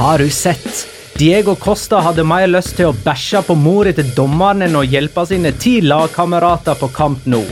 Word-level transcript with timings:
Har 0.00 0.18
du 0.18 0.30
sett? 0.30 0.88
Diego 1.18 1.54
Costa 1.54 1.98
hadde 2.00 2.22
mer 2.24 2.46
lyst 2.48 2.72
til 2.78 2.88
å 2.88 2.94
bæsje 3.04 3.42
på 3.44 3.52
mora 3.52 3.92
til 3.92 4.08
dommeren 4.16 4.64
enn 4.64 4.78
å 4.80 4.84
hjelpe 4.86 5.26
sine 5.28 5.50
ti 5.60 5.74
lagkamerater 5.84 6.78
på 6.80 6.88
kamp 6.96 7.26
nå. 7.28 7.42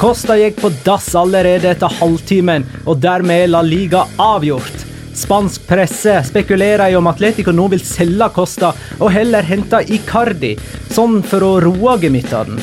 Costa 0.00 0.38
gikk 0.40 0.62
på 0.62 0.70
dass 0.86 1.10
allerede 1.20 1.68
etter 1.74 1.92
halvtimen, 2.00 2.64
og 2.86 3.02
dermed 3.04 3.44
er 3.44 3.52
La 3.52 3.60
Liga 3.60 4.06
avgjort. 4.16 4.91
Spansk 5.14 5.66
presse 5.68 6.14
spekulerer 6.24 6.90
i 6.90 6.96
om 6.96 7.06
Atletico 7.10 7.52
nå 7.52 7.66
vil 7.72 7.82
selge 7.84 8.28
Costa 8.32 8.72
og 8.98 9.10
heller 9.12 9.44
hente 9.44 9.82
Icardi, 9.92 10.54
sånn 10.92 11.20
for 11.26 11.44
å 11.44 11.52
roe 11.64 11.98
gemyttene. 12.00 12.60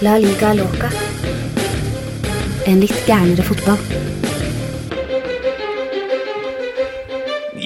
La 0.00 0.16
liga 0.16 0.54
loca. 0.56 0.88
En 2.64 2.80
litt 2.80 3.02
gærnere 3.04 3.44
fotball. 3.44 3.82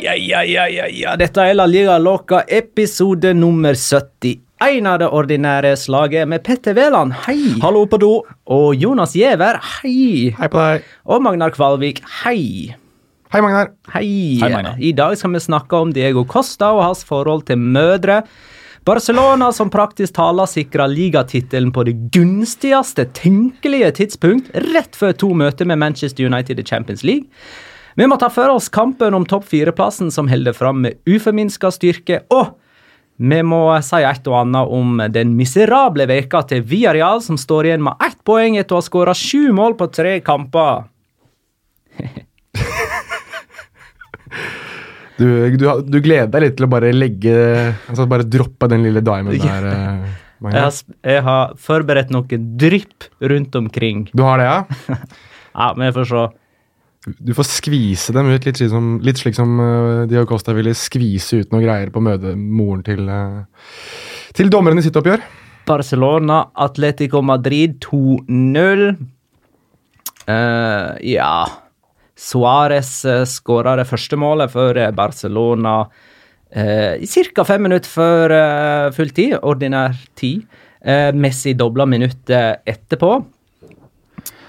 Ja, 0.05 0.17
ja, 0.19 0.43
ja, 0.45 0.67
ja, 0.69 0.89
ja. 0.91 1.15
Dette 1.17 1.47
er 1.47 1.55
La 1.55 1.65
Liga 1.71 1.97
Loca, 1.99 2.43
episode 2.49 3.33
nummer 3.39 3.79
71 3.79 4.44
av 4.63 4.99
det 4.99 5.09
ordinære 5.09 5.77
slaget 5.77 6.29
med 6.29 6.43
Petter 6.45 6.75
Wæland, 6.75 7.13
hei. 7.27 7.59
Hallo 7.61 7.87
på 7.87 7.99
do. 7.99 8.23
Og 8.47 8.75
Jonas 8.75 9.15
Giæver, 9.15 9.59
hei. 9.83 10.35
Hei 10.39 10.49
på 10.49 10.59
deg. 10.59 10.83
Og 11.05 11.23
Magnar 11.23 11.51
Kvalvik, 11.51 12.01
hei. 12.23 12.75
Hei, 13.33 13.41
Magnar. 13.43 13.73
Hei. 13.93 14.39
Hei, 14.39 14.49
Magnar. 14.53 14.79
I 14.79 14.93
dag 14.93 15.17
skal 15.19 15.33
vi 15.35 15.41
snakke 15.41 15.77
om 15.77 15.93
Diego 15.93 16.25
Costa 16.25 16.71
og 16.73 16.85
hans 16.85 17.05
forhold 17.05 17.47
til 17.49 17.59
mødre. 17.59 18.23
Barcelona 18.85 19.51
som 19.53 19.71
praktisk 19.73 20.15
taler 20.15 20.47
sikra 20.47 20.87
ligatittelen 20.87 21.73
på 21.73 21.87
det 21.89 21.97
gunstigste 22.13 23.07
tenkelige 23.17 23.91
tidspunkt, 23.99 24.51
rett 24.75 24.95
før 24.95 25.17
to 25.17 25.33
møter 25.35 25.67
med 25.67 25.81
Manchester 25.81 26.29
United 26.29 26.61
i 26.61 26.67
Champions 26.69 27.03
League. 27.03 27.27
Vi 27.97 28.07
må 28.07 28.19
ta 28.21 28.29
for 28.31 28.53
oss 28.53 28.69
kampen 28.69 29.15
om 29.15 29.25
topp 29.27 29.47
fire-plassen 29.51 30.11
som 30.13 30.29
holder 30.29 30.53
fram 30.53 30.83
med 30.85 31.01
uforminska 31.09 31.71
styrke. 31.73 32.23
Og 32.31 32.55
vi 33.17 33.43
må 33.47 33.61
si 33.87 34.01
et 34.03 34.27
og 34.27 34.37
annet 34.41 34.73
om 34.75 34.99
den 35.15 35.37
miserable 35.39 36.07
veka 36.11 36.43
til 36.51 36.65
Villarreal, 36.67 37.23
som 37.23 37.39
står 37.39 37.71
igjen 37.71 37.85
med 37.87 38.03
ett 38.03 38.19
poeng 38.27 38.59
etter 38.59 38.75
å 38.75 38.81
ha 38.81 38.87
skåra 38.87 39.15
sju 39.15 39.53
mål 39.55 39.77
på 39.79 39.91
tre 39.95 40.19
kamper. 40.25 40.89
Du, 45.15 45.29
du, 45.55 45.69
du 45.87 46.01
gleder 46.03 46.27
deg 46.27 46.43
litt 46.43 46.57
til 46.59 46.67
å 46.67 46.71
bare 46.73 46.89
legge 46.91 47.35
Altså 47.87 48.03
bare 48.11 48.25
droppe 48.27 48.67
den 48.67 48.83
lille 48.83 48.99
diamonden 48.99 49.45
der, 49.47 49.67
eh, 49.71 50.09
Jeg 50.43 50.57
har, 50.59 50.81
jeg 51.07 51.23
har 51.29 51.53
forberedt 51.69 52.11
noen 52.11 52.49
drypp 52.59 53.07
rundt 53.23 53.55
omkring. 53.55 54.09
Du 54.11 54.25
har 54.27 54.43
det, 54.43 54.49
ja? 54.49 54.99
Ja, 55.55 55.69
vi 55.79 55.93
får 55.95 56.09
se. 56.11 56.25
Du 57.05 57.35
får 57.37 57.49
skvise 57.51 58.15
dem 58.17 58.31
ut, 58.33 58.47
litt, 58.47 58.57
slik 58.57 58.71
som, 58.73 58.95
litt 59.05 59.21
slik 59.21 59.37
som 59.37 59.59
uh, 59.61 60.05
Dio 60.09 60.25
Costa 60.29 60.55
ville 60.57 60.73
skvise 60.79 61.43
ut 61.43 61.51
noen 61.53 61.67
greier 61.67 61.93
på 61.93 62.03
møte 62.05 62.33
moren 62.37 62.85
til, 62.87 63.05
uh, 63.09 63.43
til 64.37 64.53
dommeren 64.53 64.81
i 64.81 64.87
sitt 64.87 64.97
oppgjør. 64.97 65.25
Barcelona, 65.69 66.47
Atletico 66.65 67.21
Madrid 67.25 67.77
2-0. 67.85 68.89
Uh, 70.25 70.97
ja 71.05 71.45
Suárez 72.17 73.03
uh, 73.05 73.25
skåra 73.29 73.75
det 73.77 73.89
første 73.89 74.17
målet 74.17 74.53
for 74.53 74.79
eh, 74.79 74.93
Barcelona 74.95 75.81
uh, 75.85 76.95
ca. 77.35 77.45
fem 77.45 77.67
minutter 77.67 77.91
før 77.91 78.33
uh, 78.33 78.93
full 78.95 79.11
tid, 79.13 79.39
ordinær 79.43 79.97
tid. 80.17 80.47
Messi 81.17 81.55
dobla 81.57 81.87
minuttet 81.89 82.61
etterpå. 82.69 83.15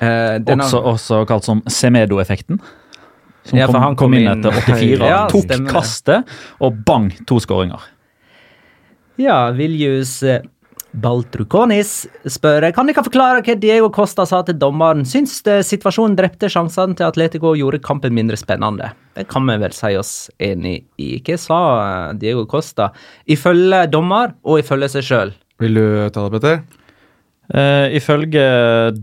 Eh, 0.05 0.39
denne- 0.45 0.65
Også, 0.67 0.81
også 0.93 1.21
kalt 1.29 1.43
som 1.47 1.61
Semedo-effekten. 1.67 2.59
Som 3.45 3.59
Ja, 3.59 3.67
for 3.67 3.73
kom, 3.77 3.81
han 3.83 3.95
kom 3.99 4.13
inn 4.17 4.25
inn- 4.25 4.39
etter 4.39 4.51
84, 4.57 5.05
Ja, 5.09 5.27
tok 5.29 5.43
stemmer 5.45 5.71
kastet, 5.75 6.25
og 6.61 6.79
bang, 6.85 7.11
to 7.29 7.37
skåringer. 7.43 7.81
Ja, 9.21 9.51
Viljus 9.55 10.21
eh, 10.23 10.41
Baltrukonis 10.95 12.05
spør 12.31 12.69
Kan 12.75 12.87
dere 12.87 13.03
forklare 13.03 13.41
hva 13.43 13.55
Diego 13.59 13.89
Costa 13.93 14.25
sa 14.27 14.41
til 14.47 14.55
dommeren? 14.59 15.03
Syns 15.07 15.37
situasjonen 15.43 16.15
drepte 16.15 16.47
sjansene 16.51 16.95
til 16.95 17.07
Atletico 17.07 17.51
og 17.51 17.59
gjorde 17.59 17.81
kampen 17.83 18.15
mindre 18.15 18.37
spennende? 18.39 18.93
Det 19.15 19.27
kan 19.31 19.45
vi 19.47 19.57
vel 19.61 19.75
si 19.75 19.91
oss 19.99 20.13
enig 20.39 20.85
i. 20.97 21.19
Hva 21.21 21.37
sa 21.39 21.59
eh, 22.09 22.13
Diego 22.21 22.45
Costa? 22.45 22.89
Ifølge 23.27 23.85
dommer 23.91 24.33
og 24.43 24.59
ifølge 24.63 24.89
seg 24.95 25.03
sjøl. 25.09 25.33
Vil 25.59 25.73
du 25.79 25.85
ta 26.11 26.25
det, 26.29 26.31
Petter? 26.41 26.63
Eh, 27.53 27.93
ifølge 27.99 28.45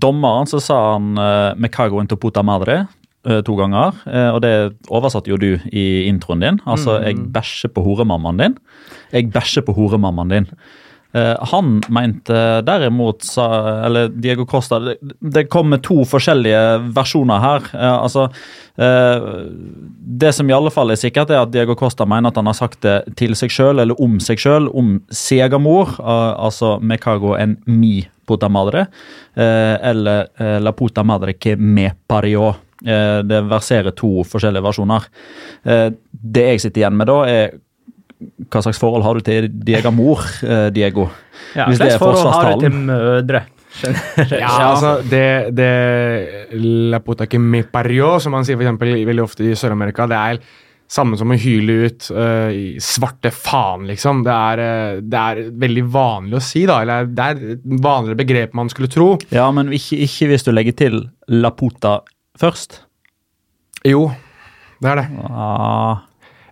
dommeren 0.02 0.48
så 0.50 0.58
sa 0.62 0.78
han 0.94 1.14
uh, 1.18 1.54
'me 1.54 1.68
cago 1.70 2.00
into 2.00 2.16
puta 2.16 2.42
madre' 2.42 2.86
uh, 3.28 3.40
to 3.42 3.54
ganger. 3.54 3.94
Uh, 4.06 4.30
og 4.34 4.42
det 4.42 4.54
oversatte 4.90 5.30
jo 5.30 5.36
du 5.36 5.58
i 5.70 6.08
introen 6.08 6.40
din. 6.40 6.60
Altså 6.66 6.98
'jeg 7.02 7.32
bæsjer 7.32 7.70
på 7.70 7.82
horemammaen 7.82 8.40
din'. 8.40 8.56
'Jeg 9.12 9.32
bæsjer 9.32 9.62
på 9.62 9.72
horemammaen 9.72 10.30
din'. 10.30 10.50
Eh, 11.14 11.36
han 11.40 11.82
mente 11.88 12.62
derimot, 12.62 13.24
eller 13.84 14.08
Diego 14.08 14.46
Costa 14.46 14.78
Det, 15.20 15.44
kommer 15.46 15.78
to 15.84 16.06
forskjellige 16.08 16.62
versjoner 16.96 17.42
her. 17.42 17.66
Eh, 17.74 17.96
altså 17.98 18.28
eh, 18.80 19.26
Det 20.22 20.32
som 20.32 20.48
i 20.48 20.54
alle 20.56 20.72
fall 20.72 20.94
er 20.94 21.00
sikkert, 21.00 21.30
er 21.30 21.42
at 21.42 21.52
Diego 21.52 21.76
Costa 21.76 22.06
mener 22.08 22.32
at 22.32 22.40
han 22.40 22.48
har 22.48 22.56
sagt 22.56 22.80
det 22.86 22.96
til 23.20 23.36
seg 23.36 23.52
sjøl, 23.52 23.82
eller 23.82 24.00
om 24.00 24.16
seg 24.24 24.40
sjøl, 24.40 24.70
om 24.72 24.96
segermor. 25.12 25.98
altså 26.00 26.78
me 26.80 26.96
cago 26.96 27.36
en 27.36 27.58
mi 27.66 28.06
puta 28.26 28.48
madre, 28.48 28.86
eller 29.34 30.28
la 30.62 30.72
puta 30.72 31.02
madre 31.04 31.34
que 31.34 31.56
me 31.56 31.90
parió. 32.08 32.54
Eh, 32.86 33.18
det 33.26 33.42
verserer 33.50 33.92
to 33.94 34.22
forskjellige 34.26 34.64
versjoner. 34.64 35.04
Det 36.10 36.46
jeg 36.48 36.62
sitter 36.62 36.82
igjen 36.82 36.96
med 36.96 37.10
da, 37.10 37.18
er 37.28 37.52
hva 38.48 38.62
slags 38.64 38.80
forhold 38.80 39.04
har 39.06 39.18
du 39.18 39.26
til 39.26 39.48
Diego 39.50 39.92
mor, 39.94 40.22
eh, 40.42 40.68
Diego? 40.74 41.08
Ja, 41.56 41.68
Hvis 41.68 41.80
det 41.82 41.92
er 41.94 42.02
forhold 42.02 42.32
har 42.32 42.52
du 42.54 42.66
til 42.66 42.78
mødre? 42.88 43.44
Ja, 44.28 44.50
altså 44.68 44.98
det, 45.08 45.54
det 45.56 46.58
La 46.60 47.00
puta 47.00 47.24
que 47.26 47.38
me 47.40 47.62
parió, 47.64 48.18
som 48.20 48.34
man 48.36 48.44
sier 48.44 48.58
for 48.58 48.66
eksempel 48.66 48.98
veldig 49.08 49.24
ofte 49.24 49.46
i 49.48 49.56
Sør-Amerika, 49.56 50.04
det 50.10 50.18
er 50.18 50.42
samme 50.92 51.16
som 51.16 51.32
å 51.32 51.38
hyle 51.40 51.76
ut 51.86 52.08
uh, 52.12 52.50
i 52.52 52.76
svarte 52.82 53.32
faen, 53.32 53.86
liksom. 53.88 54.22
Det 54.26 54.34
er, 54.34 54.62
uh, 54.62 55.00
det 55.00 55.22
er 55.22 55.42
veldig 55.64 55.84
vanlig 55.94 56.36
å 56.36 56.44
si, 56.44 56.66
da. 56.68 56.82
Eller 56.84 57.08
det 57.08 57.28
er 57.28 57.42
et 57.56 57.64
vanligere 57.64 58.20
begrep 58.20 58.56
man 58.58 58.68
skulle 58.72 58.92
tro. 58.92 59.14
Ja, 59.32 59.48
men 59.56 59.72
ikke, 59.72 60.02
ikke 60.04 60.32
hvis 60.32 60.44
du 60.44 60.52
legger 60.52 60.76
til 60.84 61.00
la 61.32 61.52
puta 61.56 62.00
først. 62.40 62.82
Jo, 63.88 64.10
det 64.82 64.92
er 64.92 65.00
det. 65.00 65.08
Ah, 65.30 66.04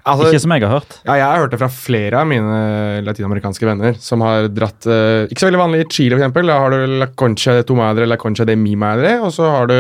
Altså, 0.08 0.30
ikke 0.30 0.42
som 0.44 0.54
jeg 0.54 0.64
har 0.64 0.72
hørt. 0.78 0.96
Ja, 1.04 1.18
jeg 1.18 1.26
har 1.26 1.42
hørt 1.42 1.52
det 1.54 1.60
fra 1.60 1.70
flere 1.72 2.22
av 2.22 2.30
mine 2.30 3.02
latinamerikanske 3.04 3.68
venner 3.68 4.00
som 4.00 4.24
har 4.24 4.48
dratt 4.52 4.88
uh, 4.88 5.28
Ikke 5.28 5.42
så 5.42 5.50
veldig 5.50 5.60
vanlig 5.60 5.84
i 5.84 5.90
Chile, 5.92 6.16
eksempel. 6.16 6.48
Da 6.50 6.58
har 6.62 6.74
du 6.74 6.96
la 7.02 7.10
concha 7.12 7.58
de 7.58 7.68
tu 7.68 7.76
madre, 7.78 8.08
la 8.08 8.18
concha 8.20 8.48
de 8.48 8.56
mi 8.58 8.74
madre, 8.80 9.18
og 9.20 9.32
så 9.36 9.50
har 9.58 9.70
du 9.70 9.78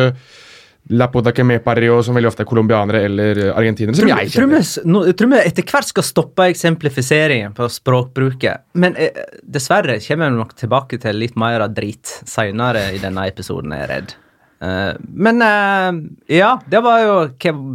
la 0.90 1.06
puta 1.08 1.32
que 1.32 1.44
me 1.44 1.58
pario, 1.62 2.00
som 2.02 2.16
veldig 2.16 2.30
ofte 2.30 2.42
er 2.42 2.48
colombianere 2.48 3.02
eller 3.06 3.40
argentinere, 3.52 3.94
som 3.94 4.08
jeg 4.10 4.32
kjenner. 4.32 5.12
tror 5.14 5.30
vi 5.30 5.42
etter 5.44 5.66
hvert 5.68 5.90
skal 5.90 6.06
stoppe 6.06 6.48
eksemplifiseringen 6.50 7.54
på 7.54 7.68
språkbruket. 7.70 8.66
Men 8.80 8.96
eh, 8.98 9.22
dessverre 9.42 10.00
kommer 10.02 10.32
vi 10.32 10.40
nok 10.40 10.56
tilbake 10.58 10.98
til 11.02 11.20
litt 11.20 11.38
mer 11.38 11.66
av 11.66 11.76
drit 11.76 12.16
seinere 12.26 12.88
i 12.96 12.98
denne 13.02 13.28
episoden, 13.30 13.76
jeg 13.76 13.86
er 13.86 13.94
redd. 13.94 14.16
Uh, 14.60 14.92
men 15.00 15.40
uh, 15.40 15.94
ja, 16.28 16.56
det 16.68 16.82
var 16.84 17.00
jo 17.00 17.14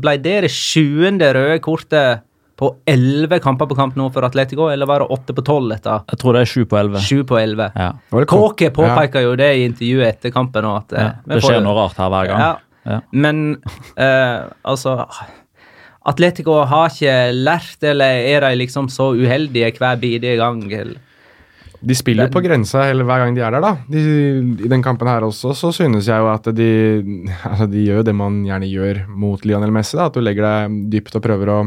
ble 0.03 0.19
det 0.21 0.35
det 0.45 0.51
sjuende 0.53 1.31
røde 1.33 1.61
kortet 1.63 2.25
på 2.55 2.69
elleve 2.87 3.39
kamper 3.43 3.67
på 3.67 3.75
kamp 3.75 3.95
nå 3.99 4.05
for 4.15 4.23
Atletico, 4.23 4.69
eller 4.71 4.87
var 4.87 5.03
det 5.03 5.09
åtte 5.11 5.33
på 5.35 5.43
tolv 5.43 5.73
etter 5.75 6.05
Jeg 6.13 6.19
tror 6.21 6.37
det 6.37 6.41
er 6.45 6.51
sju 6.53 6.61
på 6.71 6.77
elleve. 6.79 7.01
sju 7.03 7.23
på 7.27 7.39
elleve? 7.39 7.69
Ja. 7.75 7.89
Kåke 8.31 8.69
påpeker 8.71 9.25
jo 9.25 9.33
det 9.35 9.49
i 9.57 9.65
intervjuet 9.67 10.07
etter 10.13 10.31
kampen 10.31 10.63
nå, 10.63 10.75
at 10.79 10.93
eh, 10.95 11.03
Ja. 11.09 11.11
Det 11.35 11.41
skjer 11.43 11.59
noe 11.65 11.75
rart 11.75 11.97
her 11.99 12.13
hver 12.13 12.29
gang. 12.31 12.39
Ja. 12.45 12.53
Ja. 12.85 12.99
Men 13.11 13.41
eh, 13.97 14.45
altså 14.63 14.93
Atletico 16.05 16.59
har 16.69 16.91
ikke 16.93 17.15
lært, 17.33 17.81
eller 17.83 18.21
er 18.29 18.45
de 18.45 18.59
liksom 18.61 18.87
så 18.93 19.09
uheldige 19.17 19.71
hver 19.79 19.97
bidige 19.99 20.35
gang? 20.37 20.61
Eller? 20.69 21.01
De 21.85 21.93
spiller 21.97 22.29
jo 22.29 22.33
på 22.33 22.41
grensa 22.45 22.85
hver 22.93 23.19
gang 23.23 23.35
de 23.35 23.41
er 23.45 23.51
der, 23.57 23.61
da. 23.61 23.73
De, 23.89 24.01
I 24.65 24.69
den 24.71 24.83
kampen 24.85 25.09
her 25.09 25.25
også 25.25 25.51
så 25.57 25.73
synes 25.75 26.07
jeg 26.07 26.21
jo 26.23 26.29
at 26.31 26.47
de 26.55 26.69
altså 27.43 27.67
de 27.69 27.83
gjør 27.87 27.99
jo 28.01 28.05
det 28.07 28.15
man 28.15 28.39
gjerne 28.47 28.69
gjør 28.69 29.03
mot 29.11 29.43
Lionel 29.45 29.73
Messi. 29.75 29.97
da, 29.97 30.07
At 30.07 30.13
du 30.17 30.21
legger 30.23 30.45
deg 30.47 30.79
dypt 30.93 31.17
og 31.19 31.25
prøver 31.25 31.51
å 31.51 31.59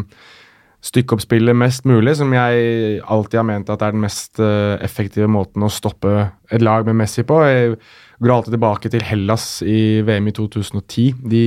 stykke 0.84 1.16
opp 1.16 1.22
spillet 1.24 1.56
mest 1.58 1.86
mulig, 1.88 2.14
som 2.20 2.30
jeg 2.34 3.00
alltid 3.02 3.40
har 3.40 3.46
ment 3.48 3.70
at 3.72 3.82
er 3.82 3.94
den 3.94 4.04
mest 4.04 4.38
eh, 4.42 4.76
effektive 4.84 5.26
måten 5.30 5.64
å 5.66 5.72
stoppe 5.72 6.28
et 6.54 6.62
lag 6.62 6.86
med 6.86 7.00
Messi 7.00 7.24
på. 7.26 7.40
Jeg 7.48 7.76
går 8.22 8.34
alltid 8.34 8.54
tilbake 8.54 8.92
til 8.92 9.04
Hellas 9.06 9.48
i 9.66 10.00
VM 10.06 10.30
i 10.30 10.34
2010. 10.36 11.22
De 11.28 11.44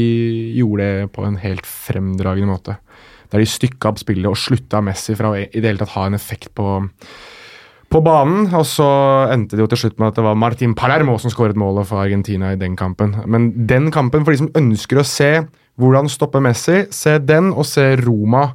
gjorde 0.59 0.87
det 0.87 1.11
på 1.15 1.25
en 1.27 1.39
helt 1.41 1.67
fremdragende 1.67 2.51
måte. 2.51 2.77
Der 3.31 3.39
de 3.39 3.47
stykka 3.47 3.93
opp 3.93 4.01
spillet 4.01 4.27
og 4.27 4.39
slutta 4.39 4.83
Messi 4.83 5.15
fra 5.15 5.31
å 5.31 5.39
i 5.39 5.47
det 5.47 5.67
hele 5.67 5.79
tatt 5.79 5.95
ha 5.95 6.09
en 6.09 6.19
effekt 6.19 6.51
på 6.57 6.81
på 7.91 7.99
banen. 8.03 8.47
Og 8.55 8.65
så 8.67 8.87
endte 9.33 9.57
det 9.57 9.65
jo 9.65 9.71
til 9.73 9.83
slutt 9.83 9.99
med 9.99 10.11
at 10.11 10.19
det 10.19 10.25
var 10.25 10.39
Martin 10.39 10.75
Palermo 10.77 11.17
som 11.19 11.33
skåret 11.33 11.59
målet 11.59 11.89
for 11.89 12.03
Argentina 12.03 12.53
i 12.53 12.59
den 12.59 12.77
kampen. 12.79 13.17
Men 13.27 13.51
den 13.67 13.91
kampen, 13.91 14.23
for 14.23 14.33
de 14.33 14.43
som 14.45 14.53
ønsker 14.57 15.01
å 15.01 15.07
se 15.07 15.31
hvordan 15.81 16.11
stoppe 16.11 16.41
Messi, 16.43 16.85
se 16.93 17.17
den 17.19 17.51
og 17.51 17.67
se 17.67 17.93
Roma 17.99 18.51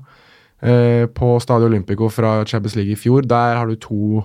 på 0.61 1.29
Stadio 1.43 1.69
Olympico 1.69 2.09
fra 2.09 2.39
Champions 2.49 2.77
League 2.79 2.95
i 2.95 2.97
fjor. 2.97 3.27
Der 3.29 3.59
har 3.59 3.69
du 3.69 3.75
to 3.77 4.23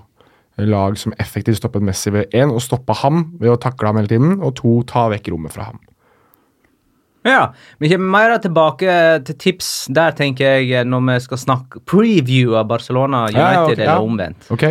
lag 0.57 0.97
som 0.97 1.13
effektivt 1.19 1.59
stoppet 1.59 1.83
Messi 1.83 2.11
ved 2.13 2.31
én, 2.33 2.51
og 2.53 2.61
stoppa 2.63 2.95
ham 3.01 3.25
ved 3.41 3.51
å 3.51 3.59
takle 3.59 3.89
ham 3.91 3.99
hele 3.99 4.11
tiden, 4.11 4.37
og 4.39 4.55
to, 4.59 4.77
ta 4.87 5.07
vekk 5.11 5.31
rommet 5.33 5.53
fra 5.55 5.69
ham. 5.71 5.81
Ja, 7.27 7.53
Vi 7.79 7.89
kommer 7.89 8.09
mer 8.09 8.37
tilbake 8.41 8.93
til 9.25 9.35
tips. 9.37 9.87
Der 9.93 10.11
tenker 10.17 10.57
jeg 10.61 10.85
når 10.89 11.03
vi 11.05 11.17
skal 11.27 11.37
snakke 11.37 11.81
preview 11.85 12.55
av 12.57 12.67
Barcelona 12.67 13.27
United, 13.27 13.37
Ja, 13.37 13.63
okay, 13.65 13.73
eller 13.75 13.85
ja. 13.85 13.99
omvendt. 13.99 14.47
Ok. 14.49 14.65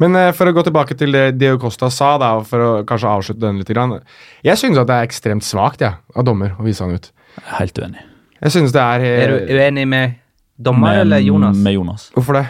Men 0.00 0.16
eh, 0.16 0.32
for 0.36 0.48
å 0.48 0.52
gå 0.56 0.64
tilbake 0.64 0.96
til 0.96 1.12
det 1.12 1.38
Dio 1.40 1.58
Costa 1.60 1.90
sa, 1.92 2.14
da, 2.20 2.34
og 2.40 2.48
for 2.48 2.64
å 2.64 2.72
kanskje 2.88 3.12
avslutte 3.12 3.44
den 3.44 3.60
litt 3.60 3.68
grann. 3.72 3.98
Jeg 4.44 4.60
synes 4.60 4.80
at 4.80 4.88
det 4.88 4.96
er 4.96 5.08
ekstremt 5.08 5.44
svakt 5.44 5.84
ja, 5.84 5.94
av 6.14 6.24
dommer 6.24 6.56
å 6.58 6.64
vise 6.64 6.84
han 6.84 6.96
ut. 6.96 7.10
Helt 7.58 7.78
uenig. 7.80 8.02
Jeg 8.40 8.56
synes 8.56 8.72
det 8.72 8.82
er, 8.82 9.00
eh, 9.04 9.22
Er 9.24 9.32
du 9.32 9.54
uenig 9.54 9.86
med 9.88 10.14
dommer 10.56 11.00
eller 11.02 11.18
Jonas? 11.18 11.56
Med 11.56 11.74
Jonas. 11.76 12.10
Hvorfor 12.14 12.40
det? 12.40 12.46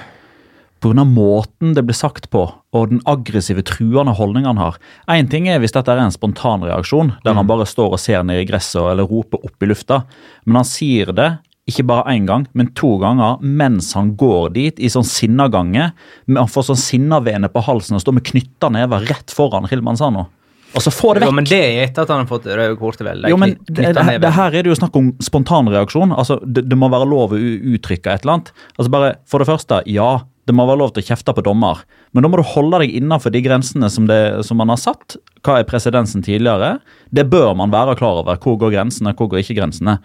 Av 0.84 1.06
måten 1.08 1.72
det 1.72 1.80
blir 1.82 1.96
sagt 1.96 2.26
på, 2.28 2.42
og 2.76 2.90
den 2.90 3.00
aggressive, 3.08 3.62
truende 3.64 4.12
holdningen 4.12 4.50
han 4.52 4.60
har. 4.60 4.74
Én 5.08 5.30
ting 5.32 5.46
er 5.48 5.62
hvis 5.62 5.72
dette 5.72 5.88
er 5.88 6.02
en 6.02 6.12
spontan 6.12 6.66
reaksjon, 6.66 7.14
der 7.24 7.38
han 7.38 7.48
bare 7.48 7.64
står 7.64 7.96
og 7.96 8.02
ser 8.02 8.20
ned 8.26 8.42
i 8.42 8.44
gresset 8.50 8.90
eller 8.90 9.08
roper 9.08 9.40
opp 9.48 9.64
i 9.64 9.70
lufta, 9.70 10.02
men 10.44 10.60
han 10.60 10.68
sier 10.68 11.14
det 11.16 11.30
ikke 11.64 11.86
bare 11.88 12.12
én 12.12 12.26
gang, 12.28 12.44
men 12.52 12.68
to 12.76 12.98
ganger 13.00 13.40
mens 13.40 13.94
han 13.96 14.12
går 14.20 14.50
dit 14.52 14.80
i 14.84 14.90
sånn 14.92 15.06
sinnagange. 15.08 15.92
men 16.26 16.36
Han 16.36 16.50
får 16.52 16.68
sånn 16.68 16.82
sinnavene 16.82 17.48
på 17.48 17.62
halsen 17.64 17.96
og 17.96 18.04
står 18.04 18.18
med 18.18 18.26
knytta 18.28 18.68
never 18.68 19.06
rett 19.08 19.32
foran 19.32 19.64
Hilmansano. 19.70 20.26
Og 20.74 20.82
så 20.82 20.90
få 20.90 21.14
det 21.14 21.22
vekk. 21.22 21.30
Jo, 21.30 21.36
men 21.38 21.48
det 21.48 21.60
er 21.62 21.80
etter 21.86 22.04
at 22.04 22.12
han 22.12 22.22
har 22.24 22.30
fått 22.30 22.46
røde 22.50 22.76
kort. 22.80 23.00
vel? 23.06 23.24
Jo, 23.30 23.38
men 23.40 23.56
det, 23.68 23.92
det, 23.94 24.04
det 24.22 24.32
her 24.34 24.54
er 24.54 24.66
det 24.66 24.72
jo 24.72 24.78
snakk 24.78 24.96
om 24.98 25.12
spontanreaksjon. 25.22 26.14
Altså, 26.14 26.40
det, 26.42 26.66
det 26.70 26.78
må 26.78 26.90
være 26.92 27.08
lov 27.08 27.34
å 27.36 27.40
uttrykke 27.40 28.14
et 28.14 28.24
eller 28.24 28.38
annet. 28.38 28.54
Altså 28.76 28.94
bare, 28.94 29.12
For 29.30 29.42
det 29.42 29.50
første, 29.50 29.82
ja, 29.90 30.08
det 30.48 30.56
må 30.56 30.66
være 30.68 30.80
lov 30.82 30.94
til 30.94 31.04
å 31.04 31.08
kjefte 31.12 31.34
på 31.36 31.44
dommer. 31.46 31.84
Men 32.12 32.26
da 32.26 32.30
må 32.30 32.40
du 32.40 32.46
holde 32.54 32.82
deg 32.82 32.96
innenfor 32.98 33.32
de 33.34 33.44
grensene 33.44 33.88
som, 33.92 34.08
det, 34.10 34.20
som 34.48 34.58
man 34.60 34.72
har 34.72 34.80
satt. 34.82 35.16
Hva 35.44 35.60
er 35.60 35.68
presedensen 35.68 36.24
tidligere? 36.26 36.78
Det 37.14 37.26
bør 37.32 37.54
man 37.58 37.72
være 37.74 37.96
klar 38.00 38.24
over. 38.24 38.40
Hvor 38.42 38.58
går 38.60 38.74
grensene, 38.74 39.14
hvor 39.16 39.30
går 39.32 39.44
ikke 39.44 39.58
grensene? 39.60 39.98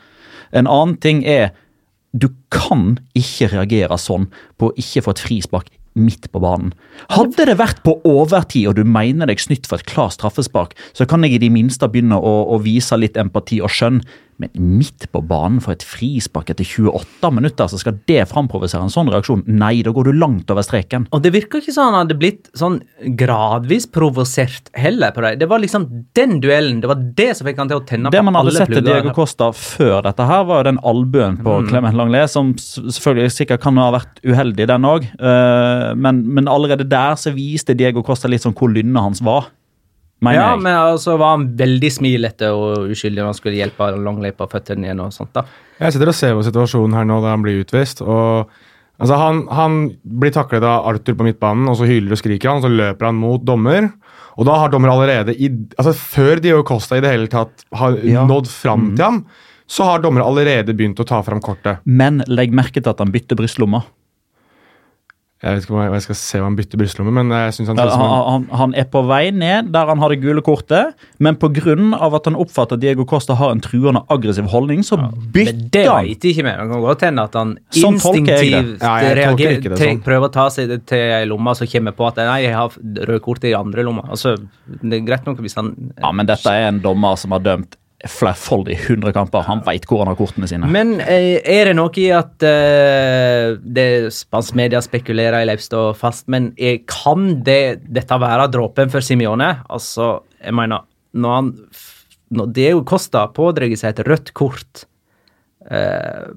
En 0.55 0.69
annen 0.69 0.95
ting 1.01 1.25
er 1.27 1.51
du 2.17 2.31
kan 2.49 2.95
ikke 3.17 3.51
reagere 3.51 3.97
sånn 4.01 4.29
på 4.57 4.69
å 4.69 4.77
ikke 4.81 5.03
få 5.05 5.13
et 5.13 5.21
frispark 5.21 5.67
midt 6.01 6.29
på 6.33 6.41
banen. 6.43 6.73
Hadde 7.13 7.47
det 7.49 7.57
vært 7.59 7.83
på 7.85 7.97
overtid 8.07 8.69
og 8.71 8.79
du 8.79 8.83
mener 8.87 9.29
deg 9.29 9.41
snytt 9.41 9.69
for 9.69 9.79
et 9.79 9.89
klart 9.89 10.17
straffespark, 10.17 10.75
så 10.93 11.07
kan 11.09 11.25
jeg 11.25 11.37
i 11.37 11.43
det 11.45 11.51
minste 11.53 11.89
begynne 11.89 12.17
å, 12.17 12.35
å 12.55 12.59
vise 12.63 12.97
litt 12.99 13.19
empati 13.19 13.61
og 13.63 13.73
skjønn. 13.73 14.01
Men 14.39 14.51
midt 14.79 15.09
på 15.11 15.19
banen 15.27 15.59
for 15.63 15.75
et 15.75 15.83
frispark 15.83 16.49
etter 16.53 16.63
28 16.63 17.31
minutter, 17.35 17.67
så 17.67 17.79
skal 17.81 17.97
det 18.07 18.21
framprovosere 18.31 18.85
en 18.85 18.93
sånn 18.93 19.11
reaksjon? 19.11 19.43
Nei, 19.51 19.81
da 19.83 19.91
går 19.95 20.07
du 20.07 20.13
langt 20.15 20.51
over 20.53 20.63
streken. 20.63 21.09
Og 21.15 21.23
det 21.25 21.33
virker 21.35 21.59
ikke 21.59 21.73
som 21.75 21.89
han 21.89 21.97
hadde 22.05 22.15
blitt 22.19 22.47
sånn 22.57 22.79
gradvis 23.19 23.89
provosert 23.91 24.71
heller 24.79 25.11
på 25.15 25.25
deg. 25.25 25.41
Det 25.41 25.49
var 25.51 25.59
liksom 25.63 25.89
den 26.15 26.39
duellen, 26.43 26.79
det 26.83 26.91
var 26.91 27.03
det 27.19 27.29
som 27.35 27.49
fikk 27.49 27.59
han 27.59 27.71
til 27.71 27.81
å 27.81 27.85
tenne 27.89 28.13
Det 28.13 28.23
på 28.23 28.29
man 28.29 28.39
hadde 28.39 28.55
sett 28.55 28.71
til. 28.71 28.85
Diego 28.87 29.13
Costa 29.15 29.51
før 29.51 29.99
dette 30.07 30.29
her, 30.31 30.47
var 30.47 30.63
jo 30.63 30.69
den 30.71 30.81
albuen 30.87 31.39
på 31.43 31.59
Mm. 31.59 31.67
Clement 31.67 31.97
Langlet, 31.97 32.29
som 32.31 32.53
selvfølgelig 32.55 33.33
sikkert 33.35 33.61
kan 33.65 33.77
ha 33.81 33.89
vært 33.91 34.21
uheldig, 34.23 34.67
den 34.69 34.87
òg. 34.87 35.07
men, 35.19 36.21
men 36.33 36.47
allerede 36.47 36.87
der 36.87 37.17
så 37.19 37.33
viste 37.35 37.75
Diego 37.75 38.03
Costa 38.05 38.29
litt 38.31 38.45
sånn 38.45 38.55
hvor 38.55 38.71
lynnet 38.71 39.01
hans 39.01 39.21
var. 39.25 39.49
Mener 40.21 40.35
Ja, 40.35 40.47
jeg. 40.51 40.61
men 40.65 40.73
altså 40.75 41.13
var 41.17 41.37
han 41.37 41.45
veldig 41.55 41.91
smilete 41.95 42.49
og 42.51 42.89
uskyldig 42.91 43.21
når 43.21 43.29
han 43.31 43.37
skulle 43.37 43.55
hjelpe 43.61 43.87
langløypa 44.03 44.47
føttene 44.51 44.89
igjen 44.89 44.99
og 45.05 45.13
sånt 45.15 45.31
da. 45.33 45.45
Jeg 45.79 45.93
sitter 45.95 46.11
og 46.11 46.15
ser 46.17 46.33
på 46.35 46.43
situasjonen 46.43 46.97
her 46.97 47.05
nå 47.07 47.21
da 47.23 47.29
han 47.31 47.41
blir 47.45 47.61
utvist. 47.63 48.01
og 48.03 48.49
altså 48.99 49.15
Han, 49.21 49.45
han 49.55 49.77
blir 50.03 50.31
taklet 50.35 50.63
av 50.67 50.87
Arthur 50.91 51.15
på 51.15 51.23
midtbanen, 51.29 51.69
og 51.71 51.77
så 51.79 51.87
hyler 51.87 52.11
og 52.11 52.19
skriker 52.19 52.49
han, 52.51 52.59
og 52.59 52.67
så 52.67 52.73
løper 52.73 53.05
han 53.07 53.15
mot 53.15 53.45
dommer. 53.47 53.87
Og 54.39 54.45
da 54.47 54.57
har 54.59 54.69
dommer 54.71 54.91
allerede, 54.91 55.33
i, 55.39 55.47
altså 55.79 55.93
før 55.95 56.39
Dio 56.43 56.63
Costa 56.67 56.97
i 56.99 57.01
det 57.03 57.09
hele 57.11 57.27
tatt 57.31 57.63
har 57.75 57.95
Ja. 58.03 58.25
nådd 58.27 58.47
fram 58.47 58.95
til 58.95 59.03
ham, 59.05 59.25
så 59.67 59.83
har 59.85 59.99
dommer 60.03 60.21
allerede 60.23 60.73
begynt 60.75 60.99
å 60.99 61.05
ta 61.07 61.21
fram 61.23 61.39
kortet. 61.39 61.79
Men 61.85 62.23
legg 62.27 62.51
merke 62.51 62.81
til 62.83 62.89
at 62.89 62.99
han 62.99 63.11
bytter 63.11 63.35
brystlomma. 63.39 63.83
Jeg 65.39 65.55
vet 65.55 65.63
ikke 65.63 65.71
om 65.71 65.79
jeg, 65.79 65.91
jeg 65.95 66.03
skal 66.03 66.17
se 66.19 66.39
hva 66.41 66.47
han 66.49 66.55
bytter 66.57 66.79
brystlomme, 66.81 67.11
men 67.15 67.29
jeg 67.31 67.53
synes 67.55 67.69
han 67.71 67.77
Ja, 67.79 67.83
ser 67.85 67.87
ut 67.87 67.93
som 67.95 68.01
Han, 68.03 68.25
han, 68.27 68.57
han 68.59 68.73
er 68.75 68.87
på 68.91 69.01
vei 69.07 69.29
ned 69.31 69.69
der 69.71 69.87
han 69.87 70.01
har 70.03 70.11
det 70.11 70.17
gule 70.19 70.41
kortet, 70.43 70.97
men 71.23 71.37
pga. 71.39 71.75
at 72.09 72.27
han 72.27 72.35
oppfatter 72.35 72.75
at 72.75 72.81
Diego 72.83 73.05
Costa 73.07 73.37
har 73.39 73.53
en 73.55 73.61
truende 73.63 74.01
aggressiv 74.11 74.49
holdning, 74.51 74.83
så 74.83 74.97
Men 74.99 75.15
bytter 75.31 75.71
det 75.71 75.85
han. 75.87 76.09
vet 76.11 76.27
ikke 76.33 76.43
mer. 76.43 76.59
Det 76.59 76.67
kan 76.73 76.83
godt 76.83 77.07
hende 77.07 77.23
at 77.23 77.39
han 77.39 77.55
Sånn 77.71 77.95
det. 77.95 78.03
instinktivt 78.03 78.83
Ja, 78.83 78.93
reagerer, 79.15 79.61
det 79.63 79.79
sånn. 79.79 80.03
prøver 80.03 80.27
å 80.27 80.33
ta 80.35 80.49
seg 80.51 80.75
til 80.91 80.97
ei 81.21 81.23
lomme, 81.31 81.55
så 81.55 81.63
kommer 81.71 81.95
på 81.95 82.07
at 82.11 82.17
nei, 82.19 82.41
jeg 82.43 82.53
har 82.59 82.75
røde 83.07 83.21
kort 83.23 83.43
i 83.47 83.55
andre 83.55 83.87
lomma. 83.87 84.09
Altså, 84.11 84.35
det 84.67 84.99
er 84.99 85.07
greit 85.07 85.23
nok 85.25 85.39
hvis 85.39 85.55
han 85.55 85.71
Ja, 86.01 86.11
men 86.11 86.27
dette 86.27 86.51
er 86.51 86.67
en 86.67 86.81
dommer 86.83 87.15
som 87.15 87.31
har 87.31 87.39
dømt 87.39 87.78
flerfoldig 88.07 88.77
100 88.77 89.11
kamper. 89.15 89.43
Han 89.49 89.61
veit 89.65 89.83
hvor 89.89 90.03
han 90.03 90.11
har 90.11 90.17
kortene 90.19 90.47
sine. 90.47 90.69
Men 90.71 90.97
eh, 91.03 91.41
er 91.43 91.69
det 91.69 91.75
noe 91.75 91.91
i 91.99 92.07
at 92.15 92.45
uh, 92.45 93.57
det 93.59 93.87
spansk 94.15 94.55
media 94.55 94.79
spekulerer, 94.83 95.41
i 95.41 95.49
Leipstad 95.49 95.97
fast, 95.99 96.29
men 96.31 96.53
er, 96.55 96.79
kan 96.87 97.41
det, 97.43 97.81
dette 97.91 98.19
være 98.21 98.47
dråpen 98.53 98.93
for 98.93 99.03
Simione? 99.03 99.51
Altså, 99.67 100.19
jeg 100.39 100.55
mener, 100.55 100.87
når 101.19 101.35
han 101.35 101.53
når 102.29 102.59
jo 102.61 102.85
Costa 102.85 103.25
pådrar 103.33 103.73
seg 103.73 103.95
et 103.95 104.05
rødt 104.05 104.31
kort 104.37 104.85
uh, 105.65 106.29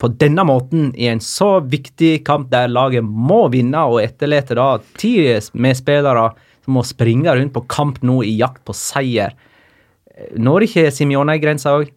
på 0.00 0.08
denne 0.16 0.46
måten 0.48 0.88
i 0.96 1.10
en 1.12 1.20
så 1.20 1.58
viktig 1.60 2.22
kamp 2.24 2.48
der 2.52 2.72
laget 2.72 3.04
må 3.04 3.44
vinne, 3.52 3.84
og 3.84 4.00
etterlate 4.02 4.56
da 4.56 4.70
ti 4.98 5.14
medspillere 5.52 6.30
som 6.64 6.76
må 6.76 6.84
springe 6.88 7.34
rundt 7.36 7.54
på 7.54 7.66
kamp 7.70 8.00
nå 8.06 8.22
i 8.24 8.32
jakt 8.40 8.64
på 8.64 8.76
seier, 8.76 9.36
når 10.36 10.68
ikke 10.68 10.90
Simione 10.94 11.38
grensa 11.42 11.74
òg? 11.78 11.90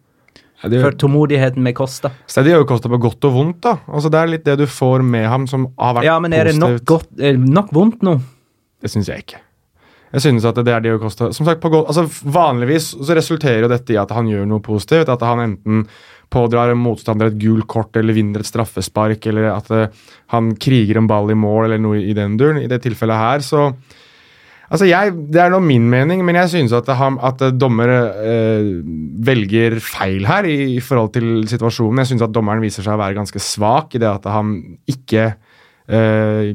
For 0.64 0.94
tålmodigheten 0.96 1.60
med 1.60 1.74
Costa. 1.76 2.08
så 2.26 2.40
det 2.40 2.54
gjør 2.54 2.62
jo 2.62 2.68
Costa 2.70 2.88
på 2.88 2.96
godt 3.02 3.26
og 3.28 3.34
vondt. 3.34 3.58
da. 3.66 3.74
Altså 3.84 4.08
Det 4.08 4.20
er 4.20 4.30
litt 4.32 4.44
det 4.46 4.54
du 4.62 4.66
får 4.70 5.02
med 5.04 5.26
ham 5.28 5.46
som 5.50 5.66
har 5.76 5.98
vært 5.98 6.06
positivt. 6.06 6.08
Ja, 6.08 6.20
men 6.24 6.32
er 6.32 6.48
det 6.48 6.54
nok, 6.56 6.78
godt, 6.88 7.10
er 7.18 7.36
det 7.36 7.50
nok 7.52 7.74
vondt 7.74 8.06
nå? 8.06 8.14
Det 8.80 8.88
syns 8.92 9.10
jeg 9.10 9.26
ikke. 9.26 9.42
Jeg 10.14 10.22
synes 10.22 10.44
at 10.46 10.58
det 10.62 10.70
er 10.70 10.82
Diego 10.84 11.00
Costa 11.02 11.32
Som 11.34 11.46
sagt, 11.46 11.60
på 11.60 11.70
godt, 11.72 11.88
altså 11.90 12.06
Vanligvis 12.06 12.92
så 12.94 13.16
resulterer 13.18 13.64
jo 13.64 13.70
dette 13.72 13.92
i 13.92 13.98
at 13.98 14.12
han 14.14 14.28
gjør 14.30 14.46
noe 14.46 14.62
positivt. 14.64 15.10
At 15.10 15.24
han 15.26 15.42
enten 15.42 15.84
pådrar 16.32 16.72
en 16.72 16.80
motstander 16.80 17.28
et 17.30 17.38
gult 17.38 17.66
kort 17.70 17.96
eller 17.98 18.16
vinner 18.16 18.42
et 18.42 18.48
straffespark, 18.48 19.26
eller 19.30 19.50
at 19.52 19.68
eh, 19.74 20.06
han 20.32 20.54
kriger 20.56 20.98
en 20.98 21.10
ball 21.10 21.30
i 21.30 21.36
mål, 21.38 21.66
eller 21.66 21.82
noe 21.82 22.00
i 22.00 22.14
den 22.16 22.38
duren. 22.40 22.62
I 22.62 22.70
det 22.70 22.80
tilfellet 22.86 23.20
her, 23.20 23.44
så 23.44 23.68
Altså 24.72 24.88
jeg, 24.88 25.12
Det 25.32 25.40
er 25.40 25.52
nå 25.52 25.60
min 25.60 25.88
mening, 25.90 26.24
men 26.24 26.38
jeg 26.40 26.52
synes 26.54 26.72
at, 26.72 26.88
at 26.88 27.42
dommer 27.60 27.90
øh, 27.90 28.70
velger 29.26 29.80
feil 29.80 30.26
her 30.26 30.48
i, 30.48 30.76
i 30.76 30.80
forhold 30.80 31.12
til 31.12 31.48
situasjonen. 31.48 31.98
Jeg 32.02 32.12
synes 32.12 32.22
at 32.22 32.34
dommeren 32.34 32.62
viser 32.64 32.84
seg 32.84 32.96
å 32.96 33.02
være 33.02 33.18
ganske 33.18 33.42
svak 33.42 33.94
i 33.94 34.00
det 34.02 34.08
at 34.08 34.28
han 34.32 34.56
ikke 34.88 35.34
øh, 35.88 36.54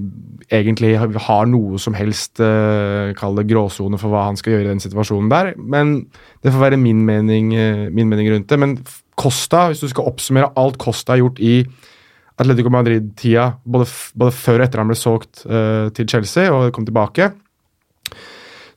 egentlig 0.49 0.95
har 0.97 1.49
noe 1.49 1.79
som 1.81 1.93
helst 1.97 2.41
øh, 2.41 3.13
Kall 3.17 3.37
det 3.37 3.47
gråsone 3.51 3.99
for 4.01 4.13
hva 4.13 4.25
han 4.29 4.39
skal 4.39 4.55
gjøre 4.55 4.67
i 4.67 4.71
den 4.71 4.83
situasjonen 4.83 5.29
der. 5.31 5.53
Men 5.57 6.09
det 6.43 6.53
får 6.53 6.65
være 6.65 6.81
min 6.81 7.05
mening, 7.05 7.53
eh, 7.53 7.85
min 7.93 8.09
mening 8.09 8.31
rundt 8.33 8.49
det. 8.49 8.59
Men 8.59 8.79
Costa, 9.19 9.67
hvis 9.69 9.83
du 9.83 9.89
skal 9.91 10.09
oppsummere 10.09 10.53
alt 10.57 10.79
Costa 10.81 11.13
har 11.13 11.23
gjort 11.23 11.41
i 11.43 11.61
Atletico 12.39 12.71
Madrid-tida, 12.71 13.51
både, 13.67 13.89
både 14.15 14.31
før 14.31 14.61
og 14.61 14.65
etter 14.65 14.81
han 14.81 14.89
ble 14.89 14.97
solgt 14.97 15.43
eh, 15.45 15.89
til 15.95 16.07
Chelsea 16.07 16.47
og 16.53 16.71
kom 16.73 16.87
tilbake, 16.87 17.33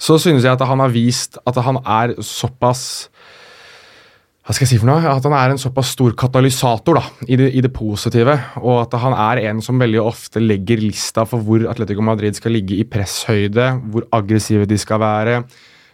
så 0.03 0.17
synes 0.19 0.43
jeg 0.43 0.57
at 0.57 0.65
han 0.67 0.83
har 0.83 0.91
vist 0.95 1.39
at 1.47 1.59
han 1.63 1.79
er 1.85 2.17
såpass 2.27 2.85
hva 4.43 4.51
skal 4.57 4.65
jeg 4.67 4.71
si 4.73 4.79
for 4.83 4.89
noe? 4.91 5.07
At 5.07 5.23
han 5.23 5.35
er 5.39 5.53
en 5.53 5.61
såpass 5.63 5.93
stor 5.95 6.17
katalysator 6.19 6.97
da, 6.99 7.03
i 7.31 7.37
det, 7.39 7.45
i 7.55 7.61
det 7.63 7.71
positive. 7.77 8.33
Og 8.59 8.81
at 8.81 8.97
han 8.99 9.15
er 9.15 9.39
en 9.47 9.61
som 9.63 9.79
veldig 9.79 10.01
ofte 10.03 10.43
legger 10.43 10.81
lista 10.83 11.23
for 11.31 11.45
hvor 11.47 11.63
Atletico 11.71 12.03
Madrid 12.03 12.35
skal 12.35 12.57
ligge 12.57 12.75
i 12.83 12.87
presshøyde, 12.91 13.69
hvor 13.95 14.09
aggressive 14.19 14.67
de 14.67 14.79
skal 14.83 14.99
være. 14.99 15.37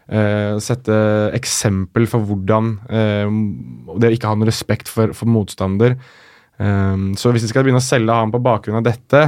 Uh, 0.08 0.56
sette 0.64 0.96
eksempel 1.36 2.08
for 2.08 2.24
hvordan 2.24 2.70
uh, 2.88 3.98
det 4.00 4.14
ikke 4.16 4.30
ha 4.32 4.38
noe 4.40 4.48
respekt 4.48 4.88
for, 4.88 5.12
for 5.12 5.28
motstander. 5.28 5.98
Um, 6.56 7.10
så 7.20 7.28
hvis 7.36 7.44
vi 7.44 7.52
skal 7.52 7.66
begynne 7.68 7.84
å 7.84 7.84
selge 7.84 8.16
han 8.16 8.32
på 8.32 8.40
bakgrunn 8.48 8.80
av 8.80 8.88
dette, 8.88 9.26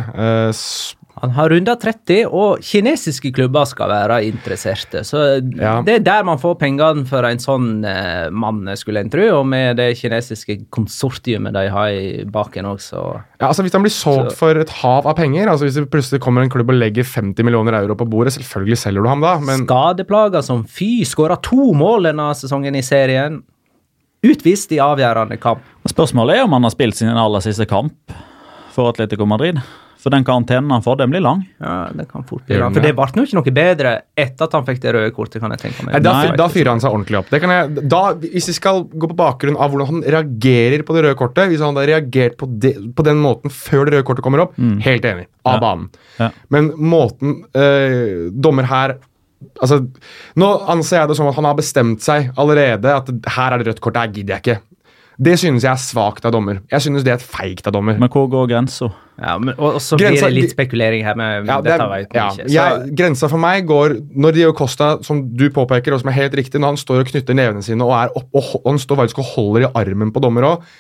s- 0.57 0.95
Han 1.21 1.31
har 1.37 1.51
runda 1.53 1.75
30, 1.77 2.25
og 2.33 2.63
kinesiske 2.65 3.29
klubber 3.37 3.67
skal 3.69 3.91
være 3.93 4.23
interesserte. 4.25 5.03
Så 5.05 5.19
Ja. 5.61 5.83
det 5.85 5.95
er 5.95 5.99
der 6.07 6.23
man 6.25 6.39
får 6.39 6.55
pengene 6.59 7.07
for 7.07 7.25
en 7.29 7.37
sånn 7.39 7.85
eh, 7.85 8.31
mann, 8.31 8.65
skulle 8.77 9.01
en 9.01 9.11
tro. 9.11 9.27
Og 9.41 9.47
med 9.47 9.77
det 9.77 9.99
kinesiske 9.99 10.67
konsortiumet 10.71 11.53
de 11.53 11.67
har 11.69 11.89
i 11.93 12.25
baken 12.25 12.65
også. 12.65 13.03
Ja, 13.41 13.49
altså 13.49 13.63
Hvis 13.63 13.73
han 13.77 13.83
blir 13.83 13.93
solgt 13.93 14.31
Så- 14.33 14.37
for 14.39 14.51
et 14.57 14.71
hav 14.71 15.07
av 15.07 15.15
penger, 15.17 15.47
altså 15.49 15.65
hvis 15.69 15.75
det 15.75 15.91
plutselig 15.91 16.21
kommer 16.21 16.43
en 16.43 16.49
klubb 16.51 16.71
og 16.71 16.77
legger 16.81 17.05
50 17.05 17.43
millioner 17.45 17.75
euro 17.83 17.95
på 17.95 18.09
bordet, 18.09 18.33
selvfølgelig 18.33 18.79
selger 18.79 19.03
du 19.03 19.09
ham 19.09 19.21
da, 19.21 19.39
men 19.39 19.67
Skadeplager 19.67 20.43
som 20.43 20.65
fy, 20.65 21.03
skåra 21.05 21.37
to 21.43 21.73
mål 21.75 22.05
denne 22.05 22.31
sesongen 22.35 22.75
i 22.77 22.81
serien. 22.81 23.43
Utvist 24.25 24.73
i 24.73 24.77
avgjørende 24.77 25.39
kamp. 25.41 25.61
Spørsmålet 25.89 26.37
er 26.37 26.45
om 26.45 26.53
han 26.53 26.63
har 26.63 26.71
spilt 26.71 26.95
sin 26.95 27.09
aller 27.09 27.41
siste 27.41 27.67
kamp 27.67 27.93
for 28.73 28.89
Atletico 28.91 29.25
Madrid. 29.27 29.61
For 30.01 30.13
den 30.15 30.25
karantenen 30.25 30.71
han 30.73 30.85
får, 30.85 30.97
den 31.03 31.11
blir 31.13 31.21
lang. 31.21 31.43
Ja, 31.61 31.91
det 31.93 32.07
kan 32.09 32.25
fort 32.29 32.47
bli 32.49 32.57
lang. 32.57 32.73
For 32.73 32.81
det? 32.85 32.95
ble 32.97 33.07
jo 33.21 33.25
ikke 33.27 33.37
noe 33.39 33.53
bedre 33.59 33.91
etter 34.17 34.47
at 34.47 34.55
han 34.57 34.65
fikk 34.69 34.81
det 34.81 34.95
røde 34.97 35.11
kortet, 35.17 35.43
kan 35.43 35.53
jeg 35.53 35.61
tenke 35.67 35.85
meg. 35.85 35.99
Nei, 35.99 36.01
da, 36.07 36.15
da 36.41 36.47
fyrer 36.53 36.73
han 36.73 36.81
seg 36.81 36.95
ordentlig 36.97 37.19
opp. 37.21 37.29
Det 37.33 37.41
kan 37.43 37.53
jeg, 37.53 37.85
da, 37.93 38.01
hvis 38.23 38.49
vi 38.49 38.57
skal 38.57 38.83
gå 38.89 39.11
på 39.13 39.19
bakgrunn 39.19 39.59
av 39.61 39.75
hvordan 39.75 39.91
han 39.93 40.01
reagerer 40.17 40.87
på 40.89 40.97
det 40.97 41.05
røde 41.05 41.19
kortet 41.21 41.51
Hvis 41.53 41.61
han 41.61 41.75
hadde 41.77 41.91
reagert 41.93 42.39
på, 42.41 42.49
de, 42.65 42.73
på 42.97 43.07
den 43.07 43.21
måten 43.21 43.53
før 43.53 43.85
det 43.91 43.99
røde 43.99 44.09
kortet 44.09 44.25
kommer 44.25 44.47
opp, 44.47 44.57
helt 44.87 45.05
enig. 45.13 45.29
Av 45.45 45.59
Ja. 45.59 45.61
banen. 45.67 45.87
Ja. 46.19 46.31
Men 46.53 46.73
måten 46.77 47.39
øh, 47.57 48.31
dommer 48.33 48.69
her 48.71 48.97
Altså, 49.61 49.79
Nå 50.37 50.49
anser 50.69 50.99
jeg 50.99 51.09
det 51.09 51.15
som 51.17 51.29
at 51.31 51.37
han 51.39 51.47
har 51.49 51.55
bestemt 51.57 52.03
seg 52.05 52.27
allerede 52.41 52.91
at 52.93 53.07
her 53.37 53.55
er 53.55 53.63
det 53.63 53.71
rødt 53.71 53.81
kort, 53.81 53.95
det 53.97 54.03
her 54.03 54.13
gidder 54.13 54.35
jeg 54.37 54.43
ikke. 54.45 54.57
Det 55.21 55.35
synes 55.37 55.65
jeg 55.67 55.69
er 55.69 55.81
svakt 55.81 56.25
av 56.25 56.33
dommer. 56.33 56.63
Jeg 56.73 56.81
synes 56.87 57.05
det 57.05 57.13
er 57.13 57.21
feigt 57.21 57.67
av 57.69 57.75
dommer. 57.77 57.99
Men 58.01 58.09
hvor 58.13 58.25
går 58.33 58.47
grensa? 58.49 58.89
Ja, 59.21 59.35
men, 59.37 59.53
og, 59.59 59.77
og 59.77 59.83
så 59.85 59.99
blir 60.01 60.17
det 60.17 60.31
litt 60.33 60.55
spekulering 60.55 61.05
her 61.05 61.19
med 61.21 61.45
Ja, 61.45 61.59
det 61.61 61.75
dette 61.75 61.85
er, 61.85 61.91
vet 61.93 62.15
ja, 62.17 62.29
ikke. 62.33 62.47
Så, 62.47 62.55
jeg, 62.55 62.95
grensa 62.97 63.29
for 63.29 63.43
meg 63.43 63.67
går 63.69 63.99
når 64.17 64.39
Dio 64.39 64.55
Costa, 64.57 64.95
som 65.05 65.21
du 65.37 65.51
påpeker, 65.53 65.93
og 65.93 66.01
som 66.01 66.09
er 66.09 66.17
helt 66.17 66.39
riktig, 66.41 66.57
når 66.57 66.73
han 66.73 66.81
står 66.81 67.03
og 67.03 67.11
knytter 67.13 67.37
nevene 67.37 67.65
sine 67.67 67.85
og, 67.85 67.93
er 67.99 68.15
opp, 68.17 68.31
og, 68.33 68.55
han 68.65 68.81
står 68.81 69.03
faktisk 69.03 69.21
og 69.21 69.29
holder 69.35 69.67
i 69.67 69.71
armen 69.83 70.15
på 70.15 70.25
dommer 70.25 70.49
òg 70.55 70.71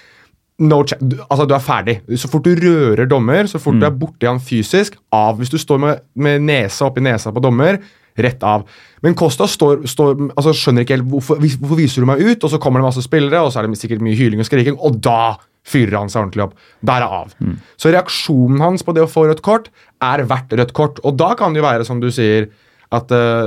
no 0.60 0.82
du, 0.84 1.16
altså, 1.24 1.46
du 1.48 1.54
er 1.56 1.62
ferdig. 1.64 1.94
Så 2.20 2.28
fort 2.28 2.44
du 2.44 2.52
rører 2.52 3.08
dommer, 3.08 3.46
så 3.48 3.60
fort 3.60 3.78
du 3.80 3.86
er 3.88 3.94
borti 3.96 4.28
han 4.28 4.40
fysisk, 4.44 4.98
av. 5.12 5.38
Hvis 5.40 5.52
du 5.52 5.56
står 5.60 5.80
med, 5.80 6.02
med 6.20 6.44
nesa 6.44 6.88
oppi 6.88 7.00
nesa 7.04 7.32
på 7.32 7.40
dommer, 7.44 7.80
rett 8.26 8.42
av. 8.46 8.64
Men 9.04 9.16
Costa 9.18 9.46
står, 9.48 9.84
står, 9.88 10.16
altså, 10.34 10.54
skjønner 10.56 10.84
ikke 10.86 10.98
helt 10.98 11.08
hvorfor, 11.10 11.40
hvorfor 11.40 11.78
viser 11.80 12.04
du 12.04 12.08
meg 12.10 12.22
ut, 12.22 12.44
og 12.44 12.52
så 12.52 12.60
kommer 12.62 12.82
det 12.82 12.88
masse 12.90 13.04
spillere, 13.06 13.42
og 13.44 13.52
så 13.52 13.60
er 13.62 13.68
det 13.70 13.80
sikkert 13.80 14.04
mye 14.04 14.18
hyling 14.18 14.42
og 14.42 14.48
skriking, 14.48 14.78
og 14.78 14.98
da 15.04 15.36
fyrer 15.70 15.98
han 15.98 16.08
seg 16.12 16.24
ordentlig 16.24 16.46
opp. 16.48 16.56
Der 16.88 17.04
er 17.04 17.20
av. 17.20 17.34
av. 17.36 17.54
Så 17.80 17.92
reaksjonen 17.92 18.62
hans 18.64 18.84
på 18.86 18.94
det 18.96 19.04
å 19.04 19.10
få 19.10 19.26
rødt 19.28 19.44
kort 19.44 19.68
er 20.00 20.24
verdt 20.28 20.56
rødt 20.56 20.74
kort. 20.76 21.00
Og 21.04 21.16
da 21.20 21.34
kan 21.38 21.52
det 21.52 21.60
jo 21.60 21.66
være, 21.68 21.86
som 21.88 22.00
du 22.02 22.08
sier, 22.14 22.48
at 22.90 23.12
uh, 23.14 23.46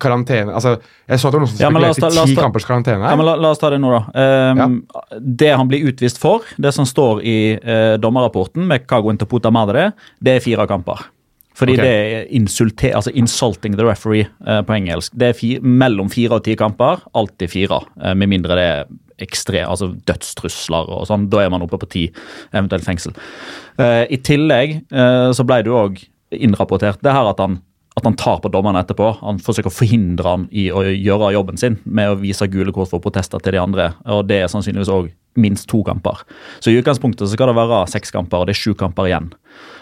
karantene 0.00 0.54
Altså, 0.56 0.78
jeg 1.04 1.20
så 1.20 1.28
at 1.28 1.34
det 1.34 1.36
var 1.36 1.42
noen 1.44 1.50
som 1.52 1.58
Ja, 1.60 1.68
spekulerte 1.68 2.00
ta- 2.00 2.24
i 2.24 2.30
ti 2.30 2.36
kampers 2.38 2.64
karantene 2.64 3.10
Ja, 3.10 3.16
men 3.18 3.26
la, 3.28 3.34
la 3.36 3.50
oss 3.52 3.60
ta 3.60 3.68
det 3.74 3.80
nå, 3.82 3.90
da. 3.92 4.00
Ehm, 4.16 4.78
Det 5.20 5.50
han 5.52 5.68
blir 5.68 5.84
utvist 5.90 6.16
for, 6.22 6.46
det 6.56 6.72
som 6.72 6.88
står 6.88 7.20
i 7.20 7.36
uh, 7.60 7.98
dommerrapporten 8.00 8.64
med 8.70 8.86
Cago 8.88 9.12
Interputa 9.12 9.52
Madre, 9.52 9.90
det 10.16 10.38
er 10.38 10.44
fire 10.44 10.64
kamper. 10.70 11.04
Fordi 11.58 11.74
okay. 11.76 11.84
det 11.84 11.92
er 11.92 12.32
insulte, 12.36 12.92
altså 12.96 13.12
insulting 13.14 13.76
the 13.76 13.86
referee 13.86 14.26
eh, 14.46 14.60
på 14.66 14.76
engelsk. 14.76 15.14
Det 15.18 15.30
er 15.30 15.36
fi, 15.36 15.52
mellom 15.60 16.10
fire 16.12 16.38
og 16.38 16.44
ti 16.46 16.56
kamper. 16.58 17.02
Alltid 17.14 17.52
fire. 17.52 17.80
eh, 18.02 18.14
med 18.14 18.30
mindre 18.30 18.56
det 18.56 18.66
er 18.66 18.84
ekstre, 19.20 19.64
altså 19.68 19.90
dødstrusler 20.08 20.88
og 20.88 21.08
sånn. 21.10 21.28
Da 21.32 21.42
er 21.44 21.50
man 21.52 21.64
oppe 21.66 21.80
på 21.80 21.90
ti, 21.90 22.06
eventuelt 22.54 22.86
fengsel. 22.86 23.16
Eh, 23.80 24.06
I 24.08 24.20
tillegg 24.24 24.78
eh, 24.88 25.28
så 25.36 25.46
ble 25.46 25.60
det 25.64 25.72
jo 25.72 25.82
òg 25.82 26.00
innrapportert 26.30 27.02
det 27.02 27.12
her 27.12 27.28
at 27.28 27.42
han 27.42 27.58
at 28.00 28.08
han 28.08 28.18
tar 28.18 28.40
på 28.42 28.50
dommerne 28.52 28.82
etterpå. 28.82 29.12
Han 29.20 29.40
forsøker 29.42 29.70
å 29.70 29.74
forhindre 29.74 30.34
han 30.34 30.46
i 30.50 30.68
å 30.72 30.82
gjøre 30.88 31.32
jobben 31.36 31.60
sin 31.60 31.78
med 31.84 32.12
å 32.12 32.20
vise 32.20 32.48
gule 32.50 32.74
kort 32.74 32.90
for 32.92 33.02
protester 33.04 33.42
til 33.42 33.56
de 33.56 33.62
andre. 33.62 33.92
og 34.06 34.26
Det 34.28 34.42
er 34.42 34.52
sannsynligvis 34.52 34.92
òg 34.92 35.10
minst 35.38 35.68
to 35.70 35.82
kamper. 35.86 36.24
Så 36.58 36.72
i 36.72 36.78
utgangspunktet 36.80 37.28
så 37.28 37.34
skal 37.36 37.52
det 37.52 37.58
være 37.60 37.84
seks 37.90 38.10
kamper, 38.14 38.42
og 38.42 38.48
det 38.48 38.56
er 38.56 38.60
sju 38.60 38.74
kamper 38.78 39.10
igjen 39.10 39.30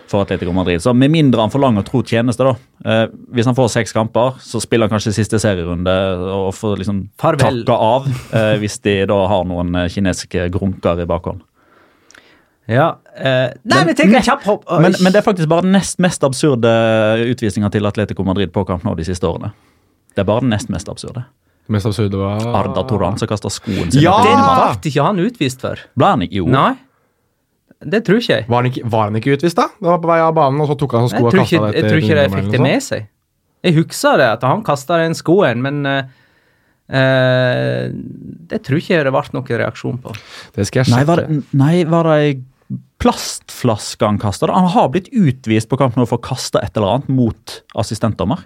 for 0.08 0.24
Atletico 0.24 0.52
Madrid. 0.56 0.82
Så 0.82 0.92
med 0.96 1.12
mindre 1.12 1.44
han 1.44 1.52
forlanger 1.52 1.84
tro 1.86 2.02
tjeneste, 2.06 2.44
da. 2.44 2.54
Eh, 2.84 3.04
hvis 3.36 3.48
han 3.48 3.56
får 3.56 3.70
seks 3.74 3.94
kamper, 3.96 4.38
så 4.44 4.60
spiller 4.64 4.88
han 4.88 4.96
kanskje 4.96 5.14
siste 5.16 5.40
serierunde 5.42 5.94
og 6.32 6.50
får 6.56 6.78
liksom 6.82 7.02
Farvel. 7.20 7.62
takka 7.64 7.76
av 7.76 8.08
eh, 8.08 8.54
hvis 8.62 8.80
de 8.84 8.98
da 9.08 9.20
har 9.32 9.44
noen 9.48 9.74
eh, 9.76 9.90
kinesiske 9.92 10.48
grunker 10.54 11.04
i 11.04 11.08
bakhånd. 11.08 11.44
Ja, 12.68 12.88
eh, 13.16 13.48
nei, 13.64 13.80
men 13.88 13.96
tenk 13.96 14.12
en 14.12 14.24
kjapp 14.26 14.44
hopp. 14.44 14.66
Men, 14.84 14.92
men 15.00 15.14
det 15.14 15.22
er 15.22 15.24
faktisk 15.24 15.48
bare 15.48 15.64
den 15.64 15.72
nest 15.72 16.00
mest 16.04 16.24
absurde 16.26 16.70
utvisninga 17.32 17.70
til 17.72 17.88
Atletico 17.88 18.26
Madrid 18.28 18.52
på 18.52 18.66
kamp 18.68 18.84
nå 18.84 18.92
de 18.98 19.06
siste 19.08 19.24
årene. 19.24 19.54
Det 20.12 20.20
er 20.24 20.28
bare 20.28 20.44
den 20.44 20.52
nest 20.52 20.68
mest 20.72 20.90
absurde. 20.92 21.24
Det 21.68 21.72
mest 21.72 21.88
absurde 21.88 22.20
var 22.20 22.44
Arda 22.58 22.82
Toran 22.88 23.16
som 23.20 23.28
kasta 23.30 23.50
skoen 23.52 23.88
sin. 23.92 24.02
Ja! 24.04 24.18
etter 24.20 24.34
Den 24.34 24.44
ble 24.44 24.92
ikke 24.92 25.08
han 25.08 25.24
utvist 25.24 25.64
for. 25.64 25.80
Ble 25.96 26.12
han 26.12 26.24
ikke? 26.26 26.42
Jo. 26.42 26.50
Nei, 26.52 26.74
det 27.78 28.02
tror 28.06 28.18
ikke 28.18 28.34
jeg. 28.34 28.46
Var 28.48 28.62
han, 28.62 28.68
ikke, 28.72 28.84
var 28.90 29.08
han 29.08 29.18
ikke 29.20 29.36
utvist, 29.36 29.58
da? 29.58 29.68
Det 29.78 29.86
var 29.86 30.00
på 30.02 30.10
vei 30.10 30.18
av 30.24 30.32
banen, 30.34 30.62
og 30.64 30.70
så 30.70 30.76
tok 30.80 30.96
han 30.98 31.06
så 31.06 31.14
skoa 31.14 31.30
og 31.30 31.36
kasta 31.38 31.60
det 31.62 31.68
det 31.68 31.82
jeg 31.82 31.92
tror 31.92 32.00
ikke 32.02 32.16
de 32.18 32.30
fikk 32.34 32.48
det 32.54 32.62
med 32.64 32.84
seg. 32.84 33.10
Jeg 33.68 33.76
husker 33.78 34.18
det, 34.20 34.30
at 34.38 34.46
han 34.46 34.64
kasta 34.66 34.98
den 35.02 35.14
skoen, 35.18 35.62
men 35.62 35.80
eh, 35.86 36.10
eh, 37.00 37.84
det 38.50 38.60
tror 38.66 38.82
ikke 38.82 38.96
jeg 38.96 39.06
det 39.06 39.14
ble 39.14 39.24
noen 39.36 39.60
reaksjon 39.62 40.00
på. 40.02 40.14
Det 40.56 40.66
skal 40.68 40.82
jeg 40.82 40.94
Nei, 40.94 41.02
sjekke. 41.04 41.10
var 41.12 41.60
nei, 41.62 41.74
var 41.94 42.10
det 42.10 42.16
ei 42.24 42.32
plastflaske 43.02 44.04
han 44.06 44.18
kasta? 44.20 44.48
Han 44.52 44.68
har 44.74 44.88
blitt 44.94 45.08
utvist 45.14 45.68
på 45.70 45.78
kamp 45.80 45.96
nå 45.98 46.06
for 46.08 46.18
å 46.20 46.24
kaste 46.28 46.60
et 46.62 46.76
eller 46.76 46.96
annet 46.98 47.12
mot 47.12 47.58
assistentdommer. 47.78 48.42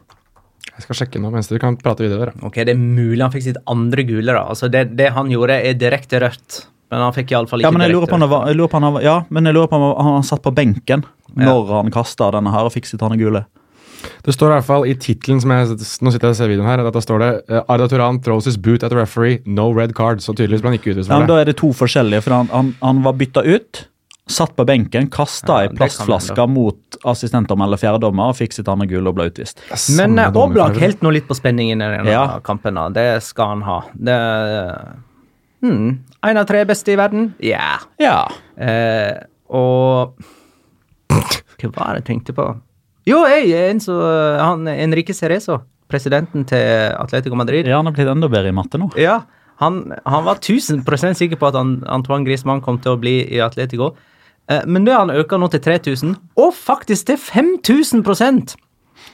Jeg 0.72 0.86
skal 0.86 0.98
sjekke 1.02 1.20
nå 1.20 1.30
mens 1.34 1.50
dere 1.50 1.60
kan 1.60 1.76
prate 1.76 2.04
videre. 2.04 2.32
Ok, 2.46 2.54
Det 2.64 2.72
er 2.74 2.78
mulig 2.80 3.20
han 3.20 3.32
fikk 3.34 3.42
sitt 3.50 3.58
andre 3.68 4.04
gule. 4.08 4.32
da. 4.32 4.44
Altså 4.54 4.70
Det, 4.70 4.96
det 4.96 5.10
han 5.12 5.28
gjorde, 5.30 5.58
er 5.68 5.74
direkte 5.74 6.20
rødt. 6.22 6.66
Men 6.92 7.00
han 7.06 7.12
fikk 7.16 7.32
iallfall 7.32 7.60
ikke 7.60 7.66
Ja, 7.68 7.72
men 7.72 7.82
jeg 7.86 7.92
lurer 7.94 8.06
direkte 8.06 8.12
på 8.12 8.18
om 8.20 8.22
rødt. 8.22 8.30
var, 8.30 8.46
jeg 8.48 8.56
lurer 8.56 8.68
på 8.72 8.80
han 8.80 8.92
var, 8.94 9.02
ja, 9.02 9.16
men 9.30 9.44
jeg 9.48 9.54
lurer 9.56 9.68
på 9.72 9.76
om 9.80 10.06
han 10.12 10.22
satt 10.28 10.42
på 10.44 10.52
benken 10.54 11.04
når 11.34 11.68
han 11.72 11.90
kasta 11.90 12.30
denne 12.34 12.52
her 12.52 12.68
og 12.68 12.72
fikk 12.74 12.86
sitt 12.90 13.02
andre 13.02 13.16
gule. 13.16 13.44
Det 14.26 14.34
står 14.34 14.50
i 14.50 14.54
hvert 14.58 14.66
fall 14.66 14.84
i 14.90 14.94
tittelen 14.98 15.38
som 15.40 15.50
jeg, 15.54 15.76
Nå 16.02 16.10
sitter 16.12 16.26
jeg 16.28 16.34
og 16.34 16.36
ser 16.40 16.50
videoen 16.50 16.66
her. 16.68 16.82
Dette 16.84 17.00
står 17.04 17.18
det 17.22 17.30
eh, 17.48 17.62
Arda 17.70 17.86
Turan 17.88 18.18
throws 18.20 18.44
his 18.50 18.56
boot 18.58 18.82
at 18.82 18.90
the 18.90 18.96
referee. 18.98 19.38
No 19.46 19.70
red 19.72 19.94
card. 19.94 20.20
Så 20.20 20.34
tydeligvis 20.34 20.60
ble 20.64 20.72
han 20.72 20.78
ikke 20.80 20.90
utvist 20.92 21.08
Ja, 21.12 21.20
men 21.22 21.28
Da 21.30 21.38
er 21.40 21.44
det 21.48 21.56
to 21.60 21.70
forskjellige. 21.72 22.22
for 22.26 22.34
Han, 22.34 22.50
han, 22.52 22.72
han 22.82 23.02
var 23.06 23.14
bytta 23.14 23.44
ut, 23.46 23.86
satt 24.30 24.54
på 24.56 24.64
benken, 24.64 25.08
kasta 25.10 25.56
ei 25.62 25.66
ja, 25.66 25.72
plastflaske 25.76 26.44
mot 26.48 26.98
assistentdommer 27.10 27.66
eller 27.66 27.80
fjerdedommer 27.80 28.30
og 28.30 28.36
fikk 28.38 28.54
sitt 28.54 28.68
andre 28.70 28.86
gule 28.90 29.10
og 29.10 29.16
ble 29.18 29.26
utvist. 29.32 29.60
Men 29.98 30.14
uh, 30.20 30.30
Oblak 30.38 30.78
helt 30.80 31.02
nå 31.02 31.10
litt 31.16 31.26
på 31.28 31.34
spenningen 31.36 31.82
i 31.82 31.88
denne 31.96 32.10
Ja. 32.12 32.38
kampen. 32.44 32.74
da. 32.78 32.88
Det 32.94 33.22
skal 33.26 33.56
han 33.56 33.62
ha. 33.66 33.80
Det 33.92 34.18
hmm, 35.62 35.90
En 36.22 36.36
av 36.38 36.46
tre 36.46 36.62
beste 36.68 36.94
i 36.94 36.96
verden? 36.96 37.32
Ja. 37.42 37.80
Ja. 37.98 38.28
Eh, 38.56 39.24
og 39.50 40.14
Hva 41.10 41.70
var 41.74 41.94
det 41.94 42.02
jeg 42.02 42.08
tenkte 42.12 42.34
på? 42.36 42.46
Jo, 43.06 43.24
jeg 43.26 43.50
er 43.50 43.70
en 43.72 43.82
så 43.82 43.96
han 44.38 44.68
Enrique 44.70 45.14
Cerezo, 45.14 45.58
presidenten 45.90 46.46
til 46.46 46.94
Atletico 46.94 47.34
Madrid. 47.34 47.66
ja, 47.66 47.76
han 47.80 47.86
har 47.90 47.92
blitt 47.96 48.08
enda 48.08 48.30
bedre 48.30 48.48
i 48.48 48.54
matte 48.54 48.78
nå. 48.78 48.88
Ja, 48.96 49.24
han, 49.58 49.92
han 50.06 50.24
var 50.24 50.38
1000% 50.38 51.18
sikker 51.18 51.38
på 51.38 51.50
at 51.50 51.58
Antoine 51.58 52.24
Griezmann 52.26 52.62
kom 52.62 52.78
til 52.82 52.94
å 52.94 53.00
bli 53.02 53.20
i 53.26 53.42
Atletico. 53.42 53.92
Eh, 54.50 54.64
men 54.66 54.84
det 54.84 54.92
har 54.96 55.04
han 55.06 55.14
økt 55.14 55.38
nå 55.38 55.48
til 55.52 55.60
3000, 55.62 56.16
og 56.36 56.52
faktisk 56.56 57.06
til 57.12 57.16
5000% 57.20 58.56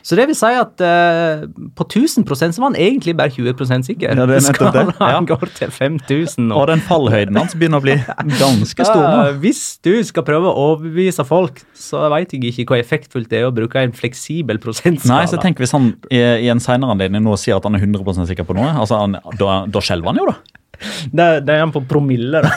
Så 0.04 0.16
det 0.16 0.24
vil 0.28 0.36
si 0.36 0.48
at 0.56 0.80
eh, 0.84 1.42
på 1.76 1.84
1000 1.84 2.24
så 2.28 2.60
var 2.62 2.70
han 2.70 2.76
egentlig 2.80 3.16
bare 3.16 3.30
20 3.34 3.82
sikker. 3.84 4.14
Ja, 4.16 4.26
det 4.28 4.36
er 4.38 4.44
nettopp 4.48 4.72
det. 4.72 4.94
Han 5.00 5.26
Ja. 5.26 5.36
går 5.36 5.48
til 5.56 5.70
5000 5.74 6.48
nå. 6.48 6.54
Og 6.56 6.66
den 6.70 6.80
fallhøyden 6.80 7.36
hans 7.36 7.54
begynner 7.54 7.80
å 7.80 7.84
bli 7.84 7.96
ganske 8.38 8.84
stor 8.86 9.04
nå. 9.04 9.32
hvis 9.42 9.78
du 9.84 10.02
skal 10.04 10.22
prøve 10.24 10.48
å 10.48 10.54
overbevise 10.76 11.24
folk, 11.28 11.60
så 11.76 12.06
veit 12.12 12.32
jeg 12.32 12.44
ikke 12.52 12.68
hvor 12.72 12.80
effektfullt 12.80 13.28
det 13.32 13.40
er 13.42 13.48
å 13.50 13.52
bruke 13.54 13.80
en 13.82 13.92
fleksibel 13.92 14.60
prosentskala. 14.62 15.24
Nei, 15.24 15.26
så 15.28 15.40
tenk 15.42 15.58
hvis 15.60 15.72
han 15.76 15.90
i, 16.10 16.20
i 16.46 16.48
en 16.52 16.60
senere 16.62 16.94
anledning 16.94 17.24
nå 17.26 17.36
sier 17.40 17.58
at 17.58 17.64
han 17.68 17.74
er 17.76 17.84
100% 17.84 18.28
sikker 18.30 18.48
på 18.48 18.56
noe. 18.56 18.70
altså 18.78 19.02
han, 19.02 19.18
Da, 19.40 19.64
da 19.68 19.80
skjelver 19.84 20.12
han 20.14 20.22
jo, 20.22 20.30
da. 20.30 20.38
Da 21.18 21.24
det 21.42 21.56
er 21.58 21.64
han 21.64 21.74
på 21.74 21.82
promille, 21.90 22.44
da. 22.44 22.52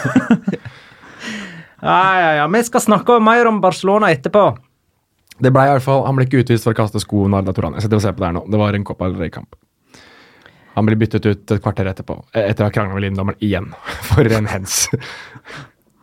Ja, 1.81 2.19
ja, 2.21 2.31
ja. 2.39 2.47
Vi 2.53 2.63
skal 2.67 2.83
snakke 2.83 3.17
mer 3.23 3.49
om 3.49 3.61
Barcelona 3.63 4.11
etterpå. 4.13 4.45
Det 5.41 5.49
ble 5.49 5.65
i 5.65 5.73
hvert 5.73 5.85
fall, 5.85 6.05
Han 6.05 6.17
ble 6.17 6.27
ikke 6.27 6.43
utvist 6.43 6.67
for 6.67 6.75
å 6.75 6.77
kaste 6.77 7.01
sko 7.01 7.25
under 7.25 7.41
Arda 7.41 7.55
Turan. 7.57 7.75
Jeg 7.77 7.87
sitter 7.87 7.97
og 7.97 8.05
ser 8.05 8.15
på 8.15 8.23
det 8.23 8.29
her 8.29 8.37
nå. 8.37 8.45
Det 8.51 8.61
var 8.61 8.77
en 8.77 8.85
Copa 8.85 9.09
del 9.09 9.17
Rey-kamp. 9.21 9.57
Han 10.77 10.87
blir 10.87 10.99
byttet 11.01 11.25
ut 11.25 11.51
et 11.51 11.61
kvarter 11.63 11.89
etterpå, 11.91 12.15
eh, 12.31 12.47
etter 12.47 12.63
å 12.63 12.69
ha 12.69 12.73
krangla 12.73 12.95
med 12.95 13.07
linjedommeren 13.07 13.43
igjen. 13.43 13.71
For 14.11 14.27
en 14.37 14.47
hens. 14.51 14.85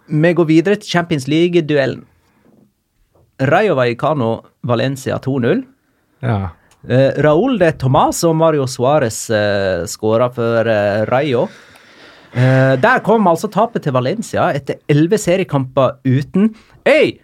Vi 0.09 0.33
går 0.35 0.49
videre 0.49 0.81
til 0.81 0.91
Champions 0.99 1.29
League-duellen. 1.31 2.05
Rayo 3.49 3.77
Vallecano 3.79 4.33
Valencia 4.67 5.21
2-0. 5.23 5.63
Ja. 6.27 6.39
Uh, 6.89 7.11
Raúl 7.23 7.59
de 7.59 7.71
Tomàs 7.79 8.25
og 8.27 8.35
Mario 8.39 8.67
Suárez 8.71 9.25
uh, 9.31 9.87
skåra 9.87 10.29
for 10.35 10.67
uh, 10.67 11.05
Rayo. 11.11 11.47
Eh, 12.37 12.75
der 12.81 13.01
kom 13.05 13.27
altså 13.31 13.49
tapet 13.53 13.87
til 13.87 13.95
Valencia 13.97 14.51
etter 14.57 14.83
elleve 14.91 15.21
seriekamper 15.21 15.99
uten 16.05 16.53
Hey! 16.87 17.19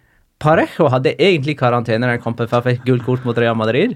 Parejo 0.44 0.88
hadde 0.92 1.14
egentlig 1.14 1.54
karantene 1.56 2.08
den 2.10 2.20
kampen 2.20 2.48
før 2.50 2.60
han 2.60 2.74
fikk 2.74 2.82
gult 2.88 3.04
kort 3.06 3.22
mot 3.24 3.38
Real 3.38 3.56
Madrid. 3.56 3.94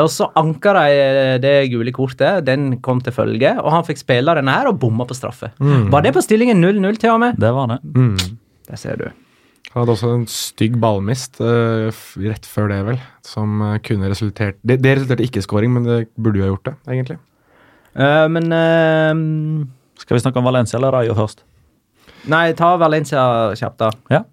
Og 0.00 0.08
så 0.10 0.28
anka 0.38 0.72
de 0.74 0.94
eh, 0.94 1.34
det 1.42 1.52
gule 1.72 1.92
kortet, 1.94 2.44
den 2.46 2.78
kom 2.82 3.02
til 3.04 3.14
følge, 3.14 3.52
og 3.60 3.68
han 3.74 3.84
fikk 3.86 4.00
spille 4.00 4.36
denne 4.38 4.54
her 4.54 4.70
og 4.70 4.78
bomma 4.82 5.06
på 5.06 5.16
straffe. 5.16 5.52
Var 5.60 6.06
det 6.06 6.14
på 6.16 6.22
stillingen 6.24 6.62
0-0 6.62 6.98
til 7.02 7.12
og 7.12 7.20
med? 7.22 7.36
Det 7.42 7.52
var 7.54 7.68
det. 7.74 7.78
Mm. 7.94 8.38
Der 8.70 8.80
ser 8.80 8.98
du. 8.98 9.06
Han 9.74 9.82
hadde 9.82 9.94
også 9.96 10.10
en 10.14 10.26
stygg 10.30 10.78
ballmist 10.82 11.40
uh, 11.42 11.90
rett 12.22 12.46
før 12.46 12.70
det, 12.70 12.80
vel, 12.86 12.98
som 13.26 13.62
kunne 13.82 14.10
resultert 14.10 14.60
Det, 14.62 14.78
det 14.82 14.92
resulterte 15.00 15.26
ikke 15.26 15.42
i 15.42 15.46
scoring, 15.46 15.72
men 15.74 15.86
det 15.88 15.96
burde 16.14 16.38
jo 16.38 16.46
ha 16.46 16.50
gjort 16.52 16.68
det, 16.70 16.74
egentlig. 16.94 17.18
Uh, 17.94 18.26
men 18.30 18.54
eh, 18.54 19.14
Skal 20.00 20.16
vi 20.18 20.22
snakke 20.24 20.40
om 20.40 20.46
Valencia 20.48 20.78
eller 20.78 20.94
Rayo 20.94 21.16
først? 21.18 21.44
Nei, 22.30 22.46
ta 22.56 22.74
Valencia 22.80 23.24
kjapt, 23.58 23.78
da. 23.82 23.90
Ja. 24.12 24.24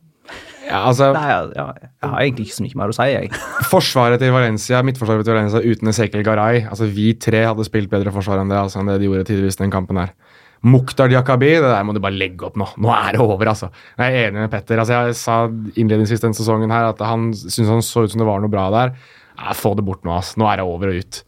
Ja, 0.71 0.85
altså, 0.87 1.09
Nei, 1.11 1.25
ja, 1.27 1.39
ja, 1.57 1.63
jeg 1.75 2.09
har 2.13 2.21
egentlig 2.21 2.45
ikke 2.47 2.55
så 2.55 2.63
mye 2.63 2.77
mer 2.79 2.91
å 2.93 2.95
si, 2.95 3.07
jeg. 3.11 3.31
Forsvaret 3.67 4.21
til 4.21 4.31
Valencia, 4.31 4.79
midtforsvaret 4.87 5.25
til 5.27 5.35
Valencia 5.35 5.59
uten 5.59 5.91
Ezekiel 5.91 6.23
Garay 6.23 6.61
altså 6.63 6.87
Vi 6.87 7.09
tre 7.19 7.41
hadde 7.43 7.65
spilt 7.67 7.91
bedre 7.91 8.13
forsvar 8.15 8.39
enn 8.39 8.53
det, 8.53 8.59
altså, 8.61 8.79
enn 8.79 8.91
det 8.93 8.99
de 9.01 9.09
gjorde 9.09 9.25
tidligvis 9.27 9.59
den 9.59 9.73
kampen 9.73 9.99
her. 9.99 10.13
Mukhtar 10.61 11.09
Diakabi, 11.09 11.49
det 11.57 11.65
der 11.73 11.83
må 11.87 11.95
du 11.97 11.99
bare 12.03 12.13
legge 12.15 12.45
opp 12.45 12.59
nå. 12.61 12.67
Nå 12.85 12.91
er 12.93 13.17
det 13.17 13.23
over, 13.23 13.49
altså. 13.49 13.71
Jeg 13.97 14.13
er 14.13 14.29
enig 14.29 14.43
med 14.43 14.51
Petter. 14.53 14.77
altså 14.79 14.99
Jeg 14.99 15.17
sa 15.17 15.37
innledningsvis 15.49 16.21
denne 16.21 16.37
sesongen 16.37 16.71
her 16.71 16.91
at 16.91 17.01
han 17.03 17.31
syntes 17.33 17.71
han 17.73 17.81
så 17.85 18.05
ut 18.05 18.13
som 18.13 18.21
det 18.21 18.29
var 18.29 18.43
noe 18.43 18.53
bra 18.53 18.67
der. 18.75 18.93
Ja, 19.41 19.55
få 19.57 19.73
det 19.75 19.83
bort 19.87 20.05
nå, 20.05 20.13
altså. 20.19 20.37
Nå 20.39 20.47
er 20.51 20.61
det 20.61 20.67
over 20.69 20.93
og 20.93 21.01
ut. 21.01 21.23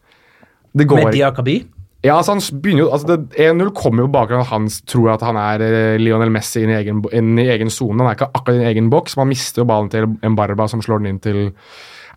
Det 0.77 0.87
går 0.89 1.01
Med 1.01 1.17
Diakabi. 1.17 1.57
Ja, 2.03 2.17
altså 2.17 2.33
han 2.35 2.41
begynner 2.59 2.83
jo, 2.83 2.89
altså 2.91 3.15
1-0 3.15 3.69
kommer 3.77 4.03
jo 4.03 4.09
på 4.09 4.17
bakgrunn 4.17 4.41
av 4.41 4.49
at 4.49 4.51
han 4.51 4.65
tror 4.91 5.13
at 5.13 5.21
han 5.23 5.37
er 5.39 5.63
eh, 5.63 6.01
Lionel 6.01 6.33
Messi 6.35 6.65
inn 6.65 6.73
i 6.73 6.75
egen, 6.75 6.99
inn 7.15 7.37
egen 7.39 7.71
zone. 7.71 7.95
Han 8.01 8.09
er 8.09 8.17
ikke 8.17 8.33
akkurat 8.35 8.59
i 8.59 8.67
egen 8.73 8.89
boks. 8.91 9.15
Man 9.19 9.31
mister 9.31 9.63
jo 9.63 9.69
ballen 9.69 9.87
til 9.93 10.09
Mbarba, 10.19 10.67
som 10.71 10.83
slår 10.83 10.99
den 10.99 11.13
inn 11.13 11.21
til 11.23 11.39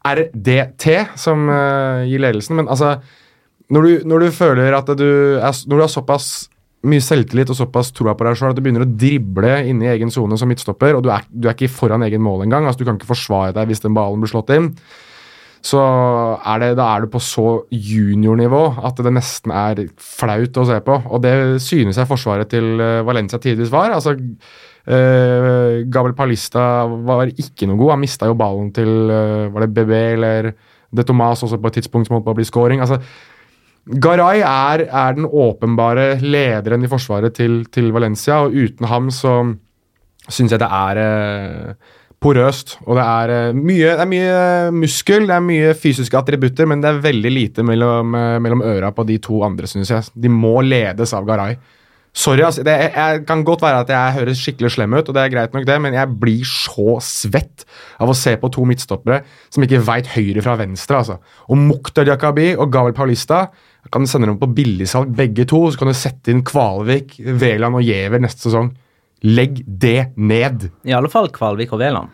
RDT, 0.07 0.89
som 1.19 1.47
uh, 1.51 2.03
gir 2.07 2.23
ledelsen. 2.23 2.59
Men 2.59 2.71
altså, 2.73 2.97
når 3.71 3.87
du, 3.87 3.95
når 4.11 4.27
du 4.27 4.35
føler 4.35 4.75
at 4.75 4.91
du 4.99 5.09
er, 5.39 5.63
Når 5.67 5.77
du 5.77 5.83
har 5.83 5.91
såpass 5.91 6.29
mye 6.87 7.03
selvtillit 7.03 7.51
og 7.51 7.59
såpass 7.59 7.91
troa 7.95 8.15
på 8.15 8.27
deg 8.27 8.37
sjøl 8.39 8.53
at 8.53 8.59
du 8.59 8.63
begynner 8.63 8.85
å 8.85 8.91
drible 8.91 9.55
inne 9.67 9.87
i 9.87 9.93
egen 9.95 10.11
sone 10.15 10.39
som 10.39 10.51
midtstopper, 10.51 10.99
og 10.99 11.07
du 11.07 11.11
er, 11.11 11.25
du 11.31 11.49
er 11.49 11.57
ikke 11.57 11.73
foran 11.73 12.05
egen 12.07 12.23
mål 12.23 12.45
engang, 12.45 12.67
altså 12.67 12.83
du 12.83 12.87
kan 12.87 12.99
ikke 12.99 13.11
forsvare 13.11 13.55
deg 13.57 13.71
hvis 13.71 13.83
den 13.83 13.97
ballen 13.97 14.23
blir 14.23 14.31
slått 14.31 14.53
inn 14.55 14.69
så 15.67 15.83
er 16.47 16.63
det, 16.63 16.71
da 16.79 16.87
er 16.93 17.05
det 17.05 17.11
på 17.11 17.21
så 17.23 17.49
juniornivå 17.73 18.63
at 18.87 19.01
det 19.03 19.13
nesten 19.17 19.55
er 19.57 19.83
flaut 19.99 20.61
å 20.61 20.67
se 20.69 20.79
på. 20.85 20.99
Og 21.11 21.23
det 21.25 21.35
synes 21.65 21.99
jeg 21.99 22.11
forsvaret 22.11 22.51
til 22.53 22.79
eh, 22.83 23.03
Valencia 23.07 23.41
tidvis 23.43 23.73
var. 23.73 23.95
Altså, 23.97 24.15
eh, 24.15 25.83
Gabriel 25.91 26.17
Palista 26.19 26.87
var 27.09 27.33
ikke 27.33 27.69
noe 27.71 27.81
god. 27.81 27.97
Han 27.97 28.05
mista 28.05 28.31
jo 28.31 28.39
ballen 28.39 28.71
til 28.77 29.11
eh, 29.11 29.49
Var 29.55 29.67
det 29.67 29.73
BB 29.75 29.95
eller 30.03 30.53
De 30.97 31.07
Tomas 31.07 31.43
også 31.43 31.59
på 31.59 31.73
et 31.73 31.81
tidspunkt 31.81 32.09
som 32.09 32.19
holdt 32.19 32.29
på 32.29 32.37
å 32.37 32.39
bli 32.39 32.47
scoring. 32.47 32.85
Altså, 32.85 33.01
Garay 33.87 34.41
er, 34.43 34.87
er 34.87 35.19
den 35.19 35.27
åpenbare 35.27 36.17
lederen 36.23 36.83
i 36.83 36.91
forsvaret 36.91 37.37
til, 37.39 37.61
til 37.71 37.93
Valencia, 37.95 38.43
og 38.43 38.55
uten 38.55 38.87
ham 38.91 39.13
så 39.15 39.39
syns 40.27 40.55
jeg 40.55 40.63
det 40.63 40.71
er 40.75 41.01
eh, 41.03 41.95
porøst. 42.23 42.77
Og 42.87 42.97
det 42.99 43.05
er, 43.05 43.33
eh, 43.35 43.57
mye, 43.57 43.95
det 43.97 44.05
er 44.05 44.11
mye 44.11 44.37
muskel, 44.73 45.27
det 45.29 45.37
er 45.37 45.45
mye 45.45 45.75
fysiske 45.75 46.19
attributter, 46.19 46.67
men 46.67 46.81
det 46.81 46.91
er 46.91 47.03
veldig 47.05 47.33
lite 47.33 47.63
mellom, 47.67 48.15
eh, 48.15 48.39
mellom 48.39 48.63
øra 48.63 48.93
på 48.93 49.07
de 49.07 49.19
to 49.19 49.43
andre, 49.43 49.67
syns 49.67 49.93
jeg. 49.93 50.11
De 50.17 50.29
må 50.29 50.61
ledes 50.63 51.13
av 51.13 51.27
Garay. 51.27 51.57
Sorry, 52.17 52.41
altså, 52.41 52.63
det 52.65 52.73
jeg, 52.73 52.93
jeg 52.97 53.27
kan 53.27 53.45
godt 53.45 53.61
være 53.61 53.81
at 53.85 53.91
jeg 53.93 54.15
høres 54.17 54.41
skikkelig 54.41 54.71
slem 54.73 54.95
ut, 54.97 55.05
og 55.05 55.15
det 55.15 55.21
er 55.21 55.33
greit 55.35 55.53
nok 55.53 55.67
det, 55.69 55.77
men 55.85 55.93
jeg 55.93 56.09
blir 56.17 56.47
så 56.49 56.97
svett 57.05 57.67
av 58.01 58.09
å 58.09 58.17
se 58.17 58.33
på 58.41 58.49
to 58.49 58.65
midtstoppere 58.65 59.21
som 59.53 59.63
ikke 59.63 59.83
veit 59.85 60.09
høyre 60.15 60.41
fra 60.41 60.57
venstre. 60.57 60.97
altså. 60.97 61.19
Og 61.53 61.61
Mukhtar 61.61 62.09
Diakabi 62.09 62.55
og 62.57 62.73
Gavel 62.73 62.97
Paulista 62.97 63.51
kan 63.93 64.03
du 64.03 64.09
sende 64.09 64.31
dem 64.31 64.41
på 64.41 64.49
billigsalg, 64.49 65.13
begge 65.15 65.45
to, 65.45 65.61
så 65.71 65.79
kan 65.79 65.93
du 65.93 65.95
sette 65.95 66.33
inn 66.33 66.43
Kvalvik, 66.47 67.19
Veland 67.21 67.77
og 67.77 67.85
Giæver 67.85 68.25
neste 68.25 68.49
sesong. 68.49 68.73
Legg 69.25 69.63
det 69.67 70.13
ned. 70.17 70.69
I 70.85 70.93
alle 70.93 71.09
fall 71.09 71.31
Kvalvik 71.33 71.73
og 71.73 71.81
Veland. 71.81 72.13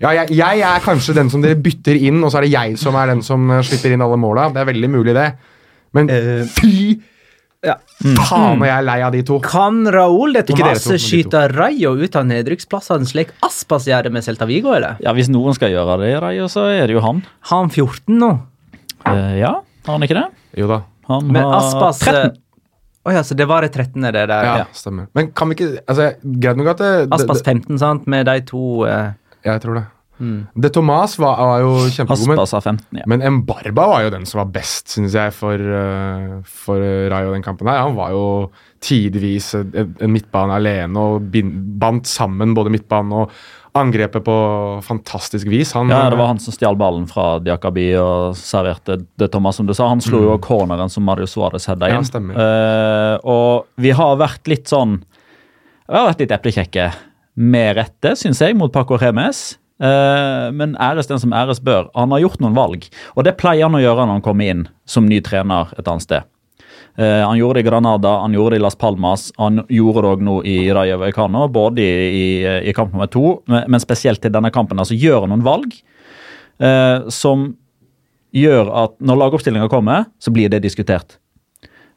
Ja, 0.00 0.10
jeg, 0.16 0.32
jeg 0.32 0.62
er 0.64 0.80
kanskje 0.80 1.12
den 1.14 1.28
som 1.30 1.42
dere 1.44 1.58
bytter 1.60 1.94
inn, 2.00 2.22
og 2.24 2.32
så 2.32 2.40
er 2.40 2.46
det 2.48 2.54
jeg 2.54 2.78
som 2.80 2.96
er 2.96 3.10
den 3.12 3.20
som 3.22 3.50
eh, 3.52 3.60
slipper 3.68 3.92
inn 3.92 4.00
alle 4.02 4.16
måla. 4.16 4.48
Det 4.54 4.62
er 4.62 4.68
veldig 4.70 4.88
mulig, 4.90 5.12
det. 5.14 5.26
Men 5.92 6.08
uh, 6.08 6.44
fy 6.56 7.00
Ja. 7.66 7.74
faen, 8.00 8.62
jeg 8.64 8.72
er 8.72 8.84
lei 8.86 9.00
av 9.04 9.12
de 9.12 9.20
to. 9.28 9.36
Kan 9.44 9.82
Raúl 9.92 10.32
de 10.32 10.40
Ikke 10.40 10.56
dere 10.56 10.78
Tomas 10.78 10.84
to, 10.86 10.90
men 10.94 10.96
de 10.96 11.02
to. 11.02 11.08
skyte 11.10 11.42
Rayo 11.52 11.90
ut 12.00 12.16
av 12.16 12.24
nedrykksplassene 12.30 13.04
slik 13.10 13.34
Aspas 13.44 13.84
gjør 13.90 14.06
det 14.08 14.12
med 14.14 14.24
Celta 14.24 14.46
Vigo, 14.48 14.72
eller? 14.72 14.96
Ja, 15.04 15.12
Hvis 15.12 15.28
noen 15.28 15.52
skal 15.58 15.74
gjøre 15.74 15.98
det 16.00 16.14
Rayo, 16.24 16.46
så 16.48 16.64
er 16.72 16.86
det 16.88 16.96
jo 16.96 17.02
han. 17.04 17.20
Har 17.50 17.60
han 17.66 17.68
14 17.74 18.16
nå? 18.22 18.30
Uh, 19.04 19.36
ja, 19.36 19.52
har 19.84 19.92
han 19.98 20.06
ikke 20.08 20.16
det? 20.16 20.24
Jo 20.62 20.70
da. 20.72 20.80
Han 21.10 21.28
Men 21.28 21.42
har 21.44 21.58
Aspas 21.60 22.00
13. 22.06 22.38
Å 23.00 23.14
ja, 23.14 23.22
så 23.24 23.32
det 23.34 23.46
var 23.48 23.64
det 23.64 23.70
13., 23.72 24.02
det 24.12 24.12
der. 24.28 24.44
Ja, 24.44 24.56
Ja. 24.60 24.66
stemmer. 24.76 25.06
Men 25.16 25.30
kan 25.32 25.48
vi 25.48 25.56
ikke 25.56 25.70
altså, 25.88 26.10
Greit 26.20 26.58
nok 26.60 26.74
at 26.74 26.82
det, 26.82 26.90
det, 27.08 27.16
Aspas 27.16 27.40
15, 27.42 27.78
sant, 27.80 28.06
med 28.06 28.26
de 28.28 28.40
to 28.44 28.84
eh, 28.84 29.12
Jeg 29.46 29.62
tror 29.62 29.78
det. 29.78 29.84
mm. 30.20 30.40
De 30.60 30.68
Tomas 30.68 31.14
var, 31.18 31.38
var 31.40 31.62
jo 31.64 31.70
kjempegod, 31.88 32.26
men, 32.28 32.36
Aspas 32.36 32.52
har 32.58 32.60
15, 32.60 32.98
ja. 33.00 33.06
men 33.08 33.22
Embarba 33.24 33.86
var 33.88 34.02
jo 34.04 34.10
den 34.12 34.26
som 34.28 34.42
var 34.42 34.50
best, 34.52 34.92
synes 34.92 35.16
jeg, 35.16 35.32
for, 35.32 35.56
uh, 35.56 36.42
for 36.44 36.76
Rayo 37.10 37.32
den 37.32 37.42
kampen 37.46 37.70
her. 37.72 37.80
Han 37.86 37.96
var 37.96 38.12
jo 38.12 38.50
tidvis 38.84 39.54
en, 39.56 39.96
en 40.00 40.12
midtbane 40.12 40.60
alene 40.60 41.00
og 41.00 41.24
bind, 41.32 41.56
bandt 41.80 42.08
sammen 42.08 42.52
både 42.56 42.72
midtbanen 42.72 43.12
og 43.12 43.32
angrepet 43.78 44.24
på 44.26 44.36
fantastisk 44.82 45.48
vis. 45.50 45.72
Han, 45.72 45.88
Ja, 45.88 46.10
Det 46.10 46.18
var 46.18 46.26
han 46.32 46.38
som 46.38 46.54
stjal 46.54 46.76
ballen 46.76 47.06
fra 47.06 47.38
Diakabi 47.38 47.94
og 48.00 48.36
serverte 48.36 49.00
det 49.18 49.30
Thomas, 49.30 49.56
som 49.56 49.66
du 49.66 49.74
sa. 49.74 49.88
Han 49.88 50.00
slo 50.00 50.22
jo 50.26 50.38
corneren 50.38 50.90
som 50.90 51.04
Mario 51.04 51.26
Suárez 51.26 51.66
hedda 51.70 51.88
inn. 51.88 52.00
Ja, 52.00 52.02
stemmer. 52.02 52.34
Uh, 52.34 53.16
og 53.22 53.66
vi 53.76 53.90
har 53.90 54.16
vært 54.20 54.50
litt 54.50 54.68
sånn 54.70 55.00
Vi 55.90 55.96
har 55.96 56.06
vært 56.06 56.20
litt 56.22 56.30
eplekjekke, 56.34 56.92
med 57.40 57.76
rette, 57.76 58.12
syns 58.18 58.40
jeg, 58.42 58.54
mot 58.54 58.70
Paco 58.72 58.98
Remes. 59.00 59.58
Eh, 59.80 60.50
men 60.52 60.76
æres 60.76 61.08
den 61.08 61.20
som 61.22 61.32
æres 61.32 61.60
bør. 61.64 61.88
Han 61.96 62.12
har 62.12 62.20
gjort 62.20 62.42
noen 62.44 62.54
valg, 62.54 62.84
og 63.16 63.24
det 63.24 63.36
pleier 63.40 63.64
han 63.64 63.78
å 63.78 63.80
gjøre 63.80 64.04
når 64.04 64.18
han 64.18 64.24
kommer 64.24 64.52
inn 64.52 64.66
som 64.88 65.08
ny 65.08 65.22
trener 65.24 65.72
et 65.78 65.88
annet 65.88 66.04
sted. 66.04 66.28
Eh, 66.98 67.22
han 67.26 67.38
gjorde 67.38 67.60
det 67.60 67.64
i 67.66 67.68
Granada, 67.70 68.16
han 68.24 68.32
gjorde 68.34 68.56
det 68.56 68.60
i 68.60 68.64
Las 68.64 68.76
Palmas, 68.76 69.28
han 69.38 69.62
gjorde 69.68 70.02
det 70.02 70.10
òg 70.16 70.24
nå 70.26 70.34
i 70.44 70.56
Raja 70.74 70.96
Vallecano, 71.00 71.46
både 71.48 71.80
i, 71.84 71.86
i, 72.42 72.58
i 72.70 72.74
kamp 72.76 72.92
nummer 72.92 73.06
to, 73.08 73.38
men, 73.46 73.80
spesielt 73.80 74.20
til 74.20 74.32
denne 74.34 74.50
kampen. 74.50 74.78
altså 74.78 74.94
Gjør 74.98 75.22
han 75.24 75.32
noen 75.34 75.46
valg 75.46 75.72
eh, 76.60 77.08
som 77.08 77.50
gjør 78.34 78.68
at 78.84 78.92
når 79.02 79.18
lagoppstillinga 79.24 79.68
kommer, 79.72 80.04
så 80.22 80.30
blir 80.34 80.50
det 80.52 80.60
diskutert. 80.62 81.16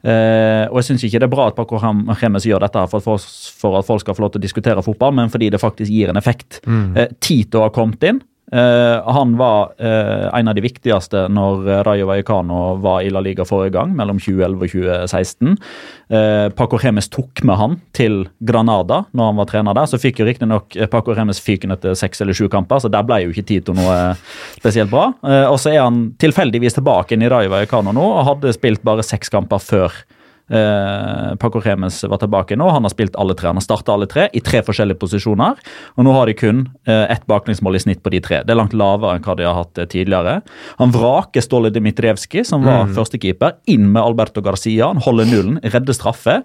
Eh, 0.03 0.65
og 0.67 0.82
jeg 0.82 0.88
syns 0.89 1.03
ikke 1.08 1.19
det 1.21 1.27
er 1.29 1.32
bra 1.32 1.45
at 1.47 1.56
Paco 1.56 1.77
Remes 1.79 2.43
gjør 2.47 2.65
dette 2.65 2.82
for, 2.91 2.99
at 2.99 3.06
folk- 3.06 3.60
for 3.62 3.77
at 3.79 3.86
folk 3.88 4.01
skal 4.03 4.15
få 4.17 4.25
lov 4.25 4.34
til 4.34 4.41
å 4.41 4.43
diskutere 4.43 4.84
fotball, 4.84 5.13
men 5.15 5.29
fordi 5.32 5.47
det 5.53 5.62
faktisk 5.62 5.91
gir 5.93 6.10
en 6.12 6.19
effekt. 6.19 6.60
Eh, 6.67 7.08
Tito 7.23 7.62
har 7.63 7.71
kommet 7.75 8.03
inn. 8.03 8.19
Eh, 8.54 9.12
han 9.13 9.38
var 9.38 9.74
eh, 9.78 10.39
en 10.39 10.48
av 10.48 10.56
de 10.56 10.62
viktigste 10.62 11.26
når 11.34 11.63
Rayo 11.88 12.06
Vallecano 12.06 12.76
var 12.84 13.02
i 13.02 13.10
La 13.10 13.24
Liga 13.24 13.46
forrige 13.50 13.74
gang, 13.80 13.96
mellom 13.98 14.20
2011 14.22 14.60
og 14.60 14.74
2016. 14.76 15.56
Eh, 16.13 16.46
Paco 16.54 16.78
Remes 16.78 17.10
tok 17.10 17.42
med 17.50 17.58
han 17.58 17.80
til 17.98 18.20
Granada 18.46 19.04
når 19.12 19.32
han 19.32 19.42
var 19.42 19.50
trener 19.50 19.78
der. 19.80 19.89
Så 19.89 20.02
fikk 20.02 20.22
jo 20.22 20.30
riktignok 20.30 20.78
Paco 20.94 21.18
Remes 21.18 21.42
fyken 21.42 21.74
etter 21.74 21.98
seks 21.98 22.22
eller 22.22 22.38
sju 22.38 22.46
kamper, 22.54 22.84
så 22.84 22.94
der 22.94 23.08
ble 23.08 23.24
jo 23.24 23.34
ikke 23.34 23.48
Tito 23.50 23.74
noe 23.78 24.13
spesielt 24.54 24.94
bra. 24.94 25.10
Og 25.50 25.58
så 25.62 25.74
er 25.74 25.82
han 25.82 26.04
tilfeldigvis 26.22 26.78
tilbake 26.78 27.16
inn 27.16 27.26
i 27.26 27.32
Rayo 27.32 27.52
Vallecano 27.54 27.96
nå, 27.96 28.06
og 28.20 28.28
hadde 28.30 28.54
spilt 28.54 28.86
bare 28.86 29.06
seks 29.06 29.34
kamper 29.34 29.63
før 29.63 30.04
Eh, 30.49 31.36
Paco 31.39 31.60
Remes 31.63 32.03
var 32.03 32.19
tilbake 32.19 32.58
nå. 32.60 32.67
Han 32.69 32.84
har 32.84 32.91
spilt 32.91 33.15
alle 33.19 33.36
tre. 33.39 33.47
Han 33.47 33.60
har 33.60 33.65
starta 33.65 33.93
alle 33.95 34.08
tre 34.12 34.27
i 34.36 34.41
tre 34.43 34.60
forskjellige 34.65 34.99
posisjoner. 34.99 35.60
Og 35.95 36.06
nå 36.06 36.13
har 36.15 36.29
de 36.29 36.36
kun 36.38 36.65
eh, 36.88 37.06
ett 37.13 37.25
baklengsmål 37.32 37.79
i 37.79 37.84
snitt 37.86 38.03
på 38.03 38.12
de 38.13 38.19
tre. 38.23 38.41
Det 38.43 38.53
er 38.53 38.60
langt 38.60 38.75
lavere 38.77 39.17
enn 39.17 39.25
hva 39.25 39.38
de 39.39 39.47
har 39.47 39.58
hatt 39.62 39.79
eh, 39.79 39.89
tidligere. 39.89 40.36
Han 40.82 40.93
vraker 40.93 41.45
Ståle 41.45 41.71
Dmitrevskij, 41.73 42.43
som 42.47 42.67
var 42.67 42.91
førstekeeper, 42.95 43.58
inn 43.71 43.88
med 43.93 44.01
Alberto 44.03 44.43
Garcia. 44.45 44.91
Han 44.91 45.01
holder 45.03 45.32
nullen, 45.32 45.60
redder 45.63 45.97
straffe. 45.97 46.41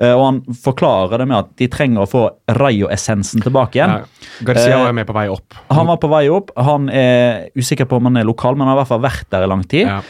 Eh, 0.00 0.14
og 0.14 0.24
han 0.24 0.42
forklarer 0.64 1.22
det 1.22 1.28
med 1.28 1.38
at 1.42 1.54
de 1.60 1.70
trenger 1.72 2.04
å 2.04 2.10
få 2.10 2.26
Rayo-essensen 2.56 3.44
tilbake 3.44 3.78
igjen. 3.78 3.98
Ja, 4.00 4.44
Garcia 4.48 4.82
var 4.82 4.96
med 4.96 5.08
på 5.08 5.16
vei 5.16 5.28
opp. 5.32 5.58
Han 5.72 5.90
var 5.92 6.00
på 6.02 6.10
vei 6.12 6.24
opp. 6.32 6.54
Han 6.56 6.88
er 6.88 7.50
usikker 7.58 7.88
på 7.90 8.00
om 8.00 8.08
han 8.10 8.22
er 8.22 8.28
lokal, 8.28 8.56
men 8.56 8.66
han 8.66 8.74
har 8.74 8.80
i 8.80 8.84
hvert 8.84 8.94
fall 8.94 9.04
vært 9.04 9.28
der 9.34 9.44
i 9.44 9.50
lang 9.52 9.66
tid. 9.68 9.90
Ja. 9.90 10.00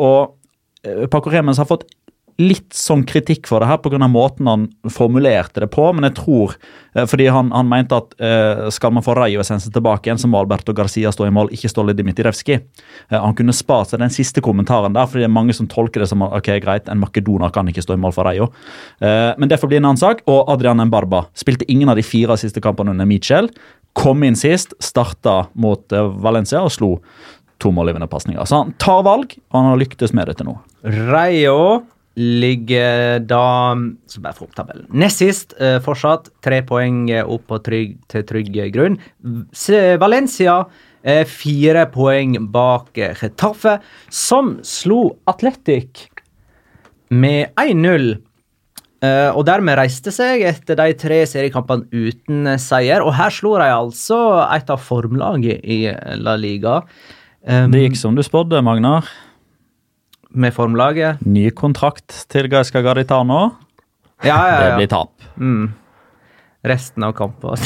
Og 0.00 0.36
Paco 1.12 1.28
Remes 1.28 1.58
har 1.60 1.68
fått 1.68 1.82
litt 2.40 2.72
sånn 2.76 3.02
kritikk 3.08 3.48
for 3.50 3.60
det 3.60 3.68
her 3.68 3.80
pga. 3.82 3.98
måten 4.08 4.48
han 4.48 4.66
formulerte 4.88 5.60
det 5.60 5.68
på, 5.74 5.84
men 5.92 6.06
jeg 6.08 6.16
tror 6.20 6.54
eh, 6.94 7.06
Fordi 7.06 7.26
han, 7.28 7.50
han 7.52 7.68
mente 7.68 7.98
at 7.98 8.14
eh, 8.18 8.68
skal 8.72 8.94
man 8.96 9.04
få 9.04 9.14
Rayo-essensen 9.18 9.72
tilbake 9.74 10.08
igjen, 10.08 10.18
så 10.18 10.30
må 10.30 10.40
Alberto 10.40 10.72
Garcia 10.76 11.12
stå 11.12 11.26
i 11.28 11.34
mål, 11.34 11.52
ikke 11.54 11.70
Ståle 11.70 11.94
Dmitrevskij. 11.96 12.60
Eh, 13.10 13.18
han 13.18 13.36
kunne 13.36 13.54
spart 13.56 13.92
seg 13.92 14.02
den 14.02 14.14
siste 14.14 14.42
kommentaren 14.44 14.96
der, 14.96 15.08
fordi 15.10 15.24
det 15.24 15.30
er 15.30 15.36
mange 15.36 15.56
som 15.56 15.68
tolker 15.70 16.04
det 16.04 16.08
som 16.10 16.24
ok, 16.26 16.52
greit, 16.64 16.88
en 16.88 17.02
makedoner 17.02 17.52
kan 17.54 17.68
ikke 17.68 17.84
stå 17.84 17.98
i 17.98 18.00
mål 18.00 18.16
for 18.16 18.28
Rayo. 18.28 18.50
Eh, 19.00 19.32
men 19.38 19.50
det 19.50 19.60
får 19.60 19.72
bli 19.72 19.80
en 19.80 19.90
annen 19.90 20.00
sak. 20.00 20.24
Og 20.30 20.48
Adrian 20.52 20.80
Mbarba 20.88 21.26
spilte 21.38 21.68
ingen 21.68 21.92
av 21.92 22.00
de 22.00 22.06
fire 22.06 22.38
siste 22.40 22.62
kampene 22.64 22.94
under 22.94 23.08
Mitchell. 23.08 23.50
kom 23.92 24.22
inn 24.22 24.36
sist, 24.38 24.72
starta 24.78 25.48
mot 25.58 25.92
eh, 25.92 26.10
Valencia 26.22 26.62
og 26.62 26.70
slo 26.72 26.90
to 27.60 27.72
målgivende 27.74 28.08
pasninger. 28.08 28.44
Så 28.46 28.62
han 28.62 28.74
tar 28.80 29.02
valg, 29.04 29.34
og 29.50 29.58
han 29.58 29.72
har 29.72 29.80
lyktes 29.80 30.14
med 30.16 30.30
det 30.30 30.38
til 30.38 30.48
nå. 30.48 30.56
Rayo 31.10 31.82
ligger 32.18 33.20
da 33.22 33.74
Så 34.10 34.20
bare 34.20 34.34
få 34.34 34.48
opp 34.48 34.54
tabellen. 34.58 34.86
Nest 34.92 35.22
sist, 35.22 35.54
eh, 35.60 35.78
fortsatt. 35.80 36.28
Tre 36.42 36.62
poeng 36.66 37.08
opp 37.22 37.46
på 37.46 37.58
trygg, 37.62 37.98
til 38.08 38.24
trygg 38.26 38.56
grunn. 38.74 38.98
Valencia 40.00 40.66
eh, 41.02 41.24
fire 41.24 41.86
poeng 41.92 42.36
bak 42.50 42.92
Getafe, 42.94 43.78
som 44.10 44.58
slo 44.62 45.16
Atletic 45.30 46.08
med 47.10 47.54
1-0. 47.56 48.18
Eh, 49.00 49.30
og 49.32 49.46
dermed 49.48 49.78
reiste 49.80 50.12
seg 50.12 50.42
etter 50.44 50.76
de 50.76 50.92
tre 51.00 51.22
seriekampene 51.28 51.88
uten 51.88 52.52
seier. 52.60 53.00
Og 53.00 53.14
her 53.16 53.32
slo 53.32 53.56
de 53.60 53.70
altså 53.72 54.20
et 54.50 54.68
av 54.68 54.82
formlaget 54.82 55.64
i 55.64 55.86
La 56.20 56.36
Liga. 56.36 56.82
Um, 57.40 57.70
Det 57.72 57.86
gikk 57.86 57.96
som 57.96 58.16
du 58.16 58.22
spådde, 58.22 58.60
Magnar. 58.60 59.08
Med 60.32 60.54
formlaget. 60.54 61.20
Ny 61.26 61.50
kontrakt 61.56 62.24
til 62.30 62.48
Gaisca 62.52 62.82
Garitano. 62.84 63.50
Ja, 64.22 64.36
ja, 64.46 64.56
Det 64.60 64.76
blir 64.78 64.90
tap. 64.92 65.12
Mm. 65.40 65.72
Resten 66.64 67.02
av 67.06 67.14
kampen. 67.16 67.56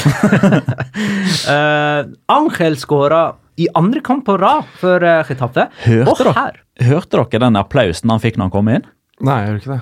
uh, 1.49 2.05
Angel 2.37 2.77
skåra 2.79 3.23
i 3.59 3.67
andre 3.75 4.01
kamp 4.03 4.25
på 4.27 4.37
rad 4.39 4.63
for 4.79 5.03
uh, 5.03 5.21
Getafe. 5.27 5.67
Hørte 5.85 6.23
dere? 6.29 6.53
Hørte 6.89 7.19
dere 7.23 7.41
den 7.47 7.59
applausen 7.59 8.11
han 8.11 8.19
fikk 8.23 8.37
når 8.39 8.49
han 8.49 8.55
kom 8.55 8.71
inn? 8.71 8.87
Nei, 9.23 9.37
jeg 9.41 9.49
gjorde 9.51 9.61
ikke 9.63 9.73
det. 9.75 9.81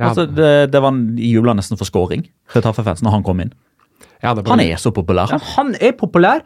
Jeg 0.00 0.06
Altså, 0.08 0.24
hadde, 0.24 0.36
det, 0.40 0.70
det 0.72 0.80
var 0.82 1.00
jubla 1.30 1.54
nesten 1.58 1.76
for 1.80 1.88
scoring. 1.88 2.22
Getafe-fansen, 2.54 3.04
når 3.06 3.16
han 3.18 3.24
kom 3.26 3.40
inn. 3.42 3.50
bare- 4.22 4.46
Han 4.48 4.60
er 4.64 4.76
så 4.80 4.92
populær. 4.94 5.28
ja, 5.32 5.38
Han 5.56 5.74
er 5.80 5.92
populær. 5.92 6.40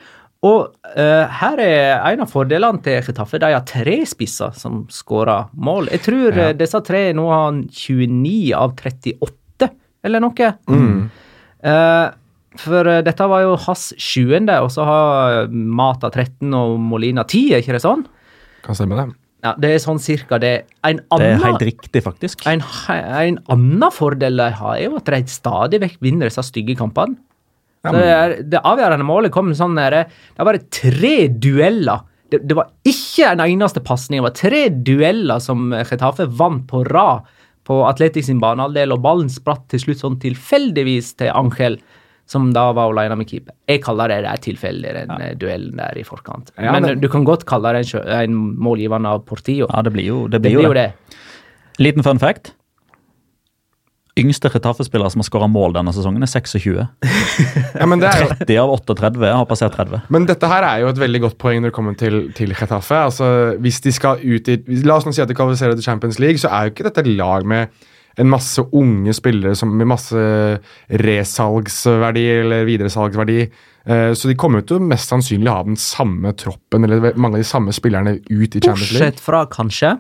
Og 0.45 0.75
uh, 0.85 1.25
her 1.41 1.61
er 1.65 2.03
en 2.13 2.25
av 2.25 2.29
fordelene 2.29 2.83
til 2.85 2.99
Getafe. 3.07 3.39
De 3.41 3.49
har 3.55 3.65
tre 3.69 3.97
spisser 4.09 4.53
som 4.61 4.83
skårer 4.93 5.49
mål. 5.57 5.89
Jeg 5.95 6.03
tror 6.05 6.37
Ja. 6.37 6.51
uh, 6.51 6.57
disse 6.59 6.81
tre 6.85 7.07
nå 7.17 7.25
har 7.33 7.57
29 7.65 8.53
av 8.59 8.75
38, 8.77 9.71
eller 10.05 10.21
noe. 10.21 10.51
Mm. 10.69 11.07
Uh, 11.65 12.11
for 12.61 12.87
eh, 12.87 13.01
dette 13.03 13.27
var 13.27 13.43
jo 13.43 13.57
hans 13.65 13.89
sjuende, 13.99 14.55
og 14.63 14.71
så 14.71 14.85
har 14.87 15.49
Mata 15.51 16.07
13 16.13 16.53
og 16.55 16.77
Molina 16.79 17.25
10, 17.27 17.49
er 17.57 17.65
ikke 17.65 17.75
det 17.75 17.83
sånn? 17.83 18.05
Kan 18.63 18.79
stemme 18.79 18.99
det. 19.01 19.09
Ja, 19.45 19.53
Det 19.61 19.73
er 19.75 19.83
sånn 19.83 19.99
cirka 20.01 20.39
det. 20.41 20.53
En 20.87 21.01
Det 21.03 21.27
er 21.35 21.43
helt 21.43 21.65
riktig, 21.67 22.01
faktisk. 22.05 22.47
en, 22.47 22.63
en 22.89 23.39
annen 23.53 23.91
fordel 23.93 24.39
de 24.39 24.47
har, 24.57 24.77
er 24.79 24.87
jo 24.87 24.97
at 24.97 25.11
de 25.11 25.21
stadig 25.27 25.81
vekk 25.83 25.99
vinner 26.01 26.31
disse 26.31 26.47
stygge 26.47 26.77
kampene. 26.79 27.19
Ja, 27.85 27.91
Så 27.93 28.01
det, 28.01 28.11
er, 28.11 28.35
det 28.49 28.65
avgjørende 28.65 29.07
målet 29.07 29.33
kom 29.35 29.53
sånn 29.57 29.77
der, 29.77 30.07
Det 30.37 30.49
var 30.49 30.59
tre 30.73 31.15
dueller. 31.29 32.05
Det, 32.33 32.41
det 32.49 32.57
var 32.57 32.71
ikke 32.89 33.35
en 33.35 33.43
eneste 33.45 33.83
pasning. 33.85 34.23
Det 34.23 34.29
var 34.31 34.39
tre 34.39 34.63
dueller 34.89 35.43
som 35.45 35.69
Getafe 35.77 36.27
vant 36.27 36.65
på 36.71 36.81
rad 36.89 37.29
på 37.65 37.77
Atletic 37.89 38.27
sin 38.29 38.41
banehalvdel, 38.43 38.93
og 38.93 39.05
ballen 39.05 39.31
spratt 39.33 39.67
til 39.73 39.81
slutt 39.81 40.03
sånn 40.03 40.19
tilfeldigvis 40.21 41.15
til 41.21 41.31
Angel, 41.33 41.79
som 42.29 42.51
da 42.57 42.71
var 42.77 42.93
alene 42.93 43.17
med 43.21 43.29
keeper. 43.29 43.55
Jeg 43.69 43.83
kaller 43.85 44.13
det 44.13 44.19
der 44.25 44.41
tilfeldig, 44.45 44.93
den 44.97 45.13
ja. 45.13 45.31
duellen 45.41 45.81
der 45.81 45.97
i 46.01 46.05
forkant. 46.05 46.53
Ja, 46.57 46.73
Men 46.73 46.89
men 46.89 47.01
du 47.01 47.09
kan 47.13 47.25
godt 47.25 47.45
kalle 47.49 47.73
det 47.77 47.85
en, 47.93 48.05
en 48.17 48.37
målgivende 48.65 49.13
av 49.17 49.25
Portillo. 49.29 49.69
Ja, 49.69 49.83
det 49.85 49.93
blir 49.97 50.09
jo 50.09 50.21
det. 50.29 50.41
det 50.41 50.49
Blir 50.49 50.61
blir 50.61 50.71
jo 50.71 50.77
det. 50.77 50.87
det. 50.93 51.19
Liten 51.85 52.05
fun 52.07 52.21
fact. 52.21 52.55
Yngste 54.15 54.51
Getafe-spiller 54.53 55.11
som 55.11 55.23
har 55.23 55.27
skåra 55.27 55.49
mål 55.51 55.73
denne 55.75 55.91
sesongen, 55.95 56.23
er 56.23 56.31
26. 56.31 56.77
Ja, 57.81 57.87
men, 57.91 57.99
det 57.99 58.11
er 58.13 58.21
jo, 58.23 58.29
30 58.39 58.61
av 58.63 58.75
38 58.77 59.33
har 59.35 59.49
passert 59.51 59.75
30. 59.75 60.05
men 60.15 60.29
dette 60.29 60.51
her 60.51 60.67
er 60.69 60.85
jo 60.85 60.93
et 60.93 61.01
veldig 61.03 61.21
godt 61.25 61.39
poeng 61.43 61.59
når 61.65 61.73
det 61.73 61.75
kommer 61.75 61.97
til, 61.99 62.21
til 62.37 62.55
Getafe. 62.55 63.01
Altså, 63.09 63.27
hvis 63.63 63.81
de 63.83 63.93
skal 63.95 64.23
ut 64.23 64.53
i 64.53 64.61
La 64.87 65.01
oss 65.01 65.09
nå 65.09 65.15
si 65.15 65.25
at 65.25 65.31
de 65.31 65.35
kvalifiserer 65.35 65.75
til 65.75 65.87
Champions 65.87 66.21
League, 66.23 66.39
så 66.39 66.53
er 66.55 66.69
jo 66.69 66.75
ikke 66.75 66.87
dette 66.87 67.03
et 67.03 67.11
lag 67.19 67.47
med 67.51 67.75
en 68.23 68.31
masse 68.31 68.63
unge 68.73 69.15
spillere 69.17 69.57
som, 69.59 69.73
med 69.75 69.89
masse 69.91 70.25
resalgsverdi 71.03 72.25
eller 72.39 72.67
videresalgsverdi. 72.69 73.39
Eh, 73.85 74.11
så 74.17 74.31
de 74.31 74.37
kommer 74.39 74.65
til 74.65 74.79
å 74.79 74.87
mest 74.87 75.11
sannsynlig 75.11 75.51
ha 75.51 75.65
den 75.67 75.79
samme 75.81 76.33
troppen 76.39 76.87
eller 76.87 77.11
mange 77.19 77.41
av 77.41 77.43
de 77.43 77.49
samme 77.49 77.75
spillerne 77.75 78.17
ut 78.23 78.31
i 78.31 78.63
Champions 78.63 78.93
League. 78.95 79.01
Bortsett 79.01 79.25
fra 79.25 79.45
kanskje, 79.51 79.97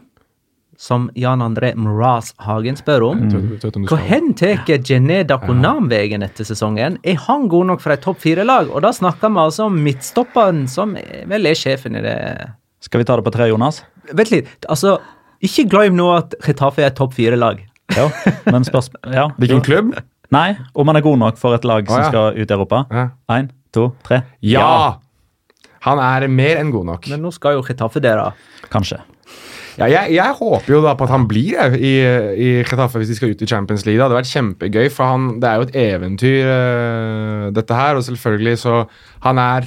som 0.84 1.06
Jan 1.16 1.40
André 1.40 1.70
Mraz 1.80 2.34
Hagen 2.44 2.76
spør 2.76 3.06
om, 3.06 3.22
om 3.32 3.86
Hvor 3.88 4.00
hen 4.04 4.34
tar 4.36 4.66
Jené 4.68 5.22
Dakonam 5.24 5.88
veien 5.88 6.24
etter 6.26 6.44
sesongen? 6.44 6.98
Er 7.00 7.16
han 7.24 7.46
god 7.48 7.70
nok 7.70 7.80
for 7.80 7.94
et 7.94 8.02
topp 8.04 8.20
fire-lag? 8.20 8.68
Og 8.68 8.84
da 8.84 8.90
snakker 8.92 9.32
vi 9.32 9.40
altså 9.46 9.70
om 9.70 9.78
midtstopperen, 9.86 10.66
som 10.68 10.92
vel 11.30 11.48
er 11.48 11.56
sjefen 11.56 11.96
i 11.96 12.02
det 12.04 12.18
Skal 12.84 13.00
vi 13.00 13.08
ta 13.08 13.16
det 13.16 13.24
på 13.24 13.32
tre, 13.32 13.48
Jonas? 13.48 13.80
Vent 14.12 14.34
litt, 14.34 14.50
altså 14.68 14.98
Ikke 15.44 15.64
glem 15.72 15.96
nå 15.96 16.10
at 16.18 16.36
Retafe 16.44 16.84
er 16.84 16.92
et 16.92 16.98
topp 17.00 17.16
fire-lag. 17.16 17.64
Ja, 17.96 18.10
men 18.50 18.68
spørsmål 18.68 19.16
ja. 19.16 19.24
Hvilken 19.40 19.64
klubb? 19.64 19.94
Nei, 20.34 20.50
om 20.76 20.88
han 20.90 21.00
er 21.00 21.06
god 21.06 21.20
nok 21.20 21.40
for 21.40 21.56
et 21.56 21.64
lag 21.68 21.88
som 21.88 21.96
ah, 21.96 22.04
ja. 22.04 22.12
skal 22.12 22.36
ut 22.36 22.44
i 22.44 22.58
Europa. 22.58 22.84
Ja. 22.92 23.08
Én, 23.38 23.48
to, 23.72 23.88
tre. 24.04 24.20
Ja! 24.44 25.00
Han 25.84 26.00
er 26.00 26.28
mer 26.32 26.60
enn 26.60 26.72
god 26.74 26.88
nok. 26.92 27.10
Men 27.12 27.24
nå 27.24 27.32
skal 27.32 27.56
jo 27.56 27.64
Retafe 27.64 28.04
da. 28.04 28.32
Kanskje. 28.72 29.00
Ja, 29.74 29.88
jeg, 29.90 30.14
jeg 30.14 30.34
håper 30.38 30.70
jo 30.70 30.80
da 30.84 30.92
på 30.94 31.06
at 31.08 31.12
han 31.14 31.24
blir 31.26 31.56
jeg, 31.56 31.78
i, 31.82 31.94
i 32.38 32.50
Getafe 32.62 33.00
hvis 33.00 33.10
de 33.10 33.16
skal 33.18 33.32
ut 33.34 33.42
i 33.42 33.48
Champions 33.50 33.82
League. 33.86 33.98
Det 33.98 34.06
hadde 34.06 34.18
vært 34.20 34.30
kjempegøy, 34.30 34.86
for 34.94 35.10
han, 35.10 35.30
det 35.42 35.50
er 35.50 35.58
jo 35.58 35.66
et 35.66 35.78
eventyr, 35.82 36.36
uh, 36.46 37.46
dette 37.56 37.78
her. 37.78 37.98
Og 37.98 38.06
selvfølgelig 38.06 38.58
så 38.62 38.84
Han 39.24 39.40
er 39.42 39.66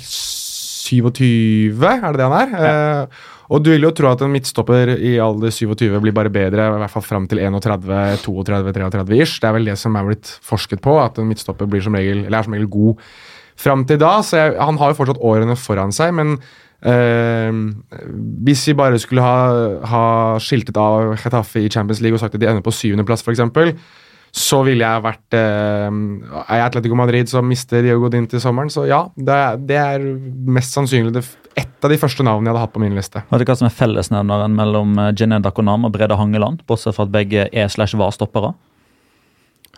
27, 0.87 1.73
er 1.83 2.05
det 2.07 2.21
det 2.21 2.27
han 2.29 2.37
er? 2.37 2.53
Eh, 2.67 3.25
og 3.51 3.63
du 3.63 3.71
vil 3.71 3.87
jo 3.87 3.93
tro 3.95 4.09
at 4.11 4.21
en 4.23 4.31
midtstopper 4.31 4.93
i 4.95 5.15
alder 5.23 5.51
27 5.51 5.99
blir 6.03 6.15
bare 6.15 6.31
bedre, 6.31 6.67
i 6.67 6.81
hvert 6.83 6.93
fall 6.93 7.03
fram 7.03 7.27
til 7.31 7.41
31, 7.43 7.91
32, 8.23 8.73
33 8.75 9.19
ish. 9.23 9.41
Det 9.41 9.49
er 9.49 9.55
vel 9.57 9.67
det 9.71 9.77
som 9.79 9.95
er 9.95 10.07
blitt 10.07 10.31
forsket 10.45 10.83
på, 10.83 10.97
at 11.01 11.19
en 11.19 11.27
midtstopper 11.27 11.67
blir 11.67 11.83
som 11.83 11.95
regel, 11.97 12.25
eller 12.25 12.39
er 12.39 12.47
som 12.47 12.55
regel 12.55 12.71
god 12.71 13.03
fram 13.57 13.83
til 13.89 13.99
da. 14.03 14.13
Så 14.23 14.39
jeg, 14.39 14.55
han 14.59 14.79
har 14.79 14.93
jo 14.93 14.99
fortsatt 14.99 15.23
årene 15.31 15.57
foran 15.59 15.95
seg, 15.95 16.15
men 16.15 16.37
hvis 16.81 18.67
vi 18.69 18.75
bare 18.77 18.99
skulle 19.01 19.23
ha, 19.25 19.37
ha 19.89 20.03
skiltet 20.43 20.77
av 20.77 21.15
Getafe 21.17 21.63
i 21.65 21.71
Champions 21.73 22.01
League 22.03 22.17
og 22.17 22.21
sagt 22.23 22.35
at 22.37 22.43
de 22.43 22.49
ender 22.51 22.65
på 22.65 22.73
syvendeplass, 22.75 23.23
f.eks., 23.25 23.73
så 24.37 24.59
ville 24.67 24.83
jeg 24.83 25.01
vært 25.01 25.33
eh, 25.39 25.87
Er 25.87 26.59
jeg 26.59 26.65
Atletico 26.65 26.97
Madrid 26.99 27.29
som 27.31 27.47
mister 27.47 27.79
Diego 27.81 28.09
Din 28.11 28.27
til 28.29 28.41
sommeren, 28.43 28.69
så 28.69 28.83
ja. 28.85 28.99
Det, 29.15 29.33
er- 29.33 29.61
det 29.69 29.77
er 29.79 30.03
mest 30.57 30.75
sannsynlig 30.75 31.13
det, 31.15 31.23
ett 31.57 31.87
av 31.87 31.89
de 31.89 31.97
første 31.97 32.25
navnene 32.27 32.51
jeg 32.51 32.53
hadde 32.53 32.65
hatt 32.67 32.73
på 32.75 32.81
min 32.83 32.93
liste. 32.93 33.23
Vet 33.31 33.41
du 33.41 33.47
hva 33.49 33.55
som 33.57 33.69
er 33.69 33.73
fellesnevneren 33.73 34.53
mellom 34.59 34.91
eh, 34.99 35.13
Jeanette 35.17 35.47
Dakonam 35.47 35.87
og 35.87 35.95
Brede 35.95 36.19
Hangeland? 36.19 36.59
Bortsett 36.69 36.93
fra 36.99 37.07
at 37.07 37.15
begge 37.15 37.47
er 37.49 37.71
slash 37.73 37.97
var 37.97 38.11
stoppere. 38.13 38.51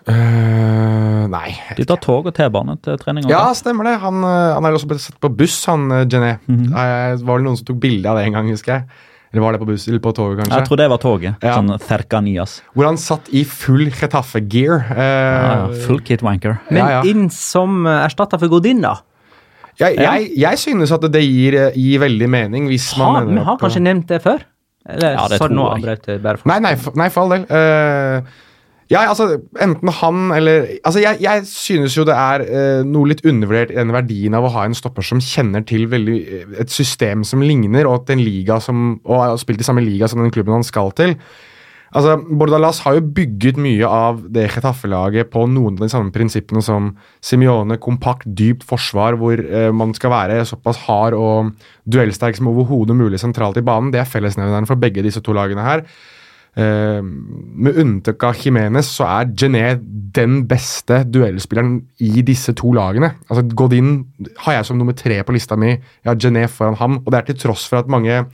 Eh, 0.08 1.26
nei. 1.30 1.50
De 1.78 1.86
tar 1.86 2.00
tog 2.04 2.30
og 2.30 2.36
T-bane 2.36 2.78
til 2.86 2.98
trening. 3.02 3.28
Ja, 3.30 3.50
stemmer 3.58 3.90
det. 3.90 3.98
Han, 4.04 4.24
eh, 4.24 4.54
han 4.56 4.66
er 4.66 4.78
også 4.78 4.90
blitt 4.90 5.04
sett 5.04 5.20
på 5.20 5.32
buss, 5.34 5.66
han 5.66 5.90
Jené. 6.08 6.40
Mm 6.48 6.58
-hmm. 6.58 7.18
Det 7.18 7.26
var 7.26 7.36
vel 7.36 7.44
noen 7.44 7.58
som 7.58 7.66
tok 7.66 7.80
bilde 7.80 8.10
av 8.10 8.18
det 8.18 8.26
en 8.26 8.34
gang, 8.34 8.50
husker 8.50 8.74
jeg. 8.74 8.84
Eller 9.30 9.44
var 9.46 9.54
det 9.54 9.60
på 9.62 9.68
buss 9.70 9.88
eller 9.88 10.02
på 10.02 10.12
toget, 10.18 10.40
kanskje? 10.40 10.58
Jeg 10.58 10.68
tror 10.68 10.78
det 10.78 10.88
var 10.90 10.98
toget. 10.98 11.44
Ja. 11.46 11.54
Sånn 11.60 11.70
Thercanias 11.86 12.62
Hvor 12.74 12.88
han 12.90 12.98
satt 12.98 13.30
i 13.30 13.44
full 13.46 13.86
Getafe-gear. 13.94 14.88
Uh, 14.90 14.98
ja, 14.98 15.68
Uh, 15.70 15.76
full 15.86 16.02
kit 16.02 16.24
wanker. 16.26 16.58
Men 16.72 16.82
Ja, 16.82 16.90
ja. 16.90 17.02
inn 17.06 17.30
som 17.30 17.86
uh, 17.86 18.06
erstatter 18.08 18.42
for 18.42 18.50
Godin, 18.50 18.82
da. 18.82 18.96
jeg, 19.78 20.00
jeg, 20.02 20.32
jeg 20.36 20.58
synes 20.60 20.92
at 20.92 21.06
det 21.14 21.22
gir, 21.24 21.56
eh, 21.56 21.78
gir 21.78 22.02
veldig 22.02 22.30
mening 22.30 22.66
hvis 22.68 22.90
man 22.98 23.14
mener 23.22 23.40
vi 23.40 23.46
har 23.46 23.60
kanskje 23.62 23.84
nevnt 23.86 24.10
det 24.10 24.22
før? 24.24 24.42
Eller 24.90 25.14
Ja, 25.14 25.28
det 25.30 25.38
sa 25.38 25.48
tror 25.48 25.56
nå 25.56 25.70
Nei, 26.50 26.60
nei, 26.60 26.74
for, 26.76 26.98
nei, 26.98 27.10
for 27.14 27.22
all 27.22 27.36
del. 27.38 27.46
Eh, 27.46 28.22
ja, 28.89 29.04
altså, 29.06 29.38
enten 29.62 29.91
han 29.99 30.32
eller 30.34 30.65
Altså, 30.80 31.02
jeg, 31.04 31.19
jeg 31.21 31.43
synes 31.45 31.93
jo 31.97 32.06
det 32.10 32.15
er 32.17 32.43
eh, 32.45 32.80
noe 32.88 33.12
litt 33.12 33.21
undervurdert 33.28 33.73
i 33.73 33.78
den 33.78 33.93
verdien 33.93 34.38
av 34.38 34.47
å 34.47 34.54
ha 34.56 34.65
en 34.65 34.78
stopper 34.78 35.06
som 35.06 35.21
kjenner 35.21 35.62
til 35.69 35.86
veldig, 35.91 36.17
eh, 36.17 36.58
et 36.63 36.73
system 36.73 37.21
som 37.28 37.43
ligner, 37.45 37.86
og 37.86 38.02
at 38.02 38.15
en 38.15 38.23
liga 38.25 38.58
som 38.63 38.99
Og 39.06 39.21
har 39.21 39.38
spilt 39.41 39.62
i 39.62 39.67
samme 39.67 39.86
liga 39.86 40.10
som 40.10 40.23
den 40.23 40.34
klubben 40.34 40.58
han 40.58 40.65
skal 40.65 40.91
til. 40.97 41.15
Altså, 41.89 42.19
Bordalas 42.21 42.84
har 42.86 42.99
jo 42.99 43.06
bygget 43.17 43.58
mye 43.62 43.88
av 43.88 44.19
det 44.34 44.45
Chetaffe-laget 44.54 45.32
på 45.34 45.45
noen 45.49 45.78
av 45.80 45.88
de 45.88 45.89
samme 45.89 46.13
prinsippene 46.13 46.62
som 46.62 46.91
Simione. 47.25 47.80
Kompakt, 47.82 48.28
dypt 48.38 48.65
forsvar 48.69 49.17
hvor 49.21 49.41
eh, 49.41 49.71
man 49.73 49.95
skal 49.97 50.13
være 50.13 50.43
såpass 50.49 50.82
hard 50.86 51.17
og 51.17 51.54
duellsterk 51.89 52.38
som 52.38 52.52
overhodet 52.52 52.97
mulig 52.97 53.21
sentralt 53.21 53.58
i 53.58 53.65
banen. 53.65 53.93
Det 53.93 54.04
er 54.04 54.10
fellesnevneren 54.10 54.69
for 54.69 54.82
begge 54.82 55.06
disse 55.06 55.21
to 55.25 55.34
lagene 55.38 55.65
her. 55.65 55.86
Eh, 56.60 57.00
med 57.00 57.78
unntak 57.80 58.24
av 58.26 58.39
Jimenez 58.41 58.89
så 58.91 59.06
er 59.08 59.34
Gené 59.38 59.65
den 60.15 60.41
beste 60.50 61.04
duellspilleren 61.08 61.78
i 62.04 62.24
disse 62.26 62.56
to 62.58 62.74
lagene. 62.76 63.13
Altså 63.30 63.45
Godin 63.56 63.93
har 64.43 64.58
jeg 64.58 64.67
som 64.67 64.80
nummer 64.80 64.98
tre 64.98 65.22
på 65.24 65.36
lista 65.36 65.56
mi. 65.60 65.76
Jeg 65.78 66.10
har 66.10 66.19
Gené 66.19 66.48
foran 66.52 66.80
ham, 66.82 66.98
og 67.04 67.12
det 67.13 67.19
er 67.19 67.30
til 67.30 67.39
tross 67.45 67.67
for 67.69 67.84
at 67.84 67.91
mange 67.91 68.26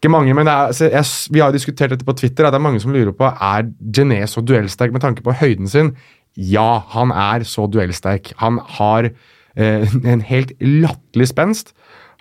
ikke 0.00 0.12
mange, 0.14 0.32
men 0.32 0.48
er, 0.48 0.70
altså, 0.70 0.88
jeg, 0.88 1.04
Vi 1.30 1.40
har 1.40 1.50
jo 1.50 1.58
diskutert 1.58 1.90
dette 1.92 2.06
på 2.08 2.14
Twitter. 2.16 2.46
Det 2.48 2.56
er 2.56 2.64
mange 2.64 2.80
som 2.80 2.92
lurer 2.92 3.12
på 3.12 3.26
er 3.28 3.68
Gené 3.96 4.22
så 4.26 4.40
duellsterk 4.40 4.94
med 4.94 5.02
tanke 5.04 5.22
på 5.22 5.34
høyden 5.36 5.68
sin. 5.68 5.94
Ja, 6.36 6.80
han 6.94 7.10
er 7.12 7.44
så 7.44 7.66
duellsterk. 7.66 8.32
Han 8.40 8.60
har 8.78 9.10
eh, 9.10 9.96
en 10.14 10.22
helt 10.24 10.54
latterlig 10.60 11.28
spenst. 11.28 11.74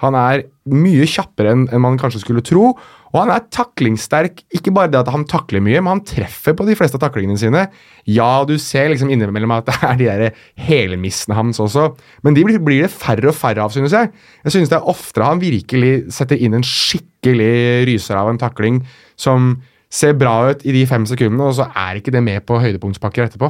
Han 0.04 0.16
er 0.16 0.44
mye 0.70 1.08
kjappere 1.08 1.54
enn 1.54 1.68
man 1.82 2.00
kanskje 2.00 2.24
skulle 2.24 2.44
tro, 2.46 2.74
og 3.10 3.22
han 3.24 3.32
er 3.34 3.46
taklingssterk. 3.54 4.44
Ikke 4.56 4.74
bare 4.76 4.92
det 4.94 5.00
at 5.02 5.12
han 5.14 5.26
takler 5.30 5.64
mye, 5.66 5.82
men 5.82 5.96
han 5.96 6.04
treffer 6.06 6.56
på 6.58 6.68
de 6.68 6.76
fleste 6.78 7.00
av 7.00 7.04
taklingene 7.08 7.40
sine. 7.42 7.66
Ja, 8.10 8.44
du 8.46 8.56
ser 8.62 8.92
liksom 8.92 9.12
innimellom 9.14 9.56
at 9.56 9.70
det 9.70 9.78
er 9.82 10.00
de 10.00 10.10
der 10.10 10.44
helmissene 10.70 11.38
hans 11.38 11.62
også, 11.64 11.90
men 12.26 12.38
de 12.38 12.46
blir, 12.46 12.84
det 12.86 12.94
færre 12.94 13.32
og 13.32 13.38
færre 13.38 13.66
av, 13.66 13.74
synes 13.74 13.96
jeg. 13.96 14.12
Jeg 14.46 14.56
synes 14.56 14.72
det 14.72 14.78
er 14.78 14.92
oftere 14.94 15.32
han 15.32 15.42
virkelig 15.42 15.94
setter 16.16 16.40
inn 16.40 16.58
en 16.58 16.66
skikkelig 16.66 17.88
ryser 17.90 18.20
av 18.20 18.30
en 18.32 18.42
takling 18.42 18.84
som 19.20 19.56
ser 19.90 20.14
bra 20.18 20.52
ut 20.52 20.62
i 20.70 20.76
de 20.76 20.86
fem 20.90 21.08
sekundene, 21.10 21.50
og 21.50 21.58
så 21.58 21.70
er 21.74 21.98
ikke 21.98 22.14
det 22.14 22.22
med 22.24 22.46
på 22.46 22.62
høydepunktspakker 22.62 23.26
etterpå. 23.26 23.50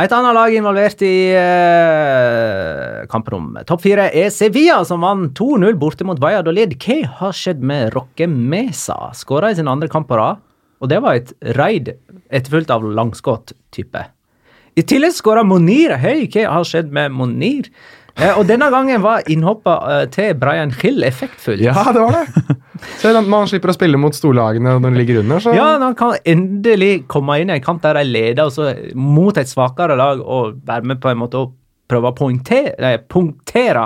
Et 0.00 0.12
annet 0.16 0.32
lag 0.32 0.54
involvert 0.56 1.02
i 1.04 1.14
uh, 1.36 3.02
kampen 3.12 3.34
om 3.36 3.48
topp 3.68 3.82
fire 3.84 4.06
er 4.16 4.30
Sevilla, 4.32 4.78
som 4.88 5.02
vant 5.04 5.34
2-0 5.36 5.76
borte 5.80 6.06
mot 6.08 6.20
Valladolid. 6.22 6.72
Hva 6.80 7.02
har 7.18 7.36
skjedd 7.36 7.60
med 7.60 7.90
Roque 7.92 8.24
Mesa? 8.30 8.96
Skåra 9.18 9.50
i 9.52 9.58
sin 9.58 9.68
andre 9.68 9.90
kamp 9.92 10.08
på 10.08 10.16
rad, 10.16 10.40
og 10.80 10.88
det 10.88 11.02
var 11.04 11.18
et 11.18 11.34
raid 11.58 11.92
etterfulgt 12.30 12.72
av 12.72 12.86
langskudd-type. 12.86 14.06
I 14.80 14.86
tillegg 14.88 15.12
skåra 15.18 15.44
Monir. 15.44 15.98
høy. 16.00 16.24
hva 16.32 16.46
har 16.48 16.64
skjedd 16.64 16.94
med 16.96 17.12
Monir? 17.12 17.68
Eh, 18.20 18.36
og 18.36 18.44
denne 18.48 18.68
gangen 18.72 19.00
var 19.00 19.24
innhoppet 19.32 19.86
eh, 19.92 20.02
til 20.12 20.34
Brian 20.40 20.72
Hill 20.82 21.04
effektfullt. 21.06 21.62
Ja, 21.64 21.86
det 21.94 22.02
var 22.02 22.18
det. 22.18 22.56
Så 23.00 23.12
når 23.12 23.28
man 23.28 23.48
slipper 23.48 23.72
å 23.72 23.76
spille 23.76 24.00
mot 24.00 24.16
storlagene 24.16 24.74
når 24.76 24.92
de 24.92 25.00
ligger 25.00 25.20
under, 25.20 25.40
så 25.42 25.52
Ja, 25.52 25.74
når 25.76 25.90
han 25.90 25.96
kan 25.98 26.14
endelig 26.32 27.04
komme 27.12 27.36
inn 27.40 27.52
i 27.52 27.58
en 27.58 27.64
kamp 27.64 27.82
der 27.84 27.98
de 28.00 28.06
leder, 28.08 28.46
og 28.48 28.54
så 28.54 28.70
mot 28.96 29.36
et 29.36 29.50
svakere 29.50 29.98
lag 30.00 30.22
og 30.24 30.62
være 30.64 30.88
med 30.88 31.02
på 31.02 31.10
en 31.12 31.20
måte 31.20 31.42
å 31.42 31.50
prøve 31.90 32.08
å 32.08 32.16
punktere, 32.16 32.94
punktere. 33.10 33.84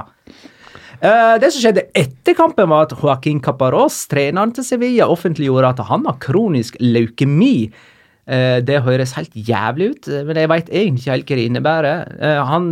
Eh, 1.00 1.34
det 1.42 1.50
som 1.50 1.64
skjedde 1.64 1.88
etter 1.96 2.36
kampen, 2.38 2.70
var 2.70 2.86
at 2.86 2.94
Joaquin 2.96 3.42
Caparos, 3.42 4.04
treneren 4.10 4.54
til 4.54 4.66
Sevilla, 4.66 5.10
offentliggjorde 5.10 5.74
at 5.74 5.82
han 5.90 6.06
har 6.08 6.20
kronisk 6.22 6.78
leukemi. 6.80 7.72
Eh, 8.24 8.62
det 8.64 8.80
høres 8.86 9.12
helt 9.18 9.34
jævlig 9.36 9.90
ut, 9.92 10.06
eh, 10.08 10.22
men 10.24 10.38
jeg 10.40 10.48
veit 10.48 10.70
egentlig 10.72 11.02
ikke 11.02 11.12
helt 11.12 11.28
hva 11.28 11.36
det 11.36 11.44
innebærer. 11.44 12.14
Eh, 12.24 12.40
han 12.48 12.70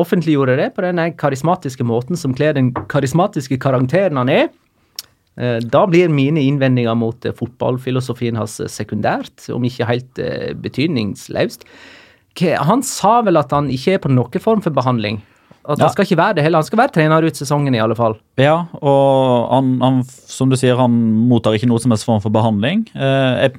offentliggjorde 0.00 0.56
det 0.56 0.70
på 0.74 0.84
den 0.86 1.00
karismatiske 1.12 1.84
måten 1.84 2.16
som 2.16 2.32
kler 2.32 2.56
den 2.56 2.72
karismatiske 2.72 3.58
karakteren 3.60 4.16
han 4.16 4.28
er. 4.32 4.48
Da 5.38 5.84
blir 5.86 6.08
mine 6.10 6.42
innvendinger 6.42 6.96
mot 6.98 7.22
fotballfilosofien 7.22 8.34
hans 8.34 8.56
sekundært, 8.66 9.44
om 9.54 9.62
ikke 9.62 9.86
helt 9.86 10.18
betydningsløst. 10.58 11.62
Han 12.58 12.82
sa 12.82 13.20
vel 13.22 13.38
at 13.38 13.54
han 13.54 13.70
ikke 13.70 13.94
er 13.94 14.02
på 14.02 14.10
noen 14.10 14.42
form 14.42 14.64
for 14.64 14.74
behandling. 14.74 15.20
At 15.68 15.76
Ja. 15.78 15.84
han 15.84 15.92
skal 15.92 16.06
ikke 16.06 16.16
være 16.16 16.34
det 16.38 16.42
heller. 16.46 16.62
Han 16.62 16.64
skal 16.64 16.78
være 16.80 16.92
trener 16.96 17.26
ut 17.28 17.36
sesongen, 17.36 17.74
i 17.76 17.80
alle 17.84 17.94
fall. 17.94 18.14
Ja, 18.40 18.54
og 18.80 19.50
han, 19.52 19.74
han, 19.84 19.98
som 20.08 20.48
du 20.48 20.56
sier, 20.56 20.78
han 20.80 20.94
mottar 21.28 21.52
ikke 21.58 21.68
noe 21.68 21.78
som 21.82 21.92
helst 21.92 22.06
form 22.08 22.22
for 22.24 22.32
behandling. 22.32 22.86
Eh, 22.96 23.42
jeg, 23.42 23.52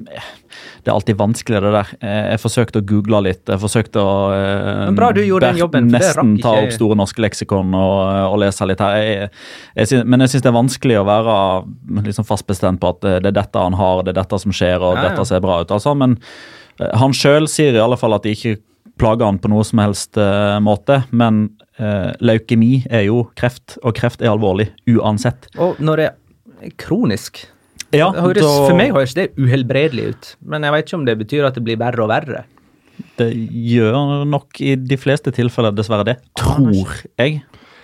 det 0.82 0.90
er 0.90 0.96
alltid 0.96 1.20
vanskelig, 1.20 1.60
det 1.62 1.74
der. 1.76 1.92
Eh, 2.02 2.32
jeg 2.32 2.42
forsøkte 2.42 2.82
å 2.82 2.86
google 2.90 3.22
litt. 3.28 3.44
Jeg 3.46 3.62
forsøkte 3.62 4.02
å 4.02 4.14
eh, 4.34 4.86
Men 4.90 4.96
bra 4.98 5.12
du 5.14 5.22
gjorde 5.22 5.52
den 5.52 5.62
jobben, 5.62 5.90
for 5.92 6.00
det 6.00 6.02
nesten 6.02 6.32
rakk 6.34 6.42
ta 6.48 6.54
opp 6.64 6.74
Store 6.80 6.98
norske 6.98 7.22
leksikon 7.22 7.76
og, 7.78 8.00
og 8.34 8.40
lese 8.42 8.66
litt 8.66 8.82
her. 8.82 8.96
Jeg, 8.98 9.30
jeg 9.78 9.92
syns, 9.92 10.08
men 10.10 10.26
jeg 10.26 10.34
syns 10.34 10.46
det 10.48 10.50
er 10.50 10.58
vanskelig 10.58 10.98
å 11.02 11.06
være 11.12 11.36
liksom 12.10 12.26
fast 12.26 12.48
bestemt 12.50 12.82
på 12.82 12.90
at 12.96 13.02
det, 13.06 13.14
det 13.28 13.34
er 13.36 13.38
dette 13.44 13.68
han 13.68 13.78
har, 13.78 14.02
det 14.08 14.16
er 14.16 14.24
dette 14.24 14.40
som 14.42 14.52
skjer, 14.56 14.82
og 14.82 14.96
Ja, 14.98 15.04
ja. 15.04 15.10
dette 15.12 15.28
ser 15.30 15.46
bra 15.46 15.60
ut. 15.62 15.70
altså, 15.78 15.94
Men 15.94 16.18
eh, 16.80 16.90
han 16.98 17.14
sjøl 17.14 17.46
sier 17.52 17.78
i 17.78 17.84
alle 17.86 18.00
fall 18.02 18.18
at 18.18 18.26
det 18.26 18.34
ikke 18.40 18.58
plager 19.00 19.30
han 19.30 19.40
på 19.42 19.52
noe 19.52 19.66
som 19.68 19.82
helst 19.84 20.20
uh, 20.20 20.58
måte. 20.64 21.02
Men 21.12 21.46
uh, 21.80 22.12
leukemi 22.24 22.84
er 22.90 23.08
jo 23.08 23.24
kreft, 23.40 23.78
og 23.84 23.96
kreft 24.00 24.24
er 24.24 24.34
alvorlig 24.34 24.70
uansett. 24.92 25.50
Og 25.60 25.80
når 25.84 26.04
det 26.04 26.10
er 26.10 26.76
kronisk 26.80 27.46
Ja, 27.96 28.12
det 28.14 28.22
høres, 28.22 28.44
da- 28.44 28.68
For 28.68 28.78
meg 28.78 28.94
høres 28.94 29.16
det 29.18 29.32
uhelbredelig 29.40 30.10
ut, 30.12 30.32
men 30.46 30.68
jeg 30.68 30.76
vet 30.76 30.88
ikke 30.90 31.00
om 31.00 31.06
det 31.08 31.18
betyr 31.24 31.48
at 31.48 31.56
det 31.58 31.64
blir 31.66 31.80
verre 31.82 32.04
og 32.06 32.12
verre. 32.12 32.44
Det 33.18 33.30
gjør 33.32 34.26
nok 34.28 34.60
i 34.62 34.76
de 34.76 34.98
fleste 35.00 35.32
tilfeller 35.34 35.72
dessverre 35.74 36.06
det, 36.06 36.18
tror 36.38 37.00
jeg. 37.18 37.40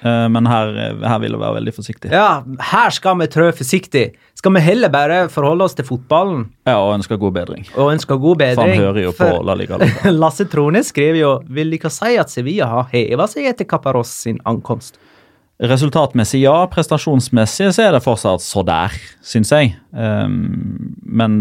Eh, 0.05 0.27
Men 0.29 0.45
her, 0.45 0.69
her 1.01 1.19
vil 1.23 1.33
jeg 1.33 1.41
være 1.41 1.55
veldig 1.57 1.73
forsiktig. 1.73 2.11
Ja, 2.13 2.43
her 2.71 2.93
skal 2.93 3.17
vi 3.23 3.27
trø 3.33 3.47
forsiktig. 3.57 4.03
Skal 4.37 4.53
vi 4.53 4.61
heller 4.61 4.91
bare 4.93 5.23
forholde 5.33 5.65
oss 5.65 5.73
til 5.77 5.85
fotballen 5.87 6.43
Ja, 6.67 6.75
og 6.77 6.93
ønske 6.99 7.17
god 7.17 7.33
bedring. 7.39 7.65
og 7.75 7.93
ønske 7.95 8.17
god 8.21 8.37
bedring. 8.37 8.59
For 8.59 8.69
han 8.69 8.83
hører 8.83 9.01
jo 9.07 9.13
på 9.17 9.29
La 9.47 9.55
Liga. 9.57 9.79
Lasse 10.21 10.45
Trone 10.51 10.83
skriver 10.85 11.17
jo 11.21 11.31
Vil 11.49 11.73
ikke 11.73 11.89
si 11.89 12.13
at 12.21 12.29
Sevilla 12.29 12.67
har 12.69 12.89
heva 12.93 13.25
seg 13.31 13.47
etter 13.49 13.65
Caparros 13.65 14.11
sin 14.27 14.37
ankomst? 14.45 14.99
Resultatmessig 15.55 16.41
ja, 16.41 16.65
prestasjonsmessig 16.67 17.69
så 17.71 17.85
er 17.85 17.93
det 17.95 18.01
fortsatt 18.03 18.43
så 18.43 18.59
der, 18.67 18.91
syns 19.23 19.53
jeg. 19.55 19.69
Um, 19.95 20.97
men 20.99 21.37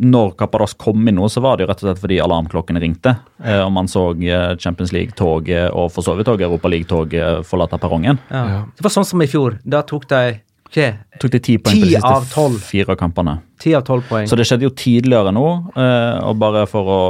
når 0.00 0.32
Kapados 0.40 0.72
kom 0.80 1.04
inn 1.04 1.18
nå, 1.20 1.28
så 1.28 1.42
var 1.44 1.58
det 1.58 1.66
jo 1.66 1.68
rett 1.68 1.82
og 1.82 1.90
slett 1.90 2.00
fordi 2.00 2.20
alarmklokkene 2.24 2.80
ringte. 2.80 3.18
Uh, 3.36 3.66
og 3.66 3.74
man 3.76 3.90
så 3.90 4.06
eh, 4.16 4.54
Champions 4.56 4.94
League-toget 4.96 5.74
og 5.76 5.90
for 5.92 6.06
så 6.06 6.16
vidt 6.16 6.32
òg 6.32 6.46
Europa 6.46 6.72
League-toget 6.72 7.44
forlate 7.48 7.76
perrongen. 7.82 8.22
Ja. 8.32 8.46
Ja. 8.54 8.62
Det 8.78 8.86
var 8.86 8.96
sånn 8.96 9.08
som 9.10 9.20
i 9.20 9.28
fjor. 9.28 9.58
Da 9.60 9.84
tok 9.84 10.08
de 10.08 10.22
hva? 10.70 10.88
Tok 11.20 11.36
de 11.36 11.42
ti 11.42 11.58
poeng 11.58 11.82
på 11.82 11.84
Ti 11.84 11.92
de 11.98 12.00
av 12.00 12.22
siste 12.22 12.36
tolv. 12.38 12.58
fire 12.64 12.96
kampene. 12.96 13.36
Ti 13.60 13.76
av 13.76 13.84
tolv 13.84 14.08
poeng. 14.08 14.28
Så 14.30 14.38
det 14.38 14.48
skjedde 14.48 14.68
jo 14.70 14.72
tidligere 14.72 15.34
nå, 15.36 15.46
eh, 15.74 16.18
og 16.24 16.40
bare 16.40 16.64
for 16.70 16.96
å 16.96 17.00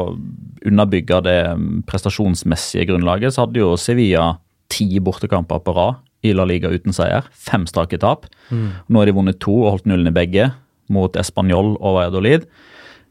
underbygge 0.67 1.23
det 1.29 1.41
prestasjonsmessige 1.87 2.89
grunnlaget, 2.91 3.37
så 3.37 3.45
hadde 3.45 3.63
jo 3.63 3.77
Sevilla 3.79 4.33
ti 4.73 4.97
bortekamper 4.99 5.63
på 5.63 5.77
rad 5.77 6.01
i 6.27 6.35
La 6.37 6.45
Liga 6.49 6.71
uten 6.73 6.93
seier. 6.97 7.29
Fem 7.33 7.67
strake 7.71 8.01
tap. 8.03 8.27
Nå 8.51 9.01
har 9.01 9.09
de 9.11 9.17
vunnet 9.17 9.41
to 9.41 9.55
og 9.65 9.77
holdt 9.77 9.89
nullen 9.91 10.11
i 10.11 10.17
begge, 10.17 10.51
mot 10.91 11.15
Español 11.17 11.77
og 11.79 12.01
Valladolid. 12.01 12.49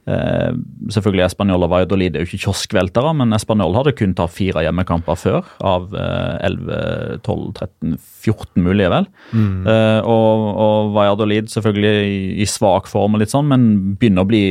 Eh, 0.10 0.54
selvfølgelig 0.90 1.26
Español 1.28 1.62
og 1.64 1.70
Valladolid 1.70 2.16
er 2.16 2.24
jo 2.24 2.30
ikke 2.30 2.48
kioskveltere, 2.48 3.12
men 3.20 3.36
Español 3.36 3.76
hadde 3.78 3.94
kun 4.00 4.16
tatt 4.18 4.34
fire 4.34 4.64
hjemmekamper 4.66 5.18
før, 5.20 5.50
av 5.62 5.94
eh, 5.94 6.48
11, 6.48 7.20
12, 7.28 7.44
13, 7.60 7.98
14 8.26 8.64
mulige, 8.66 8.90
vel. 8.90 9.06
Eh, 9.70 10.00
og, 10.10 10.48
og 10.66 10.94
Valladolid 10.98 11.52
selvfølgelig 11.54 11.94
i, 12.10 12.18
i 12.42 12.50
svak 12.50 12.90
form, 12.90 13.16
og 13.16 13.22
litt 13.24 13.36
sånn, 13.36 13.52
men 13.52 13.70
begynner 14.02 14.26
å 14.26 14.30
bli 14.32 14.44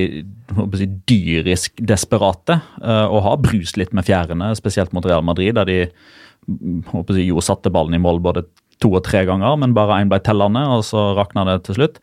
å 0.54 0.68
si, 0.78 0.86
dyrisk 1.10 1.82
desperate. 1.84 2.60
eh, 2.80 3.06
og 3.08 3.24
har 3.26 3.42
brust 3.42 3.80
litt 3.80 3.92
med 3.96 4.06
fjærene, 4.08 4.52
spesielt 4.56 4.94
mot 4.94 5.04
Real 5.04 5.26
Madrid, 5.26 5.58
der 5.58 5.68
de 5.68 5.80
håper 6.92 7.20
jeg, 7.20 7.30
jo 7.32 7.44
satte 7.44 7.72
ballen 7.72 7.96
i 7.98 8.02
mål 8.02 8.22
både 8.24 8.46
to 8.82 8.90
og 8.94 9.02
tre 9.06 9.24
ganger, 9.26 9.56
men 9.58 9.74
bare 9.76 9.98
én 10.02 10.10
ble 10.10 10.20
tellende, 10.22 10.62
og 10.70 10.84
så 10.86 11.10
rakna 11.18 11.44
det 11.48 11.56
til 11.66 11.78
slutt. 11.78 11.98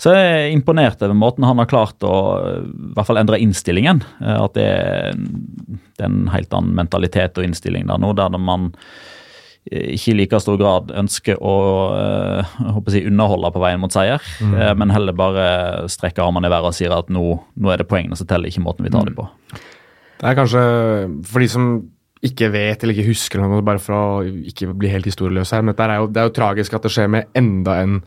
Så 0.00 0.12
jeg 0.12 0.32
er 0.32 0.50
imponert 0.52 1.02
over 1.04 1.16
måten 1.16 1.46
han 1.48 1.60
har 1.60 1.70
klart 1.70 2.04
å 2.04 2.14
eh, 2.36 2.64
i 2.68 2.92
hvert 2.96 3.08
fall 3.08 3.20
endre 3.20 3.40
innstillingen. 3.40 4.02
eh, 4.20 4.36
At 4.36 4.56
det 4.58 4.66
er, 4.68 5.16
det 5.16 6.04
er 6.04 6.10
en 6.10 6.28
helt 6.34 6.52
annen 6.52 6.76
mentalitet 6.76 7.40
og 7.40 7.48
innstilling 7.48 7.88
der 7.88 8.02
nå, 8.02 8.12
der 8.18 8.36
man 8.36 8.70
eh, 9.72 9.94
ikke 9.96 10.12
i 10.12 10.18
like 10.20 10.42
stor 10.44 10.60
grad 10.60 10.92
ønsker 10.92 11.40
å 11.40 11.56
eh, 11.96 12.54
jeg 12.92 13.08
underholde 13.08 13.54
på 13.54 13.64
veien 13.64 13.80
mot 13.80 13.92
seier, 13.94 14.20
mm. 14.40 14.58
men 14.80 14.92
heller 14.92 15.16
bare 15.16 15.48
strekker 15.88 16.24
armene 16.24 16.48
i 16.48 16.52
været 16.52 16.72
og 16.72 16.76
sier 16.76 16.92
at 16.92 17.08
nå, 17.12 17.24
nå 17.56 17.72
er 17.72 17.80
det 17.80 17.88
poengene 17.88 18.16
som 18.20 18.28
teller, 18.28 18.52
ikke 18.52 18.64
måten 18.68 18.84
vi 18.84 18.92
tar 18.92 19.08
dem 19.08 19.16
på. 19.16 19.28
Det 20.18 20.26
er 20.26 20.36
kanskje 20.36 20.62
for 21.30 21.44
de 21.44 21.48
som 21.52 21.68
ikke 22.24 22.48
vet 22.50 22.82
eller 22.82 22.96
ikke 22.96 23.12
husker 23.12 23.42
noe, 23.42 23.60
bare 23.66 23.82
for 23.82 23.94
å 23.94 24.06
ikke 24.50 24.72
bli 24.74 24.90
helt 24.90 25.06
historieløs 25.06 25.52
her, 25.54 25.62
men 25.62 25.74
dette 25.74 25.86
er 25.86 26.00
jo, 26.02 26.08
det 26.10 26.22
er 26.22 26.30
jo 26.30 26.34
tragisk 26.38 26.74
at 26.74 26.86
det 26.86 26.92
skjer 26.94 27.12
med 27.14 27.30
enda 27.38 27.78
en 27.82 28.00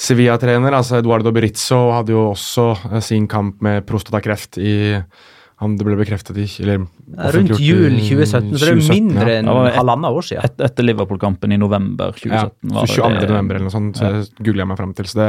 Sevilla-trener. 0.00 0.72
altså 0.72 1.00
Eduardo 1.00 1.32
Berizzo 1.34 1.90
hadde 1.92 2.14
jo 2.14 2.30
også 2.30 2.70
eh, 2.92 3.02
sin 3.04 3.26
kamp 3.28 3.60
med 3.64 3.84
prostatakreft 3.88 4.56
i 4.62 4.76
han, 5.60 5.74
Det 5.76 5.84
ble 5.84 5.98
bekreftet 5.98 6.38
i 6.40 6.46
eller 6.62 6.86
Rundt 7.34 7.58
jul 7.60 7.98
2017, 7.98 8.54
så 8.54 8.62
det 8.62 8.70
er 8.70 8.78
jo 8.78 8.94
mindre 8.94 9.26
ja. 9.28 9.40
enn 9.42 9.50
ja. 9.50 9.74
halvannet 9.74 10.16
år 10.16 10.24
siden. 10.24 10.46
Et, 10.48 10.62
etter 10.70 10.86
Liverpool-kampen 10.86 11.52
i 11.52 11.58
november 11.60 12.14
2017. 12.16 12.32
Ja, 12.32 12.78
var 12.78 12.88
det 12.88 12.94
22. 12.96 13.28
november 13.28 13.58
eller 13.58 13.68
noe 13.68 13.74
sånt, 13.74 14.00
så 14.00 14.40
googler 14.40 14.64
jeg 14.64 14.70
meg 14.70 14.80
fram 14.80 14.94
til. 14.96 15.10
Så 15.10 15.20
det 15.20 15.28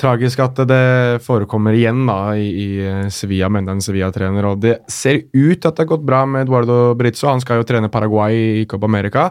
tragisk 0.00 0.40
at 0.44 0.58
det 0.68 1.22
forekommer 1.24 1.76
igjen 1.76 2.04
da 2.08 2.34
i, 2.36 2.48
i 2.50 3.10
Sevilla, 3.14 3.50
men 3.52 3.66
det 3.66 3.72
er 3.72 3.78
en 3.78 3.84
Sevilla-trener. 3.84 4.48
Og 4.48 4.62
det 4.62 4.78
ser 4.90 5.22
ut 5.32 5.60
at 5.64 5.74
det 5.74 5.84
har 5.84 5.92
gått 5.94 6.06
bra 6.06 6.24
med 6.28 6.46
Eduardo 6.46 6.78
Britzo. 6.98 7.28
Han 7.30 7.42
skal 7.44 7.60
jo 7.60 7.68
trene 7.68 7.92
Paraguay 7.92 8.62
i 8.62 8.66
Copa 8.70 8.90
America. 8.90 9.28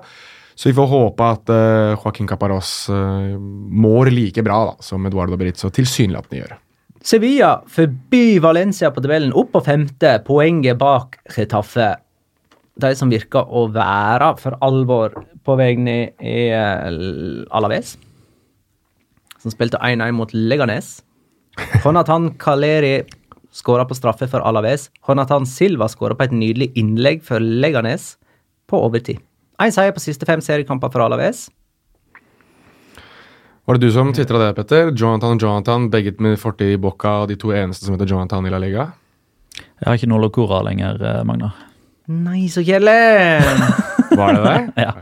Så 0.56 0.70
vi 0.70 0.76
får 0.78 0.90
håpe 0.92 1.30
at 1.36 1.50
uh, 1.50 1.96
Joaquin 1.98 2.30
Caparros 2.30 2.72
uh, 2.94 3.34
mår 3.38 4.12
like 4.14 4.44
bra 4.46 4.60
da, 4.70 4.76
som 4.86 5.06
Eduardo 5.10 5.38
Britzo 5.40 5.72
tilsynelatende 5.74 6.44
gjør. 6.44 6.56
Sevilla 7.04 7.58
forbi 7.68 8.38
Valencia 8.40 8.94
på 8.94 9.02
tabellen, 9.04 9.34
opp 9.36 9.52
på 9.56 9.64
femte, 9.66 10.16
poenget 10.28 10.78
bak 10.80 11.18
Getafe. 11.34 11.90
De 12.80 12.94
som 12.98 13.12
virker 13.12 13.50
å 13.50 13.66
være 13.74 14.30
for 14.40 14.56
alvor 14.64 15.18
på 15.44 15.58
vei 15.60 15.74
ned, 15.76 16.14
er 16.24 16.88
Alaves, 17.54 17.98
som 19.44 19.52
spilte 19.52 19.82
1-1 19.84 20.16
mot 20.16 20.32
Leganes. 20.34 21.02
Jonathan 21.84 22.32
Kaleri 22.40 23.04
skåra 23.54 23.86
på 23.86 23.96
straffe 23.98 24.28
for 24.32 24.42
Alaves. 24.42 24.90
Jonathan 25.08 25.46
Silva 25.46 25.90
skåra 25.92 26.16
på 26.18 26.26
et 26.26 26.34
nydelig 26.36 26.72
innlegg 26.80 27.22
for 27.28 27.44
Leganes 27.44 28.16
på 28.70 28.80
overtid. 28.80 29.20
Én 29.62 29.74
seier 29.76 29.94
på 29.94 30.02
siste 30.02 30.26
fem 30.26 30.42
seriekamper 30.42 30.90
for 30.94 31.06
Alaves. 31.06 31.46
Var 33.64 33.78
det 33.78 33.88
du 33.88 33.94
som 33.96 34.10
tvitra 34.12 34.42
det, 34.42 34.56
Petter? 34.58 34.90
Jonathan 34.92 35.38
og 35.38 35.44
Jonathan, 35.46 35.86
begge 35.92 36.16
med 36.20 36.40
fortid 36.42 36.74
i 36.74 36.82
Boca, 36.82 37.22
og 37.24 37.30
de 37.32 37.38
to 37.40 37.54
eneste 37.56 37.86
som 37.86 37.96
heter 37.96 38.10
Jonathan 38.10 38.48
i 38.48 38.52
La 38.52 38.60
Liga? 38.60 38.90
Jeg 39.56 39.88
har 39.88 40.00
ikke 40.00 40.12
noe 40.12 40.24
Locora 40.26 40.60
lenger, 40.66 41.00
Magna. 41.00 41.24
Magnar. 41.54 41.56
Nei, 42.12 42.50
så 42.52 42.66
kjedelig! 42.66 43.84
Var 44.18 44.34
det 44.38 44.44
det? 44.46 44.58
Ja. 44.86 44.94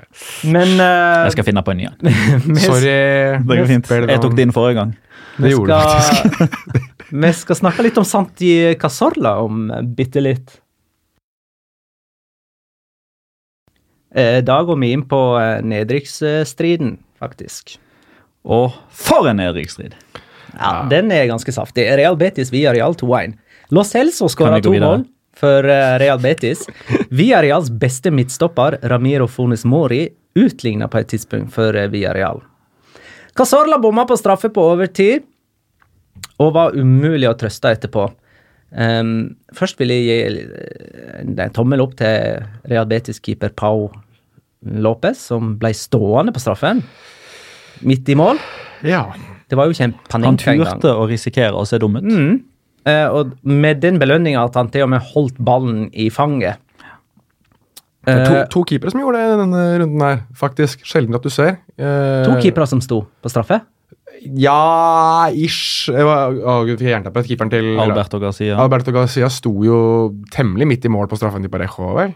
Men 0.48 0.74
uh, 0.80 1.26
Jeg 1.28 1.36
skal 1.36 1.48
finne 1.48 1.64
på 1.66 1.74
en 1.74 1.82
ny 1.82 1.88
en. 1.90 2.16
Sorry. 2.66 2.96
Det 3.44 3.58
går 3.62 3.70
fint. 3.70 3.92
Jeg 4.12 4.22
tok 4.24 4.36
din 4.38 4.54
forrige 4.56 4.80
gang. 4.82 4.96
Vi 5.42 5.54
gjorde 5.54 5.78
du 5.78 6.02
skal, 6.06 6.50
vi 7.24 7.32
skal 7.40 7.58
snakke 7.62 7.86
litt 7.86 7.98
om 8.02 8.06
Santi 8.08 8.52
Cazorla 8.82 9.38
om 9.46 9.70
bitte 9.98 10.22
litt. 10.24 10.58
Eh, 14.16 14.42
Da 14.44 14.60
går 14.68 14.80
vi 14.82 14.92
inn 14.96 15.06
på 15.08 15.22
eh, 15.40 15.62
nedrykksstriden, 15.64 16.98
faktisk. 17.22 17.78
Og 18.44 18.76
for 18.90 19.30
en 19.32 19.40
nedrykksstrid! 19.40 19.96
Ja, 20.58 20.84
Den 20.92 21.12
er 21.16 21.30
ganske 21.30 21.54
saftig. 21.56 21.86
Real 21.96 22.18
Betis 22.20 22.52
via 22.52 22.74
Real 22.76 22.96
2-1. 23.00 23.38
Los 23.72 23.94
Celso 23.94 24.28
skåra 24.28 24.60
to 24.62 24.74
mål 24.76 25.06
for 25.42 25.66
eh, 25.70 25.98
Real 26.02 26.22
Betis. 26.22 26.68
Via 27.10 27.42
Reals 27.42 27.70
beste 27.70 28.12
midtstopper, 28.14 28.78
Ramiro 28.82 29.28
Fones 29.28 29.66
Mori, 29.66 30.06
utligna 30.38 30.88
på 30.88 31.02
et 31.02 31.10
tidspunkt 31.12 31.54
for 31.56 31.76
eh, 31.76 31.90
Via 31.92 32.14
Real. 32.14 32.44
Cazorla 33.36 33.80
bomma 33.82 34.06
på 34.06 34.18
straffe 34.20 34.52
på 34.54 34.64
overtid 34.74 35.24
og 36.42 36.54
var 36.54 36.76
umulig 36.78 37.30
å 37.30 37.38
trøste 37.40 37.72
etterpå. 37.74 38.10
Um, 38.72 39.34
først 39.56 39.80
vil 39.82 39.92
jeg 39.92 40.06
gi 40.06 40.46
eh, 40.46 41.24
en 41.26 41.56
tommel 41.56 41.84
opp 41.84 41.98
til 42.00 42.46
Real 42.72 42.88
Betis-keeper 42.88 43.52
Pau 43.58 43.90
Lopez, 44.62 45.20
som 45.32 45.56
ble 45.60 45.74
stående 45.76 46.34
på 46.36 46.44
straffen. 46.44 46.84
Midt 47.88 48.10
i 48.14 48.16
mål. 48.20 48.40
Ja. 48.86 49.08
Det 49.50 49.58
var 49.58 49.68
jo 49.68 49.76
ikke 49.76 49.90
en 49.90 49.98
Han 49.98 50.24
panikk 50.24 50.48
engang. 50.54 50.78
turte 50.80 50.94
å 50.96 51.08
risikere 51.10 51.58
å 51.58 51.66
se 51.68 51.82
dum 51.82 51.98
ut. 51.98 52.06
Mm. 52.08 52.38
Eh, 52.90 53.08
og 53.14 53.36
med 53.46 53.82
den 53.84 54.00
belønninga 54.02 54.44
at 54.48 54.58
han 54.58 54.72
til 54.74 54.88
og 54.88 54.94
med 54.94 55.04
holdt 55.14 55.38
ballen 55.38 55.90
i 55.94 56.10
fanget. 56.14 56.62
Det 58.02 58.14
er 58.16 58.24
to, 58.26 58.38
Eh, 58.40 58.48
to 58.50 58.64
keepere 58.66 58.90
som 58.90 59.04
gjorde 59.04 59.20
det 59.20 59.28
i 59.28 59.42
denne 59.44 59.66
runden 59.84 60.02
her, 60.02 60.24
faktisk. 60.34 60.82
Sjelden 60.88 61.14
at 61.16 61.22
du 61.22 61.30
ser. 61.30 61.60
Eh, 61.78 62.24
to 62.26 62.40
keepere 62.42 62.66
som 62.68 62.82
sto 62.82 63.04
på 63.22 63.30
straffe. 63.30 63.62
Ja, 64.22 65.30
ish. 65.34 65.90
Jeg 65.90 66.06
var, 66.06 66.34
å, 66.34 66.58
gud, 66.66 66.78
fikk 66.78 66.90
jeg 66.90 66.96
jernteppe. 66.96 67.24
Keeperen 67.26 67.52
til 67.54 67.70
Alberto 67.82 68.20
Garcia. 68.22 68.58
Alberto 68.62 68.94
Garcia 68.94 69.30
sto 69.34 69.54
jo 69.66 69.78
temmelig 70.34 70.68
midt 70.70 70.86
i 70.86 70.92
mål 70.94 71.10
på 71.10 71.18
straffen 71.18 71.46
til 71.46 71.54
Parejo, 71.54 71.94
vel? 71.98 72.14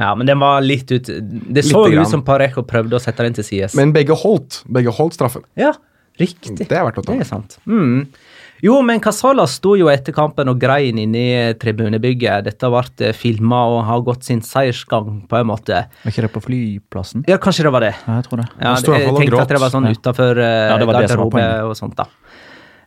Ja, 0.00 0.14
men 0.16 0.24
den 0.28 0.40
var 0.40 0.62
litt 0.64 0.88
ut 0.88 1.04
Det 1.52 1.64
så 1.66 1.82
jo 1.92 2.00
ut 2.00 2.08
som 2.08 2.22
Parejo 2.24 2.64
prøvde 2.64 2.96
å 2.96 3.02
sette 3.02 3.26
den 3.26 3.36
til 3.36 3.44
sides. 3.44 3.76
Men 3.76 3.92
begge 3.92 4.16
holdt. 4.16 4.62
Begge 4.72 4.94
holdt 4.96 5.18
straffen. 5.18 5.44
Ja, 5.60 5.74
riktig. 6.20 6.56
Det 6.62 6.72
er 6.72 6.86
verdt 6.88 7.02
å 7.02 7.04
ta. 7.04 7.12
Det 7.12 7.26
er 7.26 7.28
sant. 7.28 7.58
Mm. 7.68 8.06
Jo, 8.62 8.76
men 8.86 9.00
Casala 9.02 9.42
sto 9.50 9.74
jo 9.74 9.88
etter 9.90 10.14
kampen 10.14 10.50
og 10.52 10.60
grein 10.62 11.00
inni 11.02 11.26
tribunebygget. 11.58 12.46
Dette 12.46 12.70
ble 12.70 13.10
filma 13.18 13.64
og 13.72 13.80
har 13.88 14.04
gått 14.06 14.28
sin 14.28 14.42
seiersgang, 14.46 15.24
på 15.26 15.40
en 15.40 15.48
måte. 15.50 15.80
Var 16.04 16.14
ikke 16.14 16.26
det 16.28 16.30
på 16.36 16.44
flyplassen? 16.44 17.24
Ja, 17.26 17.40
kanskje 17.42 17.66
det 17.66 17.72
var 17.74 17.82
det. 17.82 17.94
Ja, 18.06 18.20
jeg 18.20 18.28
tror 18.28 18.42
det. 18.44 18.46
Ja, 18.54 18.76
hvert 18.76 18.92
jeg 18.92 19.08
tenkte 19.08 19.30
gråt. 19.32 19.42
at 19.42 19.56
det 19.56 19.62
var 19.64 19.74
sånn 19.74 19.90
Ja. 19.90 19.96
utafor 19.98 20.38
Ja, 20.38 20.78
det 20.78 20.86
var 20.86 21.00
det 21.00 21.10
som 21.10 21.24
var 21.24 21.30
garderobe 21.30 21.70
og 21.70 21.76
sånt, 21.76 21.96
da. 21.98 22.06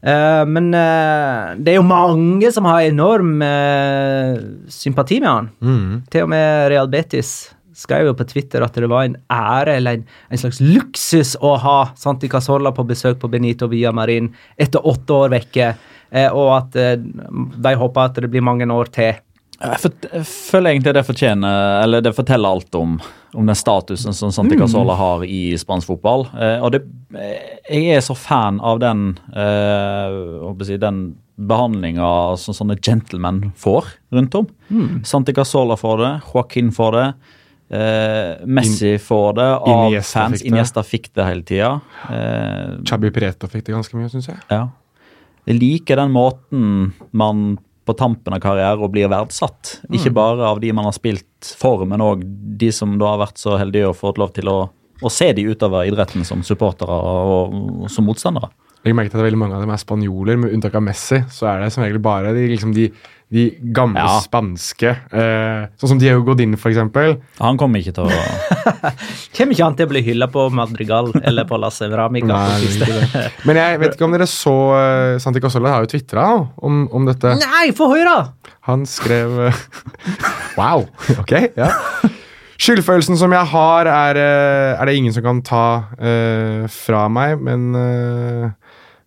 Uh, 0.06 0.46
men 0.46 0.70
uh, 0.70 1.56
det 1.58 1.74
er 1.74 1.80
jo 1.80 1.86
mange 1.88 2.52
som 2.54 2.68
har 2.70 2.86
enorm 2.86 3.40
uh, 3.42 4.38
sympati 4.70 5.18
med 5.20 5.32
han. 5.32 5.48
Mm. 5.60 6.04
Til 6.14 6.28
og 6.28 6.30
med 6.30 6.70
Real 6.70 6.92
Betis 6.92 7.32
skrev 7.76 8.10
jo 8.10 8.16
på 8.18 8.28
Twitter 8.30 8.64
at 8.66 8.78
det 8.80 8.90
var 8.92 9.06
en 9.06 9.18
ære 9.32 9.78
eller 9.80 10.00
en, 10.00 10.08
en 10.32 10.42
slags 10.42 10.62
luksus 10.64 11.36
å 11.44 11.56
ha 11.62 11.78
Santi 12.00 12.30
Casola 12.32 12.72
på 12.76 12.88
besøk 12.88 13.20
på 13.22 13.32
Benito 13.32 13.70
Via 13.72 13.92
Marin 13.96 14.32
etter 14.58 14.86
åtte 14.88 15.20
år 15.26 15.36
vekke, 15.36 15.74
eh, 16.12 16.30
og 16.32 16.52
at 16.58 16.80
eh, 16.80 16.98
de 16.98 17.78
håper 17.82 18.10
at 18.10 18.24
det 18.24 18.32
blir 18.32 18.46
mange 18.46 18.70
år 18.72 18.92
til. 18.96 19.22
Jeg, 19.56 19.80
for, 19.80 19.94
jeg 20.12 20.28
føler 20.28 20.74
egentlig 20.74 20.92
det 20.98 21.06
fortjener 21.08 21.78
Eller 21.80 22.02
det 22.04 22.12
forteller 22.12 22.58
alt 22.58 22.76
om, 22.76 22.98
om 23.32 23.48
den 23.48 23.56
statusen 23.56 24.16
som 24.16 24.34
Santi 24.36 24.58
Casola 24.60 24.98
har 25.00 25.24
i 25.24 25.56
spansk 25.60 25.94
fotball. 25.94 26.26
Eh, 26.36 26.58
og 26.64 26.74
det, 26.76 26.82
eh, 27.16 27.54
jeg 27.70 27.96
er 27.96 28.04
så 28.04 28.18
fan 28.20 28.60
av 28.60 28.82
den 28.84 29.14
eh, 29.32 30.76
den 30.82 31.00
behandlinga 31.36 32.36
som 32.40 32.56
sånne 32.56 32.78
gentlemen 32.80 33.42
får 33.60 33.90
rundt 34.16 34.36
om. 34.40 34.46
Santi 35.08 35.34
Casola 35.36 35.76
får 35.80 35.98
det, 36.00 36.12
Joaquin 36.32 36.72
får 36.76 36.96
det. 36.96 37.08
Eh, 37.70 38.46
Messi 38.46 38.98
får 39.02 39.34
det 39.40 39.50
av 39.58 39.88
Iniesta 39.90 40.20
fans. 40.20 40.38
fikk 40.38 40.44
det. 40.44 40.50
Iniesta 40.54 40.84
fikk 40.86 41.12
det 41.18 41.28
hele 41.30 41.46
tida. 41.46 41.70
Uh, 42.10 42.84
Chabi 42.86 43.10
Prieto 43.14 43.50
fikk 43.50 43.66
det 43.66 43.74
ganske 43.78 43.98
mye, 43.98 44.10
syns 44.14 44.30
jeg. 44.34 44.42
ja. 44.54 44.68
Jeg 45.46 45.60
liker 45.62 46.00
den 46.00 46.10
måten 46.10 46.70
man 47.14 47.58
på 47.86 47.94
tampen 47.94 48.34
av 48.34 48.42
karriere 48.42 48.88
blir 48.90 49.10
verdsatt. 49.12 49.76
Ikke 49.94 50.10
bare 50.14 50.48
av 50.48 50.58
de 50.62 50.72
man 50.74 50.88
har 50.88 50.96
spilt 50.96 51.52
for, 51.60 51.84
men 51.86 52.02
òg 52.02 52.24
de 52.58 52.72
som 52.74 52.96
da 52.98 53.12
har 53.12 53.22
vært 53.22 53.38
så 53.38 53.60
heldige 53.62 53.92
og 53.92 54.00
fått 54.00 54.18
lov 54.18 54.34
til 54.34 54.50
å, 54.50 54.56
å 55.06 55.12
se 55.14 55.30
de 55.38 55.46
utover 55.46 55.86
idretten 55.86 56.26
som 56.26 56.42
supportere 56.46 56.98
og, 56.98 57.54
og 57.86 57.92
som 57.94 58.10
motstandere. 58.10 58.50
Legg 58.86 59.00
at 59.02 59.16
det 59.16 59.18
at 59.18 59.26
veldig 59.26 59.42
mange 59.42 59.58
av 59.58 59.64
dem 59.64 59.72
er 59.74 59.82
spanjoler, 59.82 60.38
med 60.38 60.52
unntak 60.54 60.76
av 60.78 60.84
Messi. 60.86 61.18
Så 61.34 61.48
er 61.50 61.64
det 61.64 61.72
som 61.74 61.82
regel 61.82 62.02
bare 62.06 62.34
de, 62.36 62.44
liksom 62.52 62.74
de, 62.74 62.92
de 63.34 63.46
gamle 63.74 64.00
Ja. 64.00 64.20
spanske. 64.22 64.92
Eh, 65.12 65.66
sånn 65.82 65.96
som 65.96 66.00
Diego 66.00 66.22
Godin, 66.28 66.54
eksempel. 66.72 67.18
Han 67.40 67.58
kommer 67.58 67.82
ikke 67.82 67.96
til 67.98 68.06
å 68.06 68.10
Kommer 69.36 69.56
ikke 69.56 69.64
han 69.66 69.76
til 69.76 69.88
å 69.88 69.92
bli 69.92 70.02
hylla 70.06 70.28
på 70.32 70.46
Madrigal 70.54 71.10
eller 71.24 71.48
på 71.50 71.58
ikke 72.70 72.90
det. 72.92 73.24
Men 73.50 73.60
jeg 73.60 73.80
vet 73.82 73.96
ikke 73.98 74.08
om 74.08 74.16
dere 74.16 74.28
så 74.30 74.56
uh, 74.78 75.18
Santi 75.22 75.42
Casola 75.44 75.74
har 75.76 75.86
jo 75.88 75.92
tvitra 75.96 76.28
om, 76.62 76.86
om 76.94 77.10
dette. 77.10 77.34
Nei, 77.42 77.72
få 77.76 77.90
høre! 77.92 78.18
Han 78.70 78.86
skrev 78.90 79.48
eh, 79.50 79.64
Wow! 80.60 80.88
Ok, 81.20 81.34
ja. 81.58 81.72
Skyldfølelsen 82.56 83.18
som 83.20 83.34
jeg 83.36 83.50
har, 83.52 83.90
er, 83.92 84.18
eh, 84.22 84.80
er 84.80 84.88
det 84.88 84.96
ingen 84.96 85.14
som 85.14 85.26
kan 85.26 85.42
ta 85.46 85.66
uh, 86.00 86.64
fra 86.72 87.08
meg, 87.12 87.42
men 87.44 87.66
eh, 87.76 88.46
leven- 88.46 88.54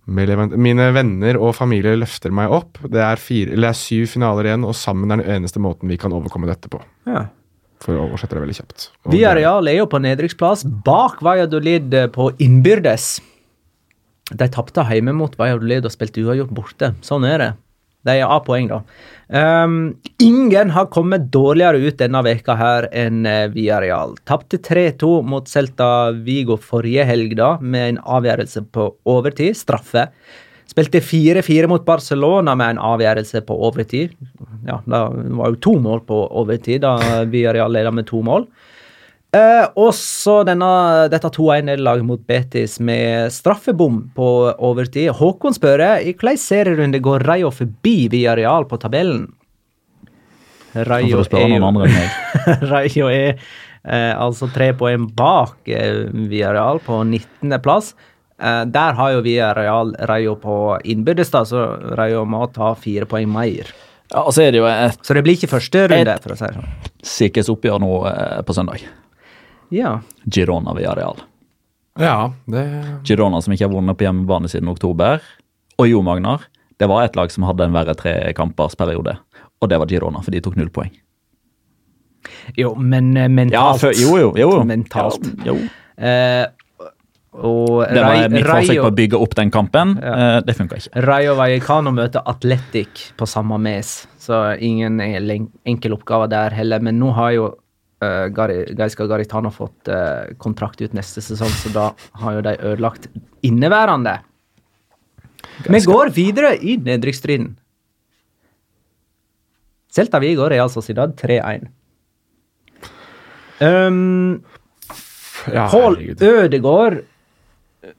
mine 0.09 0.89
venner 0.97 1.37
og 1.37 1.53
familie 1.57 1.97
løfter 1.99 2.33
meg 2.35 2.53
opp. 2.55 2.81
Det 2.89 3.03
er, 3.05 3.21
fire, 3.21 3.57
det 3.57 3.69
er 3.69 3.77
syv 3.77 4.07
finaler 4.15 4.49
igjen, 4.49 4.65
og 4.65 4.77
sammen 4.77 5.13
er 5.13 5.21
den 5.21 5.37
eneste 5.39 5.61
måten 5.63 5.91
vi 5.91 5.99
kan 6.01 6.15
overkomme 6.17 6.49
dette 6.49 6.71
på. 6.73 6.81
Ja. 7.09 7.27
For 7.85 7.95
å 7.95 8.09
oversette 8.09 8.35
det 8.35 8.43
veldig 8.43 8.57
kjapt. 8.57 8.89
Og 9.07 9.15
er 9.71 9.77
jo 9.77 9.87
på 9.91 10.01
nedrykksplass, 10.03 10.65
bak 10.87 11.21
Valladolid 11.23 11.95
på 12.15 12.31
innbyrdes. 12.43 13.19
De 14.29 14.49
tapte 14.53 14.85
hjemme 14.91 15.15
mot 15.17 15.37
Valladolid 15.39 15.87
og 15.87 15.95
spilte 15.95 16.25
uavgjort 16.25 16.57
borte. 16.57 16.93
Sånn 17.07 17.29
er 17.29 17.43
det. 17.45 17.53
De 18.07 18.15
er 18.15 18.31
A-poeng, 18.31 18.69
da. 18.71 18.83
Um, 19.29 19.97
ingen 20.23 20.71
har 20.73 20.87
kommet 20.95 21.27
dårligere 21.35 21.83
ut 21.83 21.99
denne 22.01 22.23
veka 22.25 22.55
her 22.57 22.87
enn 22.97 23.27
eh, 23.29 23.49
Villarreal. 23.53 24.15
Tapte 24.29 24.61
3-2 24.63 25.11
mot 25.29 25.51
Celta 25.51 26.11
Vigo 26.25 26.57
forrige 26.63 27.05
helg, 27.09 27.35
da, 27.41 27.57
med 27.61 27.95
en 27.95 27.99
avgjørelse 28.07 28.63
på 28.73 28.87
overtid, 29.11 29.59
straffe. 29.59 30.07
Spilte 30.69 31.03
4-4 31.03 31.69
mot 31.69 31.85
Barcelona 31.85 32.55
med 32.57 32.77
en 32.77 32.83
avgjørelse 32.93 33.43
på 33.49 33.57
overtid. 33.69 34.15
Ja, 34.69 34.81
Det 34.85 35.03
var 35.41 35.53
jo 35.53 35.63
to 35.65 35.77
mål 35.83 36.05
på 36.09 36.23
overtid, 36.41 36.85
da 36.87 37.25
Villarreal 37.29 37.73
leda 37.73 37.93
med 37.93 38.07
to 38.09 38.23
mål. 38.23 38.47
Eh, 39.37 39.65
også 39.77 40.01
så 40.01 40.35
dette 40.49 41.29
2-1-nederlaget 41.37 42.07
mot 42.09 42.21
Betis 42.25 42.79
med 42.81 43.29
straffebom 43.35 44.07
på 44.17 44.29
overtid. 44.57 45.11
Håkon 45.19 45.57
spør 45.57 45.85
i 46.01 46.15
hvilken 46.15 46.41
serierunde 46.41 47.01
går 47.05 47.27
Rayo 47.29 47.51
forbi 47.53 48.09
Via 48.13 48.37
Real 48.39 48.65
på 48.69 48.79
tabellen? 48.81 49.27
Rayo 50.89 51.21
er 51.21 51.57
jo. 51.57 51.65
Rayo 52.73 53.09
er 53.13 53.35
eh, 53.35 54.15
altså 54.17 54.49
tre 54.53 54.71
poeng 54.77 55.09
bak 55.17 55.69
eh, 55.69 56.07
Real 56.33 56.81
på 56.85 57.03
19.-plass. 57.05 57.93
Eh, 58.41 58.63
der 58.73 58.97
har 58.97 59.13
jo 59.13 59.25
via 59.27 59.51
Real 59.57 59.93
Rayo 60.09 60.37
på 60.41 60.79
innbyrdes, 60.85 61.33
da, 61.35 61.45
så 61.49 61.67
Rayo 61.99 62.25
må 62.29 62.47
ta 62.55 62.73
fire 62.79 63.09
poeng 63.11 63.29
mer. 63.33 63.73
Ja, 64.09 64.25
så 64.33 64.47
er 64.47 64.55
det 64.55 64.63
jo 64.63 64.69
et 64.71 65.05
Så 65.05 65.13
det 65.13 65.21
blir 65.27 65.37
ikke 65.37 65.51
første 65.51 65.85
runde, 65.91 66.15
for 66.25 66.33
å 66.33 66.39
si 66.39 66.47
det 66.47 66.57
sånn. 66.57 66.71
sikkerhetsoppgjør 67.05 67.83
nå 67.85 67.93
eh, 68.09 68.41
på 68.47 68.57
søndag. 68.57 68.87
Ja. 69.75 70.01
Girona 70.25 70.75
via 70.75 70.95
Real. 70.97 71.17
Ja, 71.99 72.33
det 72.47 72.63
Girona 73.09 73.41
som 73.43 73.53
ikke 73.53 73.67
har 73.67 73.75
vunnet 73.75 73.99
på 73.99 74.07
hjemmebane 74.07 74.49
siden 74.49 74.71
oktober. 74.71 75.21
Og 75.79 75.89
jo, 75.91 76.01
Magnar, 76.07 76.45
det 76.79 76.87
var 76.91 77.05
et 77.09 77.17
lag 77.19 77.31
som 77.35 77.45
hadde 77.49 77.67
en 77.67 77.75
verre 77.75 77.95
trekampersperiode. 77.99 79.17
Og 79.61 79.69
det 79.71 79.79
var 79.83 79.91
Girona, 79.91 80.23
for 80.23 80.31
de 80.35 80.41
tok 80.45 80.57
null 80.59 80.71
poeng. 80.71 80.93
Jo, 82.59 82.75
men 82.75 83.17
eh, 83.17 83.23
Ja, 83.27 83.29
mentalt 83.29 83.81
for, 83.83 83.93
jo, 83.99 84.17
jo, 84.19 84.31
jo. 84.39 84.53
Mentalt. 84.67 85.27
Ja, 85.45 85.53
jo. 85.53 85.59
Eh, 85.99 86.47
og 87.39 87.85
Det 87.87 88.01
var 88.03 88.17
Rai- 88.17 88.29
mitt 88.33 88.47
forsøk 88.49 88.81
på 88.83 88.89
å 88.91 88.95
bygge 88.97 89.19
opp 89.23 89.35
den 89.39 89.51
kampen. 89.55 89.97
Ja. 90.03 90.15
Eh, 90.39 90.41
det 90.47 90.55
funka 90.59 90.79
ikke. 90.81 91.03
Rayo 91.07 91.35
Vallecano 91.39 91.93
møter 91.95 92.23
Atletic 92.27 93.13
på 93.19 93.27
samme 93.31 93.59
mes, 93.63 94.07
så 94.19 94.57
ingen 94.59 94.99
enkel 95.03 95.95
oppgave 95.95 96.29
der 96.33 96.51
heller. 96.57 96.81
Men 96.83 96.99
nå 96.99 97.13
har 97.15 97.31
jo 97.37 97.49
uh, 98.05 98.27
Gaiska 98.79 99.07
Garitano 99.07 99.51
fått 99.55 99.91
uh, 99.93 100.29
kontrakt 100.39 100.83
ut 100.83 100.97
neste 100.97 101.23
sesong, 101.25 101.53
så 101.63 101.73
da 101.75 101.87
har 102.23 102.39
jo 102.39 102.45
de 102.47 102.57
ødelagt 102.59 103.09
inneværende. 103.47 104.19
Vi 105.69 105.81
går 105.87 106.13
videre 106.15 106.55
i 106.57 106.77
nedrykksstriden. 106.77 107.57
Celta 109.95 110.21
Vigo 110.23 110.47
Real 110.51 110.71
Sociedad 110.71 111.17
3-1. 111.19 111.67
Um, 113.59 114.45
Ja, 115.53 115.69
Pål. 115.71 115.99
Ødegaard 116.21 117.03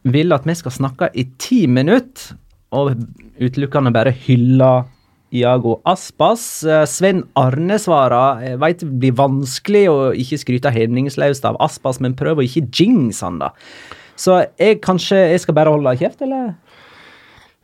vil 0.04 0.36
at 0.36 0.46
vi 0.48 0.56
skal 0.58 0.76
snakke 0.76 1.10
i 1.18 1.26
ti 1.40 1.64
minutter, 1.68 2.36
og 2.76 2.94
utelukkende 3.42 3.94
bare 3.96 4.14
hylle 4.14 4.68
Iago 5.36 5.80
Aspas. 5.90 6.64
Eh, 6.64 6.86
Sven 6.90 7.24
Arne 7.40 7.78
svarer 7.82 8.44
jeg 8.46 8.62
vet 8.62 8.84
det 8.84 8.90
blir 9.02 9.18
vanskelig 9.20 9.84
å 9.92 9.98
ikke 10.18 10.40
skryte 10.42 10.74
hemningsløst 10.74 11.46
av 11.48 11.60
Aspas, 11.64 12.02
men 12.04 12.18
prøv 12.20 12.42
å 12.42 12.48
ikke 12.48 12.66
jinx 12.74 13.22
han, 13.26 13.40
da. 13.44 13.54
Så 14.20 14.42
jeg 14.60 14.82
kanskje 14.84 15.22
jeg 15.32 15.44
skal 15.46 15.56
bare 15.56 15.72
holde 15.72 15.96
kjeft, 16.00 16.24
eller? 16.26 16.56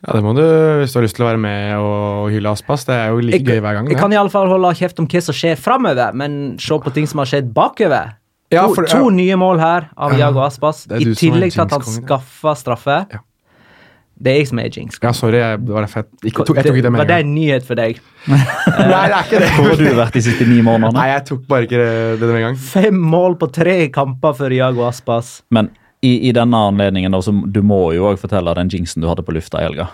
Ja, 0.06 0.14
det 0.14 0.22
må 0.22 0.36
du 0.38 0.44
hvis 0.82 0.94
du 0.94 1.00
har 1.00 1.06
lyst 1.08 1.18
til 1.18 1.26
å 1.26 1.30
være 1.32 1.42
med 1.42 1.80
og 1.82 2.30
hylle 2.34 2.52
Aspas. 2.54 2.86
Det 2.86 2.94
er 2.94 3.10
jo 3.16 3.24
like 3.26 3.42
gøy 3.42 3.58
hver 3.64 3.80
gang. 3.80 3.90
jeg 3.90 3.98
kan 4.00 4.14
iallfall 4.14 4.52
holde 4.52 4.76
kjeft 4.78 5.02
om 5.02 5.10
hva 5.10 5.24
som 5.26 5.36
skjer 5.36 5.58
framover, 5.58 6.14
men 6.14 6.56
se 6.62 6.78
på 6.78 6.94
ting 6.94 7.10
som 7.10 7.24
har 7.24 7.32
skjedd 7.32 7.50
bakover. 7.56 8.14
Ja, 8.54 8.68
to, 8.68 8.76
for- 8.78 8.86
to 8.86 9.08
ja. 9.10 9.14
nye 9.18 9.38
mål 9.42 9.60
her 9.60 9.88
av 9.98 10.14
Iago 10.14 10.44
Aspas, 10.46 10.86
i 10.94 11.16
tillegg 11.18 11.56
til 11.56 11.66
at 11.66 11.74
han 11.74 11.82
skaffa 11.82 12.54
straffe. 12.60 13.00
Ja. 13.10 13.25
Det 14.16 14.32
er 14.32 14.38
jeg 14.40 14.48
som 14.48 14.60
er 14.64 14.70
jinx. 14.72 15.00
Ja, 15.04 15.12
sorry, 15.12 15.40
jeg, 15.42 15.60
det 15.68 15.74
var 15.76 15.88
tok, 15.92 16.06
jeg 16.24 16.34
tok 16.38 16.60
ikke 16.60 16.84
det 16.86 16.92
med 16.94 17.02
Var 17.02 17.10
det 17.10 17.18
en 17.26 17.34
nyhet 17.36 17.66
for 17.68 17.80
deg? 17.80 17.98
Nei, 18.32 19.02
det 19.12 19.18
er 19.18 19.26
ikke 19.26 19.42
det. 19.44 19.50
Hvor 19.58 19.68
har 19.74 19.82
du 19.82 19.90
vært 20.00 20.16
de 20.16 20.24
siste 20.24 20.48
ni 20.48 20.62
månedene? 20.64 20.96
Nei, 20.96 21.10
jeg 21.12 21.26
tok 21.32 21.42
bare 21.52 21.68
ikke 21.68 21.82
det, 21.82 21.90
det 22.22 22.30
med 22.30 22.40
en 22.40 22.46
gang. 22.48 22.62
Fem 22.72 23.02
mål 23.16 23.36
på 23.42 23.50
tre 23.60 23.76
kamper 23.96 24.38
for 24.40 24.56
Iago 24.56 24.86
Aspas. 24.88 25.38
Men 25.56 25.74
i, 26.06 26.14
i 26.30 26.34
denne 26.36 26.64
anledningen 26.72 27.16
da, 27.16 27.22
så 27.24 27.34
du 27.34 27.62
må 27.66 27.90
jo 27.98 28.08
òg 28.12 28.20
fortelle 28.22 28.56
den 28.60 28.72
jinxen 28.72 29.04
du 29.04 29.10
hadde 29.12 29.26
på 29.26 29.36
lufta 29.36 29.60
i 29.60 29.68
helga. 29.68 29.90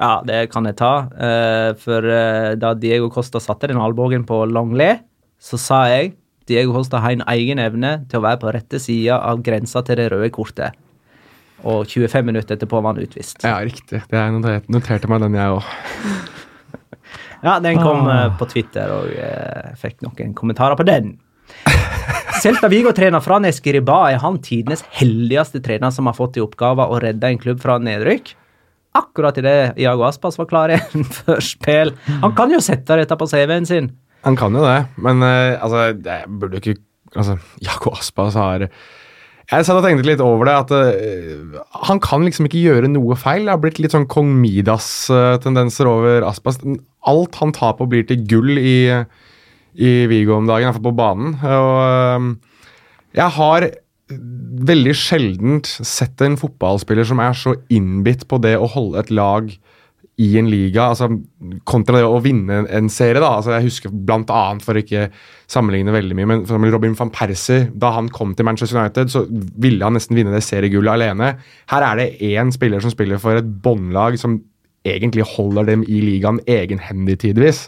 Ja, 0.00 0.14
det 0.24 0.46
kan 0.52 0.66
jeg 0.66 0.78
ta. 0.80 0.94
Eh, 1.12 1.70
for 1.78 2.06
eh, 2.08 2.56
da 2.58 2.72
Diego 2.78 3.10
Costa 3.12 3.40
satte 3.42 3.68
den 3.70 3.80
albuen 3.80 4.24
på 4.26 4.44
Longley, 4.48 4.98
så 5.40 5.60
sa 5.60 5.84
jeg 5.92 6.14
Diego 6.50 6.72
Costa 6.74 7.02
har 7.04 7.14
en 7.14 7.26
egen 7.36 7.60
evne 7.62 8.00
til 8.10 8.20
å 8.20 8.24
være 8.24 8.40
på 8.42 8.54
rette 8.56 8.80
sida 8.82 9.20
av 9.22 9.42
grensa 9.44 9.84
til 9.86 10.00
det 10.00 10.08
røde 10.14 10.30
kortet. 10.34 10.78
Og 11.64 11.84
25 11.90 12.24
minutter 12.24 12.56
etterpå 12.56 12.80
var 12.80 12.94
han 12.94 13.02
utvist. 13.04 13.42
Ja, 13.44 13.58
riktig. 13.64 14.00
Det 14.08 14.16
er 14.18 14.30
notert, 14.32 14.68
noterte 14.72 15.08
meg 15.10 15.20
den, 15.26 15.34
jeg 15.36 15.56
òg. 15.58 15.64
Ja, 17.40 17.54
den 17.64 17.78
kom 17.80 18.04
Ah. 18.06 18.26
eh, 18.26 18.32
på 18.36 18.44
Twitter, 18.50 18.90
og 18.92 19.06
jeg 19.16 19.76
fikk 19.80 20.02
noen 20.04 20.34
kommentarer 20.36 20.76
på 20.76 20.84
den. 20.84 21.14
Celta 22.42 22.68
Vigo-trener 22.68 23.22
fra 23.24 23.38
Neskiriba 23.40 24.10
er 24.12 24.18
han 24.20 24.36
tidenes 24.44 24.82
heldigste 24.98 25.62
trener 25.64 25.90
som 25.90 26.04
har 26.10 26.16
fått 26.18 26.36
i 26.36 26.42
oppgave 26.44 26.84
å 26.84 26.98
redde 27.00 27.30
en 27.32 27.40
klubb 27.40 27.62
fra 27.64 27.78
nedrykk. 27.80 28.34
Akkurat 29.00 29.38
idet 29.40 29.78
Iago 29.80 30.04
Aspas 30.04 30.36
var 30.36 30.50
klar 30.50 30.68
igjen 30.74 31.04
før 31.08 31.40
spill. 31.40 31.94
Han 32.20 32.36
kan 32.36 32.52
jo 32.52 32.60
sette 32.60 33.00
dette 33.00 33.16
på 33.16 33.28
CV-en 33.32 33.66
sin. 33.68 33.88
Han 34.28 34.36
kan 34.36 34.52
jo 34.52 34.60
det, 34.66 34.78
men 35.00 35.24
uh, 35.24 35.56
altså, 35.64 35.86
det 35.96 36.20
burde 36.28 36.60
jo 36.60 36.74
ikke 36.74 36.82
Altså, 37.16 37.38
Iago 37.58 37.90
Aspas 37.96 38.36
har 38.38 38.68
Jeg 39.50 39.66
satt 39.66 39.80
og 39.80 39.82
tenkte 39.82 40.06
litt 40.06 40.20
over 40.22 40.46
det, 40.46 40.54
at 40.62 40.70
uh, 40.70 41.58
han 41.88 41.98
kan 42.02 42.22
liksom 42.22 42.46
ikke 42.46 42.62
gjøre 42.62 42.90
noe 42.92 43.16
feil. 43.18 43.48
Det 43.48 43.54
har 43.56 43.62
blitt 43.62 43.80
litt 43.82 43.96
sånn 43.96 44.06
kong 44.10 44.30
Midas-tendenser 44.38 45.90
over 45.90 46.26
Aspas. 46.28 46.60
Alt 47.10 47.40
han 47.40 47.54
tar 47.56 47.74
på, 47.78 47.88
blir 47.90 48.06
til 48.06 48.22
gull 48.30 48.54
i, 48.60 48.78
i 49.74 49.92
Vigo 50.10 50.36
om 50.36 50.46
dagen, 50.46 50.62
i 50.62 50.70
hvert 50.70 50.78
fall 50.78 50.86
på 50.92 50.98
banen. 51.00 51.34
Og 51.42 51.72
uh, 51.82 52.60
jeg 53.18 53.36
har 53.40 53.70
veldig 54.70 54.94
sjeldent 54.98 55.68
sett 55.86 56.22
en 56.22 56.38
fotballspiller 56.38 57.06
som 57.06 57.22
er 57.22 57.34
så 57.38 57.56
innbitt 57.74 58.26
på 58.30 58.38
det 58.42 58.56
å 58.58 58.70
holde 58.70 59.02
et 59.02 59.12
lag 59.14 59.50
i 60.20 60.28
en 60.36 60.50
liga, 60.52 60.90
altså 60.90 61.08
kontra 61.68 61.96
det 61.96 62.08
å 62.08 62.20
vinne 62.20 62.64
en 62.68 62.90
serie. 62.92 63.20
da, 63.22 63.30
altså 63.38 63.54
Jeg 63.56 63.68
husker 63.70 63.92
annet, 63.92 64.64
for 64.64 64.76
å 64.76 64.82
ikke 64.82 65.06
sammenligne 65.50 65.94
veldig 65.94 66.16
mye, 66.18 66.28
men 66.28 66.44
for 66.48 66.60
Robin 66.74 66.96
van 66.98 67.12
Persie, 67.14 67.70
da 67.72 67.94
han 67.96 68.10
kom 68.12 68.34
til 68.36 68.44
Manchester 68.44 68.78
United, 68.78 69.10
så 69.12 69.24
ville 69.30 69.84
han 69.84 69.96
nesten 69.96 70.18
vinne 70.18 70.34
det 70.34 70.44
seriegullet 70.44 70.92
alene. 70.92 71.32
Her 71.72 71.88
er 71.88 71.96
det 72.00 72.10
én 72.20 72.52
spiller 72.52 72.84
som 72.84 72.92
spiller 72.92 73.22
for 73.22 73.40
et 73.40 73.48
båndlag 73.64 74.18
som 74.20 74.38
egentlig 74.84 75.26
holder 75.36 75.72
dem 75.72 75.82
i 75.88 76.00
ligaen 76.04 76.40
egenhendig 76.48 77.20
tidvis. 77.24 77.66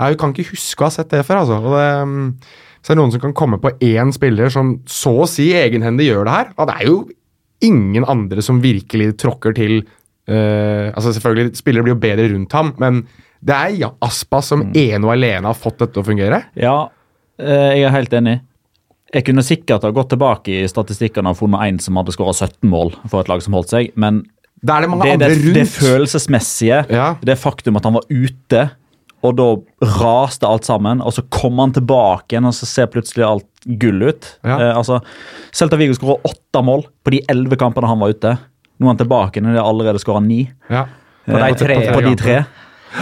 Jeg 0.00 0.18
kan 0.18 0.32
ikke 0.32 0.54
huske 0.54 0.82
å 0.82 0.88
ha 0.88 0.94
sett 0.94 1.10
det 1.12 1.26
før, 1.26 1.42
altså. 1.42 1.58
Og 1.60 1.74
det, 1.76 1.88
mm, 2.08 2.28
så 2.80 2.92
er 2.92 2.96
det 2.96 3.02
noen 3.02 3.14
som 3.14 3.22
kan 3.22 3.36
komme 3.36 3.58
på 3.60 3.74
én 3.84 4.12
spiller 4.14 4.52
som 4.52 4.78
så 4.88 5.12
å 5.24 5.28
si 5.28 5.50
egenhendig 5.58 6.08
gjør 6.08 6.26
det 6.26 6.36
her. 6.36 6.52
Og 6.56 6.70
det 6.70 6.76
er 6.78 6.86
jo 6.88 7.00
ingen 7.66 8.06
andre 8.08 8.42
som 8.44 8.62
virkelig 8.62 9.18
tråkker 9.20 9.54
til 9.58 9.82
eh, 10.30 10.90
altså 10.94 11.12
Selvfølgelig, 11.16 11.56
spillere 11.58 11.86
blir 11.86 11.94
jo 11.96 12.00
bedre 12.02 12.28
rundt 12.32 12.54
ham, 12.56 12.72
men 12.82 13.02
det 13.40 13.56
er 13.56 13.76
ja, 13.80 13.90
Aspas 14.04 14.50
som 14.52 14.66
ene 14.76 15.00
og 15.06 15.14
alene 15.14 15.48
har 15.48 15.56
fått 15.56 15.78
dette 15.80 15.94
til 15.96 16.02
å 16.04 16.08
fungere. 16.10 16.42
Ja, 16.60 16.76
eh, 17.40 17.70
jeg 17.80 17.86
er 17.88 17.94
helt 17.96 18.16
enig. 18.18 18.40
Jeg 19.10 19.24
kunne 19.26 19.42
sikkert 19.42 19.82
ha 19.82 19.90
gått 19.90 20.12
tilbake 20.12 20.60
i 20.60 20.66
statistikkene 20.70 21.32
og 21.32 21.40
funnet 21.40 21.64
en 21.66 21.78
som 21.82 21.96
hadde 21.98 22.12
skåra 22.14 22.34
17 22.36 22.68
mål 22.70 22.92
for 23.10 23.24
et 23.24 23.30
lag 23.32 23.42
som 23.42 23.56
holdt 23.56 23.72
seg, 23.72 23.88
men 23.98 24.22
det, 24.60 24.74
er 24.76 24.84
det 24.84 25.00
det, 25.00 25.30
det, 25.40 25.54
det 25.56 25.64
følelsesmessige, 25.72 26.84
Ja. 26.92 27.14
det 27.24 27.38
faktum 27.40 27.78
at 27.80 27.86
han 27.88 27.96
var 27.96 28.04
ute, 28.12 28.66
og 29.24 29.34
da 29.36 29.46
raste 30.00 30.48
alt 30.48 30.68
sammen, 30.68 31.00
og 31.04 31.12
så 31.16 31.24
kom 31.32 31.58
han 31.60 31.72
tilbake 31.76 32.34
igjen, 32.36 32.46
og 32.48 32.54
så 32.56 32.68
ser 32.68 32.88
plutselig 32.92 33.24
alt 33.26 33.48
gull 33.80 34.04
ut. 34.12 34.28
Ja. 34.44 34.56
Eh, 34.56 34.76
altså, 34.76 35.00
Celta 35.52 35.76
Vigo 35.80 35.96
skåra 35.96 36.20
åtte 36.28 36.62
mål 36.64 36.86
på 37.04 37.12
de 37.16 37.20
elleve 37.32 37.58
kampene 37.60 37.88
han 37.90 38.00
var 38.00 38.14
ute. 38.14 38.36
Nå 38.80 38.88
er 38.88 38.94
han 38.94 39.00
tilbake 39.02 39.42
når 39.44 39.58
de 39.58 39.62
allerede 39.62 40.00
skåra 40.02 40.24
ni. 40.24 40.42
ja. 40.72 40.86
På 41.30 41.36
de 41.36 41.46
Eh, 41.52 41.54
tre, 41.60 41.74
på 41.92 42.00
de 42.02 42.14
tre. 42.18 42.36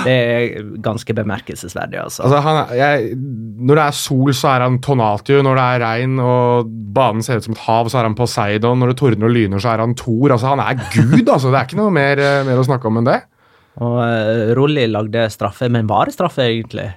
Det 0.05 0.13
er 0.13 0.65
ganske 0.85 1.15
bemerkelsesverdig, 1.17 1.97
altså. 2.03 2.27
Altså, 2.27 2.41
han, 2.45 2.59
jeg, 2.77 3.15
når 3.17 3.79
det 3.79 3.85
er 3.87 3.95
sol, 3.97 4.33
så 4.37 4.51
er 4.51 4.65
han 4.67 4.77
Tonatio. 4.85 5.39
Når 5.47 5.57
det 5.57 5.65
er 5.65 5.81
regn 5.87 6.19
og 6.21 6.69
banen 6.99 7.25
ser 7.25 7.41
ut 7.41 7.47
som 7.47 7.55
et 7.57 7.63
hav, 7.65 7.89
så 7.89 8.03
er 8.03 8.09
han 8.11 8.17
Poseidon. 8.19 8.83
Når 8.83 8.93
det 8.93 8.99
tordner 9.01 9.31
og 9.31 9.33
lyner, 9.33 9.63
så 9.65 9.71
er 9.73 9.85
han 9.87 9.95
Thor. 9.97 10.35
Altså, 10.35 10.51
han 10.51 10.61
er 10.61 10.77
gud, 10.93 11.23
altså. 11.25 11.49
Det 11.55 11.63
er 11.63 11.71
ikke 11.71 11.81
noe 11.81 11.95
mer, 11.95 12.21
eh, 12.21 12.43
mer 12.51 12.61
å 12.61 12.67
snakke 12.69 12.91
om 12.91 13.01
enn 13.01 13.09
det. 13.09 13.17
Og 13.79 13.97
uh, 14.03 14.53
Rolli 14.59 14.85
lagde 14.91 15.25
straffe, 15.33 15.71
men 15.73 15.89
var 15.89 16.11
det 16.11 16.19
straffe, 16.19 16.45
egentlig? 16.51 16.91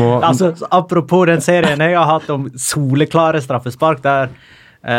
Må, 0.00 0.08
Altså, 0.24 0.54
Apropos 0.72 1.26
den 1.28 1.44
serien 1.44 1.78
jeg 1.84 1.94
har 1.94 2.08
hatt 2.08 2.30
om 2.32 2.48
soleklare 2.58 3.42
straffespark, 3.44 4.00
der 4.02 4.32
eh, 4.32 4.52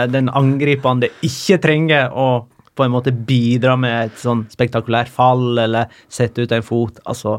den 0.10 0.30
angripende 0.34 1.10
ikke 1.26 1.60
trenger 1.62 2.12
å 2.12 2.28
på 2.76 2.84
en 2.84 2.92
måte 2.92 3.12
bidra 3.16 3.78
med 3.80 4.10
et 4.10 4.18
sånn 4.20 4.42
spektakulært 4.52 5.08
fall 5.08 5.54
eller 5.62 5.92
sette 6.12 6.44
ut 6.44 6.52
en 6.52 6.64
fot. 6.66 6.98
Altså, 7.08 7.38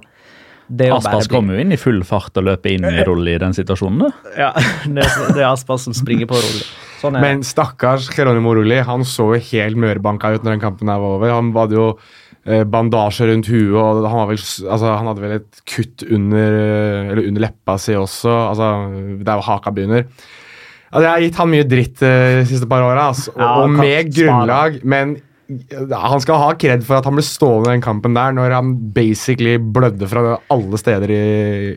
det 0.66 0.86
er 0.86 0.94
jo 0.94 0.97
Aspas 0.97 1.28
kommer 1.30 1.55
jo 1.59 1.64
inn 1.66 1.74
i 1.74 1.78
full 1.78 2.01
fart 2.09 2.38
og 2.40 2.47
løper 2.49 2.72
inn 2.72 2.86
i 2.88 3.03
rull 3.09 3.28
i 3.28 3.34
den 3.42 3.53
situasjonen. 3.55 4.01
da. 4.07 4.30
Ja, 4.38 4.49
det, 4.86 5.05
er- 5.05 5.34
det 5.36 5.42
er 5.42 5.51
Aspas 5.51 5.84
som 5.84 5.94
springer 5.94 6.26
på 6.30 6.38
Rolli. 6.40 6.62
Sånn 7.03 7.18
er 7.18 7.26
Men 7.26 7.42
stakkars 7.44 8.09
Geronimo 8.16 8.55
Rulli, 8.57 8.78
han 8.88 9.05
så 9.05 9.28
jo 9.34 9.42
helt 9.51 9.76
mørbanka 9.82 10.32
ut 10.38 10.40
når 10.47 10.57
den 10.57 10.64
kampen 10.64 10.88
her 10.88 11.03
var 11.03 11.18
over. 11.18 11.34
Han 11.36 11.53
hadde 11.59 11.76
jo 11.76 11.86
eh, 12.47 12.64
bandasje 12.64 13.28
rundt 13.28 13.51
huet, 13.53 13.76
og 13.76 14.01
han, 14.09 14.16
var 14.22 14.30
vel, 14.32 14.40
altså, 14.40 14.94
han 14.97 15.11
hadde 15.12 15.26
vel 15.26 15.36
et 15.36 15.61
kutt 15.68 16.07
under, 16.09 16.57
eh, 16.62 17.12
eller 17.12 17.28
under 17.28 17.44
leppa 17.44 17.76
si 17.82 17.92
også. 17.99 18.32
Altså, 18.55 18.72
der 19.20 19.36
jo 19.42 19.47
haka 19.53 19.74
begynner. 19.76 20.09
Altså, 20.97 21.05
jeg 21.05 21.12
har 21.12 21.24
gitt 21.26 21.38
han 21.42 21.51
mye 21.53 21.68
dritt 21.68 22.03
eh, 22.09 22.40
de 22.40 22.44
siste 22.49 22.68
par 22.70 22.82
åra, 22.86 23.11
altså, 23.12 23.34
Ja, 23.36 23.53
og 23.61 23.70
med 23.76 23.84
spare. 23.84 24.12
grunnlag, 24.16 24.78
men 24.88 25.16
han 25.47 26.22
skal 26.24 26.40
ha 26.42 26.49
kred 26.59 26.82
for 26.82 26.99
at 26.99 27.07
han 27.07 27.14
ble 27.14 27.22
stående 27.22 27.68
i 27.68 27.76
den 27.76 27.82
kampen 27.84 28.16
der 28.16 28.32
når 28.34 28.51
han 28.57 28.72
basically 28.97 29.53
blødde 29.62 30.09
fra 30.11 30.38
alle 30.51 30.80
steder 30.80 31.12
i, 31.14 31.20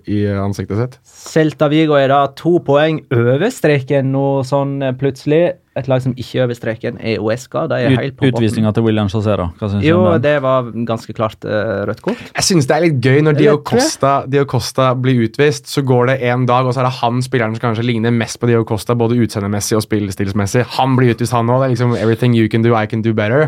i 0.09 0.23
ansiktet 0.41 0.79
sitt. 0.79 0.95
Celta 1.05 1.67
Vigo 1.69 1.93
er 1.99 2.09
da 2.09 2.23
to 2.39 2.55
poeng 2.65 3.03
over 3.13 3.45
streken 3.53 4.09
nå, 4.15 4.23
sånn 4.47 4.79
eh, 4.81 4.95
plutselig. 4.97 5.43
Et 5.79 5.87
lag 5.89 6.01
som 6.03 6.13
ikke 6.13 6.39
er 6.39 6.45
over 6.45 6.57
streken, 6.57 6.97
er 6.99 7.21
Uesca. 7.23 7.65
De 7.71 7.79
er 7.79 7.95
Ut, 8.09 8.23
utvisninga 8.29 8.71
til 8.75 8.85
William 8.85 9.09
José. 9.11 9.35
Hva 9.39 9.69
synes 9.69 9.81
du 9.83 9.87
Jo, 9.87 9.99
det 10.21 10.35
var 10.43 10.69
ganske 10.87 11.15
klart 11.15 11.47
uh, 11.47 11.85
rødt 11.89 12.01
kort. 12.05 12.21
Jeg 12.35 12.47
synes 12.49 12.69
det 12.69 12.75
er 12.75 12.85
litt 12.87 12.99
gøy 13.03 13.21
når 13.25 13.37
Dio 13.39 13.53
Eller, 13.53 13.63
tror 13.63 13.79
jeg. 13.79 13.87
Costa, 13.89 14.13
Dio 14.29 14.45
Costa 14.49 14.89
blir 14.99 15.23
utvist. 15.27 15.69
Så 15.71 15.83
går 15.87 16.11
det 16.11 16.17
en 16.31 16.47
dag, 16.49 16.67
og 16.67 16.75
så 16.75 16.83
er 16.83 16.89
det 16.89 16.95
han 16.99 17.21
spilleren 17.25 17.55
som 17.55 17.63
kanskje 17.69 17.87
ligner 17.87 18.13
mest 18.15 18.39
på 18.41 18.49
Dio 18.49 18.65
Costa, 18.67 18.97
både 18.99 19.19
utseendemessig 19.23 19.79
og 19.79 19.85
spillestilsmessig. 19.87 20.65
Han 20.79 20.97
blir 20.99 21.15
utvist, 21.15 21.35
han 21.35 21.49
òg. 21.49 21.63
Det 21.63 21.69
er 21.69 21.75
liksom 21.77 21.95
everything 21.99 22.35
you 22.37 22.51
can 22.51 22.65
do, 22.65 22.75
I 22.75 22.85
can 22.89 23.05
do 23.05 23.15
better. 23.15 23.47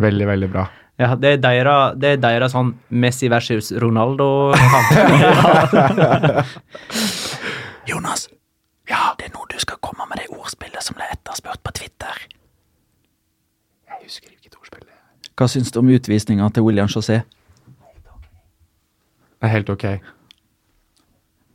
Veldig, 0.00 0.26
veldig 0.28 0.50
bra. 0.52 0.68
Ja, 1.00 1.14
det 1.16 1.38
er 1.38 1.40
deres, 1.40 1.94
det 1.96 2.08
er 2.12 2.20
deres 2.20 2.52
sånn 2.52 2.74
Messi 2.92 3.30
versus 3.32 3.72
Ronaldo-kamp. 3.72 4.90
Jonas, 7.90 8.28
ja, 8.90 9.02
det 9.18 9.28
er 9.30 9.34
nå 9.36 9.46
du 9.50 9.58
skal 9.62 9.78
komme 9.84 10.06
med 10.10 10.20
det 10.22 10.28
ordspillet 10.34 10.82
som 10.84 10.96
ble 10.98 11.06
etterspurt 11.14 11.62
på 11.64 11.72
Twitter. 11.78 12.24
Jeg 13.90 14.00
husker 14.04 14.30
ikke 14.34 14.56
ordspillet. 14.58 14.96
Hva 15.38 15.46
syns 15.48 15.70
du 15.72 15.78
om 15.80 15.88
utvisninga 15.94 16.48
til 16.54 16.66
William 16.66 16.90
José? 16.90 17.20
Det 19.40 19.48
er 19.48 19.54
helt 19.54 19.70
ok. 19.72 19.86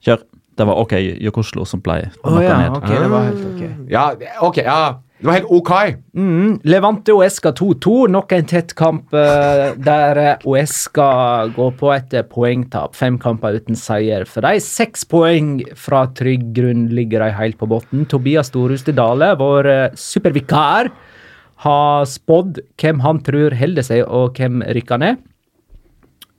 Kjør. 0.06 0.24
Det 0.56 0.64
var 0.68 0.78
OK 0.80 0.94
Jokoslo 1.20 1.66
som 1.68 1.82
ble 1.84 1.98
Å 2.24 2.32
noe 2.32 2.44
ja, 2.46 2.56
ned. 2.62 2.78
ok, 2.78 2.88
det 2.88 3.10
var 3.12 3.26
helt 3.28 3.42
ok. 3.50 3.64
Ja, 3.92 4.04
ok, 4.48 4.58
ja. 4.64 4.78
Det 5.16 5.30
var 5.30 5.38
helt 5.38 5.51
ok. 5.55 5.70
Mm, 6.18 6.57
Levante 6.68 7.13
Oesca 7.16 7.53
2-2. 7.55 7.93
Nok 8.11 8.34
en 8.36 8.47
tett 8.51 8.74
kamp 8.76 9.13
uh, 9.16 9.72
der 9.80 10.20
Oesca 10.43 11.07
går 11.55 11.72
på 11.80 11.91
et 11.95 12.16
eh, 12.20 12.26
poengtap. 12.28 12.97
Fem 12.99 13.16
kamper 13.22 13.55
uten 13.55 13.80
seier. 13.80 14.28
For 14.28 14.43
dem. 14.43 14.59
seks 14.59 15.07
poeng 15.07 15.61
fra 15.80 16.03
trygg 16.20 16.49
grunn 16.57 16.89
ligger 16.91 17.24
de 17.24 17.32
helt 17.38 17.59
på 17.61 17.70
bunnen. 17.72 18.03
Tobias 18.11 18.51
Storhuste 18.51 18.91
Dale, 18.95 19.32
vår 19.39 19.72
uh, 19.72 19.95
supervikar, 19.95 20.91
har 21.63 22.05
spådd 22.11 22.59
hvem 22.82 22.99
han 23.05 23.24
tror 23.24 23.55
holder 23.55 23.88
seg, 23.88 24.03
og 24.03 24.36
hvem 24.36 24.66
rykker 24.76 24.99
ned. 24.99 25.24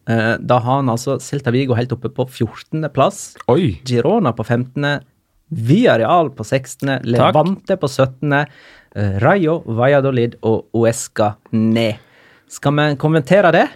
Uh, 0.05 0.37
Da 0.37 0.61
har 0.61 0.83
han 0.83 0.93
altså 0.93 1.17
Celta 1.25 1.51
Vigo 1.51 1.75
helt 1.81 1.97
oppe 1.97 2.13
på 2.13 2.29
14.-plass. 2.29 3.39
Oi. 3.49 3.79
Girona 3.89 4.37
på 4.37 4.45
15., 4.45 5.01
Villarreal 5.55 6.33
på 6.35 6.45
16., 6.45 7.01
Levante 7.07 7.77
på 7.79 7.89
17., 7.89 8.33
eh, 8.35 9.19
Rayo, 9.23 9.61
Valladolid 9.67 10.39
og 10.43 10.67
Uesca 10.75 11.35
ned. 11.55 12.03
Skal 12.51 12.75
vi 12.79 12.87
kommentere 12.99 13.53
det? 13.55 13.67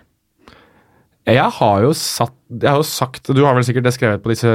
Jeg 1.28 1.52
har 1.52 1.82
jo 1.84 1.90
satt 1.94 2.32
Jeg 2.48 2.70
har 2.70 2.78
jo 2.80 2.86
sagt 2.86 3.28
Du 3.36 3.42
har 3.44 3.52
vel 3.54 3.64
sikkert 3.66 3.84
det 3.84 3.92
skrevet 3.94 4.22
på 4.24 4.30
disse 4.32 4.48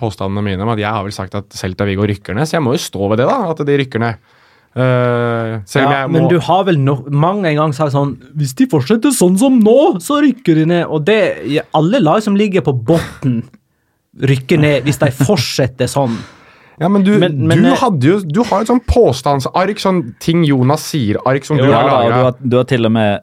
påstandene 0.00 0.42
mine 0.44 0.64
om 0.64 0.72
at 0.72 0.80
jeg 0.82 0.90
har 0.90 1.04
vel 1.06 1.14
sagt 1.14 1.36
at 1.38 1.54
Celta 1.56 1.86
Viggo 1.88 2.04
rykker 2.08 2.36
ned, 2.36 2.48
så 2.48 2.58
jeg 2.58 2.64
må 2.66 2.74
jo 2.74 2.82
stå 2.82 3.08
ved 3.12 3.22
det, 3.22 3.28
da. 3.30 3.52
At 3.52 3.62
de 3.64 3.76
rykker 3.80 4.02
ned. 4.02 4.34
Uh, 4.76 5.64
selv 5.66 5.88
om 5.88 5.92
Ja, 5.92 6.00
jeg 6.02 6.10
må 6.10 6.18
men 6.18 6.26
du 6.28 6.36
har 6.44 6.66
vel 6.68 6.76
no 6.82 6.98
mange 7.08 7.54
ganger 7.56 7.72
sagt 7.74 7.94
sånn 7.94 8.12
Hvis 8.36 8.52
de 8.58 8.66
fortsetter 8.70 9.14
sånn 9.16 9.38
som 9.40 9.56
nå, 9.64 9.96
så 10.04 10.20
rykker 10.22 10.60
de 10.60 10.66
ned. 10.74 10.84
Og 10.92 11.06
det 11.08 11.62
Alle 11.76 12.02
lag 12.02 12.20
som 12.24 12.36
ligger 12.38 12.66
på 12.66 12.76
bunnen, 12.76 13.40
rykker 14.18 14.60
ned 14.60 14.84
hvis 14.86 15.00
de 15.00 15.08
fortsetter 15.14 15.88
sånn. 15.90 16.18
Ja, 16.80 16.88
men 16.88 17.02
du, 17.04 17.18
Men- 17.18 17.46
men, 17.48 17.62
du 17.64 17.70
eh, 17.72 17.76
hadde 17.80 18.06
jo 18.06 18.18
Du 18.20 18.42
har 18.46 18.60
et 18.62 18.68
sånn 18.70 18.82
påstandsark, 18.86 19.78
sånn 19.82 20.14
ting 20.22 20.44
Jonas 20.46 20.84
sier-ark 20.92 21.44
som 21.44 21.56
du 21.58 21.64
Ja, 21.66 21.80
har 21.82 21.88
da, 21.88 21.96
og 21.96 22.04
du, 22.04 22.10
laga. 22.10 22.22
har, 22.24 22.34
du 22.52 22.56
har 22.56 22.64
til 22.70 22.86
og 22.86 22.92
med 22.92 23.20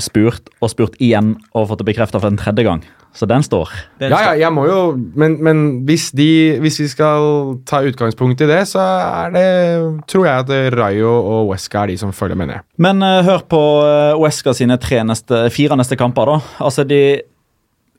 spurt 0.00 0.46
og 0.64 0.70
spurt 0.72 0.94
igjen 1.02 1.34
og 1.52 1.66
fått 1.68 1.82
det 1.82 1.88
bekrefta 1.90 2.20
for 2.20 2.30
en 2.32 2.38
tredje 2.40 2.64
gang. 2.64 2.80
Så 3.14 3.28
den 3.30 3.42
står. 3.46 3.68
Den 4.00 4.10
Ja, 4.10 4.20
ja, 4.32 4.46
jeg 4.46 4.50
må 4.52 4.64
jo 4.66 4.78
Men, 5.14 5.36
men 5.44 5.58
hvis, 5.86 6.08
de, 6.10 6.58
hvis 6.58 6.80
vi 6.80 6.88
skal 6.90 7.60
ta 7.68 7.82
utgangspunkt 7.86 8.40
i 8.42 8.46
det, 8.48 8.62
så 8.66 8.80
er 8.82 9.30
det 9.34 10.04
Tror 10.10 10.24
jeg 10.26 10.46
at 10.46 10.74
Rayo 10.74 11.12
og 11.12 11.50
Wesca 11.52 11.84
er 11.84 11.92
de 11.92 11.96
som 12.00 12.10
følger 12.16 12.34
med 12.34 12.48
ned. 12.50 12.64
Men 12.78 13.02
uh, 13.02 13.22
hør 13.22 13.44
på 13.46 13.60
uh, 13.84 14.18
Uesca 14.18 14.52
sine 14.56 14.78
tre 14.82 15.02
neste, 15.06 15.44
fire 15.54 15.76
neste 15.78 15.96
kamper, 16.00 16.26
da. 16.26 16.40
Altså, 16.64 16.82
de 16.88 17.20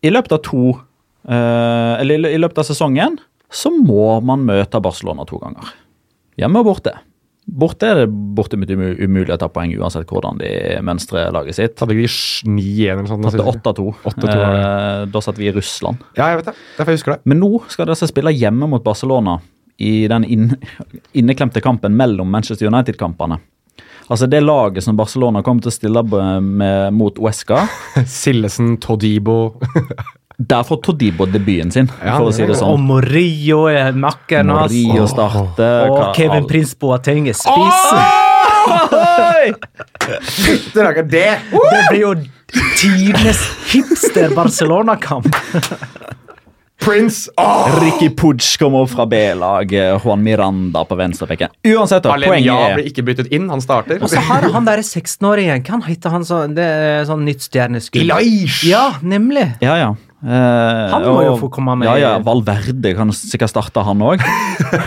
I 0.04 0.10
løpet 0.12 0.36
av 0.36 0.41
to 0.43 0.74
uh, 1.30 1.93
Eller 2.02 2.28
i 2.34 2.38
løpet 2.41 2.58
av 2.60 2.68
sesongen 2.68 3.16
så 3.56 3.72
må 3.72 4.18
man 4.26 4.43
møte 4.47 4.82
Barcelona 4.84 5.24
to 5.30 5.39
ganger. 5.41 5.70
Hjemme 6.39 6.60
og 6.62 6.68
borte. 6.74 6.91
Borte 7.45 7.86
er 7.91 7.99
det 8.01 8.08
bortimot 8.36 8.72
umu- 8.74 8.95
umulig 9.06 9.30
å 9.32 9.38
ta 9.39 9.47
poeng 9.53 9.70
uansett 9.78 10.10
hvordan 10.10 10.39
de 10.41 10.49
mønstrer 10.84 11.30
laget 11.32 11.56
sitt. 11.60 11.76
Hadde 11.80 11.93
ikke 11.93 12.10
de 12.10 12.49
9-1 12.58 12.91
eller 12.95 13.10
sånt? 13.12 13.28
Tatt 13.28 13.36
sist? 13.38 13.62
8-2. 13.62 13.86
8-2. 14.12 14.30
Eh, 14.34 15.03
da 15.14 15.22
satt 15.22 15.38
vi 15.39 15.47
i 15.51 15.53
Russland. 15.53 16.01
Ja, 16.18 16.32
jeg 16.34 16.41
vet 16.41 16.49
det. 16.49 16.56
Derfor 16.80 16.91
jeg 16.95 16.99
husker 16.99 17.14
det. 17.16 17.22
Men 17.30 17.39
nå 17.43 17.51
skal 17.70 17.86
dere 17.91 18.10
spille 18.10 18.34
hjemme 18.34 18.68
mot 18.72 18.84
Barcelona 18.84 19.38
i 19.78 20.08
den 20.10 20.26
inn, 20.26 20.49
inneklemte 21.14 21.62
kampen 21.62 21.93
mellom 21.99 22.30
Manchester 22.34 22.68
United-kampene. 22.72 23.38
Altså 24.10 24.28
Det 24.30 24.41
laget 24.43 24.84
som 24.86 24.97
Barcelona 24.97 25.41
kommer 25.45 25.62
til 25.66 25.72
å 25.72 25.78
stille 25.78 26.01
med, 26.41 26.93
mot 26.93 27.18
Uesca, 27.22 27.64
Sillesen, 28.06 28.76
Todibo 28.82 29.38
der 30.38 30.64
får 30.68 30.82
Todibo 30.84 31.26
debuten 31.26 31.72
sin, 31.72 31.88
Ja, 32.04 32.18
for 32.18 32.28
å 32.30 32.34
si 32.36 32.46
det 32.46 32.58
sånn. 32.60 32.74
Og. 32.76 32.80
Morillo 32.80 33.66
er 33.72 33.94
makkeren 33.96 34.50
hans. 34.52 34.72
Morillo 34.74 35.08
starter. 35.08 35.90
Og 35.92 36.16
Kevin 36.18 36.42
all- 36.44 36.48
Prince 36.50 36.76
Boateng 36.80 37.28
er 37.32 37.34
spiss. 37.34 37.82
Det 40.74 40.84
lager 40.84 41.04
det! 41.04 41.30
Det 41.52 41.82
blir 41.90 42.02
jo 42.02 42.14
tidenes 42.78 43.42
hipster 43.72 44.34
Barcelona-kamp. 44.36 45.28
Prince! 46.86 47.32
Oh! 47.42 47.66
Ricky 47.82 48.10
Pudge 48.14 48.58
kommer 48.62 48.84
opp 48.86 48.92
fra 48.92 49.06
B-laget, 49.10 50.04
Juan 50.04 50.22
Miranda 50.22 50.84
på 50.86 50.98
venstrebekken. 51.00 51.50
Uansett, 51.72 52.04
da, 52.06 52.12
Alenia 52.14 52.30
poenget 52.30 52.54
er 52.70 52.76
blir 52.78 52.90
ikke 52.92 53.06
byttet 53.08 53.32
inn, 53.34 53.48
han 53.50 53.64
starter. 53.64 53.98
Og 54.04 54.12
så 54.12 54.22
har 54.28 54.46
han 54.54 54.68
der 54.68 54.84
16-åringen. 54.86 55.64
Hva 55.66 55.80
heter 55.88 56.14
han 56.14 56.28
så, 56.28 56.44
Det 56.54 56.66
er 56.68 57.08
sånn 57.10 57.24
nytt 57.26 57.42
stjerneskudd. 57.48 58.04
Elish! 58.06 58.60
Ja, 58.70 58.84
nemlig. 59.02 59.48
Ja, 59.66 59.80
ja. 59.82 59.94
Eh, 60.26 60.92
Han 60.92 61.06
må 61.06 61.22
jo 61.28 61.36
få 61.44 61.52
komme 61.54 61.76
med. 61.78 61.88
Ja, 61.88 61.96
ja, 62.02 62.14
Valverde 62.26 62.96
kan 62.98 63.14
sikkert 63.14 63.54
starte, 63.54 63.84
han 63.86 64.02
òg. 64.02 64.24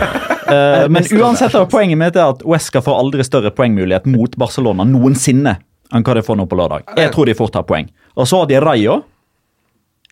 men 0.93 1.05
uansett, 1.15 1.55
er 1.55 1.69
poenget 1.71 1.99
mitt 2.01 2.17
er 2.19 2.33
at 2.33 2.43
Uesca 2.43 2.81
får 2.83 2.99
aldri 3.05 3.25
større 3.27 3.53
poengmulighet 3.55 4.09
mot 4.09 4.35
Barcelona 4.39 4.87
noensinne 4.87 5.55
enn 5.89 6.05
hva 6.05 6.17
de 6.17 6.25
får 6.25 6.37
nå 6.37 6.45
på 6.49 6.57
lørdag. 6.59 6.91
Jeg 6.99 7.13
tror 7.15 7.29
de 7.29 7.37
fort 7.37 7.55
har 7.57 7.65
poeng. 7.69 7.87
Og 8.19 8.27
så 8.29 8.41
har 8.41 8.49
de 8.49 8.59
Rayo, 8.61 8.99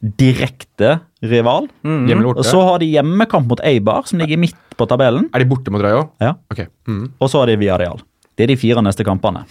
direkte 0.02 1.00
rival. 1.22 1.68
Mm. 1.84 2.08
-hmm. 2.08 2.26
Og 2.38 2.46
så 2.46 2.62
har 2.62 2.80
de 2.80 2.86
hjemmekamp 2.86 3.48
mot 3.48 3.60
Eibar, 3.64 4.04
som 4.06 4.20
ligger 4.20 4.38
midt 4.38 4.56
på 4.78 4.86
tabellen. 4.86 5.30
Er 5.34 5.40
de 5.40 5.46
borte 5.46 5.72
mot 5.72 5.82
Rayo? 5.82 6.10
Ja. 6.20 6.36
Okay. 6.52 6.66
Mm. 6.88 7.12
Og 7.20 7.30
så 7.30 7.40
har 7.40 7.48
de 7.48 7.58
Villarreal. 7.58 8.00
Det 8.38 8.44
er 8.44 8.48
de 8.48 8.58
fire 8.58 8.82
neste 8.82 9.04
kampene. 9.04 9.46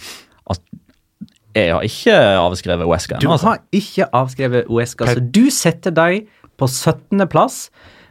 Altså, 0.49 0.63
jeg 1.57 1.75
har 1.75 1.85
ikke 1.87 2.15
avskrevet 2.45 2.87
Uesca 2.87 3.19
Du. 3.21 3.29
Altså. 3.31 3.53
har 3.53 3.61
ikke 3.75 4.09
avskrevet 4.21 4.71
Uesca, 4.71 5.11
så 5.11 5.21
du 5.21 5.47
setter 5.53 5.95
deg 5.95 6.27
på 6.57 6.67
17. 6.69 7.27
plass 7.31 7.67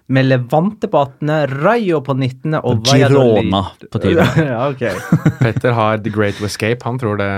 med 0.07 0.28
Levante 0.28 0.86
på 0.90 1.01
18., 1.03 1.30
Rayo 1.64 1.99
på 2.07 2.14
19. 2.14 2.55
og 2.61 2.68
Og 2.70 2.84
Girona 2.86 3.62
på 3.90 3.99
10. 3.99 4.12
ja, 4.47 4.61
okay. 4.68 4.94
Petter 5.42 5.74
har 5.74 5.99
The 5.99 6.12
Great 6.14 6.38
Escape. 6.47 6.78
Han 6.86 7.01
tror 7.03 7.18
det 7.18 7.30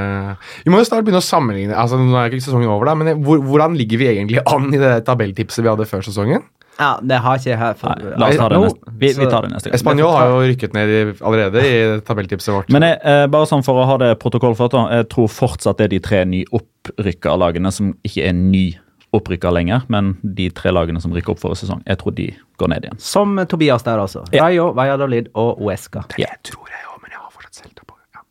Vi 0.67 0.73
må 0.73 0.83
jo 0.83 0.89
snart 0.89 1.07
begynne 1.07 1.23
å 1.23 1.25
sammenligne. 1.25 1.73
Altså, 1.73 2.01
Nå 2.01 2.13
er 2.19 2.29
ikke 2.29 2.45
sesongen 2.45 2.69
over, 2.69 2.91
da, 2.91 2.97
men 2.99 3.25
hvor, 3.25 3.41
hvordan 3.45 3.77
ligger 3.79 4.03
vi 4.03 4.11
egentlig 4.13 4.45
an 4.45 4.69
i 4.75 4.83
det 4.83 4.99
tabelltipset 5.09 5.65
vi 5.65 5.73
hadde 5.73 5.89
før 5.89 6.05
sesongen? 6.05 6.45
Ja, 6.79 6.93
det 7.03 7.17
har 7.25 7.39
ikke 7.41 7.51
jeg 7.51 7.59
her. 7.59 7.75
For, 7.79 7.91
Nei, 7.91 8.13
la 8.23 8.27
oss 8.29 8.37
ta 8.39 8.49
det 8.53 8.59
neste. 8.63 8.93
Vi, 9.03 9.09
vi 9.19 9.27
tar 9.27 9.47
det 9.47 9.51
neste 9.51 9.71
gang. 9.73 9.81
Spanjol 9.83 10.13
har 10.15 10.29
jo 10.31 10.37
rykket 10.47 10.77
ned 10.77 10.93
i, 10.95 10.99
allerede 11.27 11.63
i 11.67 11.73
tabelltipset 12.07 12.53
vårt. 12.55 12.71
Men 12.75 12.87
jeg, 12.87 13.01
eh, 13.03 13.25
bare 13.35 13.49
sånn 13.51 13.65
for 13.67 13.83
å 13.83 13.87
ha 13.89 13.97
det 13.99 14.13
protokollført. 14.23 14.77
Jeg 14.95 15.09
tror 15.11 15.33
fortsatt 15.33 15.81
det 15.81 15.89
er 15.89 15.93
de 15.97 16.01
tre 16.07 16.21
nyopprykka 16.31 17.35
lagene 17.43 17.73
som 17.75 17.91
ikke 18.07 18.29
er 18.31 18.37
nyopprykka 18.39 19.51
lenger, 19.59 19.89
men 19.91 20.15
de 20.23 20.47
tre 20.55 20.71
lagene 20.75 21.03
som 21.03 21.15
rykker 21.17 21.35
opp 21.35 21.43
forrige 21.43 21.65
sesong. 21.65 21.83
Jeg 21.89 21.99
tror 21.99 22.15
de 22.21 22.29
går 22.63 22.71
ned 22.75 22.87
igjen. 22.87 23.03
Som 23.03 23.35
Tobias 23.51 23.83
der, 23.83 23.99
altså. 23.99 24.23
Ja. 24.31 24.47
Rayo, 24.47 24.71
Valladolid 24.79 25.33
og 25.35 25.59
Uesca. 25.67 26.05
Det 26.15 26.31
tror 26.47 26.71
jeg 26.71 26.87
òg, 26.93 27.03
men 27.03 27.11
jeg 27.11 27.25
har 27.25 27.35
fortsatt 27.35 27.65
Selta 27.65 27.83
på. 27.83 27.99
Ja. 28.15 28.23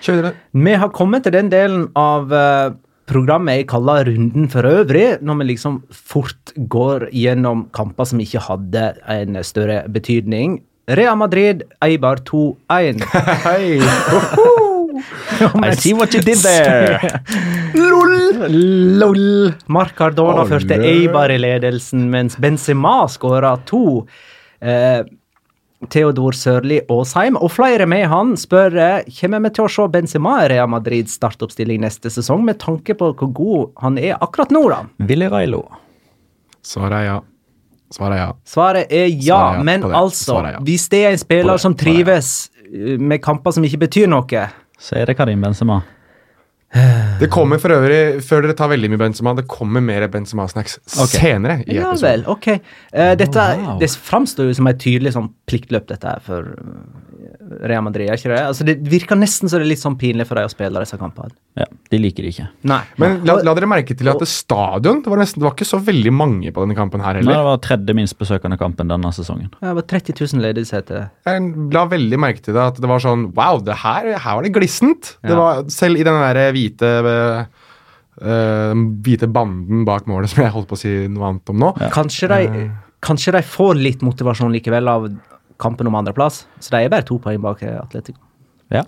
Kjør 0.00 0.22
videre. 0.22 0.34
Vi 0.64 0.80
har 0.86 0.94
kommet 0.96 1.28
til 1.28 1.36
den 1.36 1.52
delen 1.52 1.90
av 2.00 2.32
eh, 2.32 2.72
programmet 3.10 3.60
jeg 3.60 3.68
kaller 3.72 4.08
runden 4.08 4.48
for 4.52 4.66
øvrig, 4.68 5.18
når 5.24 5.40
vi 5.40 5.48
liksom 5.52 5.80
fort 5.92 6.54
går 6.56 7.08
gjennom 7.12 7.66
kamper 7.76 8.08
som 8.08 8.22
ikke 8.22 8.42
hadde 8.46 8.86
en 9.10 9.40
større 9.44 9.82
betydning. 9.92 10.62
Real 10.88 11.16
Madrid, 11.16 11.62
Eibar 11.84 12.20
2-1. 12.28 13.04
Hei! 13.46 13.80
I 15.64 15.74
see 15.74 15.94
what 15.94 16.14
you 16.14 16.20
did 16.20 16.38
there! 16.44 17.00
LOL! 17.74 19.54
Mark 19.66 19.96
Cardona 19.98 20.44
oh, 20.44 20.48
førte 20.48 20.76
Eibar 20.76 21.32
i 21.32 21.38
ledelsen, 21.40 22.06
mens 22.12 22.36
Benzema 22.40 23.02
skåra 23.10 23.56
to. 23.66 24.04
Eh, 24.60 25.02
Theodor 25.92 26.36
Sørli 26.36 26.80
Aasheim 26.92 27.36
og 27.38 27.52
flere 27.54 27.86
med 27.90 28.06
han 28.10 28.34
spør 28.38 28.76
eh, 28.80 29.12
kommer 29.20 29.44
vi 29.44 29.52
til 29.56 29.66
å 29.66 29.72
se 29.76 29.86
Benzema 29.92 30.38
i 30.44 30.48
Real 30.52 30.70
Madrids 30.72 31.16
startoppstilling 31.18 31.82
neste 31.84 32.12
sesong, 32.12 32.44
med 32.46 32.60
tanke 32.62 32.96
på 32.98 33.12
hvor 33.12 33.32
god 33.36 33.70
han 33.84 34.00
er 34.00 34.18
akkurat 34.24 34.54
nå, 34.54 34.64
da. 34.72 34.82
Willy 35.08 35.30
Railo. 35.32 35.64
Svaret 36.64 36.98
er 37.02 37.06
ja. 37.08 37.16
Svaret 37.94 38.16
er 38.16 38.22
ja. 38.22 38.28
Svaret 38.48 38.92
er 38.92 39.06
ja, 39.06 39.14
Svaret 39.14 39.58
er 39.60 39.60
ja 39.60 39.64
men 39.64 39.84
altså, 39.84 40.40
ja. 40.48 40.62
hvis 40.64 40.88
det 40.90 41.04
er 41.04 41.14
en 41.14 41.20
spiller 41.20 41.60
som 41.62 41.76
trives 41.78 42.34
eh, 42.66 42.96
med 42.98 43.22
kamper 43.24 43.54
som 43.54 43.66
ikke 43.66 43.84
betyr 43.86 44.10
noe 44.10 44.46
Så 44.80 44.98
er 44.98 45.06
det 45.08 45.16
Karim 45.18 45.44
Benzema. 45.44 45.82
Det 47.20 47.28
kommer 47.30 47.60
for 47.62 47.70
øvrig, 47.70 48.18
før 48.26 48.42
dere 48.42 48.56
tar 48.58 48.70
veldig 48.72 48.88
mye 48.90 48.98
Benzema, 49.04 49.34
det 49.38 49.46
kommer 49.50 49.84
mer 49.84 50.06
Benzema-snacks 50.10 50.80
senere 50.90 51.60
i 51.62 51.76
Ja 51.76 51.92
episoden. 51.92 52.02
vel, 52.02 52.24
ok. 52.34 52.48
Uh, 52.90 53.12
dette, 53.20 53.44
wow. 53.62 53.76
Det 53.78 53.90
framstår 53.94 54.50
jo 54.50 54.56
som 54.58 54.66
et 54.66 54.80
tydelig 54.82 55.14
sånn 55.14 55.30
pliktløp, 55.46 55.86
dette 55.92 56.16
her, 56.16 56.24
for 56.26 56.50
eh, 57.24 57.54
Real 57.70 57.82
Madrid, 57.86 58.08
er 58.10 58.18
ikke 58.20 58.30
det? 58.30 58.40
Altså, 58.44 58.66
det 58.68 58.74
virker 58.92 59.18
nesten 59.18 59.50
så 59.50 59.58
det 59.58 59.66
er 59.66 59.70
litt 59.72 59.82
sånn 59.82 59.96
pinlig 60.00 60.26
for 60.28 60.38
dem 60.38 60.48
å 60.48 60.52
spille 60.52 60.82
disse 60.84 60.98
kampene. 61.00 61.32
Ja, 61.58 61.66
De 61.90 62.00
liker 62.00 62.26
det 62.26 62.32
ikke. 62.34 62.46
Nei. 62.70 62.80
Men 63.00 63.16
la, 63.26 63.38
la 63.46 63.54
dere 63.56 63.68
merke 63.70 63.96
til 63.96 64.10
at 64.12 64.20
det 64.22 64.28
stadion 64.30 65.02
det 65.04 65.12
var, 65.12 65.22
nesten, 65.22 65.40
det 65.42 65.48
var 65.48 65.56
ikke 65.56 65.68
så 65.68 65.80
veldig 65.86 66.14
mange 66.14 66.52
på 66.54 66.64
denne 66.64 66.76
kampen 66.78 67.02
her 67.04 67.18
Nei, 67.18 67.24
det 67.26 67.32
heller. 67.32 67.48
var 67.50 67.60
tredje 67.64 67.96
minst 67.98 68.18
besøkende 68.20 68.60
kampen 68.60 68.92
denne 68.92 69.12
sesongen. 69.16 69.50
Ja, 69.60 69.72
Det 69.72 69.76
var 69.80 69.88
30 69.96 70.16
000 70.20 70.44
ledige 70.46 70.70
seter. 70.70 71.10
Jeg 71.28 71.52
la 71.74 71.84
veldig 71.90 72.22
merke 72.28 72.44
til 72.44 72.56
det 72.56 72.64
at 72.68 72.80
det 72.80 72.90
var 72.90 73.02
sånn 73.04 73.28
Wow, 73.34 73.60
det 73.64 73.80
her, 73.82 74.12
her 74.14 74.38
var 74.38 74.46
det 74.46 74.54
glissent! 74.54 75.16
Det 75.24 75.36
var, 75.38 75.64
selv 75.72 76.00
i 76.00 76.06
den 76.06 76.20
der 76.20 76.54
hvite 76.54 76.94
eh, 78.22 78.72
hvite 79.04 79.28
banden 79.32 79.84
bak 79.88 80.06
målet 80.10 80.30
som 80.32 80.44
jeg 80.44 80.54
holdt 80.54 80.70
på 80.70 80.78
å 80.78 80.82
si 80.84 80.94
noe 81.10 81.32
annet 81.32 81.50
om 81.54 81.62
nå. 81.64 81.72
Kanskje 81.94 82.30
de 82.30 82.42
kanskje 83.04 83.34
de 83.36 83.42
får 83.44 83.76
litt 83.76 84.02
motivasjon 84.04 84.52
likevel 84.54 84.88
av 84.88 85.08
kampen 85.62 85.86
om 85.90 85.94
andreplass. 86.00 86.44
Så 86.60 86.74
de 86.74 86.82
er 86.84 86.92
bare 86.92 87.06
to 87.06 87.18
poeng 87.22 87.42
bak 87.44 87.62
eh, 87.62 87.78
Atletico. 87.80 88.20
Ja. 88.74 88.84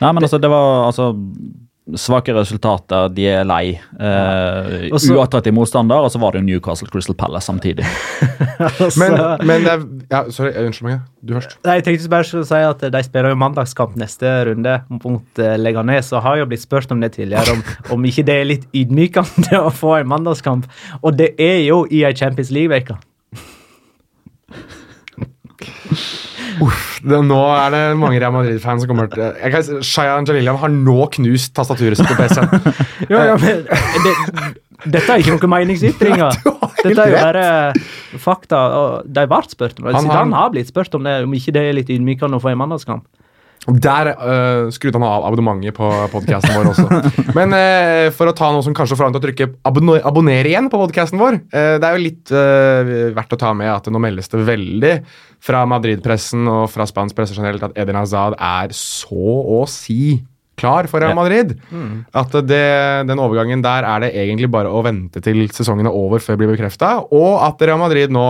Nei, 0.00 0.10
men 0.12 0.24
altså, 0.26 0.38
det 0.42 0.50
var 0.52 0.86
altså 0.88 1.12
svake 1.94 2.34
resultater, 2.34 3.06
de 3.14 3.28
er 3.30 3.44
lei. 3.46 3.76
Eh, 4.02 4.88
Og 4.90 5.04
Uattraktiv 5.14 5.54
motstander, 5.54 6.02
og 6.02 6.10
så 6.10 6.18
var 6.18 6.34
det 6.34 6.40
jo 6.40 6.46
Newcastle 6.48 6.88
Crystal 6.90 7.14
Palace 7.14 7.46
samtidig. 7.46 7.86
Men, 9.00 9.12
men 9.44 9.64
det 9.66 9.70
er 9.70 9.82
ja, 10.10 10.20
Sorry, 10.32 10.50
unnskyld 10.64 10.86
meg. 10.88 11.00
Du 11.22 11.34
først. 11.36 11.56
Nei, 11.66 11.76
jeg 11.78 11.84
tenkte 11.86 12.10
bare 12.10 12.40
å 12.40 12.44
si 12.48 12.60
at 12.64 12.84
De 12.94 13.02
spiller 13.04 13.34
jo 13.34 13.38
mandagskamp 13.38 13.96
neste 14.00 14.30
runde 14.48 14.76
mot 15.04 15.42
eh, 15.42 15.56
Leganes. 15.60 16.08
Og 16.16 16.24
har 16.24 16.38
jo 16.40 16.46
blitt 16.48 16.64
spurt 16.64 16.90
om 16.94 17.02
det 17.04 17.12
tidligere, 17.18 17.54
om, 17.54 17.62
om 17.98 18.06
ikke 18.08 18.24
det 18.26 18.38
er 18.40 18.48
litt 18.48 18.64
ydmykende 18.74 19.60
å 19.68 19.72
få 19.74 19.98
en 20.00 20.10
mandagskamp. 20.10 20.66
Og 21.02 21.18
det 21.20 21.34
er 21.42 21.60
jo 21.68 21.84
i 21.92 22.02
ei 22.08 22.14
Champions 22.16 22.50
League-uke. 22.56 22.96
Det, 26.56 27.18
nå 27.26 27.38
er 27.56 27.70
det 27.74 27.80
mange 28.00 28.20
Real 28.22 28.32
Madrid-fans 28.34 28.82
som 28.84 28.88
kommer 28.90 29.10
til 29.12 29.22
jeg 29.26 29.52
kan, 29.52 29.82
Shaya 29.84 30.14
Angelillian 30.20 30.56
har 30.60 30.72
nå 30.72 30.96
knust 31.16 31.52
tastaturet 31.56 31.98
sitt 32.00 32.08
på 32.08 32.16
PC-en. 32.18 32.48
Ja, 33.12 33.24
ja, 33.32 33.34
men 33.40 33.66
det, 34.04 34.14
Dette 34.96 35.12
er 35.16 35.22
ikke 35.22 35.34
noen 35.36 35.52
meningsytringer. 35.52 36.36
Dette 36.86 37.04
er 37.04 37.12
jo 37.12 37.20
bare 37.20 37.46
fakta. 38.22 38.58
og 38.78 39.06
De 39.08 39.24
ble 39.30 39.42
spurt 39.50 39.78
om 39.80 39.88
det. 39.88 39.94
Han- 39.98 40.10
han- 40.12 40.32
har 40.36 40.50
blitt 40.54 40.68
spurt 40.72 40.94
om 40.94 41.04
det, 41.06 41.16
om 41.26 41.32
ikke 41.36 41.52
det 41.56 41.62
er 41.70 41.76
litt 41.76 41.90
ydmykende 41.92 42.38
å 42.38 42.42
få 42.44 42.52
en 42.52 42.60
mandagskamp. 42.64 43.04
Der 43.66 44.10
uh, 44.14 44.68
skrudde 44.70 45.00
han 45.00 45.06
av 45.08 45.24
abonnementet 45.26 45.74
på 45.74 45.88
podkasten 46.12 46.54
vår 46.54 46.68
også. 46.70 47.00
Men 47.38 47.54
eh, 47.56 48.10
for 48.14 48.30
å 48.30 48.34
ta 48.36 48.52
noe 48.54 48.62
som 48.62 48.76
kanskje 48.76 48.94
får 48.98 49.08
han 49.08 49.16
til 49.16 49.22
å 49.22 49.24
trykke 49.24 49.48
abonner, 49.66 49.98
abonner 50.06 50.46
igjen 50.46 50.68
på 50.70 50.78
podkasten 50.78 51.18
vår 51.18 51.40
eh, 51.50 51.74
Det 51.82 51.88
er 51.88 51.96
jo 51.96 52.04
litt 52.04 52.32
verdt 53.16 53.34
å 53.34 53.40
ta 53.40 53.50
med 53.58 53.72
at 53.72 53.90
nå 53.90 54.00
meldes 54.02 54.30
det 54.30 54.44
veldig 54.46 54.92
fra 55.42 55.64
Madrid-pressen 55.68 56.46
og 56.50 56.64
fra 56.72 56.86
spansk 56.88 57.18
presse 57.18 57.34
generelt 57.36 57.66
at 57.66 57.76
Eden 57.78 57.98
Hazard 57.98 58.38
er 58.38 58.72
så 58.76 59.14
å 59.56 59.64
si 59.70 60.16
klar 60.56 60.88
for 60.88 61.02
Real 61.02 61.12
Ja. 61.12 61.18
Madrid. 61.18 61.56
At 62.16 62.32
det, 62.48 62.62
den 63.10 63.20
overgangen 63.20 63.60
der 63.64 63.84
er 63.84 64.06
det 64.06 64.14
egentlig 64.16 64.48
bare 64.52 64.70
å 64.72 64.80
vente 64.86 65.20
til 65.24 65.42
sesongen 65.52 65.90
er 65.90 65.96
over 65.96 66.22
før 66.22 66.36
det 66.38 66.44
blir 66.44 66.54
bekrefta, 66.54 66.94
og 67.12 67.42
at 67.44 67.60
Real 67.66 67.82
Madrid 67.82 68.14
nå 68.14 68.24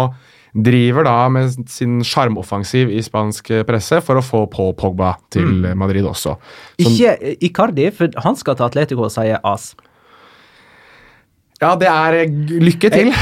driver 0.57 1.05
da 1.07 1.17
med 1.33 1.69
sin 1.71 1.99
sjarmoffensiv 2.07 2.91
i 2.93 3.03
spansk 3.05 3.53
presse 3.69 4.01
for 4.05 4.21
å 4.21 4.25
få 4.25 4.45
på 4.53 4.71
Pogba 4.79 5.15
til 5.35 5.69
Madrid 5.77 6.07
også. 6.09 6.37
Som, 6.39 6.89
Ikke 6.89 7.37
Icardi, 7.45 7.91
for 7.95 8.13
han 8.25 8.39
skal 8.41 8.57
til 8.57 8.69
Atletico 8.71 9.07
og 9.09 9.13
sier 9.15 9.43
as. 9.45 9.75
ja, 11.61 11.75
det 11.77 11.93
er 11.93 12.23
lykke 12.63 12.93
til. 12.93 13.13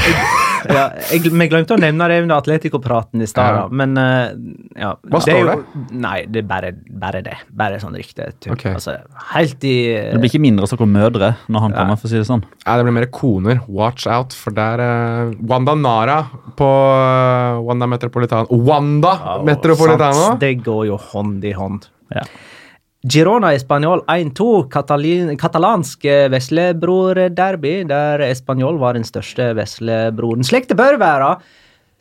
Ja, 0.69 0.85
jeg, 1.11 1.21
vi 1.31 1.47
glemte 1.51 1.75
å 1.75 1.79
nevne 1.79 2.07
det 2.09 2.21
under 2.23 2.39
Atletico-praten 2.41 3.21
i 3.21 3.27
stad, 3.29 3.55
Ja. 3.55 3.67
men 3.69 3.97
eh, 3.97 4.35
ja, 4.81 4.95
Hva 5.03 5.19
det 5.19 5.21
står 5.25 5.39
jo- 5.51 5.85
Nei, 5.91 6.25
det 6.25 6.43
er 6.43 6.47
bare, 6.49 6.71
bare 6.89 7.21
det. 7.25 7.35
Bare 7.51 7.79
sånn 7.79 7.95
riktig 7.95 8.31
tull. 8.39 8.53
Ok. 8.53 8.65
Altså, 8.73 8.97
helt 9.33 9.63
i 9.63 9.75
Det 10.11 10.19
blir 10.21 10.29
ikke 10.31 10.41
mindre 10.41 10.67
snakk 10.67 10.81
om 10.81 10.93
mødre 10.95 11.35
når 11.47 11.59
han 11.67 11.71
kommer, 11.73 11.95
for 11.99 12.07
å 12.07 12.11
si 12.11 12.17
det 12.17 12.25
sånn. 12.27 12.43
Ja, 12.65 12.77
det 12.77 12.85
blir 12.87 12.93
mer 12.97 13.05
koner. 13.07 13.61
Watch 13.67 14.07
out, 14.07 14.33
for 14.33 14.51
der 14.51 14.79
uh, 14.81 15.33
Wanda 15.45 15.75
Nara 15.75 16.19
på 16.55 16.69
eh, 16.69 17.61
Wanda 17.65 17.85
Metropolitano 17.87 18.47
Wanda 18.49 19.13
Ja, 19.19 19.37
Metropolitano! 19.43 20.13
sant, 20.13 20.39
Det 20.39 20.55
går 20.63 20.85
jo 20.87 20.97
hånd 20.97 21.43
i 21.45 21.51
hånd. 21.53 21.87
Ja. 22.13 22.21
Girona 23.05 23.51
Español 23.53 24.01
1-2, 24.09 24.65
katalansk 25.37 26.05
eh, 26.09 26.25
veslebror-derby, 26.33 27.83
der 27.85 28.23
Español 28.31 28.79
var 28.81 28.97
den 28.97 29.05
største 29.05 29.51
veslebroren. 29.53 30.41
Slik 30.41 30.65
det 30.71 30.77
bør 30.79 30.97
være. 30.97 31.27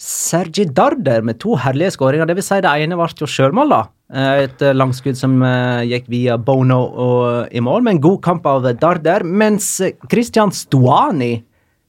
Sergi 0.00 0.64
Darder 0.64 1.20
med 1.20 1.36
to 1.42 1.58
herlige 1.60 1.92
skåringer. 1.92 2.24
Det 2.30 2.38
vil 2.38 2.46
si 2.46 2.62
det 2.64 2.72
ene 2.72 2.96
ble 2.96 3.10
jo 3.20 3.28
sjølmål, 3.28 3.74
da. 3.74 3.82
Eh, 4.16 4.46
Et 4.46 4.64
eh, 4.64 4.72
langskudd 4.72 5.20
som 5.20 5.36
gikk 5.84 6.08
via 6.08 6.38
Bono 6.40 6.80
og 6.80 7.52
i 7.52 7.60
mål, 7.60 7.84
men 7.84 8.00
god 8.00 8.22
kamp 8.24 8.48
av 8.48 8.70
Darder. 8.72 9.28
Mens 9.28 9.74
Christian 10.08 10.56
Stuani 10.56 11.34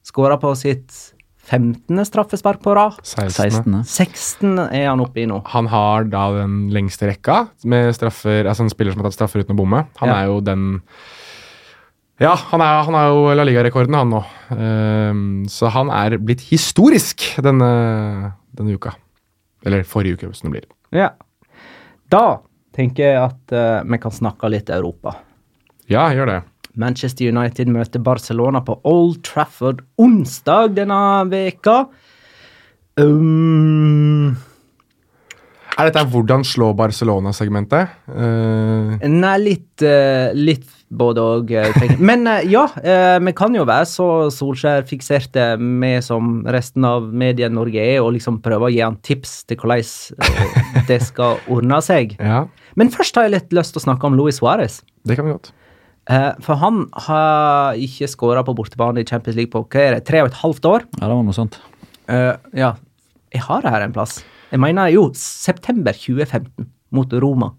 skåra 0.04 0.36
på 0.44 0.52
sitt 0.60 1.15
15. 1.46 2.00
straffespark 2.10 2.62
på 2.66 2.74
rad. 2.76 2.98
16. 3.04 3.52
16. 3.62 3.76
16 3.86 4.60
er 4.72 4.88
han 4.90 5.04
oppe 5.04 5.22
i 5.22 5.28
nå. 5.30 5.42
Han 5.54 5.68
har 5.70 6.08
da 6.10 6.24
den 6.40 6.56
lengste 6.74 7.08
rekka 7.12 7.44
med 7.70 7.92
straffer 7.96 8.48
Altså 8.50 8.66
en 8.66 8.72
spiller 8.74 8.96
som 8.96 9.02
har 9.04 9.10
tatt 9.12 9.20
straffer 9.20 9.44
uten 9.46 9.54
å 9.54 9.60
bomme. 9.62 9.84
Han 10.02 10.10
Ja. 10.10 10.16
er 10.24 10.26
jo 10.32 10.40
den 10.42 10.82
Ja, 12.20 12.34
han 12.36 12.62
er, 12.64 12.84
han 12.88 12.96
er 12.96 13.08
jo 13.12 13.34
La 13.36 13.44
Liga-rekorden, 13.44 13.94
han 13.94 14.10
nå. 14.10 14.22
Um, 14.50 15.46
så 15.52 15.68
han 15.70 15.90
er 15.92 16.16
blitt 16.18 16.46
historisk 16.48 17.26
denne, 17.44 18.34
denne 18.56 18.78
uka. 18.78 18.94
Eller 19.66 19.84
forrige 19.84 20.16
uke, 20.16 20.30
hvis 20.32 20.42
det 20.46 20.52
blir. 20.54 20.66
Ja. 20.96 21.10
Da 22.10 22.40
tenker 22.76 23.04
jeg 23.04 23.20
at 23.20 23.52
uh, 23.52 23.84
vi 23.84 24.00
kan 24.00 24.12
snakke 24.16 24.48
litt 24.50 24.70
Europa. 24.72 25.18
Ja, 25.92 26.08
gjør 26.16 26.26
det. 26.32 26.40
Manchester 26.80 27.32
United 27.32 27.72
møter 27.72 28.04
Barcelona 28.04 28.62
på 28.66 28.80
Old 28.88 29.22
Trafford 29.28 29.84
onsdag 30.02 30.76
denne 30.78 31.00
veka. 31.32 31.86
Um, 32.96 34.36
Er 35.76 35.90
dette 35.90 36.06
hvordan 36.08 36.46
slå 36.48 36.70
Barcelona-segmentet? 36.80 37.98
Uh... 38.08 38.96
nei, 39.12 39.34
litt, 39.44 39.84
uh, 39.84 40.32
litt 40.32 40.70
både 40.96 41.26
og. 41.26 41.52
eh, 41.52 41.74
tenker 41.76 41.98
jeg. 41.98 42.06
Men 42.08 42.24
uh, 42.30 42.40
ja, 42.48 42.64
vi 43.20 43.34
kan 43.36 43.58
jo 43.58 43.66
være 43.68 43.90
så 43.90 44.08
Solskjær-fikserte, 44.32 45.50
vi 45.60 45.92
som 46.06 46.38
resten 46.48 46.88
av 46.88 47.10
Medie-Norge 47.12 47.84
er, 47.84 48.00
og 48.06 48.14
liksom 48.16 48.40
prøve 48.46 48.70
å 48.70 48.72
gi 48.72 48.80
han 48.86 48.96
tips 49.04 49.42
til 49.50 49.60
hvordan 49.60 50.88
det 50.88 51.02
skal 51.04 51.44
ordne 51.52 51.82
seg. 51.84 52.16
ja, 52.32 52.46
Men 52.80 52.96
først 52.96 53.20
har 53.20 53.28
jeg 53.28 53.36
litt 53.36 53.60
lyst 53.60 53.76
til 53.76 53.84
å 53.84 53.88
snakke 53.90 54.08
om 54.08 54.16
Luis 54.16 54.40
Suárez. 54.40 54.80
det 55.04 55.20
kan 55.20 55.28
vi 55.28 55.36
godt. 55.36 55.52
Eh, 56.06 56.32
for 56.46 56.62
han 56.62 56.84
har 57.08 57.80
ikke 57.82 58.10
skåra 58.12 58.44
på 58.46 58.54
bortebane 58.58 59.02
i 59.02 59.08
Champions 59.08 59.38
League 59.40 59.54
på 59.54 59.64
hva 59.66 59.82
er 59.82 59.98
det, 59.98 60.06
tre 60.06 60.22
og 60.22 60.30
et 60.30 60.40
halvt 60.44 60.70
år. 60.70 60.88
Ja, 61.00 61.08
det 61.08 61.16
var 61.16 61.26
noe 61.26 61.38
sånt. 61.38 61.58
Uh, 62.06 62.38
ja, 62.54 62.76
jeg 63.34 63.42
har 63.48 63.66
det 63.66 63.74
her 63.74 63.86
en 63.88 63.96
plass. 63.96 64.20
Jeg 64.52 64.62
mener 64.62 64.92
jo 64.94 65.08
september 65.18 65.98
2015 65.98 66.70
mot 66.94 67.16
Roma. 67.24 67.56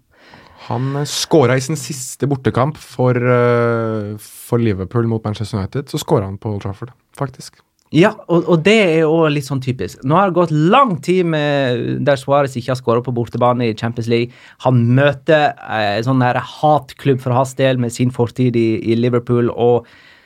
Han 0.69 0.95
uh, 0.95 1.03
skåra 1.03 1.57
i 1.59 1.63
sin 1.63 1.79
siste 1.79 2.29
bortekamp 2.31 2.79
for, 2.79 3.19
uh, 3.19 4.15
for 4.23 4.63
Liverpool 4.63 5.11
mot 5.11 5.23
Manchester 5.27 5.59
United. 5.59 5.91
Så 5.91 5.99
skåra 5.99 6.29
han 6.29 6.39
på 6.39 6.55
Old 6.55 6.63
Trafford, 6.63 6.95
faktisk. 7.19 7.59
Ja, 7.95 8.09
og, 8.27 8.43
og 8.51 8.65
det 8.65 8.73
er 8.83 8.97
jo 9.05 9.27
litt 9.31 9.45
sånn 9.47 9.61
typisk. 9.63 10.01
Nå 10.03 10.17
har 10.17 10.27
det 10.27 10.35
gått 10.35 10.51
lang 10.51 10.97
tid 11.03 11.25
med, 11.31 12.03
der 12.07 12.17
Suárez 12.19 12.55
ikke 12.59 12.71
har 12.73 12.79
skåra 12.81 13.01
på 13.03 13.15
bortebane 13.15 13.67
i 13.69 13.77
Champions 13.79 14.09
League. 14.11 14.31
Han 14.65 14.75
møter 14.97 15.43
eh, 15.55 15.95
en 15.95 16.07
sånn 16.09 16.23
der 16.23 16.37
hatklubb 16.43 17.19
for 17.23 17.31
hans 17.37 17.53
del 17.59 17.75
med 17.79 17.91
sin 17.95 18.11
fortid 18.11 18.53
i, 18.59 18.69
i 18.83 18.93
Liverpool 18.99 19.45
og 19.53 19.77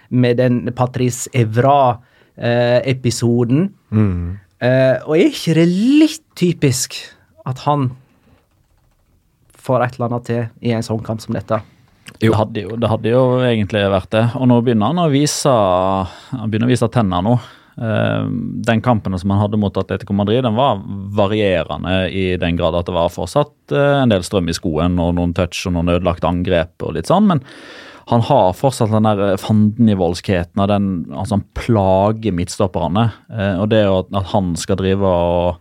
med 0.10 0.38
den 0.42 0.74
Patrice 0.76 1.30
Evra-episoden. 1.38 3.60
Eh, 4.62 4.98
og 5.06 5.18
er 5.18 5.26
ikke 5.30 5.54
det 5.58 5.68
litt 5.70 6.26
typisk 6.38 6.94
at 7.50 7.58
han 7.68 7.82
får 9.62 9.80
et 9.86 9.94
eller 9.96 10.08
annet 10.10 10.26
til 10.30 10.44
i 10.66 10.70
en 10.74 10.86
sånn 10.86 11.04
kamp 11.06 11.22
som 11.22 11.34
dette? 11.38 11.58
Det 12.22 12.36
hadde, 12.38 12.66
jo, 12.68 12.76
det 12.78 12.90
hadde 12.92 13.14
jo 13.14 13.24
egentlig 13.42 13.82
vært 13.90 14.12
det. 14.14 14.28
Og 14.38 14.46
nå 14.52 14.60
begynner 14.62 14.92
han 14.92 15.02
å 15.02 15.10
vise 15.10 15.50
Han 15.50 16.52
begynner 16.52 16.70
å 16.70 16.74
vise 16.76 16.90
tenner 16.94 17.26
nå. 17.26 17.34
Eh, 17.82 18.26
den 18.68 18.82
kampen 18.82 19.18
som 19.20 19.32
han 19.34 19.42
hadde 19.42 19.58
mot 19.58 19.78
Atletico 19.78 20.14
Madrid, 20.14 20.44
den 20.44 20.58
var 20.58 20.82
varierende 21.18 22.12
i 22.12 22.36
den 22.38 22.60
grad 22.60 22.76
at 22.78 22.90
det 22.90 22.94
var 22.94 23.14
fortsatt 23.14 23.74
eh, 23.74 24.02
en 24.04 24.12
del 24.12 24.26
strøm 24.28 24.52
i 24.52 24.56
skoen 24.56 25.00
og 25.02 25.16
noen 25.18 25.34
touch 25.38 25.64
og 25.66 25.78
noen 25.78 25.96
ødelagte 25.96 26.30
angrep 26.30 26.86
og 26.86 26.98
litt 26.98 27.10
sånn, 27.10 27.30
men 27.32 27.42
han 28.10 28.24
har 28.26 28.54
fortsatt 28.58 28.92
den 28.92 29.06
der 29.06 29.38
fandenivoldskheten 29.40 30.62
og 30.62 30.70
den 30.72 30.86
altså 31.12 31.38
han 31.38 31.44
plager 31.58 32.34
midtstopperne. 32.36 33.08
Eh, 33.32 33.56
og 33.62 33.70
det 33.72 33.84
at, 33.88 34.10
at 34.18 34.32
han 34.34 34.56
skal 34.60 34.80
drive 34.82 35.08
og 35.08 35.60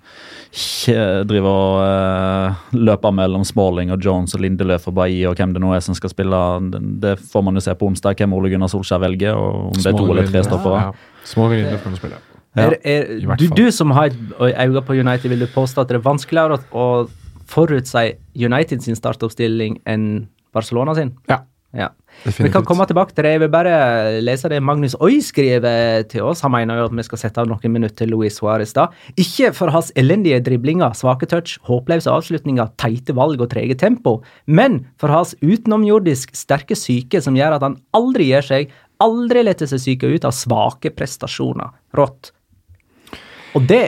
drive 1.30 1.46
og 1.46 1.76
eh, 1.84 2.62
løpe 2.74 3.12
mellom 3.14 3.44
Smalling 3.46 3.92
og 3.94 4.02
Jones 4.02 4.34
og 4.34 4.42
Lindeløf 4.42 4.88
og 4.90 4.96
Bailly 4.98 5.28
og 5.30 5.38
hvem 5.38 5.54
det 5.54 5.62
nå 5.62 5.70
er 5.76 5.84
som 5.84 5.94
skal 5.94 6.10
spille, 6.10 6.40
det, 7.02 7.18
får 7.30 7.44
man 7.46 7.60
jo 7.60 7.62
se 7.64 7.76
på 7.78 7.86
onsdag 7.86 8.18
hvem 8.18 8.34
Ole 8.34 8.50
Gunnar 8.50 8.72
Solskjær 8.72 9.04
velger, 9.04 9.38
og 9.38 9.70
om 9.70 9.78
det 9.78 9.92
er 9.92 10.00
to 10.00 10.08
eller 10.08 10.32
tre 10.32 10.42
stoppere. 10.48 10.82
Ja, 10.88 11.22
Små 11.30 11.46
Lindeløf 11.52 11.86
kan 11.86 12.00
spille. 12.00 12.18
Ja, 12.58 12.66
er, 12.66 12.74
er, 12.82 13.36
du, 13.38 13.46
du 13.54 13.70
som 13.70 13.92
har 13.94 14.10
et 14.10 14.16
øye 14.42 14.82
på 14.82 14.96
United, 14.98 15.28
vil 15.30 15.44
du 15.44 15.50
påstå 15.54 15.84
at 15.84 15.92
det 15.92 16.00
er 16.00 16.06
vanskeligere 16.08 16.58
å, 16.58 16.64
å 16.74 17.46
forutsi 17.50 18.16
United 18.34 18.82
sin 18.82 18.98
startoppstilling 18.98 19.78
enn 19.86 20.08
Barcelona 20.54 20.96
sin? 20.98 21.14
Ja, 21.30 21.44
Ja. 21.76 21.92
Vi 22.26 22.50
kan 22.50 22.64
komme 22.66 22.82
tilbake 22.88 23.14
til 23.14 23.24
det. 23.24 23.34
Jeg 23.36 23.40
vil 23.44 23.50
bare 23.52 23.74
lese 24.24 24.48
det 24.50 24.58
Magnus 24.64 24.96
Oi 24.98 25.20
skriver 25.22 26.02
til 26.10 26.26
oss. 26.26 26.42
Han 26.42 26.52
mener 26.56 26.80
jo 26.80 26.88
at 26.88 26.96
vi 26.98 27.04
skal 27.06 27.20
sette 27.22 27.42
av 27.42 27.46
noen 27.48 27.72
minutter 27.72 28.02
til 28.02 28.10
Luis 28.10 28.40
Suárez 28.40 28.74
da. 28.76 28.88
Ikke 29.20 29.52
for 29.56 29.70
hans 29.72 29.92
elendige 29.98 30.40
driblinger, 30.44 30.96
svake 30.98 31.28
touch, 31.30 31.60
håpløse 31.68 32.10
avslutninger, 32.10 32.72
teite 32.80 33.14
valg 33.16 33.40
og 33.40 33.52
trege 33.54 33.78
tempo, 33.78 34.18
men 34.50 34.82
for 35.00 35.14
hans 35.14 35.36
utenomjordisk 35.44 36.34
sterke 36.36 36.78
syke 36.78 37.22
som 37.22 37.38
gjør 37.38 37.60
at 37.60 37.66
han 37.68 37.78
aldri 37.96 38.32
gir 38.32 38.46
seg, 38.46 38.74
aldri 39.00 39.46
letter 39.46 39.70
seg 39.70 39.84
syke 39.86 40.10
ut 40.10 40.26
av 40.26 40.34
svake 40.36 40.92
prestasjoner. 40.96 41.70
Rått. 41.96 42.34
Og 43.54 43.66
det 43.70 43.84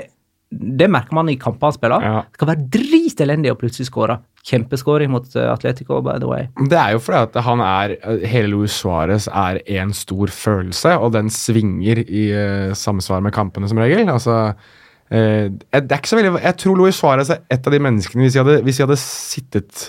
Det 0.53 0.85
merker 0.85 1.17
man 1.17 1.31
i 1.33 1.39
kamper 1.41 1.71
han 1.71 1.73
spiller. 1.73 2.03
Ja. 2.05 2.19
kan 2.37 2.49
være 2.51 2.67
dritelendig 2.69 3.55
å 3.55 3.57
plutselig 3.57 3.87
skåre. 3.89 4.19
Kjempeskåring 4.43 5.13
mot 5.13 5.27
eh, 5.39 5.47
Atletico, 5.47 6.01
by 6.03 6.19
the 6.19 6.27
way. 6.27 6.49
Det 6.59 6.79
er 6.79 6.97
jo 6.97 7.03
fordi 7.03 7.21
at 7.29 7.37
han 7.47 7.61
er 7.63 7.95
Hele 8.27 8.51
Luis 8.51 8.75
Suárez 8.75 9.29
er 9.31 9.61
en 9.79 9.93
stor 9.95 10.33
følelse, 10.35 10.97
og 10.99 11.13
den 11.15 11.31
svinger 11.31 12.03
i 12.03 12.25
uh, 12.35 12.75
samsvar 12.75 13.23
med 13.23 13.35
kampene 13.37 13.71
som 13.71 13.79
regel. 13.79 14.11
Altså 14.11 14.39
uh, 14.51 15.47
det 15.47 15.83
er 15.85 16.01
ikke 16.01 16.11
så 16.11 16.19
veldig 16.19 16.43
Jeg 16.43 16.59
tror 16.59 16.81
Luis 16.81 16.99
Suárez 16.99 17.31
er 17.31 17.45
et 17.55 17.67
av 17.67 17.75
de 17.75 17.83
menneskene 17.87 18.27
Hvis 18.27 18.35
jeg 18.35 18.43
hadde, 18.43 18.63
hvis 18.67 18.81
de 18.81 18.87
hadde 18.89 18.99
sittet 18.99 19.85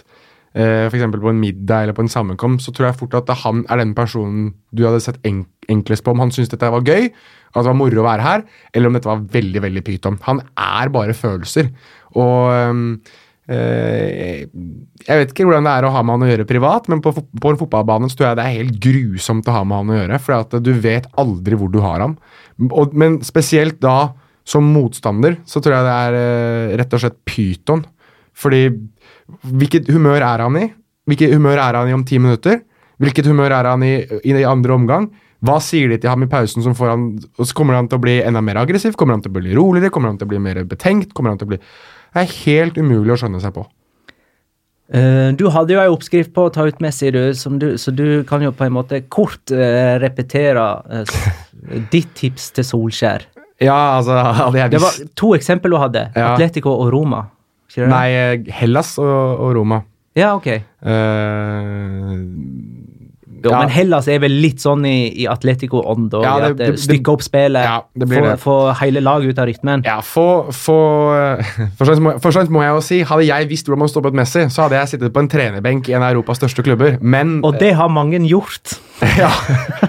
uh, 0.54 0.86
eksempel 0.86 1.24
på 1.24 1.34
en 1.34 1.42
middag 1.42 1.88
eller 1.88 1.98
på 1.98 2.06
en 2.06 2.14
sammenkomst, 2.14 2.68
så 2.68 2.76
tror 2.76 2.92
jeg 2.92 3.00
fort 3.02 3.18
at 3.24 3.34
han 3.42 3.66
er 3.74 3.82
den 3.82 3.96
personen 3.98 4.52
du 4.70 4.86
hadde 4.86 5.02
sett 5.02 5.18
enk 5.26 5.50
enklest 5.72 6.04
på 6.06 6.14
om 6.14 6.20
han 6.20 6.32
syntes 6.34 6.52
dette 6.52 6.70
var 6.70 6.86
gøy, 6.86 7.10
at 7.54 7.60
det 7.62 7.70
var 7.70 7.78
moro 7.80 8.02
å 8.02 8.06
være 8.06 8.26
her, 8.26 8.42
eller 8.74 8.90
om 8.90 8.98
dette 8.98 9.10
var 9.10 9.26
veldig 9.34 9.62
veldig 9.64 9.84
pyton. 9.88 10.18
Han 10.28 10.42
er 10.60 10.92
bare 10.94 11.16
følelser. 11.16 11.70
Og 12.20 12.52
eh, 12.52 13.14
jeg 13.44 15.18
vet 15.20 15.32
ikke 15.34 15.44
hvordan 15.44 15.66
det 15.68 15.72
er 15.74 15.84
å 15.84 15.92
ha 15.92 16.02
med 16.06 16.16
han 16.16 16.24
å 16.24 16.30
gjøre 16.30 16.48
privat, 16.48 16.86
men 16.88 17.02
på, 17.04 17.12
på 17.12 17.52
en 17.52 17.60
fotballbane 17.60 18.08
så 18.08 18.16
tror 18.16 18.30
jeg 18.30 18.40
det 18.40 18.46
er 18.46 18.58
helt 18.62 18.78
grusomt 18.86 19.50
å 19.52 19.56
ha 19.58 19.64
med 19.68 19.82
han 19.82 19.92
å 19.92 19.98
gjøre. 19.98 20.20
For 20.24 20.60
du 20.64 20.72
vet 20.84 21.10
aldri 21.20 21.60
hvor 21.60 21.72
du 21.74 21.82
har 21.84 22.04
ham. 22.06 22.16
Men 22.58 23.20
spesielt 23.28 23.82
da 23.84 24.14
som 24.48 24.68
motstander 24.76 25.38
så 25.48 25.62
tror 25.64 25.78
jeg 25.78 25.88
det 25.88 25.98
er 26.06 26.20
eh, 26.20 26.76
rett 26.80 26.96
og 26.96 27.04
slett 27.04 27.20
pyton. 27.28 27.84
Fordi 28.36 28.68
hvilket 29.48 29.92
humør 29.94 30.24
er 30.24 30.44
han 30.44 30.60
i? 30.60 30.70
Hvilket 31.08 31.36
humør 31.36 31.60
er 31.60 31.80
han 31.80 31.92
i 31.92 31.96
om 31.96 32.06
ti 32.08 32.20
minutter? 32.22 32.62
Hvilket 33.04 33.28
humør 33.28 33.56
er 33.56 33.70
han 33.72 33.84
i 33.86 33.94
i, 34.24 34.36
andre 34.48 34.76
omgang? 34.76 35.10
Hva 35.44 35.58
sier 35.64 35.92
de 35.92 36.00
til 36.00 36.12
ham 36.12 36.24
i 36.24 36.30
pausen 36.32 36.64
som 36.64 36.76
får 36.76 36.94
han 36.94 37.08
og 37.20 37.48
så 37.48 37.56
Kommer 37.56 37.76
han 37.76 37.90
til 37.92 38.00
å 38.00 38.04
bli 38.04 38.20
enda 38.24 38.44
mer 38.44 38.62
aggressiv? 38.62 38.96
Kommer 39.00 39.18
han 39.18 39.24
til 39.24 39.34
å 39.34 39.40
bli 39.40 39.56
roligere? 39.56 39.92
Kommer 39.92 40.12
han 40.12 40.20
til 40.20 40.30
å 40.30 40.32
bli 40.32 40.40
mer 40.44 40.62
betenkt? 40.68 41.12
Kommer 41.16 41.34
han 41.34 41.42
til 41.42 41.50
å 41.50 41.54
bli 41.56 41.60
er 42.22 42.36
helt 42.46 42.78
umulig 42.78 43.16
å 43.16 43.20
skjønne 43.24 43.42
seg 43.44 43.56
på. 43.56 43.66
Uh, 44.94 45.32
du 45.40 45.48
hadde 45.50 45.74
jo 45.74 45.82
ei 45.82 45.90
oppskrift 45.90 46.34
på 46.36 46.46
å 46.46 46.52
ta 46.54 46.68
ut 46.70 46.82
Messi, 46.84 47.10
du, 47.16 47.22
som 47.38 47.56
du, 47.58 47.72
så 47.82 47.94
du 47.96 48.22
kan 48.30 48.44
jo 48.46 48.52
på 48.54 48.68
en 48.68 48.76
måte 48.76 49.00
kort 49.10 49.54
uh, 49.56 49.96
repetere 50.04 50.66
uh, 50.86 51.16
ditt 51.94 52.12
tips 52.20 52.52
til 52.58 52.68
Solskjær. 52.68 53.26
Ja, 53.64 53.98
altså 53.98 54.20
hadde 54.44 54.60
jeg 54.60 54.76
Det 54.76 54.84
var 54.84 55.00
to 55.18 55.34
eksempel 55.38 55.74
du 55.74 55.80
hadde. 55.82 56.10
Ja. 56.14 56.34
Atletico 56.34 56.76
og 56.76 56.94
Roma. 56.94 57.26
Nei, 57.74 58.44
Hellas 58.54 58.94
og, 59.02 59.40
og 59.42 59.56
Roma. 59.58 59.82
Ja, 60.14 60.36
ok. 60.38 60.48
Eh, 60.48 60.62
Jo, 63.44 63.52
Ja. 63.52 63.60
Men 63.60 63.70
Hellas 63.70 64.08
er 64.08 64.20
vel 64.24 64.32
litt 64.40 64.62
sånn 64.64 64.86
i, 64.88 65.24
i 65.24 65.28
Atletico-ånd, 65.28 66.14
Ja, 66.24 66.40
det- 66.40 66.48
det, 66.48 66.58
det- 66.58 66.72
det- 66.78 66.80
stykke 66.80 67.12
opp 67.12 67.22
spillet, 67.22 67.64
Ja, 67.64 67.82
det 67.94 68.08
blir 68.08 68.22
få, 68.22 68.30
det. 68.30 68.40
få 68.40 68.56
hele 68.80 69.02
laget 69.04 69.30
ut 69.34 69.40
av 69.40 69.48
rytmen. 69.48 69.84
Ja, 69.86 69.98
få, 70.02 70.48
få 70.52 70.78
for, 71.78 71.92
og 71.92 72.00
må- 72.00 72.50
må 72.50 72.62
jeg 72.64 72.72
jo 72.74 72.82
si, 72.82 73.02
hadde 73.04 73.26
jeg 73.28 73.50
visst 73.50 73.68
hvordan 73.68 73.80
man 73.84 73.90
stoppet 73.92 74.14
Messi, 74.14 74.46
så 74.50 74.64
hadde 74.68 74.80
jeg 74.80 74.88
sittet 74.94 75.14
på 75.14 75.20
en 75.20 75.28
trenerbenk 75.30 75.90
i 75.90 75.94
en 75.94 76.02
av 76.04 76.14
Europas 76.14 76.40
største 76.40 76.64
klubber. 76.64 76.98
Men 77.02 77.42
Og 77.44 77.60
det 77.60 77.74
har 77.76 77.90
mange 77.90 78.20
gjort, 78.28 78.78
ja, 79.18 79.30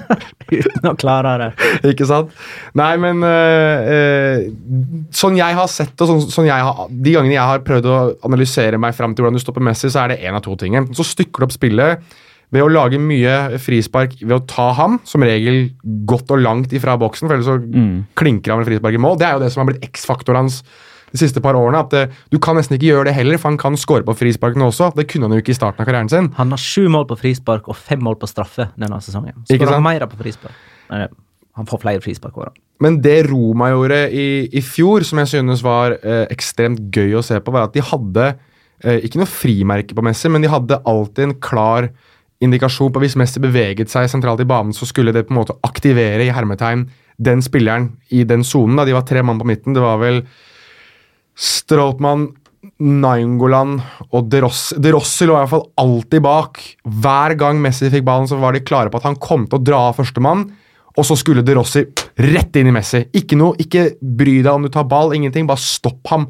uten 0.50 0.90
å 0.90 0.96
klare 0.98 1.36
det. 1.38 1.70
Ikke 1.94 2.06
sant? 2.08 2.30
Nei, 2.74 2.96
men 3.00 3.22
øh, 3.22 4.50
Sånn 5.14 5.36
jeg 5.38 5.54
har 5.56 5.68
sett 5.70 6.00
og 6.04 6.08
sånn, 6.10 6.24
sånn 6.30 6.48
har, 6.50 6.86
De 6.90 7.14
gangene 7.14 7.36
jeg 7.36 7.48
har 7.48 7.62
prøvd 7.64 7.86
å 7.90 7.96
analysere 8.26 8.78
meg 8.80 8.94
fram 8.96 9.14
til 9.14 9.24
hvordan 9.24 9.38
du 9.38 9.42
stopper 9.42 9.64
Messi, 9.64 9.90
så 9.92 10.04
er 10.04 10.14
det 10.14 10.20
én 10.26 10.34
av 10.36 10.42
to 10.44 10.56
ting. 10.60 10.74
Så 10.96 11.06
stykker 11.06 11.44
du 11.44 11.48
opp 11.48 11.54
spillet 11.54 12.02
ved 12.54 12.62
å 12.62 12.70
lage 12.70 13.00
mye 13.02 13.58
frispark 13.62 14.16
ved 14.22 14.36
å 14.36 14.42
ta 14.46 14.70
ham, 14.78 15.00
som 15.08 15.24
regel 15.26 15.72
godt 16.06 16.30
og 16.30 16.42
langt 16.44 16.74
ifra 16.76 16.94
boksen, 17.00 17.26
for 17.26 17.36
ellers 17.36 17.50
så 17.50 17.58
klinker 18.18 18.54
han 18.54 18.62
med 18.62 18.70
frispark 18.70 18.94
i 18.94 19.02
mål. 19.02 19.18
Det 19.18 19.26
er 19.26 19.38
jo 19.38 19.42
det 19.42 19.52
som 19.54 19.64
har 19.64 19.72
blitt 19.72 19.86
X-faktoren 19.90 20.44
hans 20.44 20.60
de 21.14 21.20
siste 21.22 21.40
par 21.42 21.54
årene. 21.54 21.78
at 21.84 21.90
det, 21.94 22.04
Du 22.30 22.38
kan 22.42 22.56
nesten 22.58 22.74
ikke 22.76 22.90
gjøre 22.90 23.08
det 23.10 23.14
heller, 23.14 23.38
for 23.38 23.52
han 23.52 23.58
kan 23.58 23.76
score 23.78 24.02
på 24.06 24.16
frisparkene 24.18 24.66
også. 24.66 24.90
Det 24.94 25.06
kunne 25.10 25.28
han 25.28 25.36
jo 25.36 25.42
ikke 25.44 25.54
i 25.54 25.58
starten 25.58 25.82
av 25.82 25.86
karrieren 25.86 26.10
sin. 26.10 26.32
Han 26.38 26.50
har 26.50 26.58
sju 26.58 26.88
mål 26.90 27.06
på 27.10 27.18
frispark 27.20 27.68
og 27.70 27.78
fem 27.78 28.02
mål 28.02 28.18
på 28.18 28.30
straffe 28.30 28.70
denne 28.74 28.98
sesongen. 29.02 29.44
Skårer 29.46 29.76
han 29.76 29.86
mer 29.86 30.06
på 30.10 30.18
frispark. 30.18 30.56
Nei, 30.90 31.06
han 31.54 31.70
får 31.70 31.82
flere 31.84 32.02
frispark 32.02 32.34
hver. 32.34 32.50
Men 32.82 32.98
det 33.00 33.28
Roma 33.28 33.70
gjorde 33.70 34.00
i, 34.10 34.26
i 34.50 34.62
fjor, 34.64 35.06
som 35.06 35.20
jeg 35.22 35.30
synes 35.36 35.62
var 35.62 35.94
eh, 36.00 36.24
ekstremt 36.34 36.90
gøy 36.90 37.14
å 37.20 37.22
se 37.22 37.38
på, 37.38 37.54
var 37.54 37.68
at 37.68 37.76
de 37.76 37.84
hadde 37.86 38.26
eh, 38.82 39.06
ikke 39.06 39.22
noe 39.22 39.30
frimerke 39.30 39.94
på 39.94 40.02
Messi, 40.04 40.28
men 40.32 40.42
de 40.42 40.50
hadde 40.50 40.82
alltid 40.82 41.28
en 41.28 41.36
klar 41.38 41.92
indikasjon 42.42 42.92
på 42.92 43.02
hvis 43.02 43.16
Messi 43.20 43.42
beveget 43.42 43.92
seg 43.92 44.08
sentralt 44.10 44.42
i 44.42 44.48
banen, 44.48 44.74
så 44.74 44.88
skulle 44.88 45.14
det 45.14 45.26
på 45.28 45.34
en 45.34 45.42
måte 45.42 45.56
aktivere 45.66 46.26
i 46.26 46.32
hermetegn 46.34 46.88
den 47.22 47.42
spilleren 47.44 47.92
i 48.10 48.24
den 48.26 48.42
sonen. 48.46 48.80
De 48.86 48.96
var 48.96 49.06
tre 49.06 49.22
mann 49.22 49.38
på 49.38 49.46
midten. 49.46 49.76
Det 49.76 49.82
var 49.82 50.00
vel 50.02 50.24
Stroltmann 51.34 52.32
Nainggolan 52.80 53.76
og 54.10 54.28
De 54.32 54.40
Rossi. 54.44 54.78
De 54.80 54.92
Rossi 54.94 55.28
lå 55.28 55.36
i 55.36 55.42
hvert 55.42 55.52
fall 55.52 55.66
alltid 55.80 56.24
bak. 56.24 56.60
Hver 57.04 57.36
gang 57.38 57.60
Messi 57.62 57.90
fikk 57.92 58.06
ballen, 58.06 58.28
så 58.30 58.38
var 58.40 58.56
de 58.56 58.64
klare 58.64 58.90
på 58.90 59.00
at 59.00 59.08
han 59.08 59.20
kom 59.20 59.46
til 59.46 59.60
å 59.60 59.64
dra 59.64 59.82
av 59.90 59.98
førstemann. 59.98 60.46
Og 60.94 61.06
så 61.06 61.16
skulle 61.18 61.44
De 61.46 61.56
Rossi 61.58 61.84
rett 62.22 62.56
inn 62.58 62.70
i 62.70 62.74
Messi. 62.74 63.04
Ikke 63.18 63.38
noe, 63.38 63.58
ikke 63.60 63.92
bry 64.00 64.38
deg 64.40 64.52
om 64.52 64.66
du 64.66 64.70
tar 64.72 64.86
ball, 64.90 65.14
ingenting. 65.16 65.48
Bare 65.50 65.62
stopp 65.62 66.06
ham. 66.12 66.28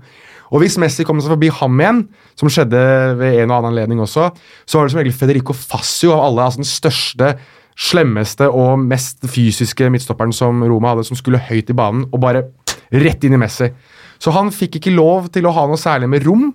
Og 0.54 0.62
hvis 0.62 0.78
Messi 0.78 1.02
kom 1.06 1.18
seg 1.18 1.32
forbi 1.34 1.50
ham 1.50 1.80
igjen, 1.82 2.00
som 2.38 2.50
skjedde 2.52 2.80
ved 3.18 3.40
en 3.42 3.50
og 3.50 3.58
annen 3.58 3.72
anledning 3.72 4.02
også, 4.04 4.28
så 4.64 4.78
var 4.78 4.86
det 4.86 4.94
som 4.94 5.00
regel 5.02 5.16
Federico 5.18 5.56
Fassio 5.56 6.14
av 6.14 6.28
alle, 6.28 6.46
altså 6.46 6.62
den 6.62 6.70
største, 6.70 7.30
slemmeste 7.74 8.46
og 8.54 8.78
mest 8.86 9.26
fysiske 9.26 9.88
midtstopperen 9.90 10.34
som 10.34 10.62
Roma 10.62 10.92
hadde, 10.92 11.08
som 11.08 11.18
skulle 11.18 11.42
høyt 11.42 11.72
i 11.72 11.76
banen, 11.76 12.06
og 12.14 12.22
bare 12.22 12.44
rett 12.94 13.26
inn 13.26 13.34
i 13.34 13.40
Messi. 13.42 13.72
Så 14.22 14.30
han 14.34 14.52
fikk 14.54 14.78
ikke 14.78 14.94
lov 14.94 15.26
til 15.34 15.48
å 15.48 15.54
ha 15.56 15.66
noe 15.66 15.80
særlig 15.80 16.06
med 16.12 16.22
rom. 16.26 16.52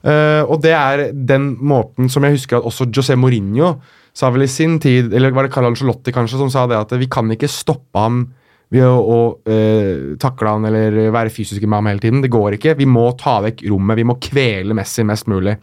Uh, 0.00 0.46
og 0.46 0.62
det 0.64 0.72
er 0.72 1.08
den 1.12 1.50
måten 1.58 2.06
som 2.08 2.24
jeg 2.24 2.38
husker 2.38 2.60
at 2.60 2.68
også 2.70 2.86
José 2.88 3.18
Mourinho 3.20 3.74
sa 4.16 4.30
vel 4.32 4.46
i 4.46 4.50
sin 4.50 4.78
tid, 4.80 5.10
eller 5.12 5.34
var 5.34 5.44
det 5.44 5.52
Carl 5.52 5.68
Angelotti 5.68 6.14
kanskje, 6.14 6.38
som 6.40 6.52
sa 6.52 6.64
det 6.70 6.78
at 6.78 6.94
vi 6.98 7.10
kan 7.10 7.28
ikke 7.34 7.50
stoppe 7.50 7.98
ham 8.00 8.22
ved 8.70 8.86
å, 8.86 9.20
eh, 9.50 10.16
takle 10.22 10.54
han 10.54 10.64
eller 10.68 11.10
være 11.10 11.32
fysiske 11.34 11.66
med 11.66 11.80
ham 11.80 11.90
hele 11.90 12.02
tiden. 12.02 12.22
Det 12.22 12.30
går 12.30 12.54
ikke. 12.54 12.76
Vi 12.78 12.86
må 12.86 13.08
ta 13.18 13.40
vekk 13.42 13.64
rommet. 13.68 13.98
Vi 13.98 14.06
må 14.06 14.18
kvele 14.22 14.76
Messi 14.78 15.02
mest 15.02 15.26
mulig. 15.26 15.56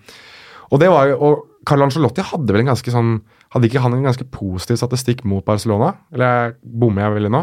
Og 0.71 0.79
det 0.79 0.89
var 0.91 1.07
jo, 1.07 1.17
og 1.23 1.45
Carlo 1.67 1.87
Ancelotti 1.87 2.23
hadde 2.23 2.51
vel 2.51 2.65
en 2.65 2.73
ganske 2.75 2.93
sånn 2.93 3.19
Hadde 3.47 3.69
ikke 3.69 3.79
han 3.79 3.93
en 3.95 4.03
ganske 4.03 4.25
positiv 4.27 4.75
statistikk 4.75 5.21
mot 5.23 5.39
Barcelona? 5.47 5.93
Eller 6.11 6.57
bommer 6.61 7.05
jeg 7.05 7.13
veldig 7.15 7.29
nå? 7.31 7.39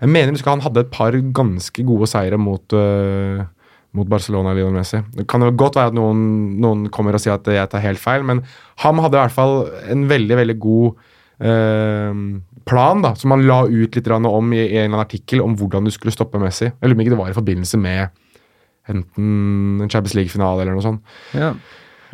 Jeg 0.00 0.08
mener 0.08 0.32
husker 0.32 0.54
han 0.54 0.64
hadde 0.64 0.80
et 0.80 0.90
par 0.90 1.12
ganske 1.12 1.84
gode 1.84 2.08
seire 2.08 2.38
mot, 2.40 2.72
uh, 2.72 3.44
mot 3.92 4.08
Barcelona 4.08 4.54
Lionel 4.56 4.78
Messi. 4.80 5.02
Det 5.12 5.26
kan 5.28 5.44
jo 5.44 5.50
godt 5.52 5.76
være 5.76 5.92
at 5.92 5.96
noen, 5.96 6.22
noen 6.56 6.86
kommer 6.88 7.16
og 7.16 7.20
sier 7.20 7.36
at 7.36 7.44
jeg 7.52 7.68
tar 7.68 7.84
helt 7.84 8.00
feil, 8.00 8.24
men 8.24 8.40
han 8.80 9.02
hadde 9.04 9.16
i 9.16 9.22
hvert 9.26 9.36
fall 9.36 9.68
en 9.92 10.06
veldig, 10.08 10.40
veldig 10.40 10.56
god 10.64 11.04
plan 11.36 13.02
da, 13.04 13.10
som 13.20 13.34
han 13.34 13.42
la 13.44 13.58
ut 13.68 13.96
litt 13.98 14.06
om 14.08 14.52
i, 14.54 14.62
en 14.62 14.70
eller 14.70 14.86
annen 14.88 15.02
artikkel 15.02 15.42
om 15.44 15.56
hvordan 15.58 15.84
du 15.84 15.92
skulle 15.92 16.14
stoppe 16.14 16.40
Messi. 16.40 16.70
Jeg 16.70 16.88
lurer 16.88 16.96
på 16.96 17.04
ikke 17.04 17.12
det 17.12 17.18
var 17.20 17.32
i 17.32 17.36
forbindelse 17.36 17.80
med 17.82 18.22
enten 18.88 19.82
en 19.82 19.90
Champions 19.90 20.14
League-finale 20.16 20.62
eller 20.64 20.78
noe 20.78 20.86
sånt. 20.86 21.18
Ja. 21.36 21.52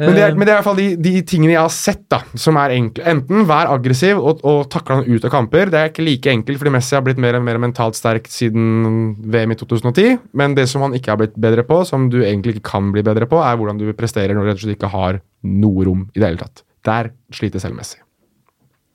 Men 0.00 0.16
det, 0.16 0.22
er, 0.24 0.32
Eh, 0.32 0.36
men 0.38 0.46
det 0.46 0.52
er 0.52 0.56
i 0.56 0.58
hvert 0.60 0.66
fall 0.66 0.78
de, 0.78 0.86
de 1.04 1.12
tingene 1.28 1.54
jeg 1.54 1.60
har 1.60 1.72
sett, 1.74 2.04
da, 2.12 2.22
som 2.38 2.58
er 2.60 2.74
enkle. 2.76 3.04
Enten 3.12 3.46
vær 3.48 3.70
aggressiv 3.72 4.20
og, 4.20 4.42
og 4.48 4.64
takle 4.72 4.98
han 4.98 5.08
ut 5.08 5.26
av 5.28 5.32
kamper. 5.34 5.72
Det 5.72 5.80
er 5.80 5.90
ikke 5.90 6.06
like 6.06 6.32
enkelt, 6.32 6.60
fordi 6.60 6.74
Messi 6.76 6.96
har 6.96 7.04
blitt 7.06 7.20
mer 7.22 7.38
og 7.38 7.44
mer 7.46 7.60
mentalt 7.62 7.98
sterk 7.98 8.30
siden 8.32 9.12
VM 9.32 9.54
i 9.54 9.58
2010. 9.60 10.16
Men 10.38 10.56
det 10.58 10.68
som 10.72 10.84
han 10.86 10.96
ikke 10.98 11.12
har 11.14 11.20
blitt 11.20 11.36
bedre 11.40 11.66
på, 11.68 11.82
som 11.88 12.08
du 12.12 12.22
egentlig 12.22 12.56
ikke 12.56 12.70
kan 12.72 12.92
bli 12.94 13.04
bedre 13.06 13.28
på, 13.30 13.40
er 13.44 13.58
hvordan 13.60 13.80
du 13.80 13.90
presterer 13.98 14.36
når 14.36 14.46
du 14.46 14.52
rett 14.52 14.62
og 14.62 14.66
slett 14.66 14.80
ikke 14.80 14.94
har 14.94 15.20
noe 15.52 15.88
rom 15.88 16.06
i 16.12 16.18
det 16.18 16.30
hele 16.30 16.42
tatt. 16.42 16.64
Der 16.88 17.12
sliter 17.34 17.62
selv 17.62 17.78
Messi. 17.78 18.00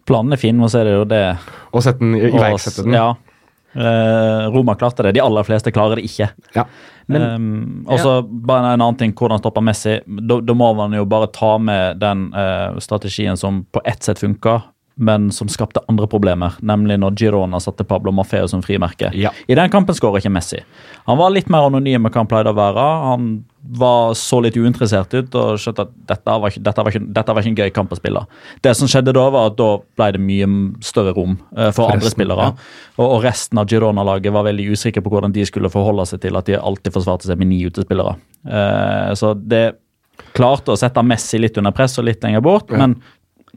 Planen 0.08 0.34
er 0.34 0.40
fin, 0.42 0.60
og 0.64 0.70
så 0.72 0.80
er 0.82 0.88
det 0.88 0.94
jo 0.98 1.06
det 1.12 1.24
Og 1.76 1.82
sette 1.84 2.00
den, 2.00 2.16
i- 2.16 2.30
iverksette 2.32 2.84
den. 2.86 2.94
Ja. 2.96 3.10
Uh, 3.78 4.48
Roma 4.54 4.74
klarte 4.80 5.04
det. 5.06 5.12
De 5.18 5.22
aller 5.22 5.44
fleste 5.46 5.72
klarer 5.76 6.00
det 6.00 6.06
ikke. 6.08 6.30
Ja. 6.56 6.64
Men- 7.08 7.22
um, 7.22 7.86
og 7.88 8.00
så 8.00 8.14
bare 8.26 8.74
en 8.74 8.82
annen 8.82 8.98
ting, 8.98 9.14
hvordan 9.14 9.40
stopper 9.40 9.62
Messi. 9.62 10.00
Da, 10.08 10.40
da 10.42 10.54
må 10.58 10.72
man 10.76 10.96
jo 10.98 11.06
bare 11.06 11.28
ta 11.28 11.58
med 11.62 12.00
den 12.00 12.30
uh, 12.34 12.80
strategien 12.80 13.38
som 13.38 13.66
på 13.72 13.82
ett 13.86 14.04
sett 14.04 14.20
funka, 14.20 14.62
men 14.98 15.28
som 15.32 15.48
skapte 15.50 15.82
andre 15.92 16.08
problemer. 16.10 16.56
Nemlig 16.66 16.96
når 17.00 17.16
Girona 17.22 17.60
satte 17.62 17.86
Pablo 17.86 18.12
Maffeo 18.12 18.48
som 18.50 18.64
frimerke. 18.66 19.12
Ja. 19.14 19.30
I 19.48 19.56
den 19.56 19.70
kampen 19.70 19.94
skårer 19.96 20.18
ikke 20.24 20.32
Messi. 20.34 20.64
Han 21.06 21.20
var 21.20 21.30
litt 21.36 21.52
mer 21.54 21.68
anonym 21.70 22.08
enn 22.10 22.16
han 22.18 22.28
pleide 22.30 22.50
å 22.50 22.58
være. 22.58 22.86
Han 23.12 23.28
var 23.78 24.14
så 24.18 24.40
litt 24.42 24.56
uinteressert 24.58 25.14
ut 25.14 25.36
og 25.38 25.58
skjønte 25.62 25.86
at 25.86 25.94
dette 26.10 26.38
var 26.42 26.50
ikke, 26.54 26.64
dette 26.66 26.84
var 26.86 26.94
ikke, 26.96 27.06
dette 27.20 27.34
var 27.36 27.44
ikke 27.46 27.54
en 27.54 27.60
gøy 27.62 27.72
kamp 27.76 27.94
å 27.94 28.00
spille. 28.00 28.26
Det 28.66 28.74
som 28.80 28.90
skjedde 28.90 29.14
da, 29.18 29.26
var 29.34 29.52
at 29.52 29.58
da 29.60 29.70
ble 30.00 30.12
det 30.18 30.22
mye 30.24 30.50
større 30.88 31.14
rom 31.18 31.36
eh, 31.58 31.68
for, 31.70 31.84
For 31.84 31.92
andre 31.94 32.06
resten, 32.08 32.18
spillere. 32.18 32.50
ja. 32.52 32.94
Og, 32.98 33.08
og 33.18 33.26
resten 33.28 33.60
av 33.62 33.68
Girona-laget 33.70 34.34
var 34.34 34.48
veldig 34.50 34.70
usikre 34.74 35.04
på 35.06 35.12
hvordan 35.14 35.36
de 35.36 35.46
skulle 35.46 35.70
forholde 35.74 36.06
seg 36.10 36.24
til 36.26 36.40
at 36.40 36.48
de 36.50 36.58
alltid 36.58 36.96
forsvarte 36.96 37.28
seg 37.30 37.38
med 37.44 37.52
ni 37.54 37.62
utespillere. 37.70 38.16
Eh, 38.48 39.12
så 39.20 39.36
det 39.38 39.66
klarte 40.38 40.74
å 40.74 40.78
sette 40.80 41.02
Messi 41.06 41.38
litt 41.42 41.58
under 41.62 41.74
press 41.76 41.98
og 42.02 42.08
litt 42.08 42.24
lenger 42.26 42.42
bort, 42.42 42.72
Ja. 42.72 42.78
men 42.82 42.96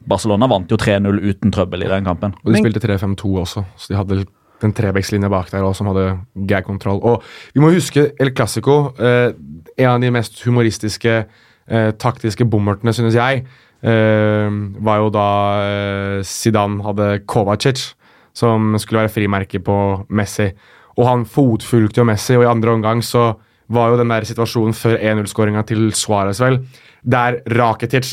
Barcelona 0.08 0.48
vant 0.50 0.70
jo 0.70 0.78
3-0 0.80 1.20
uten 1.30 1.52
trøbbel 1.54 1.84
i 1.84 1.90
den 1.90 2.06
kampen. 2.06 2.34
Og 2.44 2.52
de 2.52 2.60
spilte 2.62 2.82
3-5-2 2.82 3.32
også, 3.42 3.64
så 3.76 3.92
de 3.92 3.98
hadde 3.98 4.20
den 4.60 4.74
trebekslinja 4.76 5.30
bak 5.32 5.50
der 5.52 5.64
også, 5.64 5.80
som 5.80 5.90
hadde 5.90 6.06
gag-kontroll. 6.48 7.00
Og 7.00 7.24
vi 7.54 7.62
må 7.62 7.72
huske 7.72 8.10
El 8.20 8.32
Clásico. 8.36 8.92
Eh, 9.00 9.32
en 9.80 9.90
av 9.94 10.00
de 10.02 10.10
mest 10.12 10.42
humoristiske 10.44 11.14
eh, 11.24 11.90
taktiske 12.00 12.44
bommertene, 12.44 12.92
synes 12.96 13.16
jeg, 13.16 13.44
eh, 13.82 14.58
var 14.84 15.00
jo 15.00 15.12
da 15.14 15.28
eh, 15.64 16.18
Zidane 16.26 16.84
hadde 16.84 17.08
Kovacic, 17.30 17.94
som 18.36 18.76
skulle 18.78 19.04
være 19.04 19.14
frimerke 19.14 19.62
på 19.64 19.78
Messi. 20.08 20.50
Og 20.98 21.06
han 21.08 21.24
fotfulgte 21.28 22.02
jo 22.02 22.08
Messi, 22.08 22.36
og 22.36 22.44
i 22.44 22.50
andre 22.50 22.76
omgang 22.76 23.04
så 23.04 23.32
var 23.70 23.92
jo 23.92 24.00
den 24.00 24.10
der 24.10 24.26
situasjonen 24.26 24.74
før 24.74 24.98
1-0-skåringa 24.98 25.62
til 25.68 25.92
Suárez, 25.94 26.40
vel, 26.42 26.58
der 27.06 27.38
Rakitic 27.54 28.12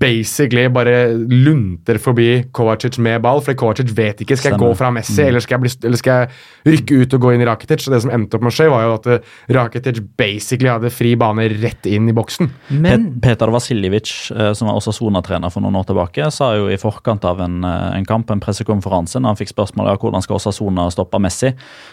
basically 0.00 0.68
bare 0.70 1.14
lunter 1.16 1.98
forbi 2.02 2.44
Kovacic 2.52 2.98
med 3.02 3.22
ball. 3.24 3.40
For 3.44 3.56
Kovacic 3.58 3.90
vet 3.96 4.22
ikke 4.22 4.36
skal 4.38 4.54
jeg 4.54 4.62
gå 4.62 4.70
fra 4.78 4.92
Messi 4.94 5.24
eller, 5.24 5.42
skal 5.44 5.58
jeg 5.58 5.64
bli, 5.64 5.72
eller 5.88 6.00
skal 6.02 6.20
jeg 6.22 6.74
rykke 6.74 7.00
ut 7.02 7.16
og 7.18 7.24
gå 7.24 7.32
inn 7.34 7.44
i 7.44 7.48
Rakitic. 7.48 7.88
Og 7.88 7.96
det 7.96 8.02
som 8.04 8.12
endte 8.14 8.38
opp 8.38 8.46
med 8.46 8.52
å 8.52 8.58
skje, 8.58 8.68
var 8.72 8.86
jo 8.86 8.94
at 8.98 9.10
eh, 9.14 9.34
Rakitic 9.56 10.02
basically 10.20 10.70
hadde 10.70 10.92
fri 10.94 11.14
bane 11.18 11.48
rett 11.58 11.88
inn 11.88 12.10
i 12.10 12.16
boksen. 12.16 12.52
Men 12.76 13.10
Pet 13.22 13.38
Peter 13.38 13.52
Vasiljevic, 13.54 14.12
eh, 14.34 14.52
som 14.52 14.66
var 14.68 14.78
også 14.78 14.90
Osasona-trener 14.90 15.52
for 15.52 15.62
noen 15.62 15.76
år 15.78 15.86
tilbake, 15.86 16.30
sa 16.34 16.52
jo 16.56 16.66
i 16.72 16.78
forkant 16.80 17.24
av 17.28 17.40
en, 17.44 17.60
eh, 17.64 17.96
en 17.98 18.06
kamp, 18.08 18.30
en 18.30 18.40
pressekonferanse, 18.42 19.20
når 19.20 19.34
han 19.34 19.38
fikk 19.38 19.52
spørsmål 19.52 19.92
om 19.92 19.98
hvordan 20.02 20.24
skal 20.24 20.38
Osasona 20.40 20.88
stoppe 20.90 21.20
Messi. 21.22 21.52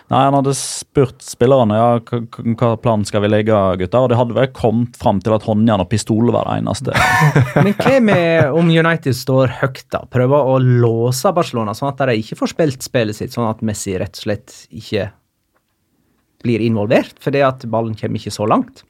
Nei, 0.09 0.24
Han 0.26 0.34
hadde 0.34 0.55
spurt 0.57 1.22
spillerne 1.22 1.76
ja, 1.78 1.99
hva 1.99 2.66
hva 2.66 2.82
planen 2.82 3.05
skal 3.05 3.22
vi 3.22 3.30
legge, 3.30 3.53
gutter, 3.78 3.99
og 3.99 4.09
de 4.09 4.18
hadde 4.18 4.36
vel 4.38 4.47
kommet 4.55 4.97
fram 4.97 5.20
til 5.22 5.36
at 5.36 5.45
håndjern 5.45 5.84
og 5.84 5.89
pistol 5.91 6.32
var 6.34 6.49
det 6.49 6.63
eneste. 6.63 6.95
Men 7.56 7.74
hva 7.80 7.99
med 8.03 8.51
om 8.60 8.68
United 8.72 9.16
står 9.16 9.53
høyt, 9.62 9.86
da? 9.93 10.01
Prøver 10.12 10.49
å 10.56 10.58
låse 10.60 11.32
Barcelona, 11.36 11.76
sånn 11.78 11.91
at 11.93 12.01
de 12.10 12.18
ikke 12.20 12.36
får 12.39 12.51
spilt 12.56 12.84
spillet 12.84 13.16
sitt, 13.16 13.32
sånn 13.36 13.47
at 13.49 13.62
Messi 13.66 13.95
rett 14.01 14.18
og 14.20 14.26
slett 14.28 14.58
ikke 14.76 15.10
blir 16.45 16.62
involvert, 16.66 17.16
fordi 17.24 17.41
at 17.45 17.64
ballen 17.72 17.95
kommer 17.97 18.20
ikke 18.22 18.34
så 18.36 18.45
langt? 18.49 18.84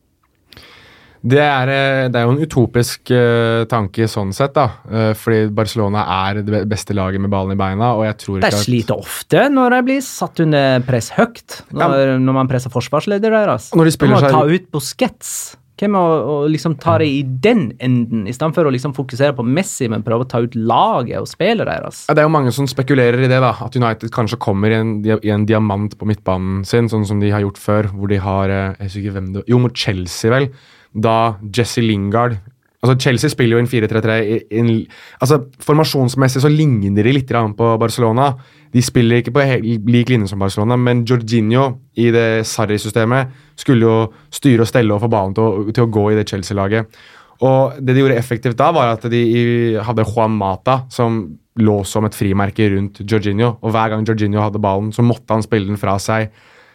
Det 1.25 1.39
er, 1.41 1.69
eh, 1.73 2.07
det 2.13 2.19
er 2.19 2.25
jo 2.27 2.33
en 2.35 2.41
utopisk 2.45 3.09
eh, 3.15 3.63
tanke 3.71 4.05
sånn 4.11 4.29
sett, 4.35 4.53
da. 4.53 4.65
Eh, 4.85 5.13
fordi 5.17 5.47
Barcelona 5.57 6.03
er 6.29 6.41
det 6.45 6.59
beste 6.69 6.93
laget 6.93 7.23
med 7.23 7.31
ballen 7.33 7.55
i 7.55 7.57
beina, 7.57 7.95
og 7.97 8.03
jeg 8.05 8.17
tror 8.21 8.37
ikke 8.43 8.51
at 8.51 8.59
sliter 8.61 9.01
ofte 9.01 9.47
når 9.49 9.73
de 9.73 9.79
blir 9.87 10.03
satt 10.05 10.43
under 10.45 10.83
press 10.85 11.09
høyt, 11.15 11.61
når, 11.73 12.19
når 12.21 12.37
man 12.43 12.51
presser 12.51 12.69
forsvarsleder 12.73 13.33
deres. 13.33 13.71
Når 13.73 13.89
de 13.89 13.95
spiller 13.95 14.19
må 14.19 14.21
seg- 14.21 14.35
ta 14.37 14.43
ut 14.45 14.67
Busquets. 14.75 15.31
Hvem 15.75 15.95
å, 15.99 16.01
å 16.01 16.35
liksom 16.47 16.77
ta 16.79 16.93
det 17.01 17.07
i 17.11 17.23
den 17.43 17.65
enden, 17.83 18.23
istedenfor 18.31 18.69
å 18.69 18.71
liksom 18.71 18.93
fokusere 18.95 19.35
på 19.35 19.43
Messi, 19.43 19.89
men 19.91 20.05
prøve 20.05 20.23
å 20.23 20.29
ta 20.31 20.39
ut 20.45 20.55
laget 20.55 21.19
og 21.19 21.27
spillet 21.27 21.67
deres? 21.67 22.05
Ja, 22.07 22.15
Det 22.15 22.23
er 22.23 22.29
jo 22.29 22.35
mange 22.37 22.53
som 22.55 22.69
spekulerer 22.71 23.25
i 23.25 23.27
det, 23.31 23.41
da. 23.43 23.51
At 23.65 23.75
United 23.75 24.13
kanskje 24.15 24.39
kommer 24.39 24.71
i 24.71 24.79
en, 24.79 24.95
i 25.03 25.33
en 25.35 25.47
diamant 25.49 25.97
på 25.99 26.07
midtbanen 26.07 26.63
sin, 26.67 26.87
sånn 26.91 27.03
som 27.09 27.19
de 27.19 27.33
har 27.35 27.43
gjort 27.43 27.59
før. 27.59 27.91
Hvor 27.91 28.11
de 28.11 28.21
har 28.23 28.53
eh, 28.53 28.71
Jeg 28.79 28.87
husker 28.87 29.03
ikke 29.03 29.17
hvem 29.19 29.29
det 29.35 29.45
Jo, 29.51 29.59
mot 29.65 29.75
Chelsea, 29.75 30.31
vel. 30.31 30.47
Da 30.95 31.35
Jesse 31.51 31.83
Lingard 31.83 32.39
Altså, 32.83 32.99
Chelsea 33.01 33.29
spiller 33.29 33.57
jo 33.57 33.63
inn 33.63 33.67
4-3-3. 33.71 34.43
i- 34.51 34.87
Altså, 35.21 35.45
Formasjonsmessig 35.59 36.41
så 36.41 36.49
ligner 36.49 37.03
de 37.03 37.11
litt 37.13 37.27
på 37.27 37.77
Barcelona. 37.79 38.35
De 38.71 38.81
spiller 38.81 39.21
ikke 39.21 39.31
på 39.33 39.87
lik 39.87 40.09
linje 40.09 40.27
som 40.29 40.39
Barcelona, 40.39 40.75
men 40.77 41.05
Jorginho 41.05 41.79
i 41.97 42.11
det 42.11 42.45
Sarri-systemet 42.45 43.27
skulle 43.55 43.81
jo 43.81 44.13
styre 44.29 44.61
og 44.61 44.67
stelle 44.67 44.91
og 44.93 45.01
få 45.01 45.09
ballen 45.09 45.33
til 45.33 45.71
til 45.73 45.85
å 45.85 45.91
gå 45.91 46.11
i 46.11 46.15
det 46.15 46.27
Chelsea-laget. 46.27 46.85
Og 47.41 47.73
det 47.83 47.95
de 47.95 48.01
gjorde 48.01 48.17
effektivt 48.17 48.55
da, 48.57 48.71
var 48.71 48.93
at 48.93 49.01
de 49.09 49.77
hadde 49.81 50.05
Juan 50.05 50.31
Mata, 50.31 50.83
som 50.89 51.37
lå 51.57 51.85
som 51.85 52.05
et 52.05 52.11
frimerke 52.15 52.69
rundt 52.75 52.99
Jorginho. 53.05 53.57
Og 53.63 53.71
hver 53.71 53.89
gang 53.89 54.05
Jorginho 54.05 54.41
hadde 54.41 54.59
ballen, 54.61 54.91
så 54.91 55.01
måtte 55.03 55.29
han 55.33 55.41
spille 55.43 55.67
den 55.67 55.77
fra 55.77 55.97
seg. 55.97 56.29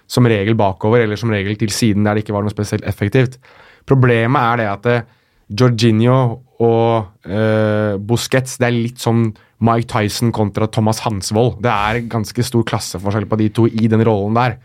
Som 0.08 0.24
regel 0.26 0.54
bakover, 0.56 1.02
eller 1.04 1.16
som 1.16 1.30
regel 1.30 1.54
til 1.56 1.68
siden 1.68 2.02
der 2.04 2.14
det 2.14 2.24
ikke 2.24 2.32
var 2.34 2.42
noe 2.42 2.50
spesielt 2.50 2.82
effektivt. 2.84 3.38
Problemet 3.86 4.40
er 4.40 4.56
det 4.56 4.66
at 4.66 4.86
eh, 4.86 5.02
Jorginho 5.50 6.18
og 6.60 7.26
eh, 7.26 7.96
Busquets 7.98 8.58
det 8.60 8.68
er 8.68 8.76
litt 8.76 9.00
som 9.02 9.30
Mike 9.64 9.88
Tyson 9.90 10.32
kontra 10.32 10.68
Thomas 10.72 11.02
Hansvold. 11.04 11.58
Det 11.64 11.70
er 11.72 12.04
ganske 12.10 12.44
stor 12.46 12.64
klasseforskjell 12.68 13.28
på 13.28 13.38
de 13.40 13.48
to 13.56 13.66
i 13.68 13.88
den 13.90 14.04
rollen 14.06 14.38
der. 14.38 14.58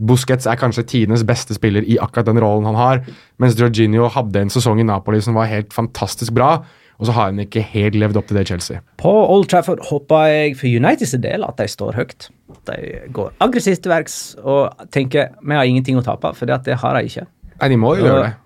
Busquets 0.00 0.48
er 0.48 0.56
kanskje 0.56 0.86
tidenes 0.88 1.24
beste 1.28 1.56
spiller 1.56 1.84
i 1.84 1.98
akkurat 2.00 2.30
den 2.30 2.40
rollen 2.40 2.68
han 2.70 2.78
har, 2.78 3.02
mens 3.42 3.58
Jorginho 3.58 4.08
hadde 4.12 4.46
en 4.46 4.52
sesong 4.52 4.80
i 4.80 4.86
Napoli 4.86 5.20
som 5.24 5.36
var 5.36 5.50
helt 5.50 5.74
fantastisk 5.76 6.32
bra, 6.36 6.54
og 7.00 7.08
så 7.08 7.16
har 7.16 7.30
han 7.30 7.40
ikke 7.42 7.64
helt 7.72 7.96
levd 8.00 8.20
opp 8.20 8.28
til 8.28 8.38
det 8.38 8.46
Chelsea. 8.48 8.80
På 9.00 9.12
Old 9.12 9.48
Trafford 9.52 9.82
håper 9.88 10.28
jeg 10.28 10.56
for 10.60 10.68
Uniteds 10.80 11.16
del 11.20 11.44
at 11.44 11.60
de 11.60 11.68
står 11.68 11.96
høyt. 11.96 12.28
De 12.68 12.78
går 13.16 13.32
aggressivt 13.44 13.82
til 13.84 13.92
verks 13.92 14.18
og 14.40 14.88
tenker 14.92 15.34
vi 15.40 15.56
har 15.56 15.68
ingenting 15.68 16.00
å 16.00 16.04
tape, 16.04 16.32
for 16.36 16.48
det 16.48 16.80
har 16.80 16.96
de 16.96 17.08
ikke. 17.08 17.26
Nei, 17.60 17.72
de 17.72 17.80
må 17.80 17.96
jo 17.96 18.06
gjøre 18.06 18.24
det. 18.24 18.36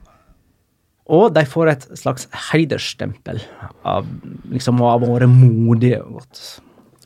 Og 1.12 1.34
de 1.36 1.42
får 1.44 1.68
et 1.74 1.82
slags 2.00 2.28
heidersstempel 2.50 3.42
av 3.84 4.06
liksom 4.48 4.78
å 4.80 4.92
ha 4.94 5.00
vært 5.02 5.28
modige 5.28 5.98
og 6.00 6.20
gått 6.22 6.40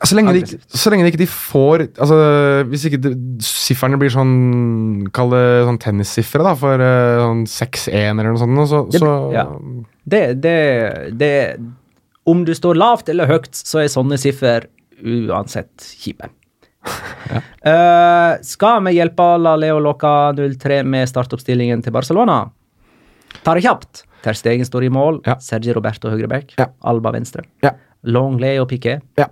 Så 0.07 0.15
lenge, 0.15 0.31
de, 0.37 0.59
så 0.71 0.87
lenge 0.93 1.03
de 1.03 1.09
ikke 1.11 1.19
de 1.25 1.27
får 1.27 1.81
altså, 1.99 2.19
Hvis 2.71 2.85
ikke 2.87 3.11
sifferne 3.43 3.97
blir 3.99 4.13
sånn 4.13 5.09
Kall 5.11 5.33
det 5.35 5.41
sånn 5.67 5.81
tennissifre, 5.83 6.45
da, 6.47 6.53
for 6.55 6.79
eh, 6.79 7.19
sånn 7.19 7.43
6-1 7.51 7.91
eller 8.21 8.29
noe 8.31 8.39
sånt, 8.39 8.63
så, 8.71 8.79
Det- 8.87 9.01
så 9.03 9.11
ja. 9.35 9.43
Det, 10.09 10.23
det, 10.45 10.55
det 11.19 11.33
Om 12.23 12.45
du 12.47 12.53
står 12.55 12.79
lavt 12.79 13.09
eller 13.11 13.27
høyt, 13.27 13.51
så 13.51 13.83
er 13.83 13.91
sånne 13.91 14.15
siffer 14.21 14.69
uansett 15.03 15.89
kjipe. 15.99 16.31
Eh, 17.59 18.33
skal 18.47 18.79
vi 18.85 18.93
hjelpe 18.95 19.25
La 19.43 19.51
Leo 19.59 19.81
Loca 19.83 20.31
03 20.33 20.77
med 20.87 21.09
startoppstillingen 21.11 21.81
til 21.83 21.91
Barcelona? 21.93 22.37
Ta 23.43 23.55
det 23.57 23.63
kjapt. 23.65 24.03
Ter 24.23 24.35
Stegen 24.35 24.67
står 24.67 24.87
i 24.87 24.91
mål. 24.93 25.21
Ja. 25.27 25.37
Sergi 25.43 25.73
Roberto 25.75 26.11
høyreback. 26.11 26.55
Ja. 26.59 26.69
Alba 26.91 27.13
venstre. 27.15 27.45
Ja. 27.63 27.73
Longley 28.03 28.59
og 28.59 28.69
Piquet. 28.71 29.03
Ja. 29.19 29.29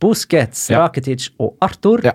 Busquets, 0.00 0.70
Ja. 0.70 0.84
Rakitic 0.84 1.30
og 1.38 1.56
Arthur. 1.60 2.04
Ja. 2.04 2.12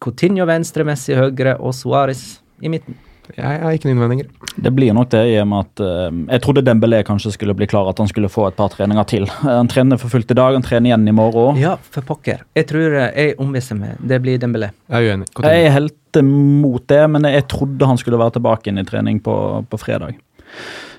Coutinho 0.00 0.46
venstre, 0.48 0.84
Messi 0.84 1.14
høyre 1.14 1.58
og 1.60 1.74
Suárez 1.76 2.40
i 2.62 2.68
midten. 2.72 2.96
Jeg 3.36 3.60
har 3.62 3.74
ikke 3.76 3.86
noen 3.86 3.98
innvendinger. 3.98 4.30
Det 4.58 4.72
blir 4.74 4.94
nok 4.96 5.10
det, 5.12 5.20
i 5.30 5.36
og 5.38 5.46
med 5.46 5.68
at 5.68 5.82
uh, 5.84 6.08
jeg 6.32 6.42
trodde 6.42 6.64
Dembélé 6.66 7.02
kanskje 7.06 7.30
skulle 7.36 7.54
bli 7.54 7.68
klar, 7.70 7.86
at 7.86 8.00
han 8.02 8.08
skulle 8.10 8.30
få 8.32 8.48
et 8.48 8.56
par 8.58 8.72
treninger 8.72 9.06
til. 9.06 9.28
Han 9.44 9.68
trener 9.70 10.00
for 10.00 10.10
fullt 10.10 10.32
i 10.34 10.38
dag, 10.38 10.56
han 10.56 10.64
trener 10.66 10.90
igjen 10.90 11.06
i 11.06 11.14
morgen. 11.14 11.60
Ja, 11.60 11.76
for 11.94 12.02
pokker. 12.06 12.42
Jeg 12.58 12.66
tror 12.72 12.96
eh, 12.96 13.12
jeg 13.14 13.36
ombestemmer 13.38 13.92
meg. 13.92 14.02
Det 14.10 14.18
blir 14.24 14.40
Dembélé. 14.42 14.72
Jeg 14.90 15.06
er 15.06 15.14
uenig. 15.14 15.28
Jeg 15.46 15.68
er 15.68 15.76
helt 15.76 15.94
imot 16.16 16.86
det, 16.88 17.10
men 17.10 17.22
jeg 17.24 17.46
trodde 17.48 17.86
han 17.86 17.98
skulle 17.98 18.18
være 18.18 18.32
tilbake 18.38 18.66
inn 18.68 18.78
i 18.78 18.84
trening 18.84 19.20
på, 19.22 19.66
på 19.70 19.78
fredag. 19.78 20.16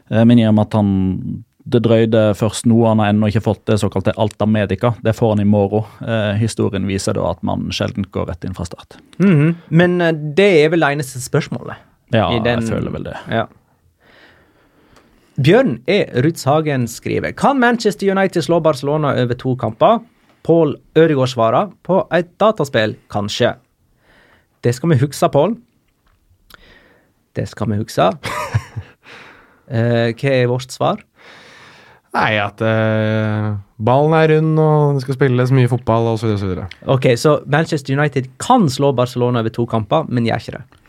Eh, 0.09 0.23
Men 0.25 0.39
i 0.39 0.45
og 0.47 0.53
med 0.55 0.67
at 0.67 0.73
han 0.73 1.43
det 1.71 1.83
drøyde 1.85 2.33
først 2.35 2.65
nå, 2.65 2.87
han 2.87 2.97
har 2.99 3.11
ennå 3.13 3.27
ikke 3.29 3.43
fått 3.45 3.65
det 3.69 3.75
såkalte 3.79 4.15
Alta 4.17 4.47
Medica. 4.49 4.95
Det 5.05 5.13
får 5.15 5.35
han 5.35 5.41
i 5.43 5.45
morgen. 5.45 5.83
Eh, 6.01 6.33
historien 6.41 6.87
viser 6.89 7.13
da 7.13 7.27
at 7.29 7.43
man 7.43 7.67
sjelden 7.71 8.07
går 8.11 8.25
rett 8.31 8.43
inn 8.47 8.55
fra 8.57 8.65
start. 8.65 8.97
Mhm. 9.21 9.55
Men 9.69 10.01
eh, 10.01 10.11
det 10.11 10.65
er 10.65 10.69
vel 10.73 10.81
eneste 10.83 11.19
spørsmålet. 11.21 11.75
Ja, 12.11 12.29
den- 12.43 12.61
jeg 12.63 12.69
føler 12.69 12.91
vel 12.91 13.03
det. 13.03 13.15
Ja. 13.29 13.45
Bjørn 15.41 15.77
E. 15.87 16.05
Rudshagen 16.21 16.87
skriver 16.91 17.31
Kan 17.37 17.59
Manchester 17.59 18.09
United 18.11 18.43
slå 18.43 18.59
Barcelona 18.61 19.13
over 19.21 19.33
to 19.39 19.55
kamper? 19.55 19.99
Pål 20.43 20.75
Ødegaard 20.97 21.29
svarer 21.29 21.69
på 21.85 22.01
et 22.11 22.31
dataspill, 22.41 22.95
kanskje. 23.13 23.53
Det 24.61 24.73
skal 24.77 24.93
vi 24.93 24.99
huske, 25.01 25.29
Pål. 25.33 25.55
Det 27.35 27.47
skal 27.49 27.71
vi 27.73 27.81
huske. 27.83 28.11
Eh, 29.71 30.09
hva 30.19 30.31
er 30.35 30.49
vårt 30.51 30.73
svar? 30.73 30.97
Nei, 32.11 32.33
at 32.43 32.59
eh, 32.59 33.45
ballen 33.79 34.15
er 34.17 34.33
rund, 34.33 34.57
og 34.59 34.97
det 34.97 35.03
skal 35.05 35.15
spilles 35.15 35.53
mye 35.55 35.69
fotball, 35.71 36.09
videre. 36.19 36.65
Ok, 36.91 37.13
Så 37.15 37.37
Manchester 37.47 37.95
United 37.95 38.27
kan 38.35 38.67
slå 38.67 38.89
Barcelona 38.91 39.39
over 39.39 39.53
to 39.55 39.63
kamper, 39.63 40.09
men 40.11 40.27
gjør 40.27 40.43
ikke 40.43 40.57
det. 40.57 40.81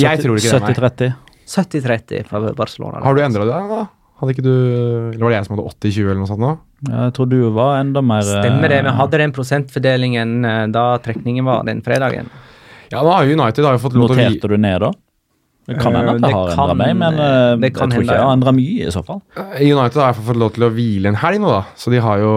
Jeg 0.00 0.22
tror 0.22 0.40
ikke 0.40 0.54
det, 0.54 0.62
nei. 0.64 0.72
70-30. 0.72 1.12
70-30 1.44 2.24
for 2.30 2.48
Barcelona. 2.56 3.04
Har 3.04 3.14
du 3.14 3.20
endra 3.20 3.44
det, 3.44 3.60
da? 3.74 3.84
Hadde 4.16 4.32
ikke 4.32 4.46
du 4.46 4.54
Eller 5.12 5.20
var 5.20 5.32
det 5.32 5.36
jeg 5.36 5.46
som 5.46 5.58
hadde 5.58 5.70
80-20 5.76 6.06
eller 6.06 6.20
noe 6.22 6.30
sånt 6.30 6.40
nå? 6.40 6.52
Jeg 6.88 7.14
tror 7.16 7.28
du 7.28 7.38
var 7.56 7.82
enda 7.82 8.00
mer 8.00 8.24
eh, 8.24 8.40
Stemmer 8.40 8.72
det. 8.72 8.78
Vi 8.86 8.94
hadde 8.96 9.20
den 9.20 9.34
prosentfordelingen 9.36 10.36
eh, 10.48 10.62
da 10.72 10.84
trekningen 11.04 11.44
var 11.44 11.66
den 11.68 11.82
fredagen. 11.84 12.30
Ja, 12.92 13.02
nå 13.02 13.10
har 13.12 13.26
United 13.26 13.66
har 13.66 13.76
jo 13.76 13.82
fått 13.82 13.98
lov 13.98 14.12
til 14.12 14.20
å. 14.20 14.22
Noterte 14.22 14.52
du 14.52 14.56
ned, 14.60 14.80
da? 14.84 14.92
Det 15.66 15.80
kan 15.82 15.96
hende 15.98 16.12
Eh, 16.12 16.14
at 16.14 16.22
det 16.22 16.28
det 16.28 16.34
har 16.36 16.50
endra 16.54 16.74
meg, 16.78 16.92
men 16.94 17.16
eh, 17.18 17.56
det 17.58 17.72
jeg 17.72 17.74
tror 17.74 17.94
ikke 18.04 18.14
jeg 18.14 18.22
har 18.22 18.34
endra 18.36 18.52
mye 18.54 18.86
i 18.86 18.92
så 18.94 19.02
fall. 19.02 19.20
United 19.58 19.74
har 19.74 19.88
i 19.90 20.06
hvert 20.06 20.18
fall 20.20 20.28
fått 20.28 20.42
lov 20.44 20.52
til 20.54 20.66
å 20.66 20.70
hvile 20.76 21.10
en 21.10 21.18
helg 21.18 21.42
nå, 21.42 21.50
da. 21.50 21.62
Så 21.74 21.90
de 21.90 22.02
har 22.04 22.22
jo 22.22 22.32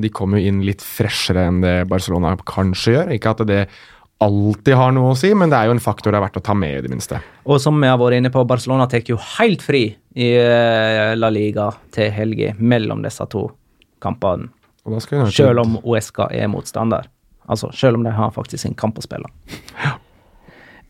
De 0.00 0.12
kommer 0.16 0.40
jo 0.40 0.48
inn 0.48 0.62
litt 0.64 0.80
freshere 0.84 1.44
enn 1.50 1.60
det 1.60 1.74
Barcelona 1.90 2.32
kanskje 2.48 2.96
gjør. 2.96 3.12
Ikke 3.18 3.34
at 3.34 3.44
det 3.50 3.66
alltid 4.20 4.76
har 4.76 4.92
noe 4.92 5.12
å 5.12 5.16
si, 5.16 5.32
men 5.36 5.52
det 5.52 5.58
er 5.58 5.68
jo 5.68 5.76
en 5.76 5.82
faktor 5.82 6.12
det 6.12 6.20
er 6.20 6.24
verdt 6.26 6.40
å 6.40 6.44
ta 6.44 6.56
med, 6.56 6.78
i 6.78 6.84
det 6.84 6.92
minste. 6.92 7.20
Og 7.48 7.60
som 7.60 7.76
vi 7.80 7.88
har 7.88 8.00
vært 8.00 8.20
inne 8.20 8.32
på, 8.32 8.44
Barcelona 8.48 8.88
tar 8.88 9.04
jo 9.08 9.20
helt 9.38 9.64
fri 9.64 9.84
i 10.16 10.30
eh, 10.36 11.12
La 11.16 11.30
Liga 11.32 11.70
til 11.92 12.10
helga 12.12 12.54
mellom 12.58 13.04
disse 13.04 13.24
to 13.32 13.46
kampene. 14.00 14.48
Selv 15.32 15.60
om 15.62 15.76
Uesca 15.84 16.30
er 16.32 16.48
motstander. 16.48 17.08
Altså, 17.50 17.72
selv 17.74 17.98
om 17.98 18.06
de 18.06 18.12
har 18.14 18.30
faktisk 18.34 18.68
en 18.68 18.78
kamp 18.78 19.00
å 19.00 19.04
spille. 19.04 19.26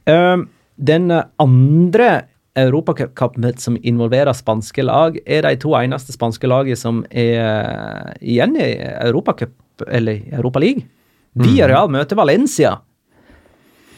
Um, 0.08 0.48
den 0.76 1.08
andre 1.12 2.10
europacupen 2.58 3.46
som 3.58 3.78
involverer 3.86 4.34
spanske 4.36 4.84
lag, 4.84 5.18
er 5.26 5.46
de 5.46 5.56
to 5.60 5.74
eneste 5.78 6.14
spanske 6.16 6.50
lagene 6.50 6.78
som 6.78 7.02
er 7.10 7.40
eh, 7.40 8.12
igjen 8.34 8.56
i 8.58 8.70
Europacup, 9.06 9.54
eller 9.86 10.24
Europaliga. 10.34 10.84
Real 11.40 11.90
møter 11.92 12.18
Valencia 12.18 12.76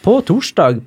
på 0.04 0.18
torsdag. 0.28 0.82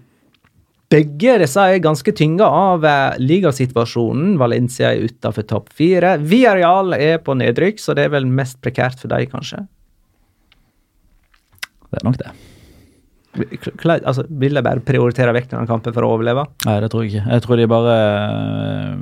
Begge 0.93 1.39
disse 1.41 1.63
er 1.65 1.82
ganske 1.82 2.11
tynga 2.15 2.45
av 2.45 2.86
eh, 2.86 3.17
ligasituasjonen. 3.19 4.36
Valencia 4.39 4.93
er 4.93 5.09
utafor 5.09 5.47
topp 5.49 5.71
fire. 5.76 6.15
Villarreal 6.21 6.93
er 6.99 7.17
på 7.26 7.36
nedrykk, 7.39 7.82
så 7.82 7.97
det 7.97 8.05
er 8.05 8.13
vel 8.19 8.30
mest 8.30 8.61
prekært 8.63 9.01
for 9.01 9.11
dem, 9.11 9.26
kanskje. 9.32 9.65
Det 11.96 12.04
er 12.04 12.10
nok 12.12 12.20
det. 12.20 12.36
Klar, 13.80 14.00
altså, 14.08 14.24
vil 14.30 14.56
de 14.56 14.64
bare 14.64 14.84
prioritere 14.86 15.34
vekk 15.36 15.50
denne 15.52 15.68
kampen 15.68 15.93
for 15.96 16.06
å 16.08 16.14
overleve? 16.16 16.46
Nei, 16.66 16.78
det 16.84 16.89
tror 16.91 17.04
jeg 17.04 17.12
ikke. 17.12 17.34
Jeg 17.34 17.43
tror 17.43 17.60
de 17.60 17.68
bare 17.68 17.96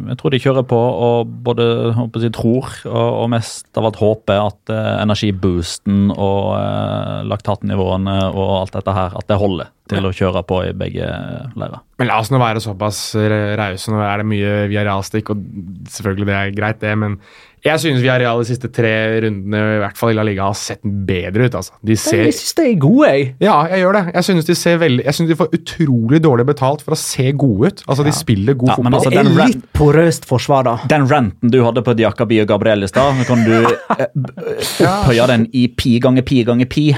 Jeg 0.10 0.18
tror 0.20 0.34
de 0.34 0.42
kjører 0.42 0.66
på 0.70 0.80
og 0.80 1.36
både 1.46 1.68
håper 1.98 2.26
jeg, 2.26 2.34
tror 2.34 2.72
og, 2.90 3.10
og, 3.22 3.28
mest 3.34 3.70
av 3.78 3.88
alt 3.90 4.02
håper 4.02 4.42
at 4.42 4.74
uh, 4.74 4.82
energiboosten 5.04 6.10
og 6.14 6.50
uh, 6.56 7.22
laktatnivåene 7.30 8.18
og 8.32 8.58
alt 8.64 8.76
dette 8.80 8.98
her, 8.98 9.16
at 9.20 9.30
det 9.30 9.40
holder 9.42 9.72
til 9.92 10.08
å 10.08 10.14
kjøre 10.16 10.46
på 10.48 10.62
i 10.66 10.76
begge 10.80 11.08
leirer. 11.60 11.82
Men 12.00 12.10
la 12.10 12.18
oss 12.24 12.32
nå 12.32 12.40
være 12.42 12.64
såpass 12.64 13.02
rause. 13.60 13.92
Nå 13.92 14.00
er 14.02 14.22
det 14.22 14.30
mye 14.32 14.54
via 14.72 14.86
realstikk, 14.88 15.34
og 15.34 15.44
selvfølgelig 15.92 16.30
det 16.30 16.38
er 16.40 16.56
greit, 16.56 16.80
det, 16.82 16.94
men 16.98 17.20
jeg 17.64 17.80
synes 17.80 18.02
Villarreal 18.04 18.42
de 18.42 18.48
siste 18.50 18.68
tre 18.76 18.92
rundene 19.24 19.60
i 19.78 19.80
hvert 19.80 20.00
fall 20.00 20.12
i 20.12 20.16
La 20.18 20.26
Liga 20.28 20.50
har 20.50 20.58
sett 20.60 20.82
bedre 20.84 21.46
ut. 21.48 21.54
altså. 21.56 21.78
De 21.86 21.96
ser... 21.96 22.26
Jeg 22.28 22.36
synes 22.36 22.58
de 22.58 22.66
er 22.68 22.82
gode, 22.84 23.08
jeg. 23.08 23.30
Ja, 23.46 23.56
jeg 23.72 23.86
gjør 23.86 23.98
det. 23.98 24.02
Jeg 24.18 24.28
synes 24.28 24.50
de 24.50 24.56
ser 24.60 24.82
veldig, 24.82 25.06
jeg 25.08 25.18
synes 25.18 25.32
de 25.32 25.38
får 25.40 25.56
utrolig 25.56 26.20
dårlig 26.26 26.46
betalt 26.50 26.84
for 26.84 26.98
å 26.98 27.00
se 27.00 27.30
gode 27.32 27.72
ut. 27.72 27.86
Altså, 27.88 28.04
ja. 28.04 28.10
De 28.10 28.18
spiller 28.18 28.60
god 28.60 28.74
ja, 28.74 28.76
fotball. 28.82 28.98
Altså, 29.00 29.14
det 29.14 29.24
er 29.24 29.54
litt 29.54 29.64
porøst 29.80 30.28
forsvar, 30.28 30.68
da. 30.68 30.76
Den 30.92 31.08
ranten 31.08 31.54
du 31.54 31.62
hadde 31.64 31.86
på 31.88 31.96
Diakobi 32.02 32.42
og 32.44 32.52
Gabriel 32.52 32.84
i 32.84 32.92
stad, 32.92 33.24
kan 33.30 33.48
du 33.48 33.56
opphøye 34.84 35.32
den 35.32 35.48
i 35.56 35.70
pi 35.72 35.96
ganger 36.04 36.28
pi 36.28 36.44
ganger 36.50 36.68
pi. 36.68 36.90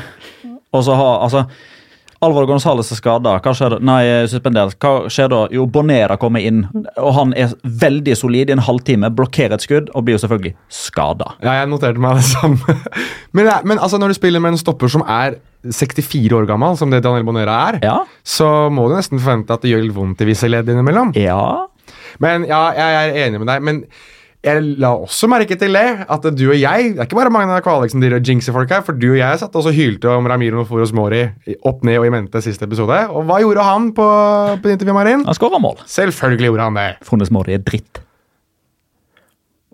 Og 0.74 0.86
så 0.90 0.98
ha, 0.98 1.10
altså... 1.28 1.46
Alvor 2.26 2.48
Gonzales 2.50 2.92
er 2.94 3.00
skada. 3.00 3.36
Hva 3.44 3.54
skjer 3.56 3.76
da? 3.76 3.80
Nei, 3.86 4.02
suspendert. 4.32 4.78
Hva 4.82 5.12
skjer 5.12 5.32
da? 5.32 5.42
Jo, 5.54 5.68
Bonera 5.70 6.18
kommer 6.22 6.44
inn, 6.44 6.64
og 6.96 7.12
han 7.18 7.36
er 7.38 7.54
veldig 7.64 8.16
solid 8.18 8.52
i 8.52 8.56
en 8.56 8.64
halvtime. 8.66 9.12
Blokkerer 9.16 9.58
et 9.58 9.66
skudd 9.66 9.92
og 9.94 10.08
blir 10.08 10.18
jo 10.18 10.24
selvfølgelig 10.26 10.56
skada. 10.74 11.36
Ja, 11.46 11.60
jeg 11.62 11.70
noterte 11.72 12.02
meg 12.02 12.20
det 12.20 12.26
samme. 12.30 12.80
men, 13.38 13.52
men 13.70 13.78
altså, 13.80 14.02
når 14.02 14.14
du 14.14 14.20
spiller 14.20 14.44
med 14.44 14.56
en 14.56 14.62
stopper 14.62 14.92
som 14.92 15.06
er 15.06 15.38
64 15.66 16.34
år 16.38 16.50
gammel, 16.50 16.76
som 16.78 16.92
det 16.94 17.04
Daniel 17.06 17.26
Bonera 17.28 17.62
er, 17.70 17.80
ja. 17.86 18.00
så 18.26 18.68
må 18.74 18.90
du 18.90 18.98
nesten 18.98 19.22
forvente 19.22 19.56
at 19.56 19.66
det 19.66 19.74
gjør 19.74 19.88
litt 19.88 19.96
vondt 19.96 20.22
i 20.22 20.30
visse 20.30 20.50
ledd 20.50 20.70
innimellom. 20.70 21.16
Ja. 21.18 21.66
Men 22.22 22.46
ja, 22.50 22.68
jeg 22.78 23.00
er 23.00 23.24
enig 23.26 23.42
med 23.42 23.50
deg. 23.52 23.66
men 23.66 23.86
jeg 24.46 24.62
la 24.82 24.92
også 24.94 25.28
merke 25.32 25.58
til 25.58 25.74
det, 25.74 26.06
at 26.06 26.26
du 26.38 26.44
og 26.52 26.58
jeg 26.60 26.92
Det 26.94 27.02
er 27.02 27.08
ikke 27.08 27.18
bare 27.18 27.34
Magna 27.34 27.58
Kvalek 27.66 27.94
som 27.94 28.04
jinxer 28.04 28.54
folk 28.54 28.70
her, 28.70 28.84
for 28.86 28.98
du 28.98 29.08
og 29.16 29.18
jeg 29.18 29.42
satt 29.42 29.56
også 29.58 29.72
og 29.74 29.78
hylte 29.78 30.12
om 30.12 30.28
Ramiro 30.30 30.66
Foros 30.70 30.94
Mori 30.94 31.24
opp 31.66 31.86
ned 31.88 31.98
og 32.00 32.06
i 32.08 32.14
mente 32.14 32.42
siste 32.46 32.68
episode. 32.68 33.00
Og 33.10 33.26
hva 33.26 33.40
gjorde 33.42 33.66
han 33.66 33.90
på, 33.98 34.08
på 34.62 34.74
intervjuet, 34.74 34.98
Marin? 34.98 35.26
Han 35.26 35.38
skåra 35.38 35.62
mål. 35.62 35.82
Selvfølgelig 35.90 36.52
gjorde 36.52 36.68
han 36.70 36.78
det. 36.78 36.90
Funnes 37.08 37.34
Mori 37.34 37.58
er 37.58 37.64
dritt. 37.66 38.02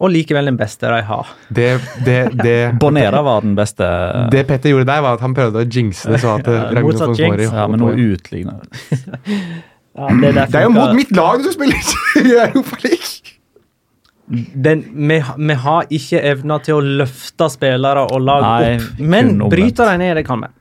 Og 0.01 0.09
likevel 0.09 0.47
den 0.49 0.57
beste 0.57 0.89
de 0.89 1.01
har. 1.05 1.34
Det, 1.53 1.67
det, 2.05 2.19
det 2.39 2.57
Bonera 2.82 3.22
var 3.28 3.43
den 3.43 3.57
beste. 3.59 3.86
Det 4.34 4.45
Petter 4.49 4.74
gjorde 4.74 4.88
der, 4.89 5.03
var 5.03 5.19
at 5.19 5.26
han 5.26 5.36
prøvde 5.38 5.61
å 5.61 5.67
jinxe 5.67 6.09
det. 6.13 6.22
så 6.24 6.38
at 6.39 6.47
ja, 6.55 6.86
Motsatt 6.86 7.11
Mori 7.11 7.49
Ja, 7.49 7.67
men 7.69 7.84
noe 7.84 7.93
utligner. 7.99 8.63
ja, 9.99 10.07
det, 10.07 10.32
er 10.32 10.39
det 10.39 10.63
er 10.63 10.65
jo 10.69 10.74
mot 10.80 10.95
mitt 10.97 11.11
lag 11.17 11.43
du 11.43 11.51
spiller 11.53 11.91
i 12.24 12.39
Europaligaen! 12.47 13.20
Den, 14.32 14.84
vi, 15.09 15.19
vi, 15.38 15.55
har 15.65 15.91
ikke 15.91 16.21
evna 16.32 16.57
til 16.63 16.79
å 16.79 16.97
løfte 17.01 17.49
spillere 17.51 18.05
og 18.13 18.23
lag 18.23 18.45
Nei, 18.45 18.73
opp. 18.77 18.99
Men 19.03 19.34
bryte 19.51 19.88
dem 19.88 20.03
ned, 20.03 20.15
det 20.21 20.25
kan 20.27 20.45
vi. 20.45 20.51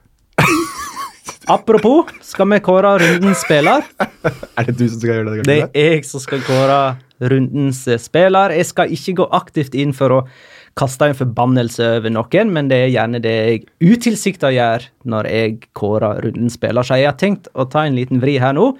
Apropos, 1.54 2.10
skal 2.22 2.50
vi 2.50 2.60
kåre 2.62 2.96
rundens 3.02 3.44
spiller? 3.44 3.86
er 4.00 4.66
det 4.68 4.76
du 4.78 4.86
som 4.86 4.98
skal 5.00 5.12
gjøre 5.12 5.36
det? 5.36 5.44
Det 5.48 5.60
er 5.66 5.92
jeg 5.94 6.08
som 6.08 6.22
skal 6.22 6.42
kåre 6.46 6.80
rundens 7.30 7.84
spiller. 8.02 8.54
Jeg 8.56 8.70
skal 8.70 8.94
ikke 8.94 9.16
gå 9.22 9.28
aktivt 9.38 9.76
inn 9.78 9.94
for 9.96 10.18
å 10.18 10.24
kaste 10.78 11.10
en 11.10 11.18
forbannelse 11.18 11.86
over 11.98 12.12
noen, 12.14 12.52
men 12.54 12.70
det 12.70 12.78
er 12.84 12.92
gjerne 12.94 13.20
det 13.22 13.34
jeg 13.36 13.62
utilsikta 13.82 14.52
gjør 14.54 14.86
når 15.10 15.30
jeg 15.30 15.56
kårer 15.76 16.22
rundens 16.26 16.58
spiller. 16.58 16.86
Så 16.86 17.00
jeg 17.00 17.10
har 17.10 17.18
tenkt 17.20 17.50
å 17.54 17.66
ta 17.70 17.84
en 17.86 17.98
liten 17.98 18.22
vri 18.22 18.38
her 18.42 18.54
nå 18.56 18.72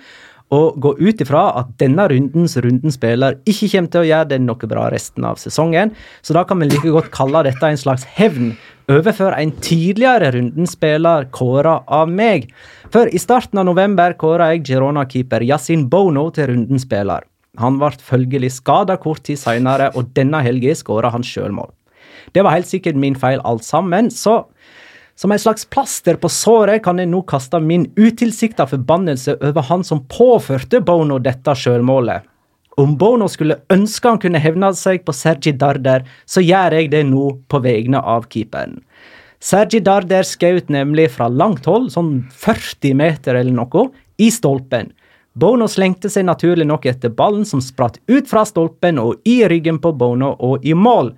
og 0.51 0.81
gå 0.83 0.95
ut 0.99 1.23
ifra 1.23 1.45
at 1.61 1.71
denne 1.79 2.09
rundens 2.11 2.57
runden 2.63 2.95
spiller 2.95 3.39
ikke 3.49 3.69
kommer 3.71 3.93
til 3.93 4.03
å 4.03 4.09
gjøre 4.09 4.31
det 4.33 4.41
noe 4.43 4.71
bra 4.71 4.89
resten 4.91 5.27
av 5.29 5.39
sesongen, 5.39 5.95
så 6.27 6.35
da 6.37 6.45
kan 6.47 6.59
vi 6.61 6.71
like 6.73 6.91
godt 6.91 7.13
kalle 7.15 7.45
dette 7.47 7.71
en 7.71 7.81
slags 7.81 8.07
hevn 8.19 8.53
overfor 8.91 9.37
en 9.39 9.53
tidligere 9.63 10.33
rundens 10.35 10.75
spiller 10.75 11.29
kåra 11.35 11.79
av 11.87 12.11
meg. 12.11 12.49
For 12.91 13.07
i 13.07 13.23
starten 13.23 13.63
av 13.63 13.69
november 13.71 14.17
kåra 14.19 14.51
jeg 14.55 14.65
Girona-keeper 14.73 15.47
Yasin 15.47 15.87
Bono 15.91 16.27
til 16.35 16.51
rundens 16.51 16.87
spiller. 16.89 17.27
Han 17.59 17.79
ble 17.79 17.93
følgelig 18.03 18.55
skada 18.59 18.97
kort 18.99 19.25
tid 19.27 19.39
seinere, 19.39 19.91
og 19.95 20.11
denne 20.17 20.43
helga 20.43 20.75
skåra 20.79 21.11
han 21.15 21.27
sjølmål. 21.27 21.71
Det 22.35 22.45
var 22.47 22.55
helt 22.55 22.69
sikkert 22.71 22.99
min 22.99 23.17
feil 23.19 23.43
alt 23.47 23.65
sammen, 23.67 24.11
så 24.11 24.45
som 25.21 25.33
en 25.33 25.39
slags 25.39 25.65
plaster 25.65 26.17
på 26.17 26.29
såret 26.33 26.81
kan 26.85 26.99
jeg 26.99 27.11
nå 27.13 27.19
kaste 27.29 27.59
min 27.61 27.83
utilsikta 27.97 28.65
forbannelse 28.71 29.35
over 29.45 29.67
han 29.69 29.83
som 29.85 30.07
påførte 30.09 30.81
Bono 30.81 31.19
dette 31.21 31.53
sjølmålet. 31.53 32.25
Om 32.81 32.95
Bono 32.97 33.27
skulle 33.29 33.59
ønske 33.69 34.09
han 34.09 34.21
kunne 34.23 34.41
hevne 34.41 34.71
seg 34.73 35.03
på 35.05 35.13
Sergi 35.13 35.53
Darder, 35.53 36.07
så 36.25 36.41
gjør 36.41 36.79
jeg 36.79 36.89
det 36.95 37.03
nå 37.11 37.27
på 37.53 37.61
vegne 37.61 38.01
av 38.01 38.31
keeperen. 38.33 38.79
Sergi 39.45 39.83
Darder 39.85 40.25
skjøt 40.25 40.73
nemlig 40.73 41.11
fra 41.13 41.29
langt 41.29 41.69
hold, 41.69 41.91
sånn 41.93 42.23
40 42.41 42.97
meter 42.97 43.37
eller 43.37 43.53
noe, 43.53 43.91
i 44.17 44.31
stolpen. 44.33 44.89
Bono 45.37 45.69
slengte 45.69 46.09
seg 46.09 46.25
naturlig 46.31 46.65
nok 46.65 46.89
etter 46.89 47.13
ballen 47.13 47.45
som 47.45 47.61
spratt 47.61 48.01
ut 48.09 48.29
fra 48.29 48.47
stolpen 48.49 48.97
og 49.03 49.21
i 49.29 49.43
ryggen 49.53 49.85
på 49.85 49.93
Bono 49.93 50.33
og 50.41 50.65
i 50.65 50.73
mål. 50.73 51.13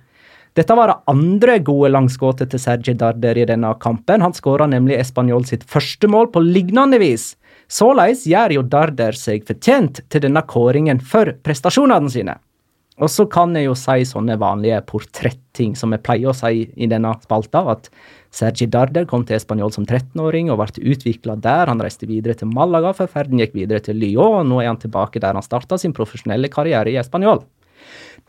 Dette 0.53 0.75
var 0.77 0.91
det 0.91 0.99
andre 1.09 1.57
gode 1.65 1.89
langskuddet 1.89 2.51
til 2.51 2.61
Sergi 2.61 2.93
Darder 2.93 3.37
i 3.41 3.45
denne 3.49 3.71
kampen. 3.81 4.21
Han 4.21 4.35
skåra 4.37 4.67
nemlig 4.69 4.99
Español 5.01 5.47
sitt 5.49 5.63
første 5.65 6.05
mål 6.05 6.29
på 6.33 6.43
lignende 6.45 6.99
vis. 7.01 7.31
Såleis 7.65 8.27
gjør 8.29 8.59
jo 8.59 8.65
Darder 8.69 9.17
seg 9.17 9.47
fortjent 9.47 10.03
til 10.13 10.21
denne 10.27 10.43
kåringen 10.45 11.01
for 11.01 11.31
prestasjonene 11.41 12.11
sine. 12.13 12.35
Og 13.01 13.09
så 13.09 13.25
kan 13.25 13.55
jeg 13.57 13.65
jo 13.65 13.73
si 13.73 14.05
sånne 14.05 14.35
vanlige 14.37 14.83
portretting 14.85 15.73
som 15.73 15.95
jeg 15.95 16.03
pleier 16.05 16.29
å 16.29 16.35
si 16.37 16.67
i 16.77 16.89
denne 16.91 17.15
spalta, 17.23 17.63
at 17.73 17.89
Sergi 18.29 18.67
Darder 18.69 19.07
kom 19.09 19.25
til 19.25 19.39
Español 19.39 19.73
som 19.73 19.87
13-åring 19.87 20.53
og 20.53 20.61
ble 20.61 20.85
utvikla 20.93 21.39
der. 21.41 21.71
Han 21.71 21.81
reiste 21.81 22.05
videre 22.05 22.37
til 22.37 22.53
Malaga 22.53 22.93
før 22.93 23.09
ferden 23.09 23.41
gikk 23.41 23.57
videre 23.57 23.81
til 23.81 23.97
Lyon, 23.97 24.43
og 24.43 24.47
nå 24.51 24.61
er 24.61 24.69
han 24.69 24.81
tilbake 24.85 25.17
der 25.17 25.33
han 25.33 25.45
starta 25.45 25.81
sin 25.81 25.97
profesjonelle 25.97 26.53
karriere 26.53 26.93
i 26.93 27.01
Español. 27.01 27.41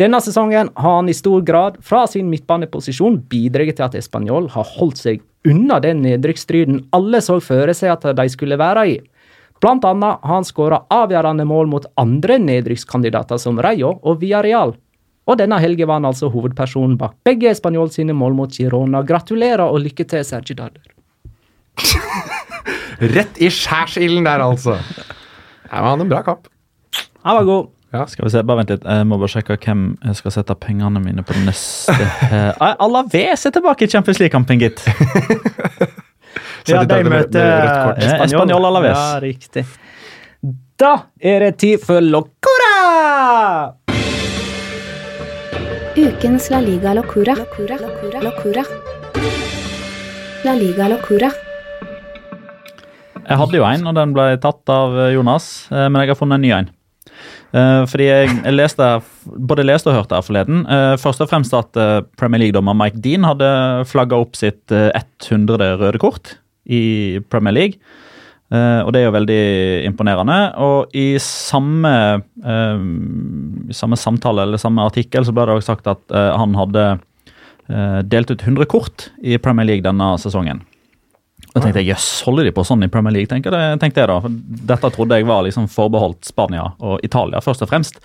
Denne 0.01 0.18
sesongen 0.18 0.70
har 0.74 0.97
han 0.97 1.09
i 1.09 1.14
stor 1.14 1.42
grad 1.47 1.76
fra 1.82 2.07
sin 2.11 2.26
midtbaneposisjon 2.26 3.20
bidratt 3.30 3.76
til 3.78 3.84
at 3.86 3.95
Español 3.95 4.49
har 4.51 4.66
holdt 4.76 4.99
seg 4.99 5.20
unna 5.47 5.78
den 5.84 6.01
nedrykksstriden 6.03 6.80
alle 6.97 7.20
så 7.22 7.36
føre 7.38 7.74
seg 7.76 7.92
at 7.92 8.09
de 8.18 8.24
skulle 8.32 8.59
være 8.59 8.86
i. 8.90 8.97
Blant 9.62 9.84
annet 9.86 10.18
har 10.24 10.40
han 10.40 10.47
skåra 10.47 10.80
avgjørende 10.92 11.47
mål 11.47 11.70
mot 11.70 11.86
andre 12.01 12.40
nedrykkskandidater 12.42 13.38
som 13.38 13.61
Rayo 13.62 13.92
og 14.03 14.18
Villarreal. 14.24 14.74
Og 15.24 15.38
denne 15.40 15.61
helgen 15.62 15.88
var 15.88 16.01
han 16.01 16.11
altså 16.11 16.28
hovedpersonen 16.32 16.99
bak 17.01 17.14
begge 17.24 17.53
Español 17.53 17.88
sine 17.92 18.16
mål 18.16 18.34
mot 18.36 18.53
Girona. 18.53 19.05
Gratulerer 19.07 19.64
og 19.64 19.78
lykke 19.86 20.05
til, 20.11 20.24
Sergi 20.26 20.59
Darder. 20.59 20.82
Rett 23.14 23.40
i 23.40 23.49
skjærsilden 23.49 24.26
der, 24.26 24.42
altså. 24.42 24.76
Han 25.70 25.88
hadde 25.88 26.05
en 26.05 26.12
bra 26.12 26.20
kamp. 26.26 26.51
Han 27.24 27.38
var 27.38 27.49
god. 27.49 27.72
Ja. 27.95 28.07
Skal 28.11 28.26
vi 28.26 28.30
se, 28.34 28.42
bare 28.42 28.62
Vent 28.62 28.72
litt. 28.74 28.86
Jeg 28.90 29.07
må 29.07 29.20
bare 29.22 29.30
sjekke 29.30 29.55
hvem 29.55 29.84
jeg 30.03 30.18
skal 30.18 30.34
sette 30.34 30.57
pengene 30.59 30.99
mine 31.03 31.22
på 31.26 31.36
neste. 31.45 31.95
Alaves 32.59 33.47
er 33.47 33.55
tilbake 33.55 33.86
i 33.86 33.92
Champions 33.92 34.18
League-kampen, 34.18 34.59
gitt. 34.59 34.82
ja, 36.70 36.82
de 36.90 37.01
møter 37.07 37.95
Español 38.03 38.66
Alaves. 38.66 38.99
Ja, 38.99 39.22
riktig. 39.22 39.66
Da 40.80 40.97
er 41.22 41.47
det 41.47 41.53
tid 41.62 41.86
for 41.86 42.03
Locura! 42.03 42.74
Ukens 45.95 46.51
La 46.51 46.59
Liga 46.59 46.99
Locura. 46.99 47.38
Locura. 47.38 47.78
Locura. 48.26 48.64
La 50.42 50.59
Liga 50.59 50.90
Locura. 50.90 51.30
Jeg 53.24 53.38
hadde 53.40 53.57
jo 53.57 53.64
en, 53.64 53.86
og 53.86 53.95
den 53.97 54.12
ble 54.16 54.32
tatt 54.42 54.68
av 54.68 54.99
Jonas, 55.14 55.68
eh, 55.70 55.86
men 55.86 56.03
jeg 56.03 56.11
har 56.11 56.18
funnet 56.18 56.42
en 56.42 56.45
ny 56.45 56.51
en. 56.59 56.74
Uh, 57.55 57.85
fordi 57.87 58.09
jeg, 58.09 58.39
leste, 58.55 58.89
både 59.25 59.66
leste 59.66 59.93
og 59.93 60.01
hørte 60.01 60.18
her 60.18 60.27
forleden. 60.27 60.64
Uh, 60.66 60.95
først 61.01 61.22
og 61.22 61.31
fremst 61.31 61.55
at 61.55 61.79
uh, 61.79 62.01
Premier 62.18 62.47
League-dommer 62.47 62.77
Mike 62.79 63.03
Dean 63.05 63.27
hadde 63.27 63.51
flagga 63.91 64.18
opp 64.18 64.39
sitt 64.39 64.75
100. 64.75 65.55
røde 65.81 66.03
kort 66.03 66.37
i 66.66 67.20
Premier 67.31 67.55
League. 67.55 67.95
Eh, 68.53 68.81
og 68.85 68.93
det 68.93 69.01
er 69.01 69.09
jo 69.09 69.16
veldig 69.16 69.43
imponerende. 69.89 70.39
Og 70.62 70.95
i 70.97 71.16
samme, 71.22 71.95
eh, 72.45 72.85
i 73.70 73.77
samme 73.77 73.99
samtale 73.99 74.45
eller 74.45 74.61
samme 74.61 74.85
artikkel 74.85 75.25
så 75.25 75.35
ble 75.35 75.49
det 75.49 75.57
også 75.57 75.72
sagt 75.72 75.91
at 75.91 76.14
eh, 76.14 76.31
han 76.39 76.55
hadde 76.59 76.85
eh, 77.70 78.01
delt 78.05 78.31
ut 78.31 78.45
100 78.45 78.70
kort 78.70 79.09
i 79.22 79.39
Premier 79.39 79.66
League 79.66 79.87
denne 79.87 80.14
sesongen. 80.20 80.62
Og 81.55 81.62
tenkte 81.62 81.82
jeg, 81.82 81.92
jøss, 81.92 82.09
holder 82.26 82.48
de 82.48 82.52
på 82.55 82.64
sånn 82.66 82.82
i 82.82 82.90
Premier 82.90 83.14
League? 83.14 83.30
tenkte 83.30 83.55
jeg, 83.55 83.78
tenkte 83.82 84.02
jeg 84.02 84.11
da. 84.11 84.30
Dette 84.74 84.90
trodde 84.94 85.18
jeg 85.20 85.28
var 85.28 85.44
liksom 85.46 85.68
forbeholdt 85.70 86.26
Spania 86.26 86.64
og 86.82 87.05
Italia, 87.07 87.42
først 87.44 87.62
og 87.62 87.70
fremst. 87.70 88.00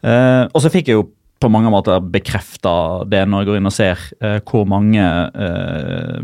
Eh, 0.00 0.44
og 0.48 0.58
så 0.64 0.72
fikk 0.72 0.88
jeg 0.88 0.96
jo 0.96 1.10
på 1.42 1.50
mange 1.52 1.72
måter 1.74 2.00
bekrefta 2.00 2.72
det 3.10 3.24
når 3.28 3.42
jeg 3.42 3.50
går 3.50 3.58
inn 3.58 3.68
og 3.68 3.74
ser 3.74 4.02
eh, 4.22 4.38
hvor 4.48 4.64
mange 4.70 5.02
eh, 5.02 6.18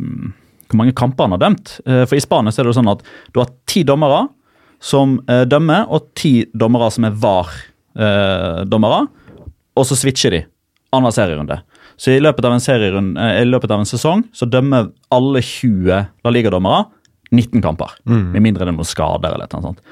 hvor 0.69 0.81
mange 0.81 0.97
kamper 0.97 1.27
han 1.27 1.37
har 1.37 1.43
dømt. 1.43 1.79
Eh, 1.85 2.05
for 2.07 2.17
I 2.17 2.23
Spania 2.25 2.53
er 2.53 2.65
det 2.65 2.73
jo 2.73 2.79
sånn 2.81 2.93
at 2.93 3.05
du 3.33 3.43
har 3.43 3.53
ti 3.69 3.85
dommere 3.89 4.27
som 4.81 5.19
eh, 5.29 5.45
dømmer, 5.49 5.89
og 5.91 6.13
ti 6.19 6.47
dommere 6.55 6.91
som 6.95 7.09
er 7.09 7.17
VAR-dommere. 7.19 9.01
og 9.79 9.87
så 9.87 9.95
switcher 9.99 10.35
de 10.35 10.43
annenhver 10.93 11.15
serierunde. 11.15 11.61
Så 11.99 12.15
i 12.15 12.21
løpet 12.23 12.47
av 12.47 12.55
en 12.55 13.17
eh, 13.19 13.41
i 13.43 13.49
løpet 13.49 13.73
av 13.75 13.83
en 13.83 13.89
sesong 13.89 14.25
så 14.33 14.47
dømmer 14.47 14.91
alle 15.15 15.43
20 15.43 16.07
La 16.25 16.31
Liga-dommere 16.33 16.87
19 17.35 17.61
kamper. 17.61 17.91
Med 18.09 18.41
mindre 18.41 18.65
det 18.65 18.71
er 18.73 18.77
noen 18.77 18.89
skader 18.89 19.35
eller 19.35 19.51
noe 19.53 19.65
sånt. 19.67 19.83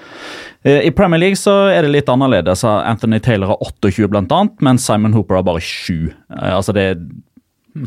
Eh, 0.64 0.86
I 0.88 0.92
Premier 0.96 1.20
League 1.20 1.36
så 1.36 1.66
er 1.68 1.84
det 1.84 1.92
litt 1.92 2.09
annerledes. 2.09 2.64
Anthony 2.64 3.20
Taylor 3.20 3.52
har 3.52 3.61
28 3.61 4.09
blant 4.12 4.32
annet, 4.32 4.57
mens 4.64 4.86
Simon 4.88 5.12
Hooper 5.16 5.40
har 5.40 5.46
bare 5.46 5.61
7. 5.61 6.12
Eh, 6.32 6.54
Altså 6.54 6.72
det 6.76 6.86
er 6.92 7.02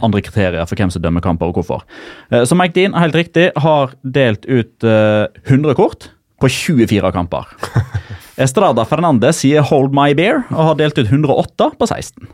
andre 0.05 0.21
kriterier 0.21 0.67
for 0.69 0.77
hvem 0.77 0.91
som 0.93 1.01
dømmer 1.01 1.23
kamper 1.25 1.49
og 1.49 1.57
hvorfor. 1.57 1.81
Så 2.29 2.53
Mike 2.53 2.75
Dean, 2.75 2.93
helt 2.93 3.15
riktig, 3.17 3.47
har 3.57 3.95
delt 4.05 4.45
ut 4.45 4.85
eh, 4.85 5.25
100 5.47 5.73
kort 5.79 6.11
på 6.39 6.51
24 6.53 7.09
kamper. 7.15 7.49
Estrada 8.45 8.85
Fernandez 8.85 9.41
sier 9.41 9.65
'hold 9.65 9.91
my 9.91 10.13
beer' 10.13 10.45
og 10.53 10.61
har 10.69 10.75
delt 10.79 10.97
ut 11.01 11.09
108 11.09 11.71
på 11.79 11.87
16. 11.89 12.29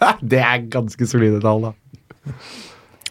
Det 0.32 0.40
er 0.42 0.64
ganske 0.72 1.08
solide 1.08 1.40
tall, 1.44 1.68
da. 1.68 2.34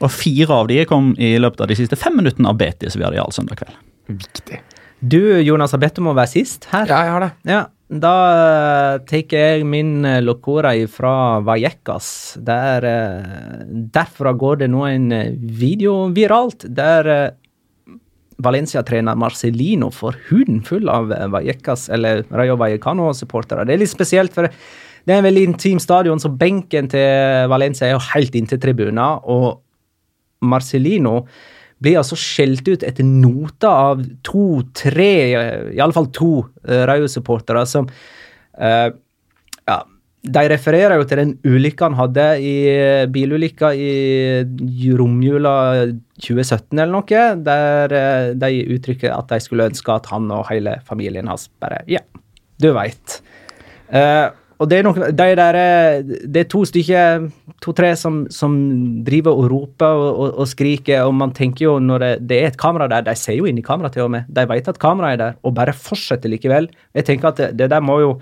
Og 0.03 0.11
fire 0.11 0.51
av 0.61 0.69
de 0.71 0.81
kom 0.89 1.13
i 1.21 1.35
løpet 1.39 1.63
av 1.63 1.71
de 1.71 1.77
siste 1.79 1.97
fem 1.99 2.17
minuttene 2.19 2.51
av 2.51 2.57
Betis 2.59 2.97
vi 2.97 3.05
hadde 3.05 3.19
i 3.19 3.23
all 3.23 3.35
søndag 3.35 3.61
kveld. 3.61 3.77
Viktig. 4.11 4.59
Du, 4.99 5.19
Jonas, 5.43 5.73
har 5.75 5.81
bedt 5.83 5.99
om 6.01 6.11
å 6.11 6.17
være 6.17 6.31
sist 6.31 6.67
her. 6.71 6.87
Ja, 6.89 7.01
jeg 7.05 7.13
har 7.15 7.23
det. 7.23 7.31
Ja, 7.47 7.61
da 7.85 8.13
uh, 8.33 9.03
tar 9.05 9.29
jeg 9.29 9.65
min 9.69 9.99
uh, 10.07 10.17
locora 10.23 10.73
fra 10.89 11.39
Vallecas. 11.45 12.37
Der, 12.41 12.87
eh, 12.89 13.65
derfra 13.93 14.33
går 14.33 14.63
det 14.63 14.69
nå 14.73 14.85
en 14.89 15.11
eh, 15.13 15.35
video 15.37 16.07
viralt 16.15 16.65
der 16.65 17.11
eh, 17.13 17.27
Valencia-trener 18.37 19.15
Marcelino 19.15 19.91
får 19.93 20.17
huden 20.29 20.63
full 20.65 20.89
av 20.91 21.13
eh, 21.13 21.27
Vallecas, 21.31 21.87
eller 21.93 22.25
Rayo 22.31 22.57
Vallecano-supportere. 22.59 23.67
Det 23.67 23.75
er 23.75 23.83
litt 23.83 23.93
spesielt, 23.93 24.33
for 24.35 24.49
det 25.05 25.13
er 25.13 25.21
en 25.21 25.27
veldig 25.27 25.43
intim 25.51 25.81
stadion, 25.81 26.21
så 26.21 26.31
benken 26.33 26.89
til 26.91 27.49
Valencia 27.51 27.87
er 27.87 27.95
jo 27.95 28.03
helt 28.11 28.35
inntil 28.37 28.61
tribunen, 28.61 29.01
og 29.23 29.61
Marcelino 30.45 31.21
blir 31.83 31.99
altså 31.99 32.17
skjelt 32.17 32.67
ut 32.67 32.85
etter 32.87 33.05
noter 33.05 33.69
av 33.69 34.03
to-tre, 34.25 35.11
i 35.75 35.81
alle 35.81 35.95
fall 35.95 36.07
to 36.15 36.31
uh, 36.45 36.83
Rayo-supportere 36.89 37.65
som 37.69 37.89
uh, 37.89 38.89
Ja, 39.65 39.81
de 40.25 40.43
refererer 40.49 40.97
jo 40.97 41.05
til 41.07 41.21
den 41.21 41.33
ulykka 41.45 41.89
han 41.89 41.97
hadde 41.99 42.25
i 42.41 42.53
eh, 42.71 43.05
bilulykka 43.11 43.71
i 43.77 43.89
romjula 44.97 45.53
2017 46.17 46.79
eller 46.79 46.93
noe, 46.95 47.25
der 47.45 47.93
eh, 47.99 48.31
de 48.41 48.63
uttrykker 48.73 49.13
at 49.13 49.29
de 49.29 49.39
skulle 49.43 49.67
ønske 49.69 49.93
at 49.93 50.09
han 50.09 50.31
og 50.33 50.47
hele 50.49 50.79
familien 50.87 51.29
hans 51.29 51.47
bare 51.61 51.83
Ja, 51.91 52.01
du 52.61 52.71
veit. 52.73 53.19
Eh, 53.93 54.27
og 54.55 54.69
det 54.71 54.77
er, 54.77 54.85
noen, 54.87 55.03
de 55.11 55.25
der, 55.35 55.57
eh, 55.59 56.13
det 56.31 56.45
er 56.45 56.47
to 56.51 56.61
stykker, 56.67 57.25
to-tre, 57.63 57.89
som, 57.99 58.21
som 58.31 58.53
driver 59.07 59.35
og 59.35 59.49
roper 59.51 59.99
og, 59.99 60.07
og, 60.13 60.29
og 60.43 60.47
skriker, 60.47 61.03
og 61.03 61.15
man 61.19 61.33
tenker 61.35 61.65
jo 61.65 61.73
når 61.83 62.05
det, 62.05 62.11
det 62.29 62.39
er 62.39 62.47
et 62.53 62.59
kamera 62.61 62.87
der, 62.91 63.03
de 63.03 63.17
ser 63.19 63.35
jo 63.35 63.49
inn 63.49 63.59
i 63.59 63.65
kameraet 63.65 63.97
til 63.97 64.05
og 64.05 64.13
med, 64.15 64.29
de 64.31 64.47
vet 64.51 64.71
at 64.71 64.79
kameraet 64.79 65.17
er 65.17 65.23
der, 65.23 65.35
og 65.43 65.57
bare 65.57 65.75
fortsetter 65.75 66.31
likevel. 66.31 66.69
Jeg 66.95 67.07
tenker 67.09 67.33
at 67.33 67.41
det, 67.41 67.51
det 67.59 67.69
der 67.73 67.83
må 67.83 67.99
jo, 67.99 68.15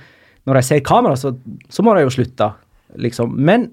når 0.49 0.59
de 0.59 0.65
ser 0.65 0.81
kamera, 0.85 1.19
så, 1.19 1.35
så 1.69 1.85
må 1.85 1.93
de 1.93 2.07
jo 2.07 2.15
slutte, 2.17 2.49
liksom. 2.97 3.37
Men 3.37 3.69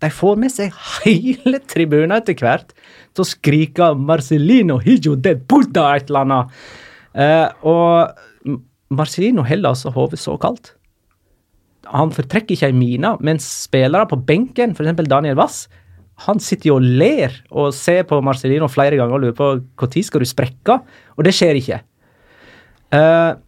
de 0.00 0.08
får 0.08 0.40
med 0.40 0.52
seg 0.54 0.72
hele 1.04 1.60
tribunen 1.68 2.16
etter 2.16 2.38
hvert 2.40 2.72
til 3.12 3.26
å 3.26 3.28
skrike 3.28 3.92
'Marcelino 3.92 4.80
hijo 4.80 5.18
de 5.20 5.36
puta' 5.36 5.90
et 5.98 6.08
eller 6.08 6.24
annet. 6.24 6.58
Eh, 7.12 7.48
og 7.68 8.16
Marcelino 8.88 9.44
holder 9.44 9.74
altså 9.74 9.92
hodet 9.92 10.18
så 10.22 10.38
kaldt 10.40 10.72
han 11.90 12.12
fortrekker 12.14 12.54
ikke 12.54 12.70
ei 12.70 12.76
mine, 12.76 13.14
mens 13.24 13.46
spillere 13.66 14.08
på 14.10 14.18
benken, 14.26 14.74
f.eks. 14.76 15.04
Daniel 15.10 15.38
Wass, 15.40 15.64
han 16.26 16.40
sitter 16.42 16.70
jo 16.70 16.78
og 16.78 16.84
ler 17.00 17.34
og 17.48 17.70
ser 17.74 18.04
på 18.08 18.18
Marcelino 18.24 18.68
flere 18.70 18.98
ganger 19.00 19.16
og 19.16 19.22
lurer 19.24 19.38
på 19.38 19.52
når 19.58 20.02
skal 20.06 20.22
du 20.22 20.28
sprekke, 20.28 20.80
og 21.16 21.24
det 21.26 21.32
skjer 21.36 21.60
ikke. 21.60 21.80
Uh, 22.92 23.38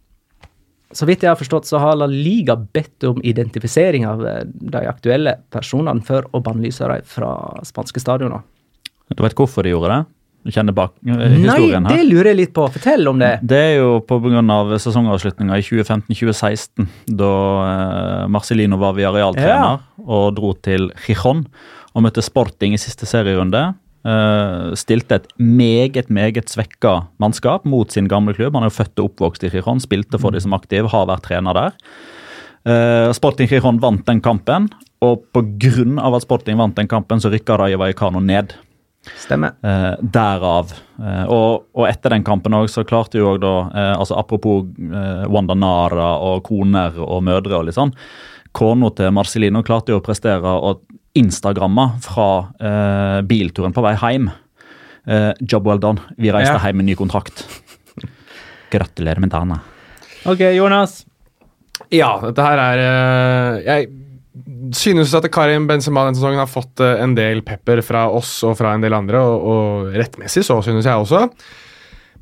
så 0.93 1.07
vidt 1.09 1.23
jeg 1.25 1.31
har 1.31 1.39
forstått, 1.39 1.67
så 1.69 1.81
har 1.81 1.97
La 1.97 2.07
Liga 2.09 2.55
bedt 2.55 3.05
om 3.09 3.21
identifisering 3.25 4.05
av 4.05 4.21
eh, 4.29 4.43
de 4.45 4.81
aktuelle 4.85 5.39
personene 5.53 6.03
for 6.05 6.27
å 6.37 6.41
bannlyse 6.45 6.85
dem 6.85 7.07
fra 7.09 7.31
spanske 7.65 8.01
stadioner. 8.03 8.43
Du 9.09 9.23
vet 9.25 9.33
hvorfor 9.37 9.65
de 9.65 9.73
gjorde 9.73 9.89
det? 9.89 10.03
Du 10.43 10.51
kjenner 10.51 10.75
bak 10.75 10.91
eh, 11.07 11.37
historien 11.37 11.85
her? 11.87 11.93
Nei, 11.93 11.99
det 12.01 12.07
lurer 12.09 12.31
jeg 12.33 12.39
litt 12.41 12.53
på. 12.55 12.65
Fortell 12.75 13.07
om 13.07 13.21
det. 13.21 13.37
Det 13.47 13.59
er 13.69 13.77
jo 13.79 14.01
pga. 14.07 14.41
sesongavslutninga 14.83 15.59
i 15.59 15.63
2015-2016, 15.63 16.89
da 17.19 17.29
eh, 17.67 18.25
Marcelino 18.33 18.79
var 18.81 18.97
Viareal-trener 18.97 19.85
og 20.03 20.25
dro 20.35 20.51
til 20.59 20.89
Gijon 21.05 21.45
og 21.93 22.03
møtte 22.03 22.25
Sporting 22.25 22.75
i 22.75 22.81
siste 22.81 23.07
serierunde. 23.07 23.69
Eh, 24.03 24.73
stilte 24.75 25.21
et 25.21 25.29
meget, 25.39 26.11
meget 26.11 26.51
svekka 26.51 27.05
mannskap 27.23 27.63
mot 27.63 27.95
sin 27.95 28.11
gamle 28.11 28.35
klubb. 28.35 28.57
Han 28.57 28.67
er 28.67 28.73
jo 28.73 28.79
født 28.81 28.99
og 28.99 29.13
oppvokst 29.13 29.47
i 29.47 29.53
Gijon, 29.53 29.79
spilte 29.83 30.19
for 30.19 30.35
de 30.35 30.43
som 30.43 30.57
aktiv, 30.57 30.91
har 30.91 31.07
vært 31.07 31.27
trener 31.29 31.59
der. 31.59 31.79
Sporting 33.15 33.49
Gijon 33.51 33.81
vant 33.83 34.05
den 34.07 34.21
kampen, 34.23 34.69
og 35.03 35.25
pga. 35.35 35.87
at 36.07 36.23
Sporting 36.23 36.59
vant 36.59 36.77
den 36.79 36.87
kampen, 36.87 37.19
så 37.19 37.31
rykka 37.31 37.57
Raja 37.59 37.79
Vallecano 37.79 38.21
ned. 38.23 38.55
Stemmer. 39.19 39.55
Eh, 39.63 39.95
derav. 40.15 40.71
Eh, 40.99 41.25
og, 41.27 41.65
og 41.75 41.87
etter 41.89 42.13
den 42.15 42.23
kampen 42.23 42.53
også, 42.55 42.81
så 42.81 42.87
klarte 42.87 43.19
jo 43.19 43.33
også 43.33 43.41
da 43.43 43.53
eh, 43.73 43.93
altså 43.99 44.15
Apropos 44.21 44.63
eh, 44.79 45.25
Wanda 45.31 45.55
Nara 45.59 46.13
og 46.23 46.43
koner 46.47 46.95
og 47.03 47.23
mødre 47.27 47.57
og 47.59 47.67
litt 47.67 47.75
sånn. 47.75 47.91
Kona 48.55 48.91
til 48.95 49.11
Marcelino 49.15 49.63
klarte 49.65 49.91
jo 49.91 49.99
å 49.99 50.05
prestere 50.05 50.53
og 50.55 50.85
instagramme 51.17 51.87
fra 52.05 52.29
eh, 52.61 53.19
bilturen 53.27 53.73
på 53.75 53.83
vei 53.85 53.95
hjem. 53.99 54.29
Eh, 55.05 55.31
job 55.41 55.67
well 55.67 55.81
done. 55.83 55.99
Vi 56.17 56.31
reiste 56.31 56.55
Ja. 56.55 56.63
hjem 56.67 56.79
med 56.79 56.87
ny 56.91 56.95
kontrakt. 56.95 57.43
Gratulerer 58.73 59.19
med 59.21 59.29
dagen. 59.33 59.57
Ok, 60.25 60.39
Jonas. 60.55 61.01
Ja, 61.93 62.15
dette 62.21 62.45
her 62.45 62.59
er 62.61 62.79
eh, 62.79 63.59
Jeg 63.65 63.89
synes 64.73 65.13
at 65.13 65.27
Karim 65.33 65.67
Benzema 65.69 66.07
denne 66.07 66.17
sesongen 66.17 66.41
har 66.41 66.49
fått 66.49 66.81
eh, 66.81 67.01
en 67.03 67.13
del 67.17 67.43
pepper 67.45 67.83
fra 67.85 68.07
oss 68.09 68.39
og 68.47 68.57
fra 68.59 68.73
en 68.73 68.83
del 68.83 68.95
andre, 68.97 69.21
og, 69.21 69.45
og 69.45 69.99
rettmessig 69.99 70.45
så, 70.47 70.59
synes 70.65 70.89
jeg 70.89 71.03
også. 71.05 71.27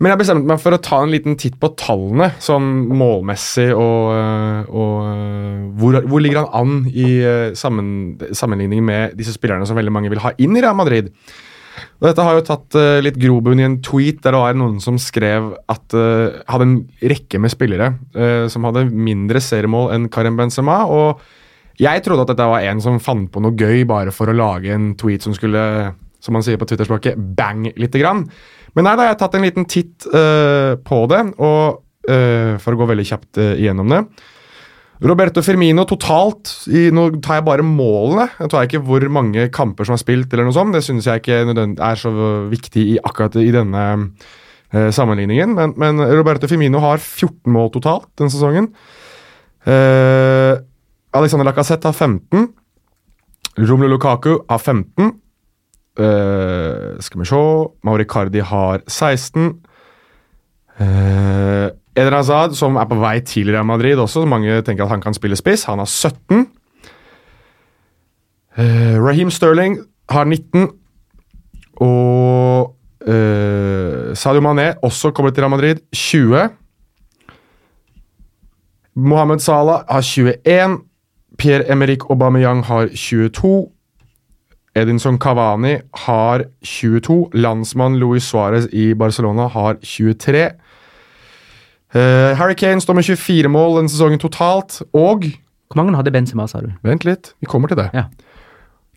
Men 0.02 0.12
jeg 0.12 0.22
bestemte 0.24 0.50
meg 0.50 0.60
for 0.64 0.74
å 0.74 0.82
ta 0.82 1.04
en 1.04 1.14
liten 1.14 1.38
titt 1.40 1.60
på 1.62 1.70
tallene, 1.78 2.32
sånn 2.42 2.68
målmessig 2.90 3.70
og, 3.76 4.10
eh, 4.18 4.74
og 4.74 4.98
eh, 5.06 5.62
hvor, 5.80 6.02
hvor 6.10 6.24
ligger 6.24 6.44
han 6.44 6.52
an 6.58 6.90
i 6.90 7.22
sammen, 7.58 7.94
sammenligning 8.36 8.84
med 8.86 9.16
disse 9.20 9.38
spillerne 9.38 9.68
som 9.70 9.80
veldig 9.80 9.94
mange 9.94 10.12
vil 10.12 10.24
ha 10.26 10.34
inn 10.42 10.58
i 10.58 10.64
Real 10.66 10.76
Madrid. 10.76 11.14
Og 12.02 12.10
Dette 12.10 12.24
har 12.26 12.36
jo 12.36 12.44
tatt 12.44 12.76
litt 13.06 13.16
grobunn 13.22 13.62
i 13.62 13.64
en 13.64 13.78
tweet 13.86 14.20
der 14.26 14.36
det 14.36 14.42
var 14.42 14.58
noen 14.58 14.82
som 14.84 14.98
skrev 15.00 15.54
at 15.72 15.96
uh, 15.96 16.42
hadde 16.52 16.66
en 16.68 16.74
rekke 17.00 17.40
med 17.40 17.54
spillere 17.54 17.88
som 18.52 18.66
hadde 18.68 18.90
mindre 18.92 19.40
seriemål 19.42 19.94
enn 19.96 20.10
Karim 20.12 20.36
Benzema. 20.38 20.82
og 20.92 21.22
jeg 21.82 22.04
trodde 22.06 22.26
at 22.26 22.34
dette 22.34 22.50
var 22.52 22.66
en 22.70 22.82
som 22.84 23.00
fant 23.02 23.30
på 23.32 23.42
noe 23.44 23.58
gøy 23.58 23.86
bare 23.90 24.14
for 24.14 24.30
å 24.30 24.38
lage 24.38 24.74
en 24.74 24.92
tweet 25.00 25.26
som 25.26 25.34
skulle, 25.38 25.62
som 26.22 26.38
man 26.38 26.46
sier 26.46 26.60
på 26.62 26.68
Twitter-språket, 26.70 27.18
bang 27.38 27.66
lite 27.74 28.02
grann. 28.02 28.28
Men 28.78 28.88
nei, 28.88 28.94
da 28.96 29.08
har 29.08 29.16
jeg 29.16 29.22
tatt 29.24 29.40
en 29.40 29.48
liten 29.48 29.66
titt 29.70 30.06
uh, 30.14 30.78
på 30.80 31.02
det, 31.12 31.24
og 31.42 31.82
uh, 32.12 32.54
for 32.62 32.76
å 32.76 32.80
gå 32.80 32.88
veldig 32.94 33.08
kjapt 33.10 33.42
uh, 33.42 33.56
igjennom 33.58 33.92
det. 33.92 34.06
Roberto 35.02 35.42
Firmino 35.42 35.84
totalt 35.90 36.52
i, 36.70 36.90
Nå 36.94 37.08
tar 37.26 37.40
jeg 37.40 37.48
bare 37.48 37.66
målene. 37.66 38.28
Jeg 38.38 38.52
tar 38.54 38.68
ikke 38.68 38.84
hvor 38.86 39.06
mange 39.14 39.48
kamper 39.54 39.88
som 39.88 39.98
er 39.98 40.04
spilt, 40.04 40.30
eller 40.30 40.46
noe 40.46 40.56
sånt. 40.56 40.76
Det 40.78 40.84
synes 40.86 41.08
jeg 41.10 41.24
ikke 41.24 41.40
er 41.74 41.98
så 41.98 42.12
viktig 42.52 42.84
i 42.94 42.98
akkurat 43.02 43.40
i 43.42 43.50
denne 43.56 43.86
eh, 44.70 44.92
sammenligningen. 44.94 45.56
Men, 45.58 45.74
men 45.82 46.04
Roberto 46.06 46.50
Firmino 46.52 46.84
har 46.86 47.02
14 47.02 47.50
mål 47.50 47.72
totalt 47.74 48.12
denne 48.22 48.34
sesongen. 48.34 48.70
Eh, 49.66 50.54
Alexander 51.14 51.46
Lacassette 51.46 51.88
har 51.88 51.94
15. 51.94 52.48
Romelu 53.60 53.96
Lukaku 53.96 54.38
har 54.50 54.58
15. 54.58 55.12
Uh, 56.00 56.96
skal 57.04 57.20
vi 57.20 57.28
se 57.28 57.42
Mauri 57.84 58.06
Cardi 58.08 58.40
har 58.40 58.82
16. 58.88 59.50
Uh, 60.80 61.68
Eden 61.96 62.16
Hazard, 62.16 62.56
som 62.56 62.80
er 62.80 62.88
på 62.88 62.96
vei 63.02 63.18
til 63.28 63.52
Real 63.52 63.68
Madrid 63.68 64.00
også, 64.00 64.24
mange 64.26 64.62
tenker 64.64 64.86
at 64.86 64.94
han 64.94 65.04
kan 65.04 65.14
spille 65.14 65.36
spiss, 65.36 65.68
han 65.68 65.84
har 65.84 65.90
17. 65.90 66.48
Uh, 68.56 68.96
Raheem 69.04 69.32
Sterling 69.32 69.82
har 70.10 70.24
19. 70.26 70.70
Og 71.82 72.72
uh, 73.04 74.16
Sadio 74.16 74.42
Mané, 74.46 74.72
også 74.82 75.12
kommer 75.12 75.36
til 75.36 75.44
Real 75.44 75.52
Madrid, 75.52 75.84
20. 75.92 76.48
Mohammed 78.96 79.40
Salah 79.40 79.84
har 79.90 80.02
21. 80.02 80.80
Pierre-Emerick 81.38 82.10
Aubameyang 82.10 82.64
har 82.68 82.90
22. 82.94 83.70
Edinson 84.76 85.20
Cavani 85.20 85.78
har 86.06 86.46
22. 86.64 87.30
Landsmann 87.34 88.00
Luis 88.00 88.28
Suárez 88.28 88.68
i 88.72 88.94
Barcelona 88.96 89.48
har 89.52 89.80
23. 89.84 90.50
Uh, 91.92 92.32
Harry 92.40 92.56
Kane 92.56 92.82
står 92.82 92.96
med 92.96 93.08
24 93.08 93.52
mål 93.52 93.82
denne 93.82 93.92
sesongen 93.92 94.20
totalt, 94.20 94.82
og 94.96 95.28
Hvor 95.72 95.80
mange 95.80 95.96
hadde 95.96 96.12
Benzema, 96.12 96.48
sa 96.52 96.60
du? 96.60 96.72
Vent 96.84 97.06
litt, 97.08 97.30
vi 97.40 97.48
kommer 97.48 97.72
til 97.72 97.78
det. 97.80 97.90
Ja. 97.96 98.10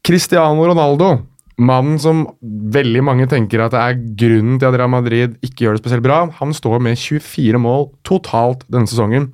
Cristiano 0.03 0.65
Ronaldo, 0.67 1.21
mannen 1.63 2.01
som 2.03 2.25
veldig 2.43 3.03
mange 3.07 3.29
tenker 3.31 3.63
at 3.63 3.75
det 3.75 3.83
er 3.83 4.01
grunnen 4.19 4.59
til 4.59 4.67
at 4.69 4.79
Real 4.81 4.91
Madrid 4.91 5.37
ikke 5.39 5.67
gjør 5.67 5.77
det 5.77 5.85
spesielt 5.85 6.03
bra, 6.03 6.25
han 6.41 6.55
står 6.55 6.83
med 6.83 6.99
24 6.99 7.61
mål 7.63 7.87
totalt 8.07 8.67
denne 8.67 8.91
sesongen. 8.91 9.31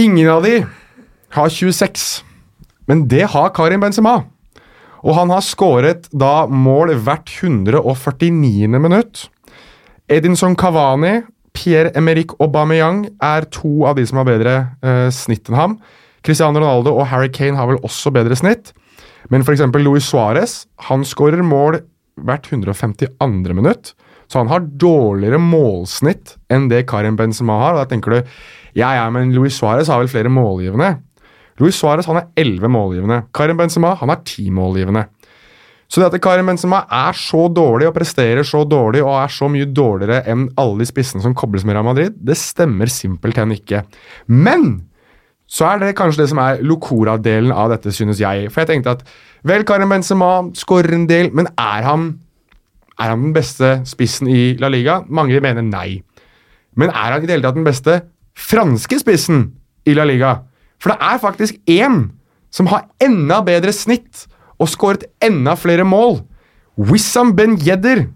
Ingen 0.00 0.32
av 0.32 0.48
de 0.48 0.62
har 1.36 1.52
26, 1.52 2.06
men 2.88 3.06
det 3.10 3.26
har 3.32 3.52
Karim 3.54 3.84
Benzema. 3.84 4.22
Og 5.06 5.14
han 5.14 5.30
har 5.30 5.44
skåret 5.44 6.08
da 6.10 6.46
mål 6.50 6.94
hvert 7.06 7.30
149. 7.30 8.68
minutt. 8.80 9.26
Edinson 10.08 10.56
Cavani, 10.58 11.20
Pierre-Emerick 11.56 12.34
Aubameyang 12.40 13.06
er 13.22 13.46
to 13.54 13.86
av 13.88 13.96
de 13.98 14.06
som 14.06 14.20
har 14.20 14.28
bedre 14.28 14.56
eh, 14.82 15.08
snitt 15.14 15.48
enn 15.48 15.58
ham. 15.58 15.76
Cristiano 16.26 16.60
Ronaldo 16.60 16.96
og 16.98 17.06
Harry 17.10 17.30
Kane 17.32 17.58
har 17.58 17.70
vel 17.70 17.80
også 17.86 18.12
bedre 18.14 18.36
snitt. 18.38 18.72
Men 19.30 19.42
f.eks. 19.42 19.62
Luis 19.78 20.06
Suárez 20.10 20.64
skårer 21.06 21.42
mål 21.42 21.80
hvert 22.26 22.50
152. 22.50 23.54
minutt. 23.54 23.94
Så 24.26 24.40
han 24.40 24.50
har 24.50 24.66
dårligere 24.66 25.38
målsnitt 25.38 26.34
enn 26.50 26.66
det 26.70 26.86
Karim 26.90 27.18
Benzema 27.18 27.60
har. 27.62 27.76
Og 27.76 27.84
da 27.84 27.90
tenker 27.90 28.14
du 28.14 28.18
ja, 28.76 28.90
ja, 28.98 29.06
men 29.10 29.32
Luis 29.34 29.58
Suárez 29.58 29.88
har 29.88 30.02
vel 30.02 30.10
flere 30.10 30.32
målgivende? 30.32 30.96
Luis 31.60 31.78
Suárez 31.80 32.08
er 32.10 32.26
11 32.36 32.68
målgivende. 32.68 33.22
Karim 33.34 33.56
Benzema 33.56 33.94
han 34.00 34.12
er 34.12 34.22
10 34.24 34.50
målgivende. 34.50 35.06
Så 35.86 36.02
det 36.02 36.08
at 36.10 36.22
Karim 36.22 36.48
Benzema 36.50 36.82
er 36.90 37.14
så 37.14 37.46
dårlig 37.52 37.86
og 37.88 37.94
presterer 37.94 38.42
så 38.44 38.64
dårlig 38.66 39.04
og 39.04 39.14
er 39.20 39.30
så 39.30 39.46
mye 39.50 39.68
dårligere 39.70 40.24
enn 40.26 40.48
alle 40.58 40.82
de 40.82 40.88
spissene 40.88 41.22
som 41.22 41.34
kobles 41.36 41.64
med 41.64 41.76
Real 41.76 41.86
Madrid, 41.86 42.16
det 42.18 42.36
stemmer 42.40 42.90
simpelthen 42.90 43.54
ikke. 43.54 43.84
Men 44.26 44.88
så 45.46 45.68
er 45.70 45.78
det 45.84 45.96
kanskje 45.98 46.24
det 46.24 46.30
som 46.32 46.40
er 46.42 46.62
Locora-delen 46.66 47.54
av 47.54 47.70
dette, 47.70 47.94
synes 47.94 48.18
jeg. 48.18 48.50
For 48.50 48.64
jeg 48.64 48.72
tenkte 48.72 48.96
at 48.96 49.04
vel, 49.46 49.62
Karim 49.66 49.94
Benzema 49.94 50.30
skårer 50.58 50.96
en 50.96 51.06
del, 51.06 51.30
men 51.30 51.46
er 51.54 51.86
han, 51.86 52.08
er 52.98 53.12
han 53.14 53.28
den 53.28 53.36
beste 53.36 53.76
spissen 53.86 54.26
i 54.26 54.56
La 54.58 54.72
Liga? 54.72 55.04
Mange 55.06 55.38
mener 55.40 55.62
nei. 55.62 56.02
Men 56.76 56.90
er 56.90 57.14
han 57.14 57.22
i 57.22 57.30
det 57.30 57.38
hele 57.38 57.46
tatt 57.46 57.60
den 57.60 57.68
beste 57.68 58.00
franske 58.36 58.98
spissen 59.00 59.46
i 59.86 59.94
La 59.94 60.04
Liga? 60.08 60.34
For 60.82 60.92
det 60.92 60.98
er 61.00 61.22
faktisk 61.22 61.58
én 61.70 62.10
som 62.52 62.68
har 62.70 62.86
enda 63.02 63.40
bedre 63.44 63.72
snitt 63.74 64.26
og 64.60 64.70
skåret 64.72 65.06
enda 65.24 65.56
flere 65.58 65.84
mål. 65.84 66.22
Wissam 66.76 67.34
Ben 67.36 67.56
Yedder 67.60 68.06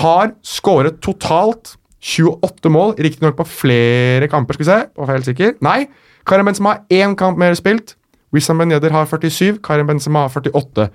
har 0.00 0.32
skåret 0.44 1.00
totalt 1.04 1.76
28 2.04 2.70
mål, 2.70 2.94
riktignok 3.00 3.36
på 3.40 3.46
flere 3.48 4.28
kamper, 4.30 4.54
skal 4.54 4.64
vi 4.64 4.68
se. 4.68 4.80
Var 4.96 5.12
helt 5.12 5.28
sikker. 5.28 5.54
Nei, 5.64 5.88
Karim 6.28 6.46
Benzema 6.46 6.76
har 6.76 6.84
én 6.92 7.16
kamp 7.18 7.40
mer 7.40 7.56
spilt. 7.58 7.96
Wissam 8.32 8.60
Ben 8.60 8.72
Yedder 8.72 8.92
har 8.92 9.08
47, 9.08 9.58
Karim 9.64 9.88
Benzema 9.88 10.26
har 10.26 10.32
48. 10.32 10.88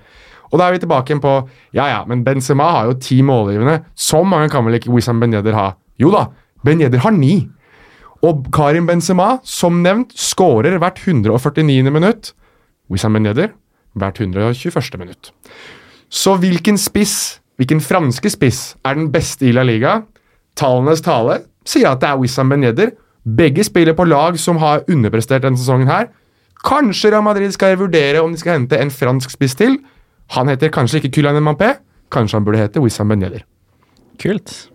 Og 0.52 0.60
da 0.60 0.68
er 0.68 0.76
vi 0.76 0.84
tilbake 0.84 1.10
igjen 1.10 1.22
på 1.22 1.34
Ja 1.74 1.88
ja, 1.90 2.00
men 2.06 2.22
Benzema 2.24 2.70
har 2.76 2.88
jo 2.90 2.98
ti 3.02 3.20
målgivende. 3.26 3.80
Så 3.94 4.22
mange 4.22 4.48
kan 4.52 4.64
vel 4.66 4.78
ikke 4.78 4.92
Wissam 4.94 5.20
Ben 5.20 5.34
Yedder 5.34 5.56
ha? 5.58 5.70
Jo 5.98 6.12
da, 6.14 6.28
Ben 6.64 6.80
Yedder 6.80 7.02
har 7.04 7.14
ni. 7.14 7.48
Og 8.24 8.46
Karim 8.54 8.86
Benzema, 8.88 9.38
som 9.44 9.82
nevnt, 9.84 10.14
skårer 10.16 10.78
hvert 10.80 11.00
149. 11.02 11.92
minutt. 11.92 12.32
Wissam 12.90 13.16
Ben 13.16 13.26
Yedder 13.28 13.52
hvert 13.94 14.20
121. 14.20 14.98
minutt. 14.98 15.32
Så 16.08 16.36
hvilken 16.40 16.78
spiss, 16.80 17.40
hvilken 17.58 17.82
franske 17.84 18.30
spiss, 18.32 18.76
er 18.84 18.96
den 18.96 19.10
beste 19.12 19.48
i 19.48 19.52
La 19.52 19.64
Liga? 19.66 20.02
Tallenes 20.56 21.02
tale 21.04 21.42
sier 21.66 21.90
at 21.90 22.00
det 22.02 22.10
er 22.10 22.20
Wissam 22.20 22.48
Ben 22.52 22.64
Yedder. 22.64 22.94
Begge 23.24 23.64
spiller 23.64 23.96
på 23.96 24.06
lag 24.08 24.38
som 24.40 24.60
har 24.60 24.84
underprestert 24.88 25.44
denne 25.44 25.60
sesongen 25.60 25.90
her. 25.90 26.10
Kanskje 26.64 27.12
Real 27.12 27.24
Madrid 27.24 27.52
skal 27.52 27.76
vurdere 27.80 28.22
om 28.24 28.32
de 28.32 28.40
skal 28.40 28.58
hente 28.58 28.78
en 28.80 28.92
fransk 28.92 29.32
spiss 29.36 29.56
til. 29.58 29.78
Han 30.36 30.48
heter 30.48 30.72
kanskje 30.72 31.02
ikke 31.02 31.18
Kylian 31.18 31.44
Mampé, 31.44 31.74
Kanskje 32.12 32.38
han 32.38 32.44
burde 32.46 32.60
hete 32.60 32.80
Wissam 32.80 33.08
Ben 33.10 33.22
Yedder. 33.22 33.42
Kult. 34.22 34.70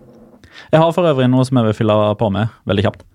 Jeg 0.72 0.82
har 0.82 0.92
for 0.92 1.08
øvrig 1.08 1.30
noe 1.32 1.46
som 1.48 1.58
jeg 1.58 1.70
vil 1.70 1.78
fylle 1.78 1.96
på 2.20 2.30
med 2.36 2.52
veldig 2.68 2.84
kjapt. 2.84 3.06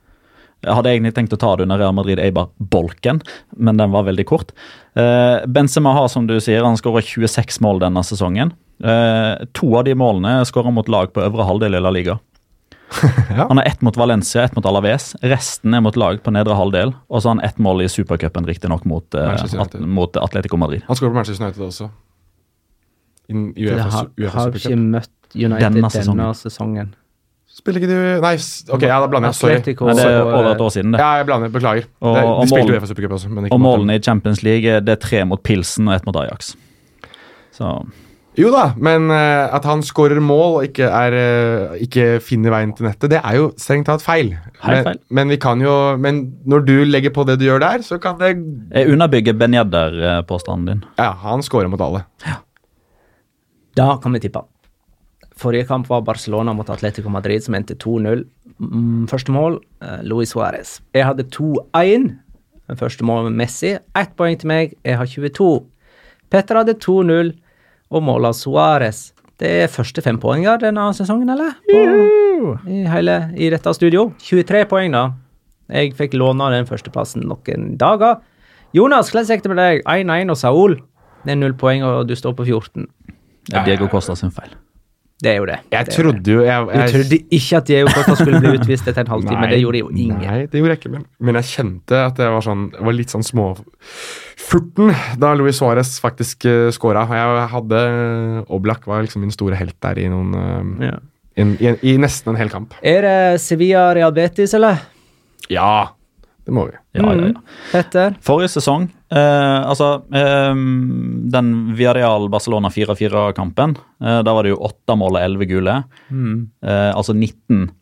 Jeg 0.64 0.76
hadde 0.78 0.92
egentlig 0.94 1.14
tenkt 1.16 1.34
å 1.36 1.40
ta 1.40 1.54
det 1.56 1.66
under 1.66 1.80
Real 1.80 1.94
Madrid 1.96 2.20
Eibar-bolken, 2.22 3.20
men 3.56 3.80
den 3.80 3.94
var 3.94 4.06
veldig 4.08 4.26
kort. 4.28 4.54
Uh, 4.96 5.44
Benzema 5.50 5.94
har, 5.96 6.08
som 6.12 6.28
du 6.28 6.36
sier, 6.40 6.64
han 6.64 6.78
skårer 6.80 7.04
26 7.04 7.60
mål 7.64 7.82
denne 7.84 8.04
sesongen. 8.06 8.54
Uh, 8.82 9.44
to 9.54 9.70
av 9.78 9.84
de 9.86 9.94
målene 9.98 10.40
skåra 10.48 10.72
mot 10.74 10.88
lag 10.90 11.12
på 11.14 11.22
øvre 11.22 11.46
halvdel 11.46 11.78
i 11.78 11.82
La 11.84 11.92
Liga. 11.94 12.20
Ja. 13.34 13.48
Han 13.48 13.58
har 13.58 13.64
ett 13.66 13.80
mot 13.82 13.96
Valencia, 13.96 14.44
ett 14.44 14.54
mot 14.54 14.66
Alaves. 14.66 15.16
Resten 15.24 15.74
er 15.74 15.80
mot 15.82 15.96
lag 15.98 16.20
på 16.22 16.30
nedre 16.30 16.54
halvdel. 16.54 16.92
Og 17.10 17.22
så 17.22 17.28
har 17.28 17.36
han 17.36 17.46
ett 17.48 17.56
mål 17.58 17.82
i 17.82 17.88
supercupen, 17.90 18.46
riktignok 18.46 18.84
mot, 18.86 19.16
uh, 19.18 19.34
at, 19.34 19.74
mot 19.80 20.16
Atletico 20.20 20.60
Madrid. 20.60 20.84
Han 20.86 20.94
skårer 20.94 21.10
på 21.10 21.18
Manchester 21.18 21.48
United 21.48 21.64
også. 21.66 21.88
In 23.32 23.48
UEFA, 23.56 23.88
har, 23.90 24.10
UEFA 24.20 24.38
har 24.38 24.58
ikke 24.60 24.78
møtt 24.78 25.10
United 25.34 25.64
Denne 25.64 25.90
denne 25.90 26.28
sesongen. 26.38 26.94
Spiller 27.54 27.78
ikke 27.78 27.90
du 27.90 28.22
Nei, 28.24 28.34
ok, 28.74 28.82
ja, 28.82 28.96
da 28.98 29.08
blander 29.10 29.30
jeg. 29.30 29.38
Sorry. 29.38 29.58
Atletico 29.60 29.86
Nei, 29.86 29.94
det 29.98 30.06
er 30.10 30.22
over 30.26 30.48
et 30.50 30.62
år 30.64 30.72
siden, 30.74 30.94
det. 30.94 31.02
Ja, 31.02 31.10
jeg 31.20 31.26
blander. 31.28 31.52
Beklager. 31.54 31.84
Og- 32.02 32.16
det, 32.16 32.22
og 32.26 32.40
de 32.42 32.50
spilte 32.50 32.72
jo 32.72 32.78
UEFA 32.78 32.88
Supercup 32.90 33.12
også. 33.18 33.28
Men 33.30 33.46
ikke 33.46 33.54
Og 33.54 33.60
målene 33.62 33.98
i 33.98 34.02
Champions 34.02 34.42
League 34.42 34.80
det 34.82 34.96
er 34.96 35.02
tre 35.02 35.20
mot 35.28 35.42
Pilsen 35.42 35.86
og 35.88 35.94
ett 35.94 36.08
mot 36.08 36.16
Ajax. 36.18 36.54
Så 37.54 37.76
Jo 38.34 38.48
da, 38.50 38.64
men 38.74 39.06
uh, 39.12 39.54
at 39.54 39.62
han 39.70 39.84
skårer 39.86 40.18
mål 40.18 40.56
og 40.56 40.64
ikke, 40.66 40.88
er, 40.90 41.14
uh, 41.70 41.76
ikke 41.78 42.18
finner 42.18 42.50
veien 42.50 42.72
til 42.74 42.88
nettet, 42.88 43.12
det 43.12 43.20
er 43.20 43.36
jo 43.38 43.52
strengt 43.62 43.86
tatt 43.86 44.02
feil. 44.02 44.32
Men, 44.64 44.80
feil. 44.88 44.98
men 45.14 45.30
vi 45.30 45.38
kan 45.38 45.62
jo 45.62 45.74
Men 46.02 46.24
når 46.42 46.64
du 46.66 46.72
legger 46.88 47.14
på 47.14 47.22
det 47.28 47.38
du 47.38 47.44
gjør 47.46 47.62
der, 47.62 47.84
så 47.86 48.00
kan 48.02 48.18
det 48.18 48.32
jeg 48.74 48.90
underbygger 48.90 49.38
Ben 49.38 49.54
Jadder 49.54 50.24
påstanden 50.26 50.66
din. 50.66 50.82
Ja, 50.98 51.12
han 51.22 51.46
scorer 51.46 51.70
mot 51.70 51.80
alle. 51.86 52.02
Ja. 52.26 52.40
Da 53.78 53.92
kan 54.02 54.12
vi 54.18 54.24
tippe. 54.26 54.42
Forrige 55.36 55.66
kamp 55.66 55.88
var 55.90 56.04
Barcelona 56.06 56.52
mot 56.54 56.68
Atletico 56.70 57.10
Madrid, 57.10 57.42
som 57.42 57.54
endte 57.58 57.74
2-0. 57.74 58.24
Mm, 58.62 59.06
Første 59.10 59.32
mål, 59.34 59.58
eh, 59.82 60.02
Luis 60.06 60.32
Suárez. 60.34 60.80
Jeg 60.94 61.04
hadde 61.08 61.24
2-1. 61.34 62.12
Første 62.78 63.04
mål 63.04 63.24
med 63.30 63.40
Messi. 63.42 63.74
Ett 63.74 64.14
poeng 64.16 64.38
til 64.38 64.48
meg. 64.48 64.74
Jeg 64.84 64.96
har 64.96 65.06
22. 65.06 65.64
Petter 66.30 66.56
hadde 66.56 66.74
2-0, 66.80 67.34
og 67.90 68.02
målet 68.02 68.38
Suárez. 68.38 69.12
Det 69.38 69.50
er 69.64 69.66
første 69.66 70.00
fempoenger 70.02 70.60
denne 70.62 70.86
sesongen, 70.94 71.28
eller? 71.34 71.56
På, 71.66 72.58
i, 72.70 72.84
hele, 72.86 73.18
I 73.36 73.50
dette 73.50 73.74
studio. 73.74 74.12
23 74.22 74.64
poeng, 74.70 74.94
da. 74.94 75.08
Jeg 75.74 75.94
fikk 75.98 76.14
låne 76.14 76.50
den 76.54 76.66
førsteplassen 76.68 77.24
noen 77.26 77.76
dager. 77.80 78.20
Jonas, 78.74 79.10
hvordan 79.10 79.26
gikk 79.30 79.42
det 79.42 79.52
med 79.54 79.62
deg? 79.62 79.82
1-1 79.86 80.30
og 80.30 80.38
Saul. 80.38 80.76
Det 81.24 81.34
er 81.34 81.40
null 81.40 81.54
poeng, 81.58 81.82
og 81.86 82.06
du 82.08 82.14
står 82.18 82.36
på 82.38 82.46
14. 82.46 82.86
Det 83.48 83.58
er 83.58 83.64
Diego 83.64 83.88
Costa 83.92 84.14
sin 84.18 84.32
feil. 84.34 84.54
Det 85.22 85.30
er 85.30 85.36
jo 85.38 85.44
det. 85.46 85.56
Jeg 85.70 85.86
det 85.86 85.94
trodde 85.94 86.32
jo 86.34 86.40
jeg, 86.42 86.64
Du 86.66 86.92
trodde 86.92 87.18
ikke 87.38 87.56
at 87.60 87.68
Diego 87.70 87.92
Costa 87.94 88.16
skulle 88.18 88.40
bli 88.42 88.50
utvist 88.58 88.88
etter 88.90 89.04
en 89.04 89.12
halvtime, 89.12 89.40
Nei, 89.44 89.50
det 89.54 89.60
gjorde 89.62 89.80
jo 89.84 89.90
ingen. 89.94 90.18
Nei, 90.20 90.40
det 90.50 90.58
gjorde 90.60 90.74
jeg 90.74 90.80
ikke, 90.82 90.92
men, 90.96 91.04
men 91.22 91.38
jeg 91.38 91.48
kjente 91.52 92.00
at 92.10 92.18
jeg 92.20 92.34
var, 92.34 92.44
sånn, 92.44 92.64
var 92.74 92.96
litt 92.98 93.14
sånn 93.14 93.24
småfurten 93.24 94.90
da 95.22 95.30
Luis 95.38 95.60
Suárez 95.62 95.94
faktisk 96.02 96.44
uh, 96.50 96.66
scora. 96.74 97.06
Jeg 97.14 97.46
hadde 97.54 97.82
Oblak 98.52 98.88
var 98.90 99.06
liksom 99.06 99.22
min 99.24 99.32
store 99.34 99.56
helt 99.60 99.78
der 99.86 100.02
i 100.02 100.08
noen 100.12 100.34
uh, 100.34 100.90
Ja. 100.90 100.98
i, 101.38 101.46
i, 101.62 101.76
I 101.94 101.96
nesten 102.02 102.34
en 102.34 102.40
hel 102.42 102.50
kamp. 102.52 102.74
Er 102.82 103.06
det 103.06 103.16
Sevilla 103.46 103.92
Real 103.96 104.12
Betis, 104.14 104.52
eller? 104.58 104.82
Ja, 105.52 105.93
det 106.44 106.52
må 106.52 106.66
vi. 106.68 106.74
Ja, 106.98 107.12
ja, 107.16 107.30
ja. 107.30 107.42
Petter? 107.72 108.16
Forrige 108.24 108.52
sesong, 108.56 108.88
eh, 109.10 109.60
altså 109.64 110.04
eh, 110.12 110.58
Den 111.34 111.52
Villarreal 111.78 112.28
Barcelona 112.32 112.68
4-4-kampen, 112.72 113.78
eh, 114.04 114.20
da 114.26 114.34
var 114.36 114.44
det 114.44 114.52
jo 114.52 114.60
åtte 114.68 114.98
mål 115.00 115.16
og 115.16 115.22
elleve 115.22 115.48
gule. 115.48 115.78
Mm. 116.10 116.36
Eh, 116.64 116.90
altså 116.92 117.16
19 117.16 117.72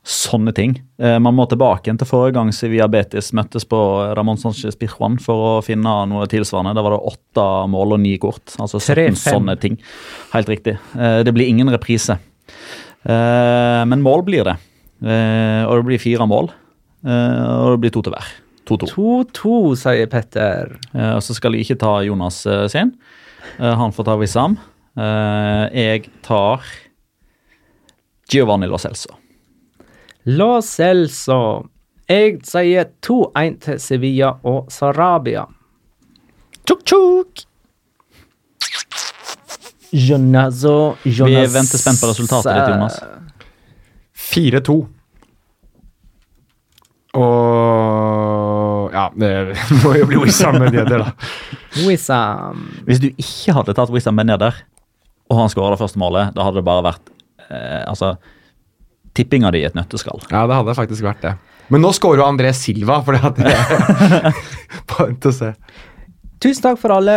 Sånne 0.00 0.54
ting. 0.56 0.72
Eh, 0.96 1.18
man 1.20 1.36
må 1.36 1.44
tilbake 1.46 1.84
igjen 1.84 1.98
til 2.00 2.08
forrige 2.08 2.38
gang 2.38 2.48
Sevilla 2.56 2.86
Betis 2.88 3.34
møttes 3.36 3.66
på 3.68 3.78
Ramón 4.16 4.40
Sánchez 4.40 4.78
Pizjuan 4.80 5.18
for 5.20 5.44
å 5.44 5.50
finne 5.62 5.92
noe 6.08 6.24
tilsvarende. 6.30 6.72
Da 6.74 6.84
var 6.86 6.96
det 6.96 7.02
åtte 7.12 7.44
mål 7.68 7.98
og 7.98 8.00
ni 8.00 8.14
kort. 8.18 8.46
Altså 8.56 8.80
17 8.80 9.12
3-5. 9.12 9.20
sånne 9.20 9.56
ting. 9.60 9.76
Helt 10.32 10.48
riktig. 10.48 10.78
Eh, 10.96 11.20
det 11.26 11.34
blir 11.36 11.52
ingen 11.52 11.68
reprise. 11.70 12.16
Eh, 13.04 13.82
men 13.92 14.00
mål 14.02 14.24
blir 14.24 14.48
det. 14.48 14.56
Eh, 15.04 15.68
og 15.68 15.76
det 15.82 15.86
blir 15.90 16.02
fire 16.02 16.26
mål. 16.28 16.48
Eh, 17.06 17.44
og 17.64 17.74
det 17.74 17.80
blir 17.84 17.94
to 17.94 18.04
til 18.04 18.14
hver. 18.14 18.30
2-2. 18.70 18.90
2-2, 19.34 19.54
sier 19.80 20.10
Petter. 20.10 20.76
Eh, 20.94 21.14
og 21.16 21.22
så 21.24 21.36
skal 21.36 21.56
jeg 21.56 21.66
ikke 21.66 21.80
ta 21.82 21.96
Jonas 22.06 22.44
eh, 22.46 22.66
sin. 22.70 22.94
Han 23.58 23.92
får 23.96 24.06
ta 24.06 24.16
Wissam. 24.20 24.58
Eh, 24.98 25.64
jeg 25.74 26.10
tar 26.26 26.64
Giovanni 28.30 28.68
Lo 28.70 28.78
Celso. 28.78 29.16
Lo 30.30 30.60
Celso. 30.62 31.40
Jeg 32.10 32.40
sier 32.46 32.90
2-1 33.06 33.58
til 33.64 33.80
Sevilla 33.82 34.34
og 34.46 34.70
Sarabia. 34.72 35.46
Tjukk-tjukk! 36.66 37.46
Jonazo, 39.90 40.96
Jonas 41.02 41.30
Vi 41.30 41.54
venter 41.54 41.80
spent 41.80 41.98
på 41.98 42.10
resultatet 42.12 42.54
ditt, 42.54 42.68
Jonas. 42.70 43.00
4-2. 44.30 44.76
Og 47.18 48.90
Ja, 48.94 49.08
det 49.22 49.32
må 49.84 49.94
jo 49.98 50.06
bli 50.10 50.20
Wissam 50.24 50.58
med 50.62 50.74
det, 50.74 50.86
da. 50.90 51.12
Wissam. 51.86 52.66
Hvis 52.86 53.02
du 53.02 53.08
ikke 53.10 53.54
hadde 53.56 53.74
tatt 53.78 53.92
Wissam 53.94 54.18
med 54.18 54.30
neder 54.30 54.62
og 55.30 55.38
han 55.38 55.50
skåra 55.52 55.74
det 55.74 55.78
første 55.78 56.00
målet, 56.02 56.32
da 56.34 56.42
hadde 56.42 56.58
det 56.58 56.66
bare 56.66 56.82
vært 56.88 57.10
eh, 57.46 57.84
altså, 57.86 58.16
tippinga 59.14 59.52
di 59.54 59.62
i 59.62 59.68
et 59.68 59.76
nøtteskall. 59.78 60.18
Ja, 60.26 60.42
det 60.50 60.58
hadde 60.58 60.74
faktisk 60.74 61.06
vært 61.06 61.22
det. 61.22 61.36
Men 61.70 61.84
nå 61.84 61.92
skårer 61.94 62.18
jo 62.18 62.26
André 62.26 62.50
Silva, 62.56 62.98
for 63.06 63.14
det 63.14 63.44
det 63.46 63.52
Bare 64.90 65.14
til 65.22 65.30
å 65.30 65.36
se. 65.36 65.52
Tusen 66.40 66.64
takk 66.64 66.78
for 66.80 66.94
alle 66.94 67.14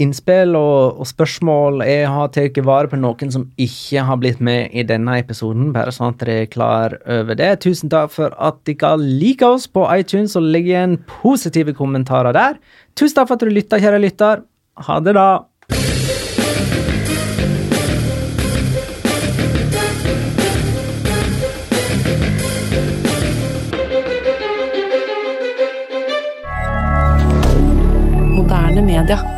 innspill 0.00 0.54
og, 0.56 1.00
og 1.02 1.08
spørsmål. 1.10 1.82
Jeg 1.84 2.06
har 2.08 2.30
tatt 2.32 2.60
vare 2.64 2.88
på 2.88 2.96
noen 2.96 3.32
som 3.34 3.42
ikke 3.60 4.04
har 4.08 4.16
blitt 4.22 4.40
med 4.40 4.72
i 4.72 4.86
denne 4.88 5.18
episoden, 5.20 5.66
bare 5.74 5.92
sånn 5.92 6.14
at 6.14 6.22
dere 6.22 6.46
er 6.46 6.48
klar 6.48 6.94
over 7.04 7.36
det. 7.36 7.50
Tusen 7.60 7.92
takk 7.92 8.14
for 8.14 8.32
at 8.32 8.62
dere 8.64 8.94
liker 9.02 9.58
oss 9.58 9.68
på 9.68 9.84
iTunes 9.92 10.32
og 10.40 10.48
legger 10.48 10.78
igjen 10.78 10.96
positive 11.20 11.76
kommentarer 11.76 12.32
der. 12.32 12.56
Tusen 12.96 13.18
takk 13.18 13.28
for 13.28 13.36
at 13.36 13.44
du 13.44 13.52
lytta, 13.52 13.82
kjære 13.84 14.00
lytter. 14.00 14.46
Ha 14.88 14.96
det, 15.04 15.12
da. 15.20 15.28
milliardaire 28.94 29.33